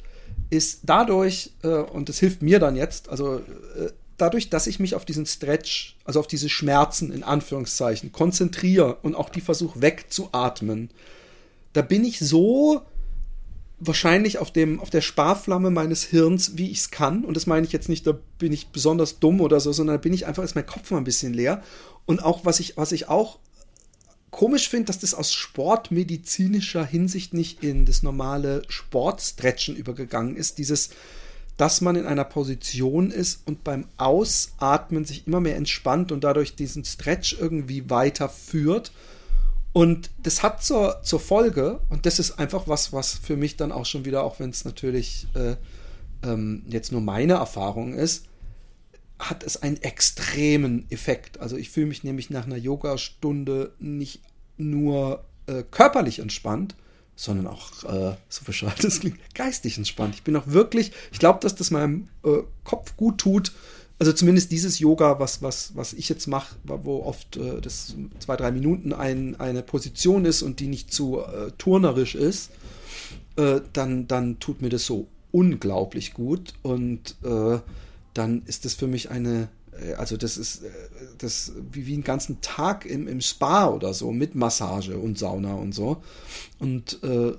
ist 0.49 0.81
dadurch, 0.83 1.51
äh, 1.63 1.67
und 1.67 2.07
das 2.07 2.19
hilft 2.19 2.41
mir 2.41 2.59
dann 2.59 2.75
jetzt, 2.77 3.09
also 3.09 3.37
äh, 3.37 3.89
dadurch, 4.17 4.49
dass 4.49 4.67
ich 4.67 4.79
mich 4.79 4.95
auf 4.95 5.05
diesen 5.05 5.25
Stretch, 5.25 5.97
also 6.05 6.19
auf 6.19 6.27
diese 6.27 6.49
Schmerzen 6.49 7.11
in 7.11 7.23
Anführungszeichen 7.23 8.11
konzentriere 8.11 8.95
und 9.01 9.15
auch 9.15 9.29
die 9.29 9.41
versuche 9.41 9.81
wegzuatmen, 9.81 10.89
da 11.73 11.81
bin 11.81 12.05
ich 12.05 12.19
so 12.19 12.81
wahrscheinlich 13.79 14.37
auf 14.37 14.51
dem 14.51 14.79
auf 14.79 14.89
der 14.89 15.01
Sparflamme 15.01 15.69
meines 15.69 16.03
Hirns, 16.03 16.57
wie 16.57 16.71
ich 16.71 16.79
es 16.79 16.91
kann. 16.91 17.25
Und 17.25 17.35
das 17.35 17.45
meine 17.45 17.65
ich 17.65 17.73
jetzt 17.73 17.89
nicht, 17.89 18.07
da 18.07 18.17
bin 18.37 18.53
ich 18.53 18.67
besonders 18.67 19.19
dumm 19.19 19.41
oder 19.41 19.59
so, 19.59 19.73
sondern 19.73 19.97
da 19.97 20.01
bin 20.01 20.13
ich 20.13 20.25
einfach 20.25 20.43
ist 20.43 20.55
mein 20.55 20.65
Kopf 20.65 20.91
mal 20.91 20.97
ein 20.97 21.03
bisschen 21.03 21.33
leer. 21.33 21.61
Und 22.05 22.23
auch 22.23 22.45
was 22.45 22.59
ich 22.59 22.77
was 22.77 22.91
ich 22.93 23.09
auch 23.09 23.39
komisch 24.31 24.69
finde, 24.69 24.87
dass 24.87 24.99
das 24.99 25.13
aus 25.13 25.33
sportmedizinischer 25.33 26.85
Hinsicht 26.85 27.33
nicht 27.33 27.63
in 27.63 27.85
das 27.85 28.03
normale 28.03 28.63
Sportstretchen 28.67 29.75
übergegangen 29.75 30.35
ist, 30.35 30.57
dieses 30.57 30.89
dass 31.57 31.81
man 31.81 31.95
in 31.95 32.05
einer 32.05 32.25
Position 32.25 33.11
ist 33.11 33.47
und 33.47 33.63
beim 33.63 33.87
Ausatmen 33.97 35.05
sich 35.05 35.25
immer 35.25 35.39
mehr 35.39 35.55
entspannt 35.55 36.11
und 36.11 36.23
dadurch 36.23 36.55
diesen 36.55 36.83
Stretch 36.83 37.37
irgendwie 37.39 37.89
weiterführt. 37.89 38.91
Und 39.71 40.09
das 40.17 40.43
hat 40.43 40.63
zur, 40.63 41.01
zur 41.03 41.19
Folge, 41.19 41.81
und 41.89 42.05
das 42.05 42.19
ist 42.19 42.39
einfach 42.39 42.67
was, 42.67 42.93
was 42.93 43.13
für 43.13 43.35
mich 43.35 43.57
dann 43.57 43.71
auch 43.71 43.85
schon 43.85 44.05
wieder, 44.05 44.23
auch 44.23 44.39
wenn 44.39 44.49
es 44.49 44.65
natürlich 44.65 45.27
äh, 45.33 45.55
ähm, 46.23 46.63
jetzt 46.67 46.91
nur 46.91 47.01
meine 47.01 47.33
Erfahrung 47.33 47.93
ist, 47.93 48.25
hat 49.19 49.43
es 49.43 49.61
einen 49.61 49.81
extremen 49.81 50.85
Effekt. 50.89 51.39
Also 51.39 51.55
ich 51.55 51.69
fühle 51.69 51.87
mich 51.87 52.03
nämlich 52.03 52.29
nach 52.29 52.45
einer 52.45 52.57
Yogastunde 52.57 53.73
nicht 53.79 54.21
nur 54.57 55.23
äh, 55.47 55.63
körperlich 55.63 56.19
entspannt, 56.19 56.75
sondern 57.15 57.47
auch, 57.47 57.83
äh, 57.85 58.15
so 58.29 58.43
bescheuert 58.45 58.83
das 58.83 58.99
klingt, 58.99 59.17
geistig 59.33 59.77
entspannt. 59.77 60.15
Ich 60.15 60.23
bin 60.23 60.35
auch 60.35 60.47
wirklich, 60.47 60.91
ich 61.11 61.19
glaube, 61.19 61.39
dass 61.41 61.55
das 61.55 61.71
meinem 61.71 62.09
äh, 62.23 62.39
Kopf 62.63 62.95
gut 62.97 63.17
tut. 63.19 63.51
Also 63.97 64.11
zumindest 64.11 64.51
dieses 64.51 64.79
Yoga, 64.79 65.19
was, 65.19 65.41
was, 65.41 65.71
was 65.75 65.93
ich 65.93 66.09
jetzt 66.09 66.27
mache, 66.27 66.55
wo 66.65 67.03
oft 67.03 67.37
äh, 67.37 67.61
das 67.61 67.95
zwei, 68.19 68.35
drei 68.35 68.51
Minuten 68.51 68.91
ein, 68.91 69.39
eine 69.39 69.63
Position 69.63 70.25
ist 70.25 70.41
und 70.41 70.59
die 70.59 70.67
nicht 70.67 70.93
zu 70.93 71.19
äh, 71.19 71.51
turnerisch 71.57 72.15
ist, 72.15 72.51
äh, 73.37 73.61
dann, 73.71 74.07
dann 74.07 74.39
tut 74.39 74.61
mir 74.61 74.69
das 74.69 74.85
so 74.85 75.07
unglaublich 75.31 76.13
gut. 76.13 76.53
Und 76.61 77.15
äh, 77.23 77.59
dann 78.13 78.41
ist 78.45 78.65
das 78.65 78.73
für 78.73 78.87
mich 78.87 79.11
eine, 79.11 79.47
also 79.97 80.17
das 80.17 80.37
ist 80.37 80.63
äh, 80.63 80.69
das 81.17 81.53
wie, 81.71 81.85
wie 81.87 81.93
einen 81.93 82.03
ganzen 82.03 82.41
Tag 82.41 82.85
im, 82.85 83.07
im 83.07 83.21
Spa 83.21 83.67
oder 83.69 83.93
so 83.93 84.11
mit 84.11 84.35
Massage 84.35 84.97
und 84.97 85.17
Sauna 85.17 85.55
und 85.55 85.73
so. 85.73 85.97
Und 86.59 86.99
äh, 87.03 87.31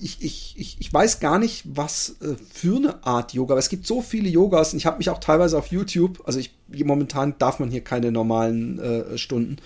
ich, 0.00 0.22
ich, 0.22 0.54
ich, 0.56 0.76
ich 0.80 0.92
weiß 0.92 1.20
gar 1.20 1.38
nicht, 1.38 1.64
was 1.66 2.16
äh, 2.22 2.34
für 2.52 2.76
eine 2.76 3.04
Art 3.04 3.34
Yoga, 3.34 3.54
aber 3.54 3.58
es 3.58 3.68
gibt 3.68 3.86
so 3.86 4.00
viele 4.00 4.28
Yogas 4.28 4.72
und 4.72 4.78
ich 4.78 4.86
habe 4.86 4.98
mich 4.98 5.10
auch 5.10 5.20
teilweise 5.20 5.58
auf 5.58 5.66
YouTube, 5.66 6.22
also 6.24 6.38
ich 6.38 6.52
momentan 6.84 7.34
darf 7.38 7.58
man 7.58 7.70
hier 7.70 7.82
keine 7.82 8.10
normalen 8.10 8.78
äh, 8.78 9.18
Stunden, 9.18 9.56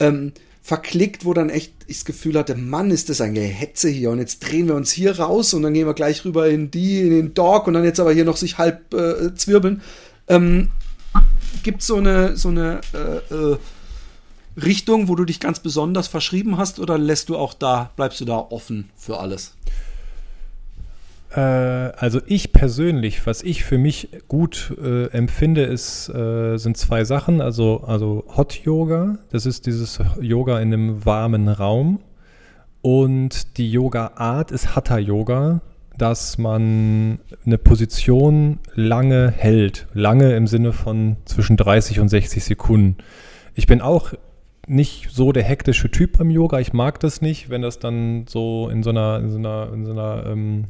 ähm, 0.00 0.32
verklickt, 0.62 1.24
wo 1.24 1.34
dann 1.34 1.50
echt 1.50 1.72
ich 1.86 1.98
das 1.98 2.04
Gefühl 2.04 2.36
hatte, 2.38 2.54
Mann, 2.54 2.90
ist 2.90 3.08
das 3.08 3.20
ein 3.20 3.34
Gehetze 3.34 3.88
hier 3.88 4.10
und 4.10 4.18
jetzt 4.18 4.40
drehen 4.40 4.66
wir 4.68 4.74
uns 4.74 4.90
hier 4.90 5.18
raus 5.18 5.54
und 5.54 5.62
dann 5.62 5.74
gehen 5.74 5.86
wir 5.86 5.94
gleich 5.94 6.24
rüber 6.24 6.48
in 6.48 6.70
die, 6.70 7.00
in 7.00 7.10
den 7.10 7.34
Dog 7.34 7.66
und 7.66 7.74
dann 7.74 7.84
jetzt 7.84 8.00
aber 8.00 8.12
hier 8.12 8.24
noch 8.24 8.36
sich 8.36 8.58
halb 8.58 8.92
äh, 8.92 9.34
zwirbeln. 9.34 9.82
Ähm, 10.28 10.68
gibt 11.62 11.82
so 11.82 11.96
eine, 11.96 12.36
so 12.36 12.48
eine 12.48 12.80
äh, 12.94 13.34
äh, 13.34 13.58
Richtung, 14.56 15.08
wo 15.08 15.14
du 15.14 15.24
dich 15.24 15.40
ganz 15.40 15.60
besonders 15.60 16.08
verschrieben 16.08 16.56
hast 16.58 16.80
oder 16.80 16.98
lässt 16.98 17.28
du 17.28 17.36
auch 17.36 17.54
da, 17.54 17.90
bleibst 17.96 18.20
du 18.20 18.24
da 18.24 18.36
offen 18.36 18.90
für 18.96 19.18
alles? 19.20 19.54
Äh, 21.34 21.40
also 21.40 22.20
ich 22.26 22.52
persönlich, 22.52 23.26
was 23.26 23.42
ich 23.42 23.64
für 23.64 23.78
mich 23.78 24.08
gut 24.28 24.76
äh, 24.82 25.06
empfinde, 25.06 25.62
ist, 25.62 26.08
äh, 26.08 26.56
sind 26.56 26.76
zwei 26.76 27.04
Sachen. 27.04 27.40
Also, 27.40 27.84
also 27.86 28.24
Hot 28.36 28.54
Yoga, 28.64 29.18
das 29.30 29.46
ist 29.46 29.66
dieses 29.66 30.00
Yoga 30.20 30.60
in 30.60 30.72
einem 30.72 31.04
warmen 31.04 31.48
Raum. 31.48 32.00
Und 32.82 33.58
die 33.58 33.70
Yoga-Art 33.70 34.52
ist 34.52 34.74
Hatha 34.74 34.98
Yoga, 34.98 35.60
dass 36.00 36.38
man 36.38 37.18
eine 37.44 37.58
Position 37.58 38.58
lange 38.74 39.30
hält. 39.30 39.86
Lange 39.92 40.34
im 40.34 40.46
Sinne 40.46 40.72
von 40.72 41.16
zwischen 41.24 41.56
30 41.56 42.00
und 42.00 42.08
60 42.08 42.42
Sekunden. 42.42 42.96
Ich 43.54 43.66
bin 43.66 43.80
auch 43.80 44.14
nicht 44.66 45.10
so 45.10 45.32
der 45.32 45.42
hektische 45.42 45.90
Typ 45.90 46.18
beim 46.18 46.30
Yoga. 46.30 46.60
Ich 46.60 46.72
mag 46.72 47.00
das 47.00 47.20
nicht, 47.20 47.50
wenn 47.50 47.60
das 47.60 47.78
dann 47.78 48.24
so 48.28 48.68
in 48.70 48.82
so 48.82 48.90
einer, 48.90 49.18
in 49.18 49.30
so 49.30 49.38
einer, 49.38 49.72
in 49.74 49.84
so 49.84 49.92
einer 49.92 50.24
ähm, 50.26 50.66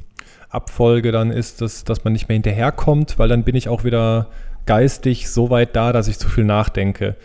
Abfolge 0.48 1.12
dann 1.12 1.30
ist, 1.30 1.60
dass, 1.60 1.84
dass 1.84 2.02
man 2.02 2.12
nicht 2.12 2.28
mehr 2.28 2.34
hinterherkommt, 2.34 3.18
weil 3.18 3.28
dann 3.28 3.44
bin 3.44 3.54
ich 3.54 3.68
auch 3.68 3.84
wieder 3.84 4.28
geistig 4.66 5.30
so 5.30 5.50
weit 5.50 5.76
da, 5.76 5.92
dass 5.92 6.08
ich 6.08 6.18
zu 6.18 6.28
viel 6.28 6.44
nachdenke. 6.44 7.16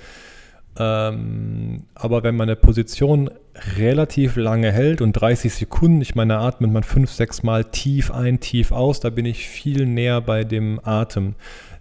Ähm, 0.78 1.84
aber 1.94 2.24
wenn 2.24 2.36
man 2.36 2.50
eine 2.50 2.56
Position 2.56 3.30
relativ 3.78 4.36
lange 4.36 4.72
hält 4.72 5.02
und 5.02 5.14
30 5.14 5.54
Sekunden, 5.54 6.02
ich 6.02 6.16
meine, 6.16 6.38
atmet 6.38 6.72
man 6.72 6.84
fünf, 6.84 7.12
sechs 7.12 7.44
Mal 7.44 7.64
tief 7.66 8.12
ein, 8.12 8.40
tief 8.40 8.72
aus, 8.72 9.00
da 9.00 9.10
bin 9.10 9.26
ich 9.26 9.48
viel 9.48 9.86
näher 9.86 10.22
bei 10.22 10.44
dem 10.44 10.80
Atem 10.84 11.36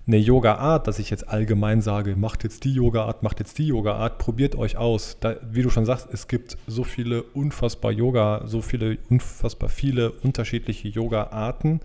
eine 0.07 0.19
Yoga-Art, 0.19 0.87
dass 0.87 0.99
ich 0.99 1.11
jetzt 1.11 1.29
allgemein 1.29 1.81
sage, 1.81 2.15
macht 2.15 2.45
jetzt 2.45 2.65
die 2.65 2.75
Yoga-Art, 2.75 3.23
macht 3.23 3.39
jetzt 3.41 3.57
die 3.59 3.67
Yoga-Art, 3.69 4.19
probiert 4.19 4.55
euch 4.55 4.77
aus. 4.77 5.17
Da, 5.21 5.37
wie 5.51 5.63
du 5.63 5.71
schon 5.71 5.87
sagst, 5.87 6.09
es 6.13 6.29
gibt 6.29 6.59
so 6.67 6.85
viele 6.85 7.23
unfassbar 7.23 7.91
Yoga, 7.91 8.43
so 8.47 8.61
viele 8.61 8.99
unfassbar 9.09 9.69
viele 9.71 10.11
unterschiedliche 10.11 10.89
Yoga-Arten, 10.89 11.81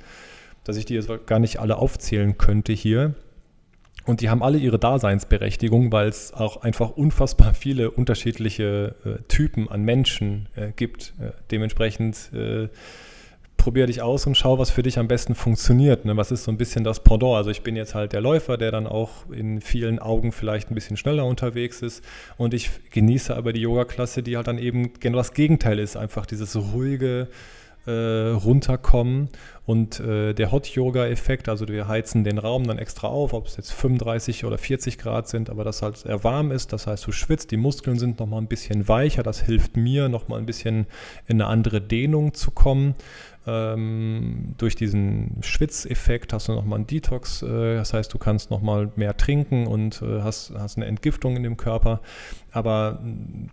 dass 0.65 0.75
ich 0.75 0.85
die 0.85 0.95
jetzt 0.95 1.09
gar 1.27 1.39
nicht 1.39 1.59
alle 1.59 1.77
aufzählen 1.77 2.37
könnte 2.37 2.73
hier. 2.73 3.15
Und 4.09 4.21
die 4.21 4.31
haben 4.31 4.41
alle 4.41 4.57
ihre 4.57 4.79
Daseinsberechtigung, 4.79 5.91
weil 5.91 6.07
es 6.07 6.33
auch 6.33 6.63
einfach 6.63 6.89
unfassbar 6.89 7.53
viele 7.53 7.91
unterschiedliche 7.91 8.95
äh, 9.05 9.21
Typen 9.27 9.69
an 9.69 9.83
Menschen 9.83 10.47
äh, 10.55 10.71
gibt. 10.75 11.13
Äh, 11.21 11.29
dementsprechend 11.51 12.33
äh, 12.33 12.69
probier 13.57 13.85
dich 13.85 14.01
aus 14.01 14.25
und 14.25 14.35
schau, 14.35 14.57
was 14.57 14.71
für 14.71 14.81
dich 14.81 14.97
am 14.97 15.07
besten 15.07 15.35
funktioniert. 15.35 16.05
Ne? 16.05 16.17
Was 16.17 16.31
ist 16.31 16.45
so 16.45 16.51
ein 16.51 16.57
bisschen 16.57 16.83
das 16.83 17.03
Pendant? 17.03 17.35
Also 17.35 17.51
ich 17.51 17.61
bin 17.61 17.75
jetzt 17.75 17.93
halt 17.93 18.11
der 18.13 18.21
Läufer, 18.21 18.57
der 18.57 18.71
dann 18.71 18.87
auch 18.87 19.29
in 19.29 19.61
vielen 19.61 19.99
Augen 19.99 20.31
vielleicht 20.31 20.71
ein 20.71 20.73
bisschen 20.73 20.97
schneller 20.97 21.25
unterwegs 21.25 21.83
ist 21.83 22.03
und 22.35 22.55
ich 22.55 22.71
genieße 22.89 23.37
aber 23.37 23.53
die 23.53 23.61
Yoga-Klasse, 23.61 24.23
die 24.23 24.37
halt 24.37 24.47
dann 24.47 24.57
eben 24.57 24.93
genau 24.99 25.19
das 25.19 25.35
Gegenteil 25.35 25.77
ist, 25.77 25.97
einfach 25.97 26.25
dieses 26.25 26.55
ruhige 26.55 27.27
äh, 27.89 28.31
Runterkommen. 28.31 29.29
Und 29.65 29.99
äh, 29.99 30.33
der 30.33 30.51
Hot-Yoga-Effekt, 30.51 31.47
also 31.47 31.67
wir 31.67 31.87
heizen 31.87 32.23
den 32.23 32.39
Raum 32.39 32.65
dann 32.65 32.79
extra 32.79 33.07
auf, 33.07 33.33
ob 33.33 33.45
es 33.45 33.55
jetzt 33.57 33.71
35 33.71 34.45
oder 34.45 34.57
40 34.57 34.97
Grad 34.97 35.27
sind, 35.27 35.49
aber 35.51 35.63
dass 35.63 35.83
halt 35.83 35.97
sehr 35.97 36.23
warm 36.23 36.51
ist, 36.51 36.73
das 36.73 36.87
heißt 36.87 37.05
du 37.05 37.11
schwitzt, 37.11 37.51
die 37.51 37.57
Muskeln 37.57 37.99
sind 37.99 38.19
nochmal 38.19 38.41
ein 38.41 38.47
bisschen 38.47 38.87
weicher, 38.87 39.21
das 39.21 39.41
hilft 39.41 39.77
mir 39.77 40.09
nochmal 40.09 40.39
ein 40.39 40.47
bisschen 40.47 40.87
in 41.27 41.39
eine 41.39 41.45
andere 41.45 41.81
Dehnung 41.81 42.33
zu 42.33 42.49
kommen. 42.49 42.95
Ähm, 43.45 44.55
durch 44.57 44.75
diesen 44.75 45.37
Schwitzeffekt 45.41 46.33
hast 46.33 46.47
du 46.47 46.53
nochmal 46.53 46.77
einen 46.77 46.87
Detox, 46.87 47.43
äh, 47.43 47.75
das 47.75 47.93
heißt, 47.93 48.11
du 48.11 48.17
kannst 48.17 48.49
nochmal 48.49 48.91
mehr 48.95 49.17
trinken 49.17 49.67
und 49.67 50.01
äh, 50.01 50.21
hast, 50.21 50.51
hast 50.57 50.77
eine 50.77 50.87
Entgiftung 50.87 51.37
in 51.37 51.43
dem 51.43 51.57
Körper. 51.57 52.01
Aber 52.51 52.99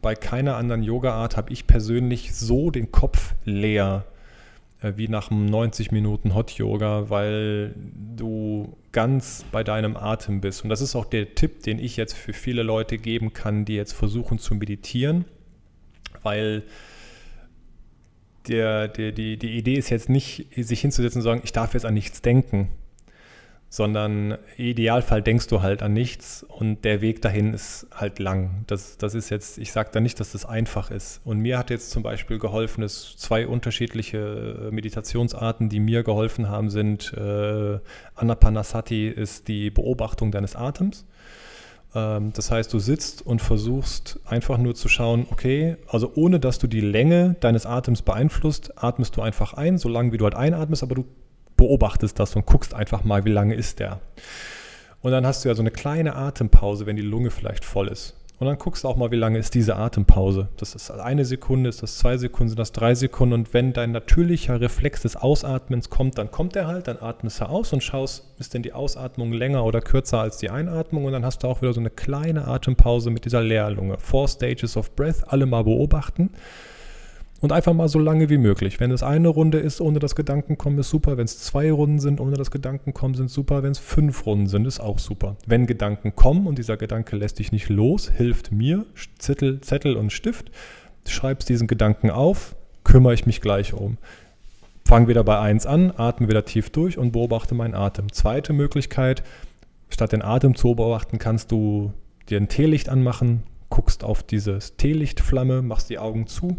bei 0.01 0.15
keiner 0.15 0.57
anderen 0.57 0.83
Yoga-Art 0.83 1.37
habe 1.37 1.53
ich 1.53 1.67
persönlich 1.67 2.35
so 2.35 2.71
den 2.71 2.91
Kopf 2.91 3.35
leer 3.45 4.07
wie 4.83 5.09
nach 5.09 5.31
einem 5.31 5.47
90 5.47 5.91
Minuten 5.91 6.35
Hot 6.35 6.53
Yoga, 6.53 7.09
weil 7.09 7.75
du 8.17 8.77
ganz 8.93 9.45
bei 9.51 9.65
deinem 9.65 9.97
Atem 9.97 10.41
bist. 10.41 10.65
Und 10.65 10.71
das 10.71 10.81
ist 10.81 10.95
auch 10.95 11.07
der 11.07 11.35
Tipp, 11.35 11.63
den 11.63 11.79
ich 11.79 11.97
jetzt 11.97 12.15
für 12.15 12.33
viele 12.33 12.63
Leute 12.63 12.99
geben 12.99 13.33
kann, 13.33 13.65
die 13.65 13.75
jetzt 13.75 13.93
versuchen 13.93 14.39
zu 14.39 14.55
meditieren, 14.55 15.25
weil 16.23 16.63
der, 18.49 18.89
der, 18.89 19.13
die, 19.13 19.39
die 19.39 19.57
Idee 19.57 19.75
ist 19.75 19.91
jetzt 19.91 20.09
nicht, 20.09 20.47
sich 20.57 20.81
hinzusetzen 20.81 21.19
und 21.19 21.23
zu 21.23 21.29
sagen, 21.29 21.41
ich 21.43 21.53
darf 21.53 21.75
jetzt 21.75 21.87
an 21.87 21.95
nichts 21.95 22.23
denken, 22.23 22.69
sondern 23.69 24.39
im 24.57 24.65
Idealfall 24.65 25.23
denkst 25.23 25.49
du 25.49 25.61
halt 25.61 25.83
an 25.83 25.93
nichts 25.93 26.45
und 26.49 26.85
der 26.85 27.01
Weg 27.01 27.21
dahin 27.23 27.53
ist 27.53 27.87
halt 27.93 28.19
lang. 28.19 28.65
Das, 28.69 28.97
das 28.97 29.15
ist 29.15 29.31
jetzt, 29.31 29.59
ich 29.59 29.73
sage 29.73 29.91
da 29.93 30.01
nicht, 30.01 30.21
dass 30.21 30.33
das 30.33 30.45
einfach 30.45 30.91
ist. 30.91 31.21
Und 31.25 31.39
mir 31.41 31.59
hat 31.59 31.71
jetzt 31.71 31.91
zum 31.91 32.03
Beispiel 32.03 32.39
geholfen, 32.39 32.83
dass 32.83 33.17
zwei 33.17 33.47
unterschiedliche 33.47 34.69
äh, 34.69 34.71
Meditationsarten, 34.71 35.69
die 35.69 35.81
mir 35.81 36.05
geholfen 36.05 36.49
haben, 36.49 36.71
sind 36.71 37.13
äh, 37.15 37.79
Anapanasati 38.15 39.09
ist 39.09 39.49
die 39.49 39.71
Beobachtung 39.71 40.31
deines 40.31 40.57
Atems 40.57 41.05
ähm, 41.95 42.33
das 42.35 42.51
heißt, 42.51 42.73
du 42.73 42.79
sitzt 42.79 43.25
und 43.25 43.41
versuchst 43.41 44.21
einfach 44.25 44.59
nur 44.59 44.75
zu 44.75 44.89
schauen, 44.89 45.27
okay, 45.31 45.77
also 45.89 46.13
ohne 46.15 46.39
dass 46.41 46.59
du 46.59 46.67
die 46.67 46.81
Länge 46.81 47.37
deines 47.41 47.67
Atems 47.67 48.03
beeinflusst, 48.03 48.83
atmest 48.83 49.17
du 49.17 49.23
einfach 49.23 49.55
ein, 49.55 49.79
so 49.79 49.89
lange 49.89 50.13
wie 50.13 50.19
du 50.19 50.25
halt 50.25 50.35
einatmest, 50.35 50.83
aber 50.83 50.95
du 50.95 51.05
beobachtest 51.57 52.19
das 52.19 52.37
und 52.37 52.47
guckst 52.47 52.75
einfach 52.75 53.05
mal, 53.05 53.25
wie 53.25 53.33
lange 53.33 53.55
ist 53.55 53.81
der. 53.81 54.01
Und 55.03 55.13
dann 55.13 55.27
hast 55.27 55.45
du 55.45 55.49
ja 55.49 55.55
so 55.55 55.63
eine 55.63 55.71
kleine 55.71 56.17
Atempause, 56.17 56.87
wenn 56.87 56.97
die 56.97 57.03
Lunge 57.03 57.31
vielleicht 57.31 57.65
voll 57.65 57.89
ist. 57.89 58.15
Und 58.39 58.47
dann 58.47 58.59
guckst 58.59 58.85
du 58.85 58.89
auch 58.89 58.97
mal, 58.97 59.11
wie 59.11 59.17
lange 59.17 59.39
ist 59.39 59.55
diese 59.55 59.77
Atempause. 59.77 60.49
Das 60.59 60.75
ist 60.75 60.91
eine 60.91 61.25
Sekunde, 61.25 61.71
ist 61.71 61.83
das 61.83 61.97
zwei 61.97 62.19
Sekunden, 62.19 62.51
sind 62.51 62.59
das 62.59 62.73
drei 62.73 62.95
Sekunden. 62.95 63.33
Und 63.33 63.55
wenn 63.55 63.73
dein 63.73 63.93
natürlicher 63.93 64.61
Reflex 64.61 65.03
des 65.03 65.17
Ausatmens 65.17 65.89
kommt, 65.89 66.19
dann 66.19 66.31
kommt 66.31 66.55
er 66.55 66.67
halt, 66.67 66.87
dann 66.87 66.99
atmest 67.01 67.41
du 67.41 67.49
aus 67.49 67.73
und 67.73 67.83
schaust, 67.83 68.25
ist 68.39 68.53
denn 68.53 68.63
die 68.63 68.75
Ausatmung 68.75 69.33
länger 69.33 69.65
oder 69.65 69.81
kürzer 69.81 70.21
als 70.21 70.37
die 70.37 70.51
Einatmung. 70.51 71.07
Und 71.07 71.13
dann 71.13 71.25
hast 71.25 71.45
du 71.45 71.49
auch 71.49 71.63
wieder 71.63 71.73
so 71.73 71.81
eine 71.81 71.89
kleine 71.89 72.47
Atempause 72.47 73.11
mit 73.11 73.25
dieser 73.25 73.41
Leerlunge. 73.41 73.97
Four 73.99 74.29
Stages 74.29 74.77
of 74.77 74.95
Breath, 74.95 75.25
alle 75.27 75.47
mal 75.47 75.65
beobachten. 75.65 76.31
Und 77.41 77.53
einfach 77.53 77.75
mal 77.75 77.89
so 77.89 77.99
lange 77.99 78.31
wie 78.31 78.39
möglich. 78.39 78.81
Wenn 78.81 78.91
es 78.91 79.03
eine 79.03 79.29
Runde 79.29 79.59
ist, 79.59 79.83
ohne 79.83 79.99
das 79.99 80.15
Gedankenkommen, 80.15 80.79
ist 80.79 80.89
super. 80.89 81.19
Wenn 81.19 81.27
es 81.27 81.39
zwei 81.41 81.71
Runden 81.71 81.99
sind, 81.99 82.19
ohne 82.19 82.37
das 82.37 82.51
Gedankenkommen, 82.51 83.15
sind 83.15 83.31
super. 83.31 83.63
Wenn 83.63 83.73
es 83.73 83.79
fünf 83.79 84.25
Runden 84.25 84.47
sind, 84.47 84.67
ist 84.67 84.81
auch 84.81 84.99
super. 84.99 85.37
Wenn 85.47 85.67
Gedanken 85.67 86.17
kommen 86.17 86.47
und 86.47 86.57
dieser 86.57 86.79
Gedanke 86.79 87.15
lässt 87.17 87.39
dich 87.39 87.53
nicht 87.53 87.69
los, 87.69 88.09
hilft 88.09 88.53
mir 88.53 88.87
Zettel, 89.19 89.61
Zettel 89.61 89.97
und 89.97 90.13
Stift. 90.13 90.51
Schreibst 91.07 91.49
diesen 91.49 91.67
Gedanken 91.67 92.11
auf, 92.11 92.57
kümmere 92.85 93.13
ich 93.13 93.27
mich 93.27 93.43
gleich 93.43 93.75
um. 93.75 93.99
Fang 94.87 95.07
wieder 95.07 95.23
bei 95.23 95.39
1 95.39 95.67
an, 95.67 95.93
atme 95.97 96.29
wieder 96.29 96.45
tief 96.45 96.71
durch 96.71 96.97
und 96.97 97.13
beobachte 97.13 97.55
meinen 97.55 97.75
Atem. 97.75 98.11
Zweite 98.13 98.55
Möglichkeit, 98.55 99.23
statt 99.91 100.13
den 100.13 100.23
Atem 100.23 100.55
zu 100.55 100.75
beobachten, 100.75 101.19
kannst 101.19 101.53
du 101.53 101.93
dir 102.31 102.41
ein 102.41 102.49
Teelicht 102.49 102.89
anmachen, 102.89 103.43
guckst 103.69 104.05
auf 104.05 104.23
dieses 104.23 104.77
Teelichtflamme, 104.77 105.61
machst 105.61 105.91
die 105.91 105.99
Augen 105.99 106.27
zu 106.27 106.57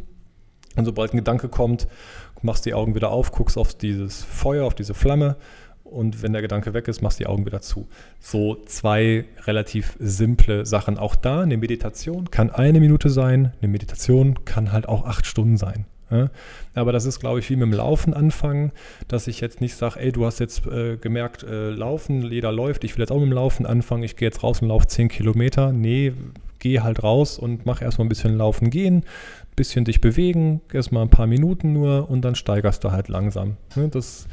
und 0.77 0.85
sobald 0.85 1.13
ein 1.13 1.17
Gedanke 1.17 1.49
kommt, 1.49 1.87
machst 2.41 2.65
die 2.65 2.73
Augen 2.73 2.95
wieder 2.95 3.11
auf, 3.11 3.31
guckst 3.31 3.57
auf 3.57 3.73
dieses 3.73 4.23
Feuer, 4.23 4.65
auf 4.65 4.75
diese 4.75 4.93
Flamme 4.93 5.35
und 5.83 6.21
wenn 6.21 6.33
der 6.33 6.41
Gedanke 6.41 6.73
weg 6.73 6.87
ist, 6.87 7.01
machst 7.01 7.19
die 7.19 7.27
Augen 7.27 7.45
wieder 7.45 7.61
zu. 7.61 7.87
So 8.19 8.57
zwei 8.65 9.25
relativ 9.45 9.95
simple 9.99 10.65
Sachen. 10.65 10.97
Auch 10.97 11.15
da, 11.15 11.41
eine 11.41 11.57
Meditation 11.57 12.29
kann 12.29 12.49
eine 12.49 12.79
Minute 12.79 13.09
sein, 13.09 13.53
eine 13.61 13.71
Meditation 13.71 14.45
kann 14.45 14.71
halt 14.71 14.87
auch 14.87 15.05
acht 15.05 15.25
Stunden 15.25 15.57
sein. 15.57 15.85
Aber 16.73 16.93
das 16.93 17.05
ist, 17.05 17.19
glaube 17.19 17.39
ich, 17.39 17.49
wie 17.49 17.57
mit 17.57 17.63
dem 17.63 17.73
Laufen 17.73 18.13
anfangen, 18.13 18.71
dass 19.09 19.27
ich 19.27 19.41
jetzt 19.41 19.59
nicht 19.59 19.75
sage, 19.75 19.99
ey, 19.99 20.13
du 20.13 20.25
hast 20.25 20.39
jetzt 20.39 20.65
äh, 20.65 20.95
gemerkt, 20.95 21.43
äh, 21.43 21.69
Laufen, 21.71 22.21
jeder 22.21 22.53
läuft, 22.53 22.85
ich 22.85 22.95
will 22.95 23.01
jetzt 23.01 23.11
auch 23.11 23.19
mit 23.19 23.25
dem 23.25 23.33
Laufen 23.33 23.65
anfangen, 23.65 24.03
ich 24.03 24.15
gehe 24.15 24.27
jetzt 24.27 24.41
raus 24.41 24.61
und 24.61 24.69
laufe 24.69 24.87
zehn 24.87 25.09
Kilometer. 25.09 25.73
Nee, 25.73 26.13
geh 26.59 26.79
halt 26.79 27.03
raus 27.03 27.37
und 27.37 27.65
mach 27.65 27.81
erstmal 27.81 28.05
ein 28.05 28.09
bisschen 28.09 28.37
Laufen 28.37 28.69
gehen, 28.69 29.03
bisschen 29.57 29.83
dich 29.83 29.99
bewegen, 29.99 30.61
erstmal 30.71 31.03
ein 31.03 31.09
paar 31.09 31.27
Minuten 31.27 31.73
nur 31.73 32.09
und 32.09 32.21
dann 32.21 32.35
steigerst 32.35 32.85
du 32.85 32.91
halt 32.91 33.09
langsam. 33.09 33.57
Ne? 33.75 33.89
Das 33.89 34.27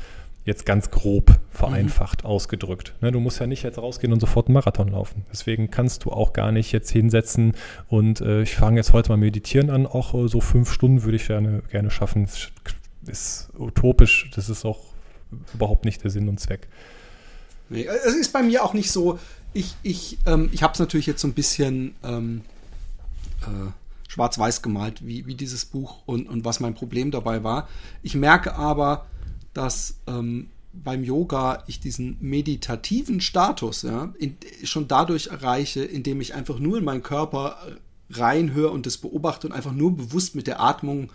Jetzt 0.45 0.67
ganz 0.67 0.91
grob 0.91 1.41
vereinfacht 1.51 2.23
mhm. 2.23 2.29
ausgedrückt. 2.29 2.93
Ne, 3.01 3.11
du 3.11 3.19
musst 3.19 3.41
ja 3.41 3.47
nicht 3.47 3.63
jetzt 3.63 3.79
rausgehen 3.79 4.13
und 4.13 4.21
sofort 4.21 4.49
einen 4.49 4.55
Marathon 4.55 4.89
laufen. 4.89 5.25
Deswegen 5.33 5.71
kannst 5.71 6.05
du 6.05 6.11
auch 6.11 6.35
gar 6.35 6.53
nicht 6.53 6.71
jetzt 6.71 6.91
hinsetzen 6.91 7.55
und 7.89 8.21
äh, 8.21 8.43
ich 8.43 8.55
fange 8.55 8.77
jetzt 8.77 8.93
heute 8.93 9.09
mal 9.09 9.17
meditieren 9.17 9.71
an. 9.71 9.87
Auch 9.87 10.13
äh, 10.13 10.29
so 10.29 10.43
fünf 10.43 10.71
Stunden 10.71 11.03
würde 11.03 11.17
ich 11.17 11.29
gerne, 11.29 11.63
gerne 11.71 11.91
schaffen. 11.91 12.27
Das 12.27 12.51
ist 13.07 13.49
utopisch. 13.59 14.31
Das 14.35 14.51
ist 14.51 14.67
auch 14.67 14.81
überhaupt 15.55 15.87
nicht 15.87 16.05
der 16.05 16.11
Sinn 16.11 16.29
und 16.29 16.39
Zweck. 16.39 16.69
Nee, 17.71 17.87
es 17.87 18.15
ist 18.15 18.31
bei 18.31 18.43
mir 18.43 18.65
auch 18.65 18.75
nicht 18.75 18.91
so. 18.91 19.19
Ich, 19.55 19.75
ich, 19.83 20.19
ähm, 20.27 20.51
ich 20.53 20.63
habe 20.63 20.75
es 20.75 20.79
natürlich 20.79 21.07
jetzt 21.07 21.23
so 21.23 21.29
ein 21.29 21.33
bisschen 21.33 21.95
ähm, 22.05 22.43
äh, 23.43 23.71
schwarz-weiß 24.15 24.63
gemalt, 24.63 25.05
wie, 25.05 25.27
wie 25.27 25.35
dieses 25.35 25.65
Buch 25.65 26.03
und, 26.07 26.29
und 26.29 26.45
was 26.45 26.61
mein 26.61 26.75
Problem 26.75 27.11
dabei 27.11 27.43
war. 27.43 27.69
Ich 28.03 28.15
merke 28.15 28.55
aber, 28.55 29.07
dass 29.55 29.97
ähm, 30.07 30.51
beim 30.73 31.03
Yoga 31.03 31.65
ich 31.67 31.81
diesen 31.81 32.17
meditativen 32.21 33.21
Status 33.21 33.83
ja, 33.83 34.15
in, 34.19 34.37
schon 34.63 34.87
dadurch 34.87 35.29
erreiche, 35.29 35.85
indem 35.85 36.21
ich 36.21 36.35
einfach 36.35 36.61
nur 36.61 36.79
in 36.79 36.85
meinen 36.85 37.03
Körper 37.03 37.57
reinhöre 38.11 38.71
und 38.71 38.87
das 38.87 38.99
beobachte 38.99 39.49
und 39.49 39.53
einfach 39.53 39.73
nur 39.73 39.97
bewusst 39.97 40.37
mit 40.37 40.47
der 40.47 40.61
Atmung 40.61 41.11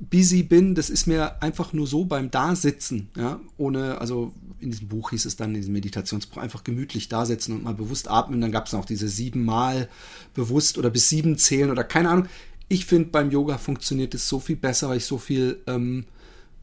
busy 0.00 0.42
bin. 0.42 0.74
Das 0.74 0.90
ist 0.90 1.06
mir 1.06 1.42
einfach 1.42 1.72
nur 1.72 1.86
so 1.86 2.04
beim 2.04 2.30
Dasitzen, 2.30 3.08
ja, 3.16 3.40
ohne, 3.56 4.00
also 4.00 4.32
in 4.58 4.70
diesem 4.70 4.88
Buch 4.88 5.10
hieß 5.10 5.24
es 5.24 5.36
dann, 5.36 5.50
in 5.50 5.56
diesem 5.56 5.72
Meditationsbuch, 5.72 6.38
einfach 6.38 6.64
gemütlich 6.64 7.08
dasitzen 7.08 7.54
und 7.54 7.64
mal 7.64 7.74
bewusst 7.74 8.10
atmen. 8.10 8.40
Dann 8.40 8.52
gab 8.52 8.66
es 8.66 8.72
noch 8.72 8.84
diese 8.84 9.08
siebenmal 9.08 9.88
bewusst 10.34 10.78
oder 10.78 10.90
bis 10.90 11.08
sieben 11.08 11.38
zählen 11.38 11.70
oder 11.70 11.84
keine 11.84 12.10
Ahnung. 12.10 12.26
Ich 12.68 12.86
finde, 12.86 13.10
beim 13.10 13.30
Yoga 13.30 13.58
funktioniert 13.58 14.14
es 14.14 14.28
so 14.28 14.38
viel 14.38 14.56
besser, 14.56 14.88
weil 14.88 14.98
ich 14.98 15.04
so 15.04 15.18
viel 15.18 15.60
ähm, 15.66 16.04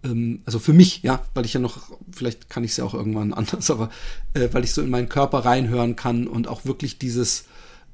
ähm, 0.03 0.41
also 0.45 0.59
für 0.59 0.73
mich, 0.73 1.01
ja, 1.03 1.23
weil 1.33 1.45
ich 1.45 1.53
ja 1.53 1.59
noch, 1.59 1.91
vielleicht 2.11 2.49
kann 2.49 2.63
ich 2.63 2.71
es 2.71 2.77
ja 2.77 2.85
auch 2.85 2.93
irgendwann 2.93 3.33
anders, 3.33 3.69
aber 3.71 3.89
äh, 4.33 4.49
weil 4.51 4.63
ich 4.63 4.73
so 4.73 4.81
in 4.81 4.89
meinen 4.89 5.09
Körper 5.09 5.39
reinhören 5.39 5.95
kann 5.95 6.27
und 6.27 6.47
auch 6.47 6.65
wirklich 6.65 6.99
dieses, 6.99 7.45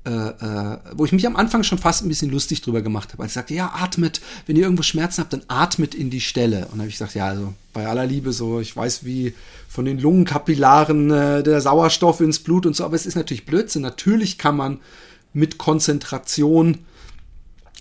äh, 0.06 0.10
äh, 0.10 0.78
wo 0.96 1.06
ich 1.06 1.14
mich 1.14 1.26
am 1.26 1.38
Anfang 1.38 1.64
schon 1.64 1.78
fast 1.78 2.04
ein 2.04 2.10
bisschen 2.10 2.30
lustig 2.30 2.62
drüber 2.62 2.82
gemacht 2.82 3.14
habe. 3.14 3.24
Als 3.24 3.32
ich 3.32 3.36
sagte, 3.36 3.54
ja, 3.54 3.74
atmet, 3.74 4.20
wenn 4.46 4.58
ihr 4.58 4.64
irgendwo 4.64 4.84
Schmerzen 4.84 5.22
habt, 5.22 5.32
dann 5.32 5.44
atmet 5.48 5.96
in 5.96 6.10
die 6.10 6.20
Stelle. 6.20 6.66
Und 6.66 6.72
dann 6.72 6.80
habe 6.80 6.90
ich 6.90 6.96
gesagt, 6.96 7.16
ja, 7.16 7.28
also 7.28 7.54
bei 7.72 7.88
aller 7.88 8.06
Liebe 8.06 8.34
so, 8.34 8.60
ich 8.60 8.76
weiß, 8.76 9.06
wie 9.06 9.34
von 9.70 9.86
den 9.86 10.00
Lungenkapillaren 10.00 11.10
äh, 11.10 11.44
der 11.44 11.62
Sauerstoff 11.62 12.20
ins 12.20 12.40
Blut 12.40 12.66
und 12.66 12.76
so, 12.76 12.84
aber 12.84 12.96
es 12.96 13.06
ist 13.06 13.16
natürlich 13.16 13.46
Blödsinn. 13.46 13.82
Natürlich 13.82 14.38
kann 14.38 14.58
man 14.58 14.80
mit 15.32 15.58
Konzentration 15.58 16.80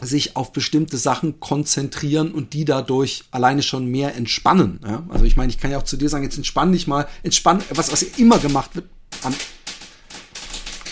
sich 0.00 0.36
auf 0.36 0.52
bestimmte 0.52 0.98
Sachen 0.98 1.40
konzentrieren 1.40 2.32
und 2.32 2.54
die 2.54 2.64
dadurch 2.64 3.24
alleine 3.30 3.62
schon 3.62 3.86
mehr 3.86 4.14
entspannen. 4.14 4.80
Ja? 4.84 5.02
Also 5.08 5.24
ich 5.24 5.36
meine, 5.36 5.50
ich 5.50 5.58
kann 5.58 5.70
ja 5.70 5.78
auch 5.78 5.84
zu 5.84 5.96
dir 5.96 6.08
sagen, 6.08 6.24
jetzt 6.24 6.36
entspann 6.36 6.72
dich 6.72 6.86
mal, 6.86 7.06
entspann, 7.22 7.62
was, 7.70 7.92
was 7.92 8.02
immer 8.02 8.38
gemacht 8.38 8.74
wird. 8.74 8.86
An, 9.22 9.34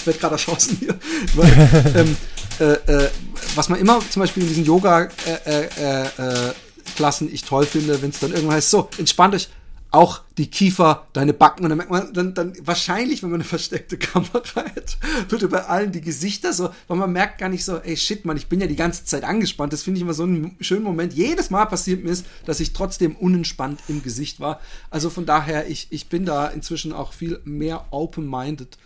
ich 0.00 0.06
werde 0.06 0.18
gerade 0.18 0.34
erschossen 0.34 0.76
hier. 0.78 0.98
Weil, 1.34 1.92
ähm, 1.94 2.16
äh, 2.58 3.04
äh, 3.04 3.10
was 3.54 3.68
man 3.68 3.78
immer 3.78 4.00
zum 4.08 4.20
Beispiel 4.20 4.42
in 4.42 4.48
diesen 4.48 4.64
Yoga-Klassen 4.64 7.26
äh, 7.26 7.30
äh, 7.30 7.30
äh 7.30 7.34
ich 7.34 7.44
toll 7.44 7.66
finde, 7.66 8.00
wenn 8.02 8.10
es 8.10 8.18
dann 8.18 8.32
irgendwann 8.32 8.56
heißt, 8.56 8.70
so, 8.70 8.88
entspannt 8.98 9.34
euch, 9.34 9.48
auch 9.92 10.22
die 10.38 10.48
Kiefer, 10.48 11.08
deine 11.12 11.32
Backen 11.32 11.64
und 11.64 11.70
dann 11.70 11.78
merkt 11.78 11.90
man 11.90 12.12
dann, 12.12 12.34
dann 12.34 12.52
wahrscheinlich, 12.62 13.22
wenn 13.22 13.30
man 13.30 13.40
eine 13.40 13.48
versteckte 13.48 13.98
Kamera 13.98 14.42
hat, 14.54 14.98
wird 15.28 15.50
bei 15.50 15.64
allen 15.64 15.90
die 15.90 16.00
Gesichter 16.00 16.52
so, 16.52 16.70
weil 16.86 16.96
man 16.96 17.12
merkt 17.12 17.38
gar 17.38 17.48
nicht 17.48 17.64
so, 17.64 17.78
ey 17.78 17.96
shit, 17.96 18.24
man, 18.24 18.36
ich 18.36 18.46
bin 18.46 18.60
ja 18.60 18.68
die 18.68 18.76
ganze 18.76 19.04
Zeit 19.04 19.24
angespannt. 19.24 19.72
Das 19.72 19.82
finde 19.82 19.98
ich 19.98 20.02
immer 20.02 20.14
so 20.14 20.22
einen 20.22 20.56
schönen 20.60 20.84
Moment. 20.84 21.14
Jedes 21.14 21.50
Mal 21.50 21.66
passiert 21.66 22.04
mir 22.04 22.10
es, 22.10 22.24
dass 22.46 22.60
ich 22.60 22.72
trotzdem 22.72 23.16
unentspannt 23.16 23.80
im 23.88 24.02
Gesicht 24.02 24.38
war. 24.38 24.60
Also 24.90 25.10
von 25.10 25.26
daher, 25.26 25.68
ich, 25.68 25.88
ich 25.90 26.08
bin 26.08 26.24
da 26.24 26.46
inzwischen 26.46 26.92
auch 26.92 27.12
viel 27.12 27.40
mehr 27.44 27.86
open-minded. 27.90 28.78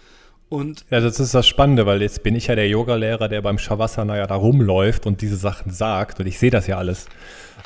Und 0.49 0.84
ja, 0.90 1.01
das 1.01 1.18
ist 1.20 1.34
das 1.34 1.49
Spannende, 1.49 1.86
weil 1.86 2.03
jetzt 2.03 2.22
bin 2.22 2.36
ich 2.36 2.47
ja 2.47 2.55
der 2.55 2.68
Yogalehrer, 2.68 3.28
der 3.28 3.42
beim 3.42 3.59
Shavasana 3.59 4.16
ja 4.16 4.26
da 4.26 4.34
rumläuft 4.34 5.07
und 5.07 5.20
diese 5.20 5.36
Sachen 5.36 5.72
sagt. 5.72 6.20
Und 6.20 6.26
ich 6.26 6.38
sehe 6.38 6.51
das 6.51 6.66
ja 6.66 6.78
alles. 6.78 7.07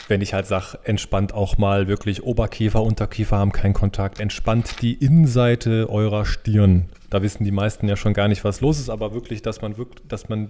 Wenn 0.06 0.22
ich 0.22 0.32
halt 0.32 0.46
sage, 0.46 0.78
entspannt 0.84 1.34
auch 1.34 1.58
mal 1.58 1.88
wirklich 1.88 2.22
Oberkiefer, 2.22 2.82
Unterkiefer 2.82 3.36
haben 3.36 3.52
keinen 3.52 3.74
Kontakt, 3.74 4.20
entspannt 4.20 4.76
die 4.80 4.94
Innenseite 4.94 5.90
eurer 5.90 6.24
Stirn. 6.24 6.88
Da 7.10 7.22
wissen 7.22 7.44
die 7.44 7.50
meisten 7.50 7.88
ja 7.88 7.96
schon 7.96 8.14
gar 8.14 8.28
nicht, 8.28 8.44
was 8.44 8.60
los 8.60 8.78
ist, 8.78 8.90
aber 8.90 9.12
wirklich, 9.12 9.42
dass 9.42 9.60
man 9.60 9.76
wirklich, 9.76 10.06
dass 10.08 10.28
man 10.28 10.48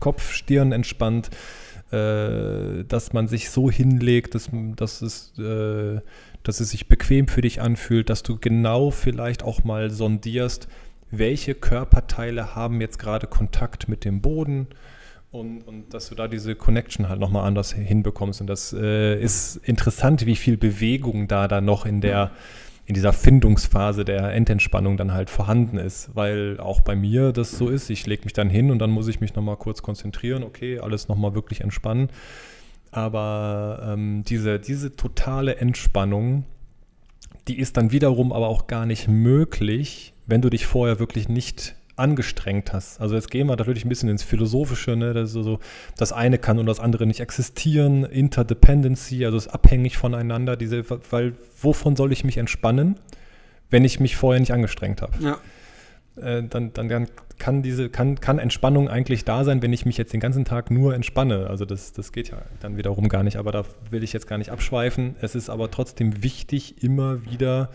Kopf, 0.00 0.32
Stirn 0.32 0.72
entspannt, 0.72 1.30
äh, 1.92 2.84
dass 2.88 3.12
man 3.12 3.28
sich 3.28 3.50
so 3.50 3.70
hinlegt, 3.70 4.34
dass, 4.34 4.50
dass, 4.76 5.02
es, 5.02 5.38
äh, 5.38 6.00
dass 6.42 6.60
es 6.60 6.70
sich 6.70 6.88
bequem 6.88 7.28
für 7.28 7.42
dich 7.42 7.60
anfühlt, 7.60 8.10
dass 8.10 8.22
du 8.22 8.38
genau 8.38 8.90
vielleicht 8.90 9.42
auch 9.42 9.64
mal 9.64 9.90
sondierst, 9.90 10.68
welche 11.12 11.54
Körperteile 11.54 12.56
haben 12.56 12.80
jetzt 12.80 12.98
gerade 12.98 13.28
Kontakt 13.28 13.88
mit 13.88 14.04
dem 14.04 14.20
Boden 14.20 14.66
und, 15.30 15.62
und 15.62 15.94
dass 15.94 16.08
du 16.08 16.14
da 16.14 16.26
diese 16.26 16.54
Connection 16.54 17.08
halt 17.08 17.20
nochmal 17.20 17.46
anders 17.46 17.72
hinbekommst. 17.72 18.40
Und 18.40 18.48
das 18.48 18.72
äh, 18.72 19.20
ist 19.20 19.56
interessant, 19.64 20.26
wie 20.26 20.36
viel 20.36 20.56
Bewegung 20.56 21.28
da 21.28 21.46
dann 21.48 21.64
noch 21.64 21.86
in 21.86 22.00
der 22.00 22.32
in 22.84 22.94
dieser 22.94 23.12
Findungsphase 23.12 24.04
der 24.04 24.32
Endentspannung 24.32 24.96
dann 24.96 25.12
halt 25.12 25.30
vorhanden 25.30 25.78
ist, 25.78 26.10
weil 26.14 26.58
auch 26.58 26.80
bei 26.80 26.96
mir 26.96 27.32
das 27.32 27.52
so 27.52 27.68
ist, 27.68 27.88
ich 27.90 28.06
lege 28.06 28.24
mich 28.24 28.32
dann 28.32 28.50
hin 28.50 28.72
und 28.72 28.80
dann 28.80 28.90
muss 28.90 29.06
ich 29.06 29.20
mich 29.20 29.36
nochmal 29.36 29.56
kurz 29.56 29.82
konzentrieren, 29.82 30.42
okay, 30.42 30.80
alles 30.80 31.06
nochmal 31.06 31.34
wirklich 31.34 31.60
entspannen. 31.60 32.08
Aber 32.90 33.82
ähm, 33.86 34.24
diese, 34.24 34.58
diese 34.58 34.96
totale 34.96 35.56
Entspannung, 35.56 36.44
die 37.48 37.58
ist 37.58 37.76
dann 37.76 37.92
wiederum 37.92 38.32
aber 38.32 38.48
auch 38.48 38.66
gar 38.66 38.86
nicht 38.86 39.08
möglich, 39.08 40.14
wenn 40.26 40.42
du 40.42 40.50
dich 40.50 40.66
vorher 40.66 40.98
wirklich 40.98 41.28
nicht 41.28 41.74
angestrengt 41.96 42.72
hast. 42.72 43.00
Also 43.00 43.14
jetzt 43.14 43.30
gehen 43.30 43.46
wir 43.46 43.56
natürlich 43.56 43.84
ein 43.84 43.88
bisschen 43.88 44.08
ins 44.08 44.22
Philosophische, 44.22 44.96
ne? 44.96 45.12
das, 45.12 45.32
so, 45.32 45.58
das 45.96 46.12
eine 46.12 46.38
kann 46.38 46.58
und 46.58 46.66
das 46.66 46.80
andere 46.80 47.06
nicht 47.06 47.20
existieren, 47.20 48.04
Interdependency, 48.04 49.24
also 49.24 49.36
ist 49.36 49.48
abhängig 49.48 49.98
voneinander, 49.98 50.56
diese, 50.56 50.84
weil 51.10 51.34
wovon 51.60 51.94
soll 51.96 52.12
ich 52.12 52.24
mich 52.24 52.38
entspannen, 52.38 52.98
wenn 53.70 53.84
ich 53.84 54.00
mich 54.00 54.16
vorher 54.16 54.40
nicht 54.40 54.52
angestrengt 54.52 55.02
habe? 55.02 55.12
Ja. 55.20 55.38
Äh, 56.16 56.42
dann, 56.44 56.72
dann, 56.72 56.88
dann 56.88 57.08
kann 57.38 57.62
diese, 57.62 57.88
kann, 57.88 58.20
kann 58.20 58.38
Entspannung 58.38 58.88
eigentlich 58.88 59.24
da 59.24 59.44
sein, 59.44 59.62
wenn 59.62 59.72
ich 59.72 59.86
mich 59.86 59.96
jetzt 59.96 60.12
den 60.12 60.20
ganzen 60.20 60.44
Tag 60.44 60.70
nur 60.70 60.94
entspanne. 60.94 61.46
Also 61.48 61.64
das, 61.64 61.92
das 61.92 62.12
geht 62.12 62.30
ja 62.30 62.38
dann 62.60 62.76
wiederum 62.76 63.08
gar 63.08 63.22
nicht, 63.22 63.36
aber 63.36 63.52
da 63.52 63.64
will 63.90 64.02
ich 64.02 64.12
jetzt 64.12 64.26
gar 64.26 64.38
nicht 64.38 64.50
abschweifen. 64.50 65.16
Es 65.20 65.34
ist 65.34 65.48
aber 65.50 65.70
trotzdem 65.70 66.22
wichtig, 66.22 66.82
immer 66.82 67.24
wieder 67.24 67.70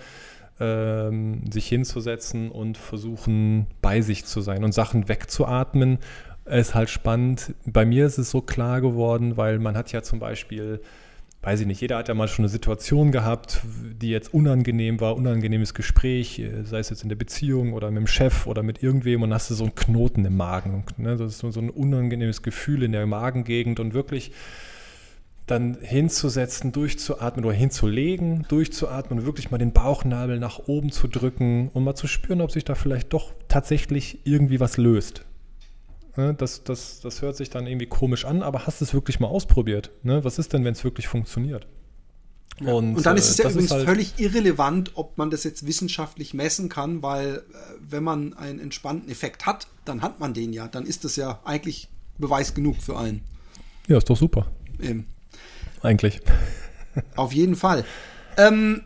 ähm, 0.59 1.41
sich 1.51 1.67
hinzusetzen 1.67 2.51
und 2.51 2.77
versuchen, 2.77 3.67
bei 3.81 4.01
sich 4.01 4.25
zu 4.25 4.41
sein 4.41 4.63
und 4.63 4.73
Sachen 4.73 5.09
wegzuatmen. 5.09 5.97
Ist 6.45 6.75
halt 6.75 6.89
spannend. 6.89 7.55
Bei 7.65 7.85
mir 7.85 8.05
ist 8.05 8.17
es 8.17 8.31
so 8.31 8.41
klar 8.41 8.81
geworden, 8.81 9.35
weil 9.35 9.59
man 9.59 9.75
hat 9.75 9.91
ja 9.91 10.01
zum 10.01 10.19
Beispiel, 10.19 10.79
weiß 11.41 11.61
ich 11.61 11.67
nicht, 11.67 11.79
jeder 11.81 11.97
hat 11.97 12.07
ja 12.07 12.13
mal 12.13 12.27
schon 12.27 12.43
eine 12.43 12.49
Situation 12.49 13.11
gehabt, 13.11 13.61
die 14.01 14.09
jetzt 14.09 14.33
unangenehm 14.33 14.99
war, 14.99 15.15
unangenehmes 15.15 15.73
Gespräch, 15.73 16.43
sei 16.63 16.79
es 16.79 16.89
jetzt 16.89 17.03
in 17.03 17.09
der 17.09 17.15
Beziehung 17.15 17.73
oder 17.73 17.89
mit 17.89 17.99
dem 17.99 18.07
Chef 18.07 18.47
oder 18.47 18.63
mit 18.63 18.83
irgendwem 18.83 19.21
und 19.21 19.33
hast 19.33 19.49
du 19.49 19.53
so 19.53 19.63
einen 19.63 19.75
Knoten 19.75 20.25
im 20.25 20.35
Magen. 20.35 20.83
Ne? 20.97 21.15
Das 21.15 21.41
ist 21.41 21.53
so 21.53 21.59
ein 21.59 21.69
unangenehmes 21.69 22.41
Gefühl 22.41 22.83
in 22.83 22.91
der 22.91 23.05
Magengegend 23.05 23.79
und 23.79 23.93
wirklich 23.93 24.31
dann 25.45 25.77
hinzusetzen, 25.79 26.73
durchzuatmen 26.73 27.45
oder 27.45 27.55
hinzulegen, 27.55 28.45
durchzuatmen 28.49 29.19
und 29.19 29.25
wirklich 29.25 29.49
mal 29.49 29.57
den 29.57 29.71
Bauchnabel 29.71 30.39
nach 30.39 30.59
oben 30.67 30.91
zu 30.91 31.07
drücken 31.07 31.69
und 31.73 31.85
mal 31.85 31.95
zu 31.95 32.07
spüren, 32.07 32.41
ob 32.41 32.51
sich 32.51 32.65
da 32.65 32.75
vielleicht 32.75 33.13
doch 33.13 33.31
tatsächlich 33.47 34.19
irgendwie 34.25 34.59
was 34.59 34.75
löst. 34.75 35.23
Ne, 36.17 36.33
das, 36.33 36.63
das, 36.63 36.99
das 36.99 37.21
hört 37.21 37.37
sich 37.37 37.49
dann 37.49 37.67
irgendwie 37.67 37.85
komisch 37.85 38.25
an, 38.25 38.41
aber 38.41 38.65
hast 38.65 38.81
es 38.81 38.93
wirklich 38.93 39.19
mal 39.19 39.27
ausprobiert? 39.27 39.91
Ne? 40.03 40.23
Was 40.23 40.39
ist 40.39 40.51
denn, 40.51 40.65
wenn 40.65 40.73
es 40.73 40.83
wirklich 40.83 41.07
funktioniert? 41.07 41.67
Ja. 42.59 42.73
Und, 42.73 42.95
und, 42.95 43.05
dann 43.05 43.15
ist 43.17 43.29
es 43.29 43.37
ja 43.37 43.49
übrigens 43.49 43.69
halt 43.69 43.85
völlig 43.85 44.13
irrelevant, 44.17 44.91
ob 44.95 45.17
man 45.19 45.29
das 45.29 45.43
jetzt 45.43 45.67
wissenschaftlich 45.67 46.33
messen 46.33 46.69
kann, 46.69 47.03
weil 47.03 47.35
äh, 47.35 47.41
wenn 47.87 48.03
man 48.03 48.33
einen 48.33 48.59
entspannten 48.59 49.11
Effekt 49.11 49.45
hat, 49.45 49.67
dann 49.85 50.01
hat 50.01 50.19
man 50.19 50.33
den 50.33 50.53
ja. 50.53 50.67
Dann 50.67 50.87
ist 50.87 51.03
das 51.03 51.15
ja 51.17 51.39
eigentlich 51.45 51.87
Beweis 52.17 52.55
genug 52.55 52.81
für 52.81 52.97
einen. 52.97 53.21
Ja, 53.87 53.99
ist 53.99 54.09
doch 54.09 54.17
super. 54.17 54.47
Eben 54.81 55.05
eigentlich. 55.81 56.21
Auf 57.15 57.33
jeden 57.33 57.55
Fall. 57.55 57.85
Ähm, 58.37 58.83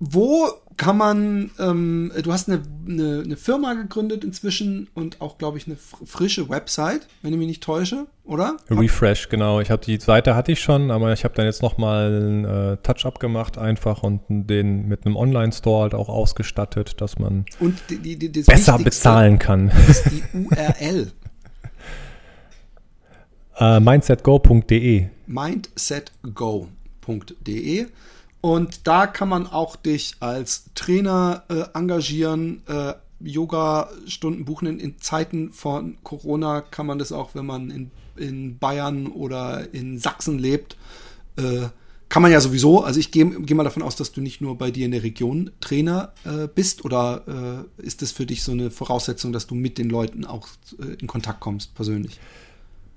wo 0.00 0.48
kann 0.76 0.96
man, 0.96 1.52
ähm, 1.60 2.10
du 2.22 2.32
hast 2.32 2.48
eine, 2.48 2.62
eine, 2.86 3.22
eine, 3.24 3.36
Firma 3.36 3.74
gegründet 3.74 4.24
inzwischen 4.24 4.88
und 4.94 5.20
auch, 5.20 5.38
glaube 5.38 5.56
ich, 5.56 5.68
eine 5.68 5.76
frische 5.76 6.48
Website, 6.48 7.06
wenn 7.22 7.32
ich 7.32 7.38
mich 7.38 7.46
nicht 7.46 7.62
täusche, 7.62 8.08
oder? 8.24 8.56
Refresh, 8.68 9.28
genau. 9.28 9.60
Ich 9.60 9.70
habe 9.70 9.84
die 9.84 10.00
Seite 10.00 10.34
hatte 10.34 10.50
ich 10.50 10.58
schon, 10.60 10.90
aber 10.90 11.12
ich 11.12 11.22
habe 11.22 11.34
dann 11.34 11.46
jetzt 11.46 11.62
nochmal 11.62 12.06
einen 12.06 12.44
äh, 12.44 12.76
Touch-up 12.78 13.20
gemacht 13.20 13.56
einfach 13.56 14.02
und 14.02 14.22
den 14.28 14.88
mit 14.88 15.06
einem 15.06 15.14
Online-Store 15.16 15.82
halt 15.82 15.94
auch 15.94 16.08
ausgestattet, 16.08 17.00
dass 17.00 17.20
man 17.20 17.44
die, 17.88 18.16
die, 18.16 18.42
besser 18.42 18.78
bezahlen 18.78 19.38
kann. 19.38 19.70
Ist 19.88 20.10
die 20.10 20.24
URL. 20.36 21.12
Uh, 23.60 23.78
mindsetgo.de. 23.84 25.06
Mindsetgo.de. 25.26 27.86
Und 28.44 28.86
da 28.86 29.06
kann 29.06 29.30
man 29.30 29.46
auch 29.46 29.74
dich 29.74 30.16
als 30.20 30.66
Trainer 30.74 31.44
äh, 31.48 31.64
engagieren, 31.72 32.60
äh, 32.66 32.92
Yoga-Stunden 33.18 34.44
buchen. 34.44 34.68
In, 34.68 34.78
in, 34.80 35.00
Zeiten 35.00 35.50
von 35.50 35.96
Corona 36.04 36.60
kann 36.60 36.84
man 36.84 36.98
das 36.98 37.10
auch, 37.10 37.34
wenn 37.34 37.46
man 37.46 37.70
in, 37.70 37.90
in 38.16 38.58
Bayern 38.58 39.06
oder 39.06 39.72
in 39.72 39.98
Sachsen 39.98 40.38
lebt. 40.38 40.76
Äh, 41.36 41.68
kann 42.10 42.20
man 42.20 42.32
ja 42.32 42.42
sowieso. 42.42 42.84
Also 42.84 43.00
ich 43.00 43.12
gehe 43.12 43.24
geh 43.24 43.54
mal 43.54 43.64
davon 43.64 43.82
aus, 43.82 43.96
dass 43.96 44.12
du 44.12 44.20
nicht 44.20 44.42
nur 44.42 44.58
bei 44.58 44.70
dir 44.70 44.84
in 44.84 44.92
der 44.92 45.04
Region 45.04 45.50
Trainer 45.62 46.12
äh, 46.24 46.46
bist. 46.46 46.84
Oder 46.84 47.66
äh, 47.80 47.82
ist 47.82 48.02
das 48.02 48.12
für 48.12 48.26
dich 48.26 48.42
so 48.42 48.52
eine 48.52 48.70
Voraussetzung, 48.70 49.32
dass 49.32 49.46
du 49.46 49.54
mit 49.54 49.78
den 49.78 49.88
Leuten 49.88 50.26
auch 50.26 50.48
äh, 50.78 51.00
in 51.00 51.06
Kontakt 51.06 51.40
kommst, 51.40 51.74
persönlich? 51.74 52.20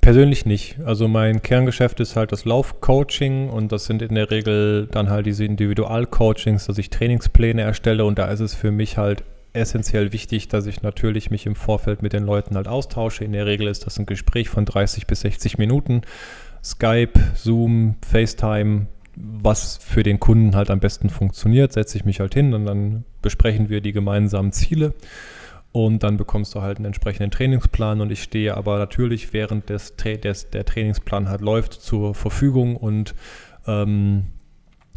Persönlich 0.07 0.45
nicht. 0.45 0.77
Also 0.85 1.09
mein 1.09 1.41
Kerngeschäft 1.41 1.99
ist 1.99 2.15
halt 2.15 2.31
das 2.31 2.45
Laufcoaching 2.45 3.49
und 3.49 3.73
das 3.73 3.83
sind 3.83 4.01
in 4.01 4.15
der 4.15 4.31
Regel 4.31 4.87
dann 4.89 5.09
halt 5.09 5.25
diese 5.25 5.43
Individualcoachings, 5.43 6.67
dass 6.67 6.77
ich 6.77 6.89
Trainingspläne 6.89 7.61
erstelle 7.61 8.05
und 8.05 8.17
da 8.17 8.27
ist 8.27 8.39
es 8.39 8.53
für 8.53 8.71
mich 8.71 8.97
halt 8.97 9.25
essentiell 9.51 10.13
wichtig, 10.13 10.47
dass 10.47 10.65
ich 10.65 10.81
natürlich 10.81 11.29
mich 11.29 11.45
im 11.45 11.55
Vorfeld 11.55 12.03
mit 12.03 12.13
den 12.13 12.23
Leuten 12.23 12.55
halt 12.55 12.69
austausche. 12.69 13.25
In 13.25 13.33
der 13.33 13.47
Regel 13.47 13.67
ist 13.67 13.85
das 13.85 13.99
ein 13.99 14.05
Gespräch 14.05 14.47
von 14.47 14.63
30 14.63 15.07
bis 15.07 15.19
60 15.19 15.57
Minuten. 15.57 16.03
Skype, 16.63 17.19
Zoom, 17.35 17.95
FaceTime, 18.09 18.87
was 19.17 19.75
für 19.75 20.03
den 20.03 20.21
Kunden 20.21 20.55
halt 20.55 20.69
am 20.69 20.79
besten 20.79 21.09
funktioniert, 21.09 21.73
setze 21.73 21.97
ich 21.97 22.05
mich 22.05 22.21
halt 22.21 22.33
hin 22.33 22.53
und 22.53 22.65
dann 22.65 23.03
besprechen 23.21 23.67
wir 23.67 23.81
die 23.81 23.91
gemeinsamen 23.91 24.53
Ziele 24.53 24.93
und 25.85 26.01
dann 26.01 26.17
bekommst 26.17 26.55
du 26.55 26.63
halt 26.63 26.77
einen 26.77 26.85
entsprechenden 26.85 27.29
Trainingsplan 27.29 28.01
und 28.01 28.11
ich 28.11 28.23
stehe 28.23 28.57
aber 28.57 28.79
natürlich 28.79 29.31
während 29.31 29.69
des, 29.69 29.95
des 29.95 30.49
der 30.49 30.65
Trainingsplan 30.65 31.29
halt 31.29 31.41
läuft 31.41 31.73
zur 31.73 32.15
Verfügung 32.15 32.75
und 32.75 33.13
ähm, 33.67 34.25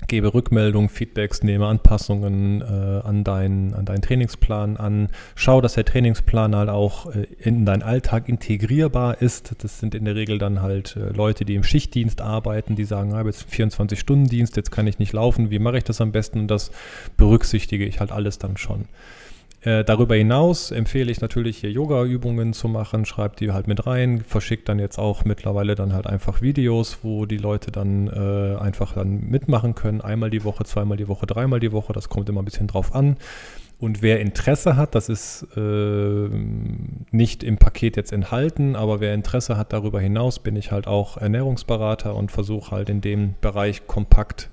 gebe 0.09 0.33
Rückmeldungen, 0.33 0.89
Feedbacks, 0.89 1.43
nehme 1.43 1.67
Anpassungen 1.67 2.63
äh, 2.63 3.07
an, 3.07 3.25
deinen, 3.25 3.75
an 3.75 3.85
deinen 3.85 4.01
Trainingsplan 4.01 4.79
an. 4.79 5.09
Schau, 5.35 5.61
dass 5.61 5.75
der 5.75 5.85
Trainingsplan 5.85 6.57
halt 6.57 6.71
auch 6.71 7.15
äh, 7.15 7.27
in 7.39 7.67
deinen 7.67 7.83
Alltag 7.83 8.31
integrierbar 8.31 9.21
ist. 9.21 9.57
Das 9.63 9.81
sind 9.81 9.95
in 9.95 10.07
der 10.07 10.15
Regel 10.15 10.39
dann 10.39 10.63
halt 10.63 10.97
äh, 10.97 11.11
Leute, 11.11 11.45
die 11.45 11.57
im 11.57 11.63
Schichtdienst 11.63 12.23
arbeiten, 12.23 12.75
die 12.75 12.85
sagen, 12.85 13.11
ich 13.11 13.17
habe 13.17 13.29
jetzt 13.29 13.47
24-Stunden-Dienst, 13.53 14.57
jetzt 14.57 14.71
kann 14.71 14.87
ich 14.87 14.99
nicht 14.99 15.13
laufen, 15.13 15.51
wie 15.51 15.59
mache 15.59 15.77
ich 15.77 15.85
das 15.85 16.01
am 16.01 16.11
besten? 16.11 16.41
Und 16.41 16.49
das 16.49 16.71
berücksichtige 17.19 17.85
ich 17.85 18.01
halt 18.01 18.13
alles 18.13 18.39
dann 18.39 18.57
schon. 18.57 18.87
Äh, 19.63 19.85
darüber 19.85 20.15
hinaus 20.15 20.71
empfehle 20.71 21.13
ich 21.13 21.21
natürlich 21.21 21.59
hier 21.59 21.71
Yoga-Übungen 21.71 22.55
zu 22.55 22.67
machen, 22.67 23.05
schreibt 23.05 23.41
die 23.41 23.53
halt 23.53 23.67
mit 23.67 23.87
rein, 23.87 24.23
verschickt 24.27 24.69
dann 24.71 24.79
jetzt 24.79 24.99
auch 24.99 25.27
mittlerweile 25.27 25.75
dann 25.75 25.93
halt 25.93 26.07
einfach 26.07 26.41
Videos, 26.41 27.01
wo 27.03 27.27
die 27.27 27.37
Leute 27.37 27.71
dann 27.71 28.09
äh, 28.09 28.59
einfach 28.59 28.95
dann 28.95 29.29
mitmachen 29.29 29.75
können, 29.75 30.01
einmal 30.01 30.31
die 30.31 30.45
Woche, 30.45 30.65
zweimal 30.65 30.97
die 30.97 31.09
Woche, 31.09 31.27
dreimal 31.27 31.61
die 31.61 31.73
Woche, 31.73 31.93
das 31.93 32.09
kommt 32.09 32.29
immer 32.31 32.41
ein 32.41 32.47
bisschen 32.47 32.69
drauf 32.69 32.95
an. 32.95 33.19
Und 33.79 34.03
wer 34.03 34.21
Interesse 34.21 34.77
hat, 34.77 34.95
das 34.95 35.09
ist 35.11 35.47
äh, 35.57 36.29
nicht 37.11 37.43
im 37.43 37.59
Paket 37.59 37.97
jetzt 37.97 38.13
enthalten, 38.13 38.77
aber 38.77 39.01
wer 39.01 39.13
Interesse 39.13 39.59
hat 39.59 39.75
darüber 39.75 40.01
hinaus, 40.01 40.39
bin 40.39 40.57
ich 40.57 40.71
halt 40.71 40.87
auch 40.87 41.19
Ernährungsberater 41.19 42.15
und 42.15 42.31
versuche 42.31 42.71
halt 42.71 42.89
in 42.89 43.03
dem 43.03 43.35
Bereich 43.41 43.87
kompakt 43.87 44.49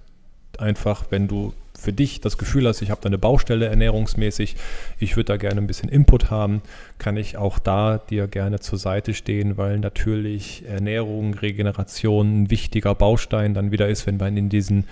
einfach, 0.58 1.06
wenn 1.10 1.28
du 1.28 1.54
für 1.78 1.94
dich 1.94 2.22
das 2.22 2.38
Gefühl 2.38 2.68
hast, 2.68 2.82
ich 2.82 2.90
habe 2.90 3.02
da 3.02 3.08
eine 3.08 3.18
Baustelle 3.18 3.68
ernährungsmäßig, 3.68 4.56
ich 4.99 5.16
würde 5.16 5.34
da 5.34 5.38
gerne 5.38 5.62
ein 5.62 5.68
bisschen 5.68 5.90
Input 5.90 6.32
haben, 6.32 6.62
kann 6.98 7.18
ich 7.18 7.38
auch 7.38 7.60
da 7.60 7.99
dir 7.99 8.28
gerne 8.28 8.60
zur 8.60 8.80
Seite 8.80 9.14
stehen, 9.14 9.58
weil 9.58 9.80
natürlich 9.80 10.64
Ernährung, 10.68 11.36
Regeneration 11.36 12.44
ein 12.44 12.52
wichtiger 12.52 12.95
Baustein 12.95 13.54
dann 13.54 13.72
wieder 13.72 13.88
ist, 13.88 14.08
wenn 14.08 14.20
wir 14.20 14.28
in 14.28 14.49
diesen 14.49 14.86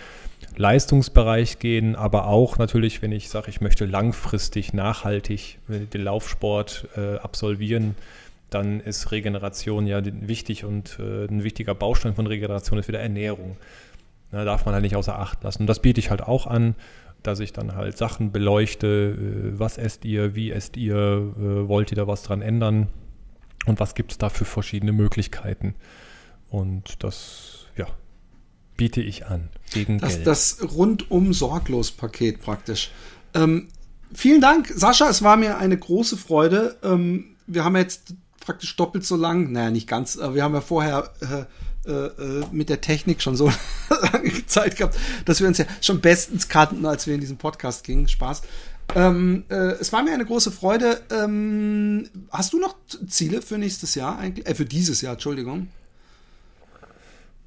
Leistungsbereich 0.57 1.59
gehen, 1.59 1.95
aber 1.95 2.27
auch 2.27 2.57
natürlich, 2.57 3.01
wenn 3.01 3.11
ich 3.11 3.29
sage, 3.29 3.49
ich 3.49 3.61
möchte 3.61 3.85
langfristig 3.85 4.73
nachhaltig 4.73 5.57
den 5.67 6.01
Laufsport 6.01 6.87
äh, 6.95 7.17
absolvieren, 7.17 7.95
dann 8.49 8.79
ist 8.79 9.11
Regeneration 9.11 9.87
ja 9.87 10.01
wichtig 10.03 10.63
und 10.63 10.97
äh, 10.99 11.25
ein 11.25 11.43
wichtiger 11.43 11.75
Baustein 11.75 12.13
von 12.13 12.27
Regeneration 12.27 12.79
ist 12.79 12.87
wieder 12.87 12.99
Ernährung. 12.99 13.57
Da 14.35 14.43
darf 14.43 14.65
man 14.65 14.73
halt 14.73 14.83
nicht 14.83 14.95
außer 14.95 15.17
Acht 15.17 15.43
lassen. 15.43 15.63
Und 15.63 15.67
das 15.67 15.81
biete 15.81 15.99
ich 15.99 16.09
halt 16.09 16.21
auch 16.21 16.45
an, 16.45 16.75
dass 17.23 17.39
ich 17.39 17.53
dann 17.53 17.75
halt 17.75 17.97
Sachen 17.97 18.31
beleuchte, 18.31 19.17
äh, 19.17 19.59
was 19.59 19.77
esst 19.77 20.05
ihr, 20.05 20.35
wie 20.35 20.51
esst 20.51 20.77
ihr, 20.77 20.95
äh, 20.95 21.67
wollt 21.67 21.91
ihr 21.91 21.95
da 21.95 22.07
was 22.07 22.23
dran 22.23 22.41
ändern 22.41 22.87
und 23.65 23.79
was 23.79 23.95
gibt 23.95 24.11
es 24.11 24.17
da 24.17 24.29
für 24.29 24.45
verschiedene 24.45 24.91
Möglichkeiten. 24.91 25.75
Und 26.49 27.03
das, 27.03 27.67
ja, 27.77 27.87
biete 28.77 29.01
ich 29.01 29.25
an. 29.25 29.49
Gegen 29.71 29.99
das, 29.99 30.15
Geld. 30.15 30.27
das 30.27 30.57
rundum 30.75 31.33
sorglos 31.33 31.91
Paket 31.91 32.41
praktisch. 32.41 32.91
Ähm, 33.33 33.69
vielen 34.13 34.41
Dank, 34.41 34.67
Sascha. 34.67 35.09
Es 35.09 35.23
war 35.23 35.37
mir 35.37 35.57
eine 35.57 35.77
große 35.77 36.17
Freude. 36.17 36.77
Ähm, 36.83 37.35
wir 37.47 37.63
haben 37.63 37.75
jetzt 37.75 38.13
praktisch 38.39 38.75
doppelt 38.75 39.05
so 39.05 39.15
lang, 39.15 39.51
naja, 39.51 39.71
nicht 39.71 39.87
ganz, 39.87 40.17
aber 40.17 40.35
wir 40.35 40.43
haben 40.43 40.53
ja 40.53 40.61
vorher 40.61 41.11
äh, 41.21 41.45
mit 42.51 42.69
der 42.69 42.81
Technik 42.81 43.21
schon 43.21 43.35
so 43.35 43.51
lange 44.13 44.45
Zeit 44.47 44.75
gehabt, 44.75 44.97
dass 45.25 45.39
wir 45.39 45.47
uns 45.47 45.57
ja 45.57 45.65
schon 45.81 46.01
bestens 46.01 46.47
kannten, 46.49 46.85
als 46.85 47.07
wir 47.07 47.15
in 47.15 47.21
diesen 47.21 47.37
Podcast 47.37 47.83
gingen. 47.83 48.07
Spaß. 48.07 48.41
Ähm, 48.93 49.45
äh, 49.49 49.73
es 49.79 49.91
war 49.91 50.03
mir 50.03 50.13
eine 50.13 50.25
große 50.25 50.51
Freude. 50.51 51.01
Ähm, 51.11 52.09
hast 52.29 52.53
du 52.53 52.59
noch 52.59 52.75
Ziele 53.07 53.41
für 53.41 53.57
nächstes 53.57 53.95
Jahr 53.95 54.19
eigentlich? 54.19 54.47
Äh, 54.47 54.55
für 54.55 54.65
dieses 54.65 55.01
Jahr, 55.01 55.13
Entschuldigung. 55.13 55.67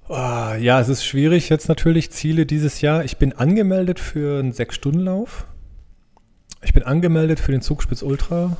Oh, 0.08 0.14
ja, 0.14 0.80
es 0.80 0.88
ist 0.88 1.04
schwierig 1.04 1.48
jetzt 1.50 1.68
natürlich 1.68 2.10
Ziele 2.10 2.46
dieses 2.46 2.80
Jahr. 2.80 3.04
Ich 3.04 3.18
bin 3.18 3.34
angemeldet 3.34 4.00
für 4.00 4.40
einen 4.40 4.52
Sechs-Stunden-Lauf. 4.52 5.46
Ich 6.62 6.72
bin 6.72 6.82
angemeldet 6.82 7.40
für 7.40 7.52
den 7.52 7.60
Zugspitz 7.60 8.02
Ultra 8.02 8.56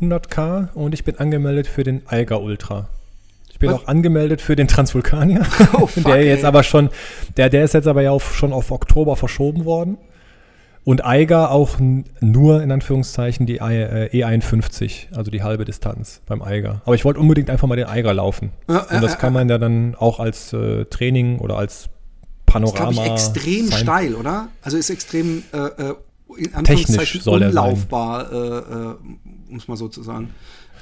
100k 0.00 0.72
und 0.72 0.94
ich 0.94 1.04
bin 1.04 1.18
angemeldet 1.18 1.66
für 1.66 1.82
den 1.82 2.06
Eiger 2.06 2.40
Ultra 2.40 2.88
bin 3.62 3.70
Was? 3.70 3.80
auch 3.80 3.86
angemeldet 3.86 4.40
für 4.42 4.56
den 4.56 4.68
Transvulkanier. 4.68 5.46
Oh, 5.74 5.86
fuck, 5.86 6.04
der 6.04 6.24
jetzt 6.24 6.40
ey. 6.40 6.46
aber 6.46 6.62
schon, 6.62 6.90
der, 7.36 7.48
der 7.48 7.64
ist 7.64 7.72
jetzt 7.74 7.86
aber 7.86 8.02
ja 8.02 8.10
auf, 8.10 8.34
schon 8.34 8.52
auf 8.52 8.70
Oktober 8.70 9.16
verschoben 9.16 9.64
worden. 9.64 9.96
Und 10.84 11.04
Eiger 11.04 11.52
auch 11.52 11.78
nur 11.78 12.60
in 12.60 12.72
Anführungszeichen 12.72 13.46
die 13.46 13.62
E51, 13.62 14.84
äh, 15.12 15.16
also 15.16 15.30
die 15.30 15.44
halbe 15.44 15.64
Distanz 15.64 16.20
beim 16.26 16.42
Eiger. 16.42 16.82
Aber 16.84 16.96
ich 16.96 17.04
wollte 17.04 17.20
unbedingt 17.20 17.50
einfach 17.50 17.68
mal 17.68 17.76
den 17.76 17.86
Eiger 17.86 18.12
laufen. 18.12 18.50
Ja, 18.68 18.80
und 18.80 19.00
das 19.00 19.14
äh, 19.14 19.18
kann 19.18 19.32
man 19.32 19.48
ja 19.48 19.58
dann 19.58 19.94
auch 19.94 20.18
als 20.18 20.52
äh, 20.52 20.84
Training 20.86 21.38
oder 21.38 21.56
als 21.56 21.88
Panorama. 22.46 23.04
Das 23.06 23.22
ist, 23.22 23.36
extrem 23.36 23.68
sein. 23.68 23.78
steil, 23.78 24.14
oder? 24.16 24.48
Also 24.60 24.76
ist 24.76 24.90
extrem 24.90 25.44
äh, 25.52 25.58
äh 25.58 25.94
in 26.36 26.64
Technisch 26.64 27.20
soll 27.22 27.42
unlaufbar, 27.42 28.32
äh, 28.32 28.94
um 29.50 29.56
es 29.56 29.68
mal 29.68 29.76
so 29.76 29.88
zu 29.88 30.02
sagen. 30.02 30.30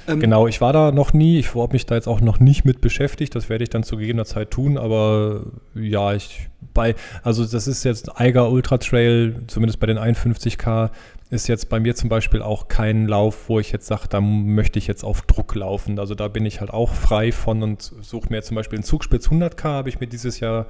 Ähm, 0.07 0.19
genau, 0.19 0.47
ich 0.47 0.61
war 0.61 0.73
da 0.73 0.91
noch 0.91 1.13
nie. 1.13 1.39
Ich 1.39 1.55
habe 1.55 1.73
mich 1.73 1.85
da 1.85 1.95
jetzt 1.95 2.07
auch 2.07 2.21
noch 2.21 2.39
nicht 2.39 2.65
mit 2.65 2.81
beschäftigt. 2.81 3.35
Das 3.35 3.49
werde 3.49 3.63
ich 3.63 3.69
dann 3.69 3.83
zu 3.83 3.97
gegebener 3.97 4.25
Zeit 4.25 4.51
tun. 4.51 4.77
Aber 4.77 5.45
ja, 5.75 6.13
ich 6.13 6.49
bei, 6.73 6.95
also 7.23 7.45
das 7.45 7.67
ist 7.67 7.83
jetzt 7.83 8.19
Eiger 8.19 8.49
Ultra 8.49 8.77
Trail, 8.77 9.41
zumindest 9.47 9.79
bei 9.79 9.87
den 9.87 9.97
51k, 9.99 10.89
ist 11.29 11.47
jetzt 11.47 11.69
bei 11.69 11.79
mir 11.79 11.95
zum 11.95 12.09
Beispiel 12.09 12.41
auch 12.41 12.67
kein 12.67 13.07
Lauf, 13.07 13.47
wo 13.47 13.59
ich 13.59 13.71
jetzt 13.71 13.87
sage, 13.87 14.07
da 14.09 14.19
möchte 14.19 14.79
ich 14.79 14.87
jetzt 14.87 15.03
auf 15.03 15.21
Druck 15.21 15.55
laufen. 15.55 15.97
Also 15.97 16.13
da 16.13 16.27
bin 16.27 16.45
ich 16.45 16.59
halt 16.59 16.71
auch 16.71 16.93
frei 16.93 17.31
von 17.31 17.63
und 17.63 17.81
suche 17.81 18.29
mir 18.29 18.41
zum 18.43 18.55
Beispiel 18.55 18.77
einen 18.77 18.83
Zugspitz 18.83 19.27
100k, 19.27 19.63
habe 19.63 19.89
ich 19.89 19.99
mir 19.99 20.07
dieses 20.07 20.39
Jahr 20.39 20.67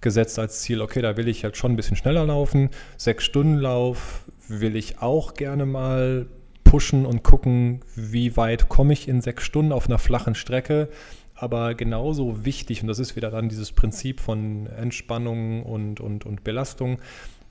gesetzt 0.00 0.38
als 0.38 0.60
Ziel. 0.60 0.80
Okay, 0.80 1.02
da 1.02 1.16
will 1.16 1.26
ich 1.26 1.42
halt 1.42 1.56
schon 1.56 1.72
ein 1.72 1.76
bisschen 1.76 1.96
schneller 1.96 2.24
laufen. 2.24 2.70
Sechs 2.96 3.24
Stunden 3.24 3.56
Lauf 3.56 4.24
will 4.48 4.76
ich 4.76 5.00
auch 5.00 5.34
gerne 5.34 5.66
mal 5.66 6.26
pushen 6.66 7.06
und 7.06 7.22
gucken, 7.22 7.80
wie 7.94 8.36
weit 8.36 8.68
komme 8.68 8.92
ich 8.92 9.08
in 9.08 9.20
sechs 9.20 9.44
Stunden 9.44 9.72
auf 9.72 9.86
einer 9.86 9.98
flachen 9.98 10.34
Strecke. 10.34 10.88
Aber 11.34 11.74
genauso 11.74 12.44
wichtig, 12.44 12.82
und 12.82 12.88
das 12.88 12.98
ist 12.98 13.14
wieder 13.14 13.30
dann 13.30 13.48
dieses 13.48 13.72
Prinzip 13.72 14.20
von 14.20 14.66
Entspannung 14.66 15.62
und, 15.62 16.00
und, 16.00 16.24
und 16.26 16.44
Belastung, 16.44 16.98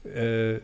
äh, 0.04 0.60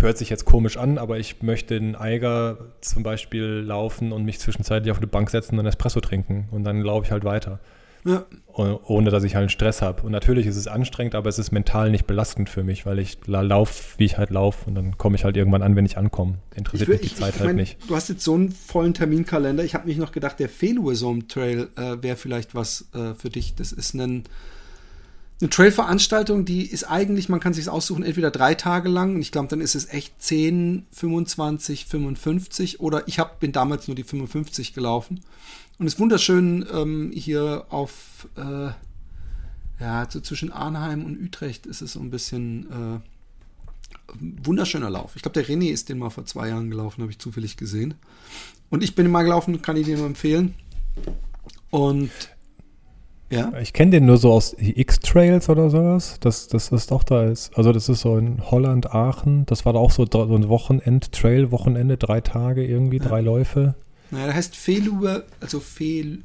hört 0.00 0.18
sich 0.18 0.30
jetzt 0.30 0.44
komisch 0.44 0.76
an, 0.76 0.98
aber 0.98 1.18
ich 1.18 1.42
möchte 1.42 1.74
einen 1.76 1.96
Eiger 1.96 2.58
zum 2.80 3.02
Beispiel 3.02 3.64
laufen 3.66 4.12
und 4.12 4.24
mich 4.24 4.38
zwischenzeitlich 4.38 4.92
auf 4.92 4.98
eine 4.98 5.08
Bank 5.08 5.30
setzen 5.30 5.54
und 5.54 5.60
einen 5.60 5.68
Espresso 5.68 6.00
trinken. 6.00 6.48
Und 6.52 6.64
dann 6.64 6.80
laufe 6.80 7.06
ich 7.06 7.12
halt 7.12 7.24
weiter. 7.24 7.58
Ja. 8.04 8.24
Ohne 8.54 9.10
dass 9.10 9.24
ich 9.24 9.34
halt 9.34 9.42
einen 9.42 9.48
Stress 9.48 9.80
habe. 9.80 10.02
Und 10.02 10.12
natürlich 10.12 10.46
ist 10.46 10.56
es 10.56 10.66
anstrengend, 10.66 11.14
aber 11.14 11.28
es 11.28 11.38
ist 11.38 11.50
mental 11.50 11.90
nicht 11.90 12.06
belastend 12.06 12.50
für 12.50 12.62
mich, 12.62 12.84
weil 12.84 12.98
ich 12.98 13.18
laufe, 13.26 13.98
wie 13.98 14.04
ich 14.04 14.18
halt 14.18 14.30
laufe 14.30 14.68
und 14.68 14.74
dann 14.74 14.98
komme 14.98 15.16
ich 15.16 15.24
halt 15.24 15.36
irgendwann 15.36 15.62
an, 15.62 15.76
wenn 15.76 15.86
ich 15.86 15.96
ankomme. 15.96 16.38
Interessiert 16.54 16.88
will, 16.88 16.96
mich 16.96 17.02
die 17.02 17.06
ich, 17.14 17.16
Zeit 17.16 17.34
ich 17.34 17.40
halt 17.40 17.48
mein, 17.48 17.56
nicht. 17.56 17.78
Du 17.88 17.94
hast 17.94 18.08
jetzt 18.08 18.24
so 18.24 18.34
einen 18.34 18.50
vollen 18.50 18.94
Terminkalender. 18.94 19.64
Ich 19.64 19.74
habe 19.74 19.86
mich 19.86 19.96
noch 19.96 20.12
gedacht, 20.12 20.40
der 20.40 20.48
Feluesom 20.48 21.28
Trail 21.28 21.68
äh, 21.76 22.02
wäre 22.02 22.16
vielleicht 22.16 22.54
was 22.54 22.86
äh, 22.94 23.14
für 23.14 23.30
dich. 23.30 23.54
Das 23.54 23.72
ist 23.72 23.94
ein, 23.94 24.24
eine 25.40 25.50
Trail-Veranstaltung, 25.50 26.44
die 26.44 26.66
ist 26.66 26.84
eigentlich, 26.84 27.30
man 27.30 27.40
kann 27.40 27.54
sich 27.54 27.68
aussuchen, 27.68 28.02
entweder 28.02 28.30
drei 28.30 28.54
Tage 28.54 28.90
lang 28.90 29.14
und 29.14 29.22
ich 29.22 29.32
glaube, 29.32 29.48
dann 29.48 29.62
ist 29.62 29.74
es 29.74 29.88
echt 29.88 30.20
10, 30.20 30.86
25, 30.90 31.86
55 31.86 32.80
oder 32.80 33.08
ich 33.08 33.18
hab, 33.18 33.40
bin 33.40 33.52
damals 33.52 33.88
nur 33.88 33.94
die 33.94 34.02
55 34.02 34.74
gelaufen. 34.74 35.20
Und 35.80 35.86
es 35.86 35.94
ist 35.94 36.00
wunderschön 36.00 36.64
ähm, 36.72 37.10
hier 37.12 37.64
auf, 37.70 38.28
äh, 38.36 38.70
ja, 39.82 40.06
so 40.08 40.20
zwischen 40.20 40.52
Arnheim 40.52 41.04
und 41.04 41.20
Utrecht 41.20 41.66
ist 41.66 41.80
es 41.80 41.94
so 41.94 42.00
ein 42.00 42.10
bisschen, 42.10 43.02
Wunderschöner 44.44 44.90
Lauf. 44.90 45.16
Ich 45.16 45.22
glaube, 45.22 45.42
der 45.42 45.46
René 45.46 45.70
ist 45.70 45.88
den 45.88 45.98
mal 45.98 46.10
vor 46.10 46.24
zwei 46.24 46.48
Jahren 46.48 46.70
gelaufen, 46.70 47.02
habe 47.02 47.12
ich 47.12 47.18
zufällig 47.18 47.56
gesehen. 47.56 47.94
Und 48.68 48.82
ich 48.82 48.94
bin 48.94 49.10
mal 49.10 49.22
gelaufen, 49.22 49.62
kann 49.62 49.76
ich 49.76 49.86
dir 49.86 49.96
nur 49.96 50.06
empfehlen. 50.06 50.54
Und 51.70 52.10
ja. 53.30 53.52
Ich 53.60 53.72
kenne 53.72 53.92
den 53.92 54.06
nur 54.06 54.16
so 54.16 54.32
aus 54.32 54.56
X-Trails 54.58 55.48
oder 55.48 55.70
sowas. 55.70 56.18
Das, 56.20 56.48
das 56.48 56.72
ist 56.72 56.90
doch 56.90 57.04
da 57.04 57.24
ist, 57.24 57.56
also 57.56 57.72
das 57.72 57.88
ist 57.88 58.00
so 58.00 58.16
in 58.16 58.50
Holland, 58.50 58.92
Aachen. 58.92 59.46
Das 59.46 59.64
war 59.64 59.72
da 59.72 59.78
auch 59.78 59.92
so, 59.92 60.04
so 60.10 60.34
ein 60.34 60.48
Wochenend-Trail, 60.48 61.52
Wochenende, 61.52 61.96
drei 61.96 62.20
Tage 62.20 62.66
irgendwie, 62.66 62.98
ja. 62.98 63.04
drei 63.04 63.20
Läufe. 63.20 63.76
Naja, 64.10 64.26
der 64.26 64.34
heißt 64.34 64.56
Feluwe, 64.56 65.24
also 65.40 65.60
V-E-L-U-W-E 65.60 66.22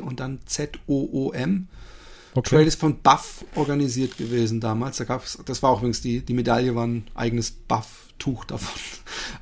und 0.00 0.20
dann 0.20 0.40
Z-O-O-M. 0.44 1.68
Okay. 2.34 2.50
Trail 2.50 2.66
ist 2.66 2.78
von 2.78 2.98
Buff 3.00 3.44
organisiert 3.54 4.18
gewesen 4.18 4.60
damals. 4.60 4.98
Da 4.98 5.04
gab's, 5.04 5.38
das 5.44 5.62
war 5.62 5.70
auch 5.70 5.78
übrigens 5.78 6.02
die, 6.02 6.20
die 6.20 6.34
Medaille, 6.34 6.74
war 6.74 6.86
ein 6.86 7.06
eigenes 7.14 7.50
Buff-Tuch 7.50 8.44
davon. 8.44 8.68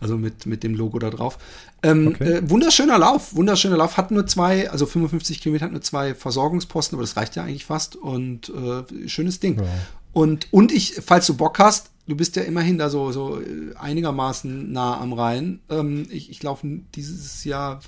Also 0.00 0.16
mit, 0.16 0.46
mit 0.46 0.62
dem 0.62 0.74
Logo 0.74 0.98
da 0.98 1.10
drauf. 1.10 1.38
Ähm, 1.82 2.08
okay. 2.08 2.24
äh, 2.24 2.50
wunderschöner 2.50 2.98
Lauf, 2.98 3.34
wunderschöner 3.34 3.76
Lauf. 3.76 3.96
Hat 3.96 4.10
nur 4.10 4.26
zwei, 4.26 4.70
also 4.70 4.84
55 4.86 5.40
Kilometer, 5.40 5.66
hat 5.66 5.72
nur 5.72 5.82
zwei 5.82 6.14
Versorgungsposten, 6.14 6.96
aber 6.96 7.02
das 7.02 7.16
reicht 7.16 7.36
ja 7.36 7.44
eigentlich 7.44 7.66
fast. 7.66 7.96
Und 7.96 8.50
äh, 8.50 9.08
schönes 9.08 9.40
Ding. 9.40 9.58
Ja. 9.58 9.64
Und, 10.12 10.48
und 10.50 10.72
ich, 10.72 11.00
falls 11.04 11.26
du 11.26 11.36
Bock 11.36 11.58
hast, 11.58 11.90
du 12.06 12.16
bist 12.16 12.36
ja 12.36 12.42
immerhin 12.42 12.78
da 12.78 12.88
so, 12.88 13.12
so 13.12 13.40
äh, 13.40 13.74
einigermaßen 13.76 14.72
nah 14.72 15.00
am 15.00 15.12
Rhein. 15.12 15.60
Ähm, 15.68 16.06
ich 16.10 16.30
ich 16.30 16.42
laufe 16.42 16.66
dieses 16.94 17.44
Jahr, 17.44 17.80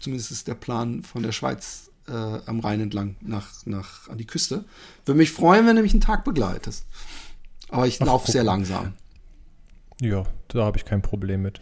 zumindest 0.00 0.30
ist 0.30 0.48
der 0.48 0.54
Plan 0.54 1.02
von 1.02 1.22
der 1.22 1.32
Schweiz 1.32 1.90
äh, 2.08 2.12
am 2.12 2.60
Rhein 2.60 2.80
entlang 2.80 3.16
nach, 3.20 3.66
nach 3.66 4.08
an 4.08 4.18
die 4.18 4.26
Küste. 4.26 4.64
Würde 5.04 5.18
mich 5.18 5.30
freuen, 5.30 5.66
wenn 5.66 5.76
du 5.76 5.82
mich 5.82 5.92
einen 5.92 6.00
Tag 6.00 6.24
begleitest. 6.24 6.86
Aber 7.68 7.86
ich 7.86 8.00
laufe 8.00 8.30
sehr 8.30 8.44
langsam. 8.44 8.94
Ja, 10.00 10.24
da 10.48 10.64
habe 10.64 10.78
ich 10.78 10.84
kein 10.84 11.02
Problem 11.02 11.42
mit. 11.42 11.60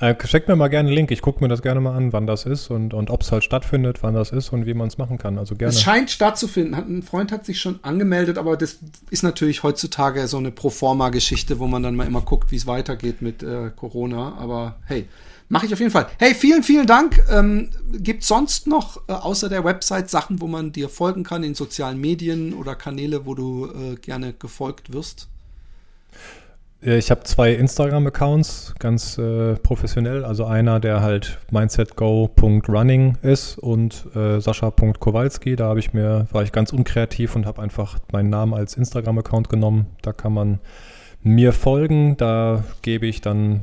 Äh, 0.00 0.14
check 0.16 0.48
mir 0.48 0.56
mal 0.56 0.68
gerne 0.68 0.88
einen 0.88 0.96
Link. 0.96 1.10
Ich 1.10 1.22
gucke 1.22 1.42
mir 1.42 1.48
das 1.48 1.62
gerne 1.62 1.80
mal 1.80 1.96
an, 1.96 2.12
wann 2.12 2.26
das 2.26 2.46
ist 2.46 2.70
und, 2.70 2.94
und 2.94 3.10
ob 3.10 3.22
es 3.22 3.32
halt 3.32 3.44
stattfindet, 3.44 4.02
wann 4.02 4.14
das 4.14 4.30
ist 4.30 4.52
und 4.52 4.66
wie 4.66 4.74
man 4.74 4.88
es 4.88 4.98
machen 4.98 5.18
kann. 5.18 5.38
Also 5.38 5.54
gerne. 5.54 5.72
Es 5.72 5.80
scheint 5.80 6.10
stattzufinden. 6.10 6.74
Ein 6.74 7.02
Freund 7.02 7.32
hat 7.32 7.44
sich 7.46 7.60
schon 7.60 7.80
angemeldet, 7.82 8.38
aber 8.38 8.56
das 8.56 8.78
ist 9.10 9.22
natürlich 9.22 9.62
heutzutage 9.62 10.26
so 10.28 10.36
eine 10.36 10.50
Proforma-Geschichte, 10.50 11.58
wo 11.58 11.66
man 11.66 11.82
dann 11.82 11.96
mal 11.96 12.06
immer 12.06 12.20
guckt, 12.20 12.50
wie 12.52 12.56
es 12.56 12.66
weitergeht 12.66 13.22
mit 13.22 13.42
äh, 13.42 13.70
Corona. 13.74 14.36
Aber 14.38 14.76
hey, 14.86 15.06
mache 15.48 15.66
ich 15.66 15.72
auf 15.72 15.80
jeden 15.80 15.92
Fall. 15.92 16.08
Hey, 16.18 16.34
vielen, 16.34 16.62
vielen 16.62 16.86
Dank. 16.86 17.22
Ähm, 17.30 17.70
Gibt 17.92 18.24
sonst 18.24 18.66
noch 18.66 19.00
äh, 19.08 19.12
außer 19.12 19.48
der 19.48 19.64
Website 19.64 20.10
Sachen, 20.10 20.40
wo 20.40 20.46
man 20.46 20.72
dir 20.72 20.88
folgen 20.88 21.24
kann 21.24 21.42
in 21.42 21.54
sozialen 21.54 22.00
Medien 22.00 22.54
oder 22.54 22.74
Kanäle, 22.74 23.26
wo 23.26 23.34
du 23.34 23.66
äh, 23.66 23.94
gerne 23.96 24.32
gefolgt 24.32 24.92
wirst? 24.92 25.28
Äh, 26.86 26.98
ich 26.98 27.10
habe 27.10 27.24
zwei 27.24 27.52
Instagram-Accounts, 27.52 28.74
ganz 28.78 29.18
äh, 29.18 29.54
professionell. 29.56 30.24
Also 30.24 30.44
einer, 30.44 30.80
der 30.80 31.02
halt 31.02 31.38
mindsetgo.running 31.50 33.18
ist 33.22 33.58
und 33.58 34.06
äh, 34.14 34.40
sascha.kowalski. 34.40 35.56
Da 35.56 35.68
habe 35.68 35.80
ich 35.80 35.92
mir, 35.92 36.26
war 36.32 36.42
ich 36.42 36.52
ganz 36.52 36.72
unkreativ 36.72 37.36
und 37.36 37.46
habe 37.46 37.60
einfach 37.60 37.98
meinen 38.12 38.30
Namen 38.30 38.54
als 38.54 38.76
Instagram-Account 38.76 39.48
genommen. 39.48 39.86
Da 40.02 40.12
kann 40.12 40.32
man 40.32 40.60
mir 41.22 41.52
folgen. 41.52 42.16
Da 42.16 42.64
gebe 42.82 43.06
ich 43.06 43.20
dann 43.20 43.62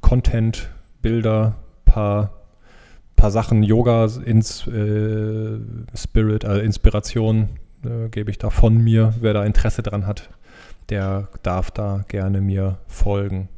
Content, 0.00 0.70
Bilder, 1.02 1.56
paar 1.84 2.32
paar 3.16 3.30
Sachen, 3.30 3.62
Yoga, 3.62 4.08
ins, 4.24 4.66
äh, 4.66 5.58
Spirit, 5.94 6.44
äh, 6.44 6.60
Inspiration 6.60 7.50
äh, 7.84 8.08
gebe 8.08 8.30
ich 8.30 8.38
da 8.38 8.48
von 8.48 8.78
mir, 8.78 9.12
wer 9.20 9.34
da 9.34 9.44
Interesse 9.44 9.82
dran 9.82 10.06
hat 10.06 10.30
der 10.90 11.28
darf 11.42 11.70
da 11.70 12.04
gerne 12.08 12.40
mir 12.40 12.78
folgen. 12.86 13.48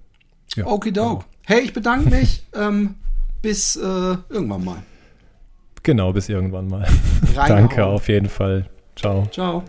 Ja, 0.54 0.66
Okidok. 0.66 1.20
Genau. 1.20 1.24
Hey, 1.44 1.60
ich 1.60 1.72
bedanke 1.72 2.10
mich. 2.10 2.46
ähm, 2.54 2.96
bis 3.40 3.76
äh, 3.76 3.80
irgendwann 4.28 4.64
mal. 4.64 4.82
Genau, 5.82 6.12
bis 6.12 6.28
irgendwann 6.28 6.68
mal. 6.68 6.86
Danke 7.34 7.84
auf 7.84 8.08
jeden 8.08 8.28
Fall. 8.28 8.66
Ciao. 8.94 9.26
Ciao. 9.32 9.64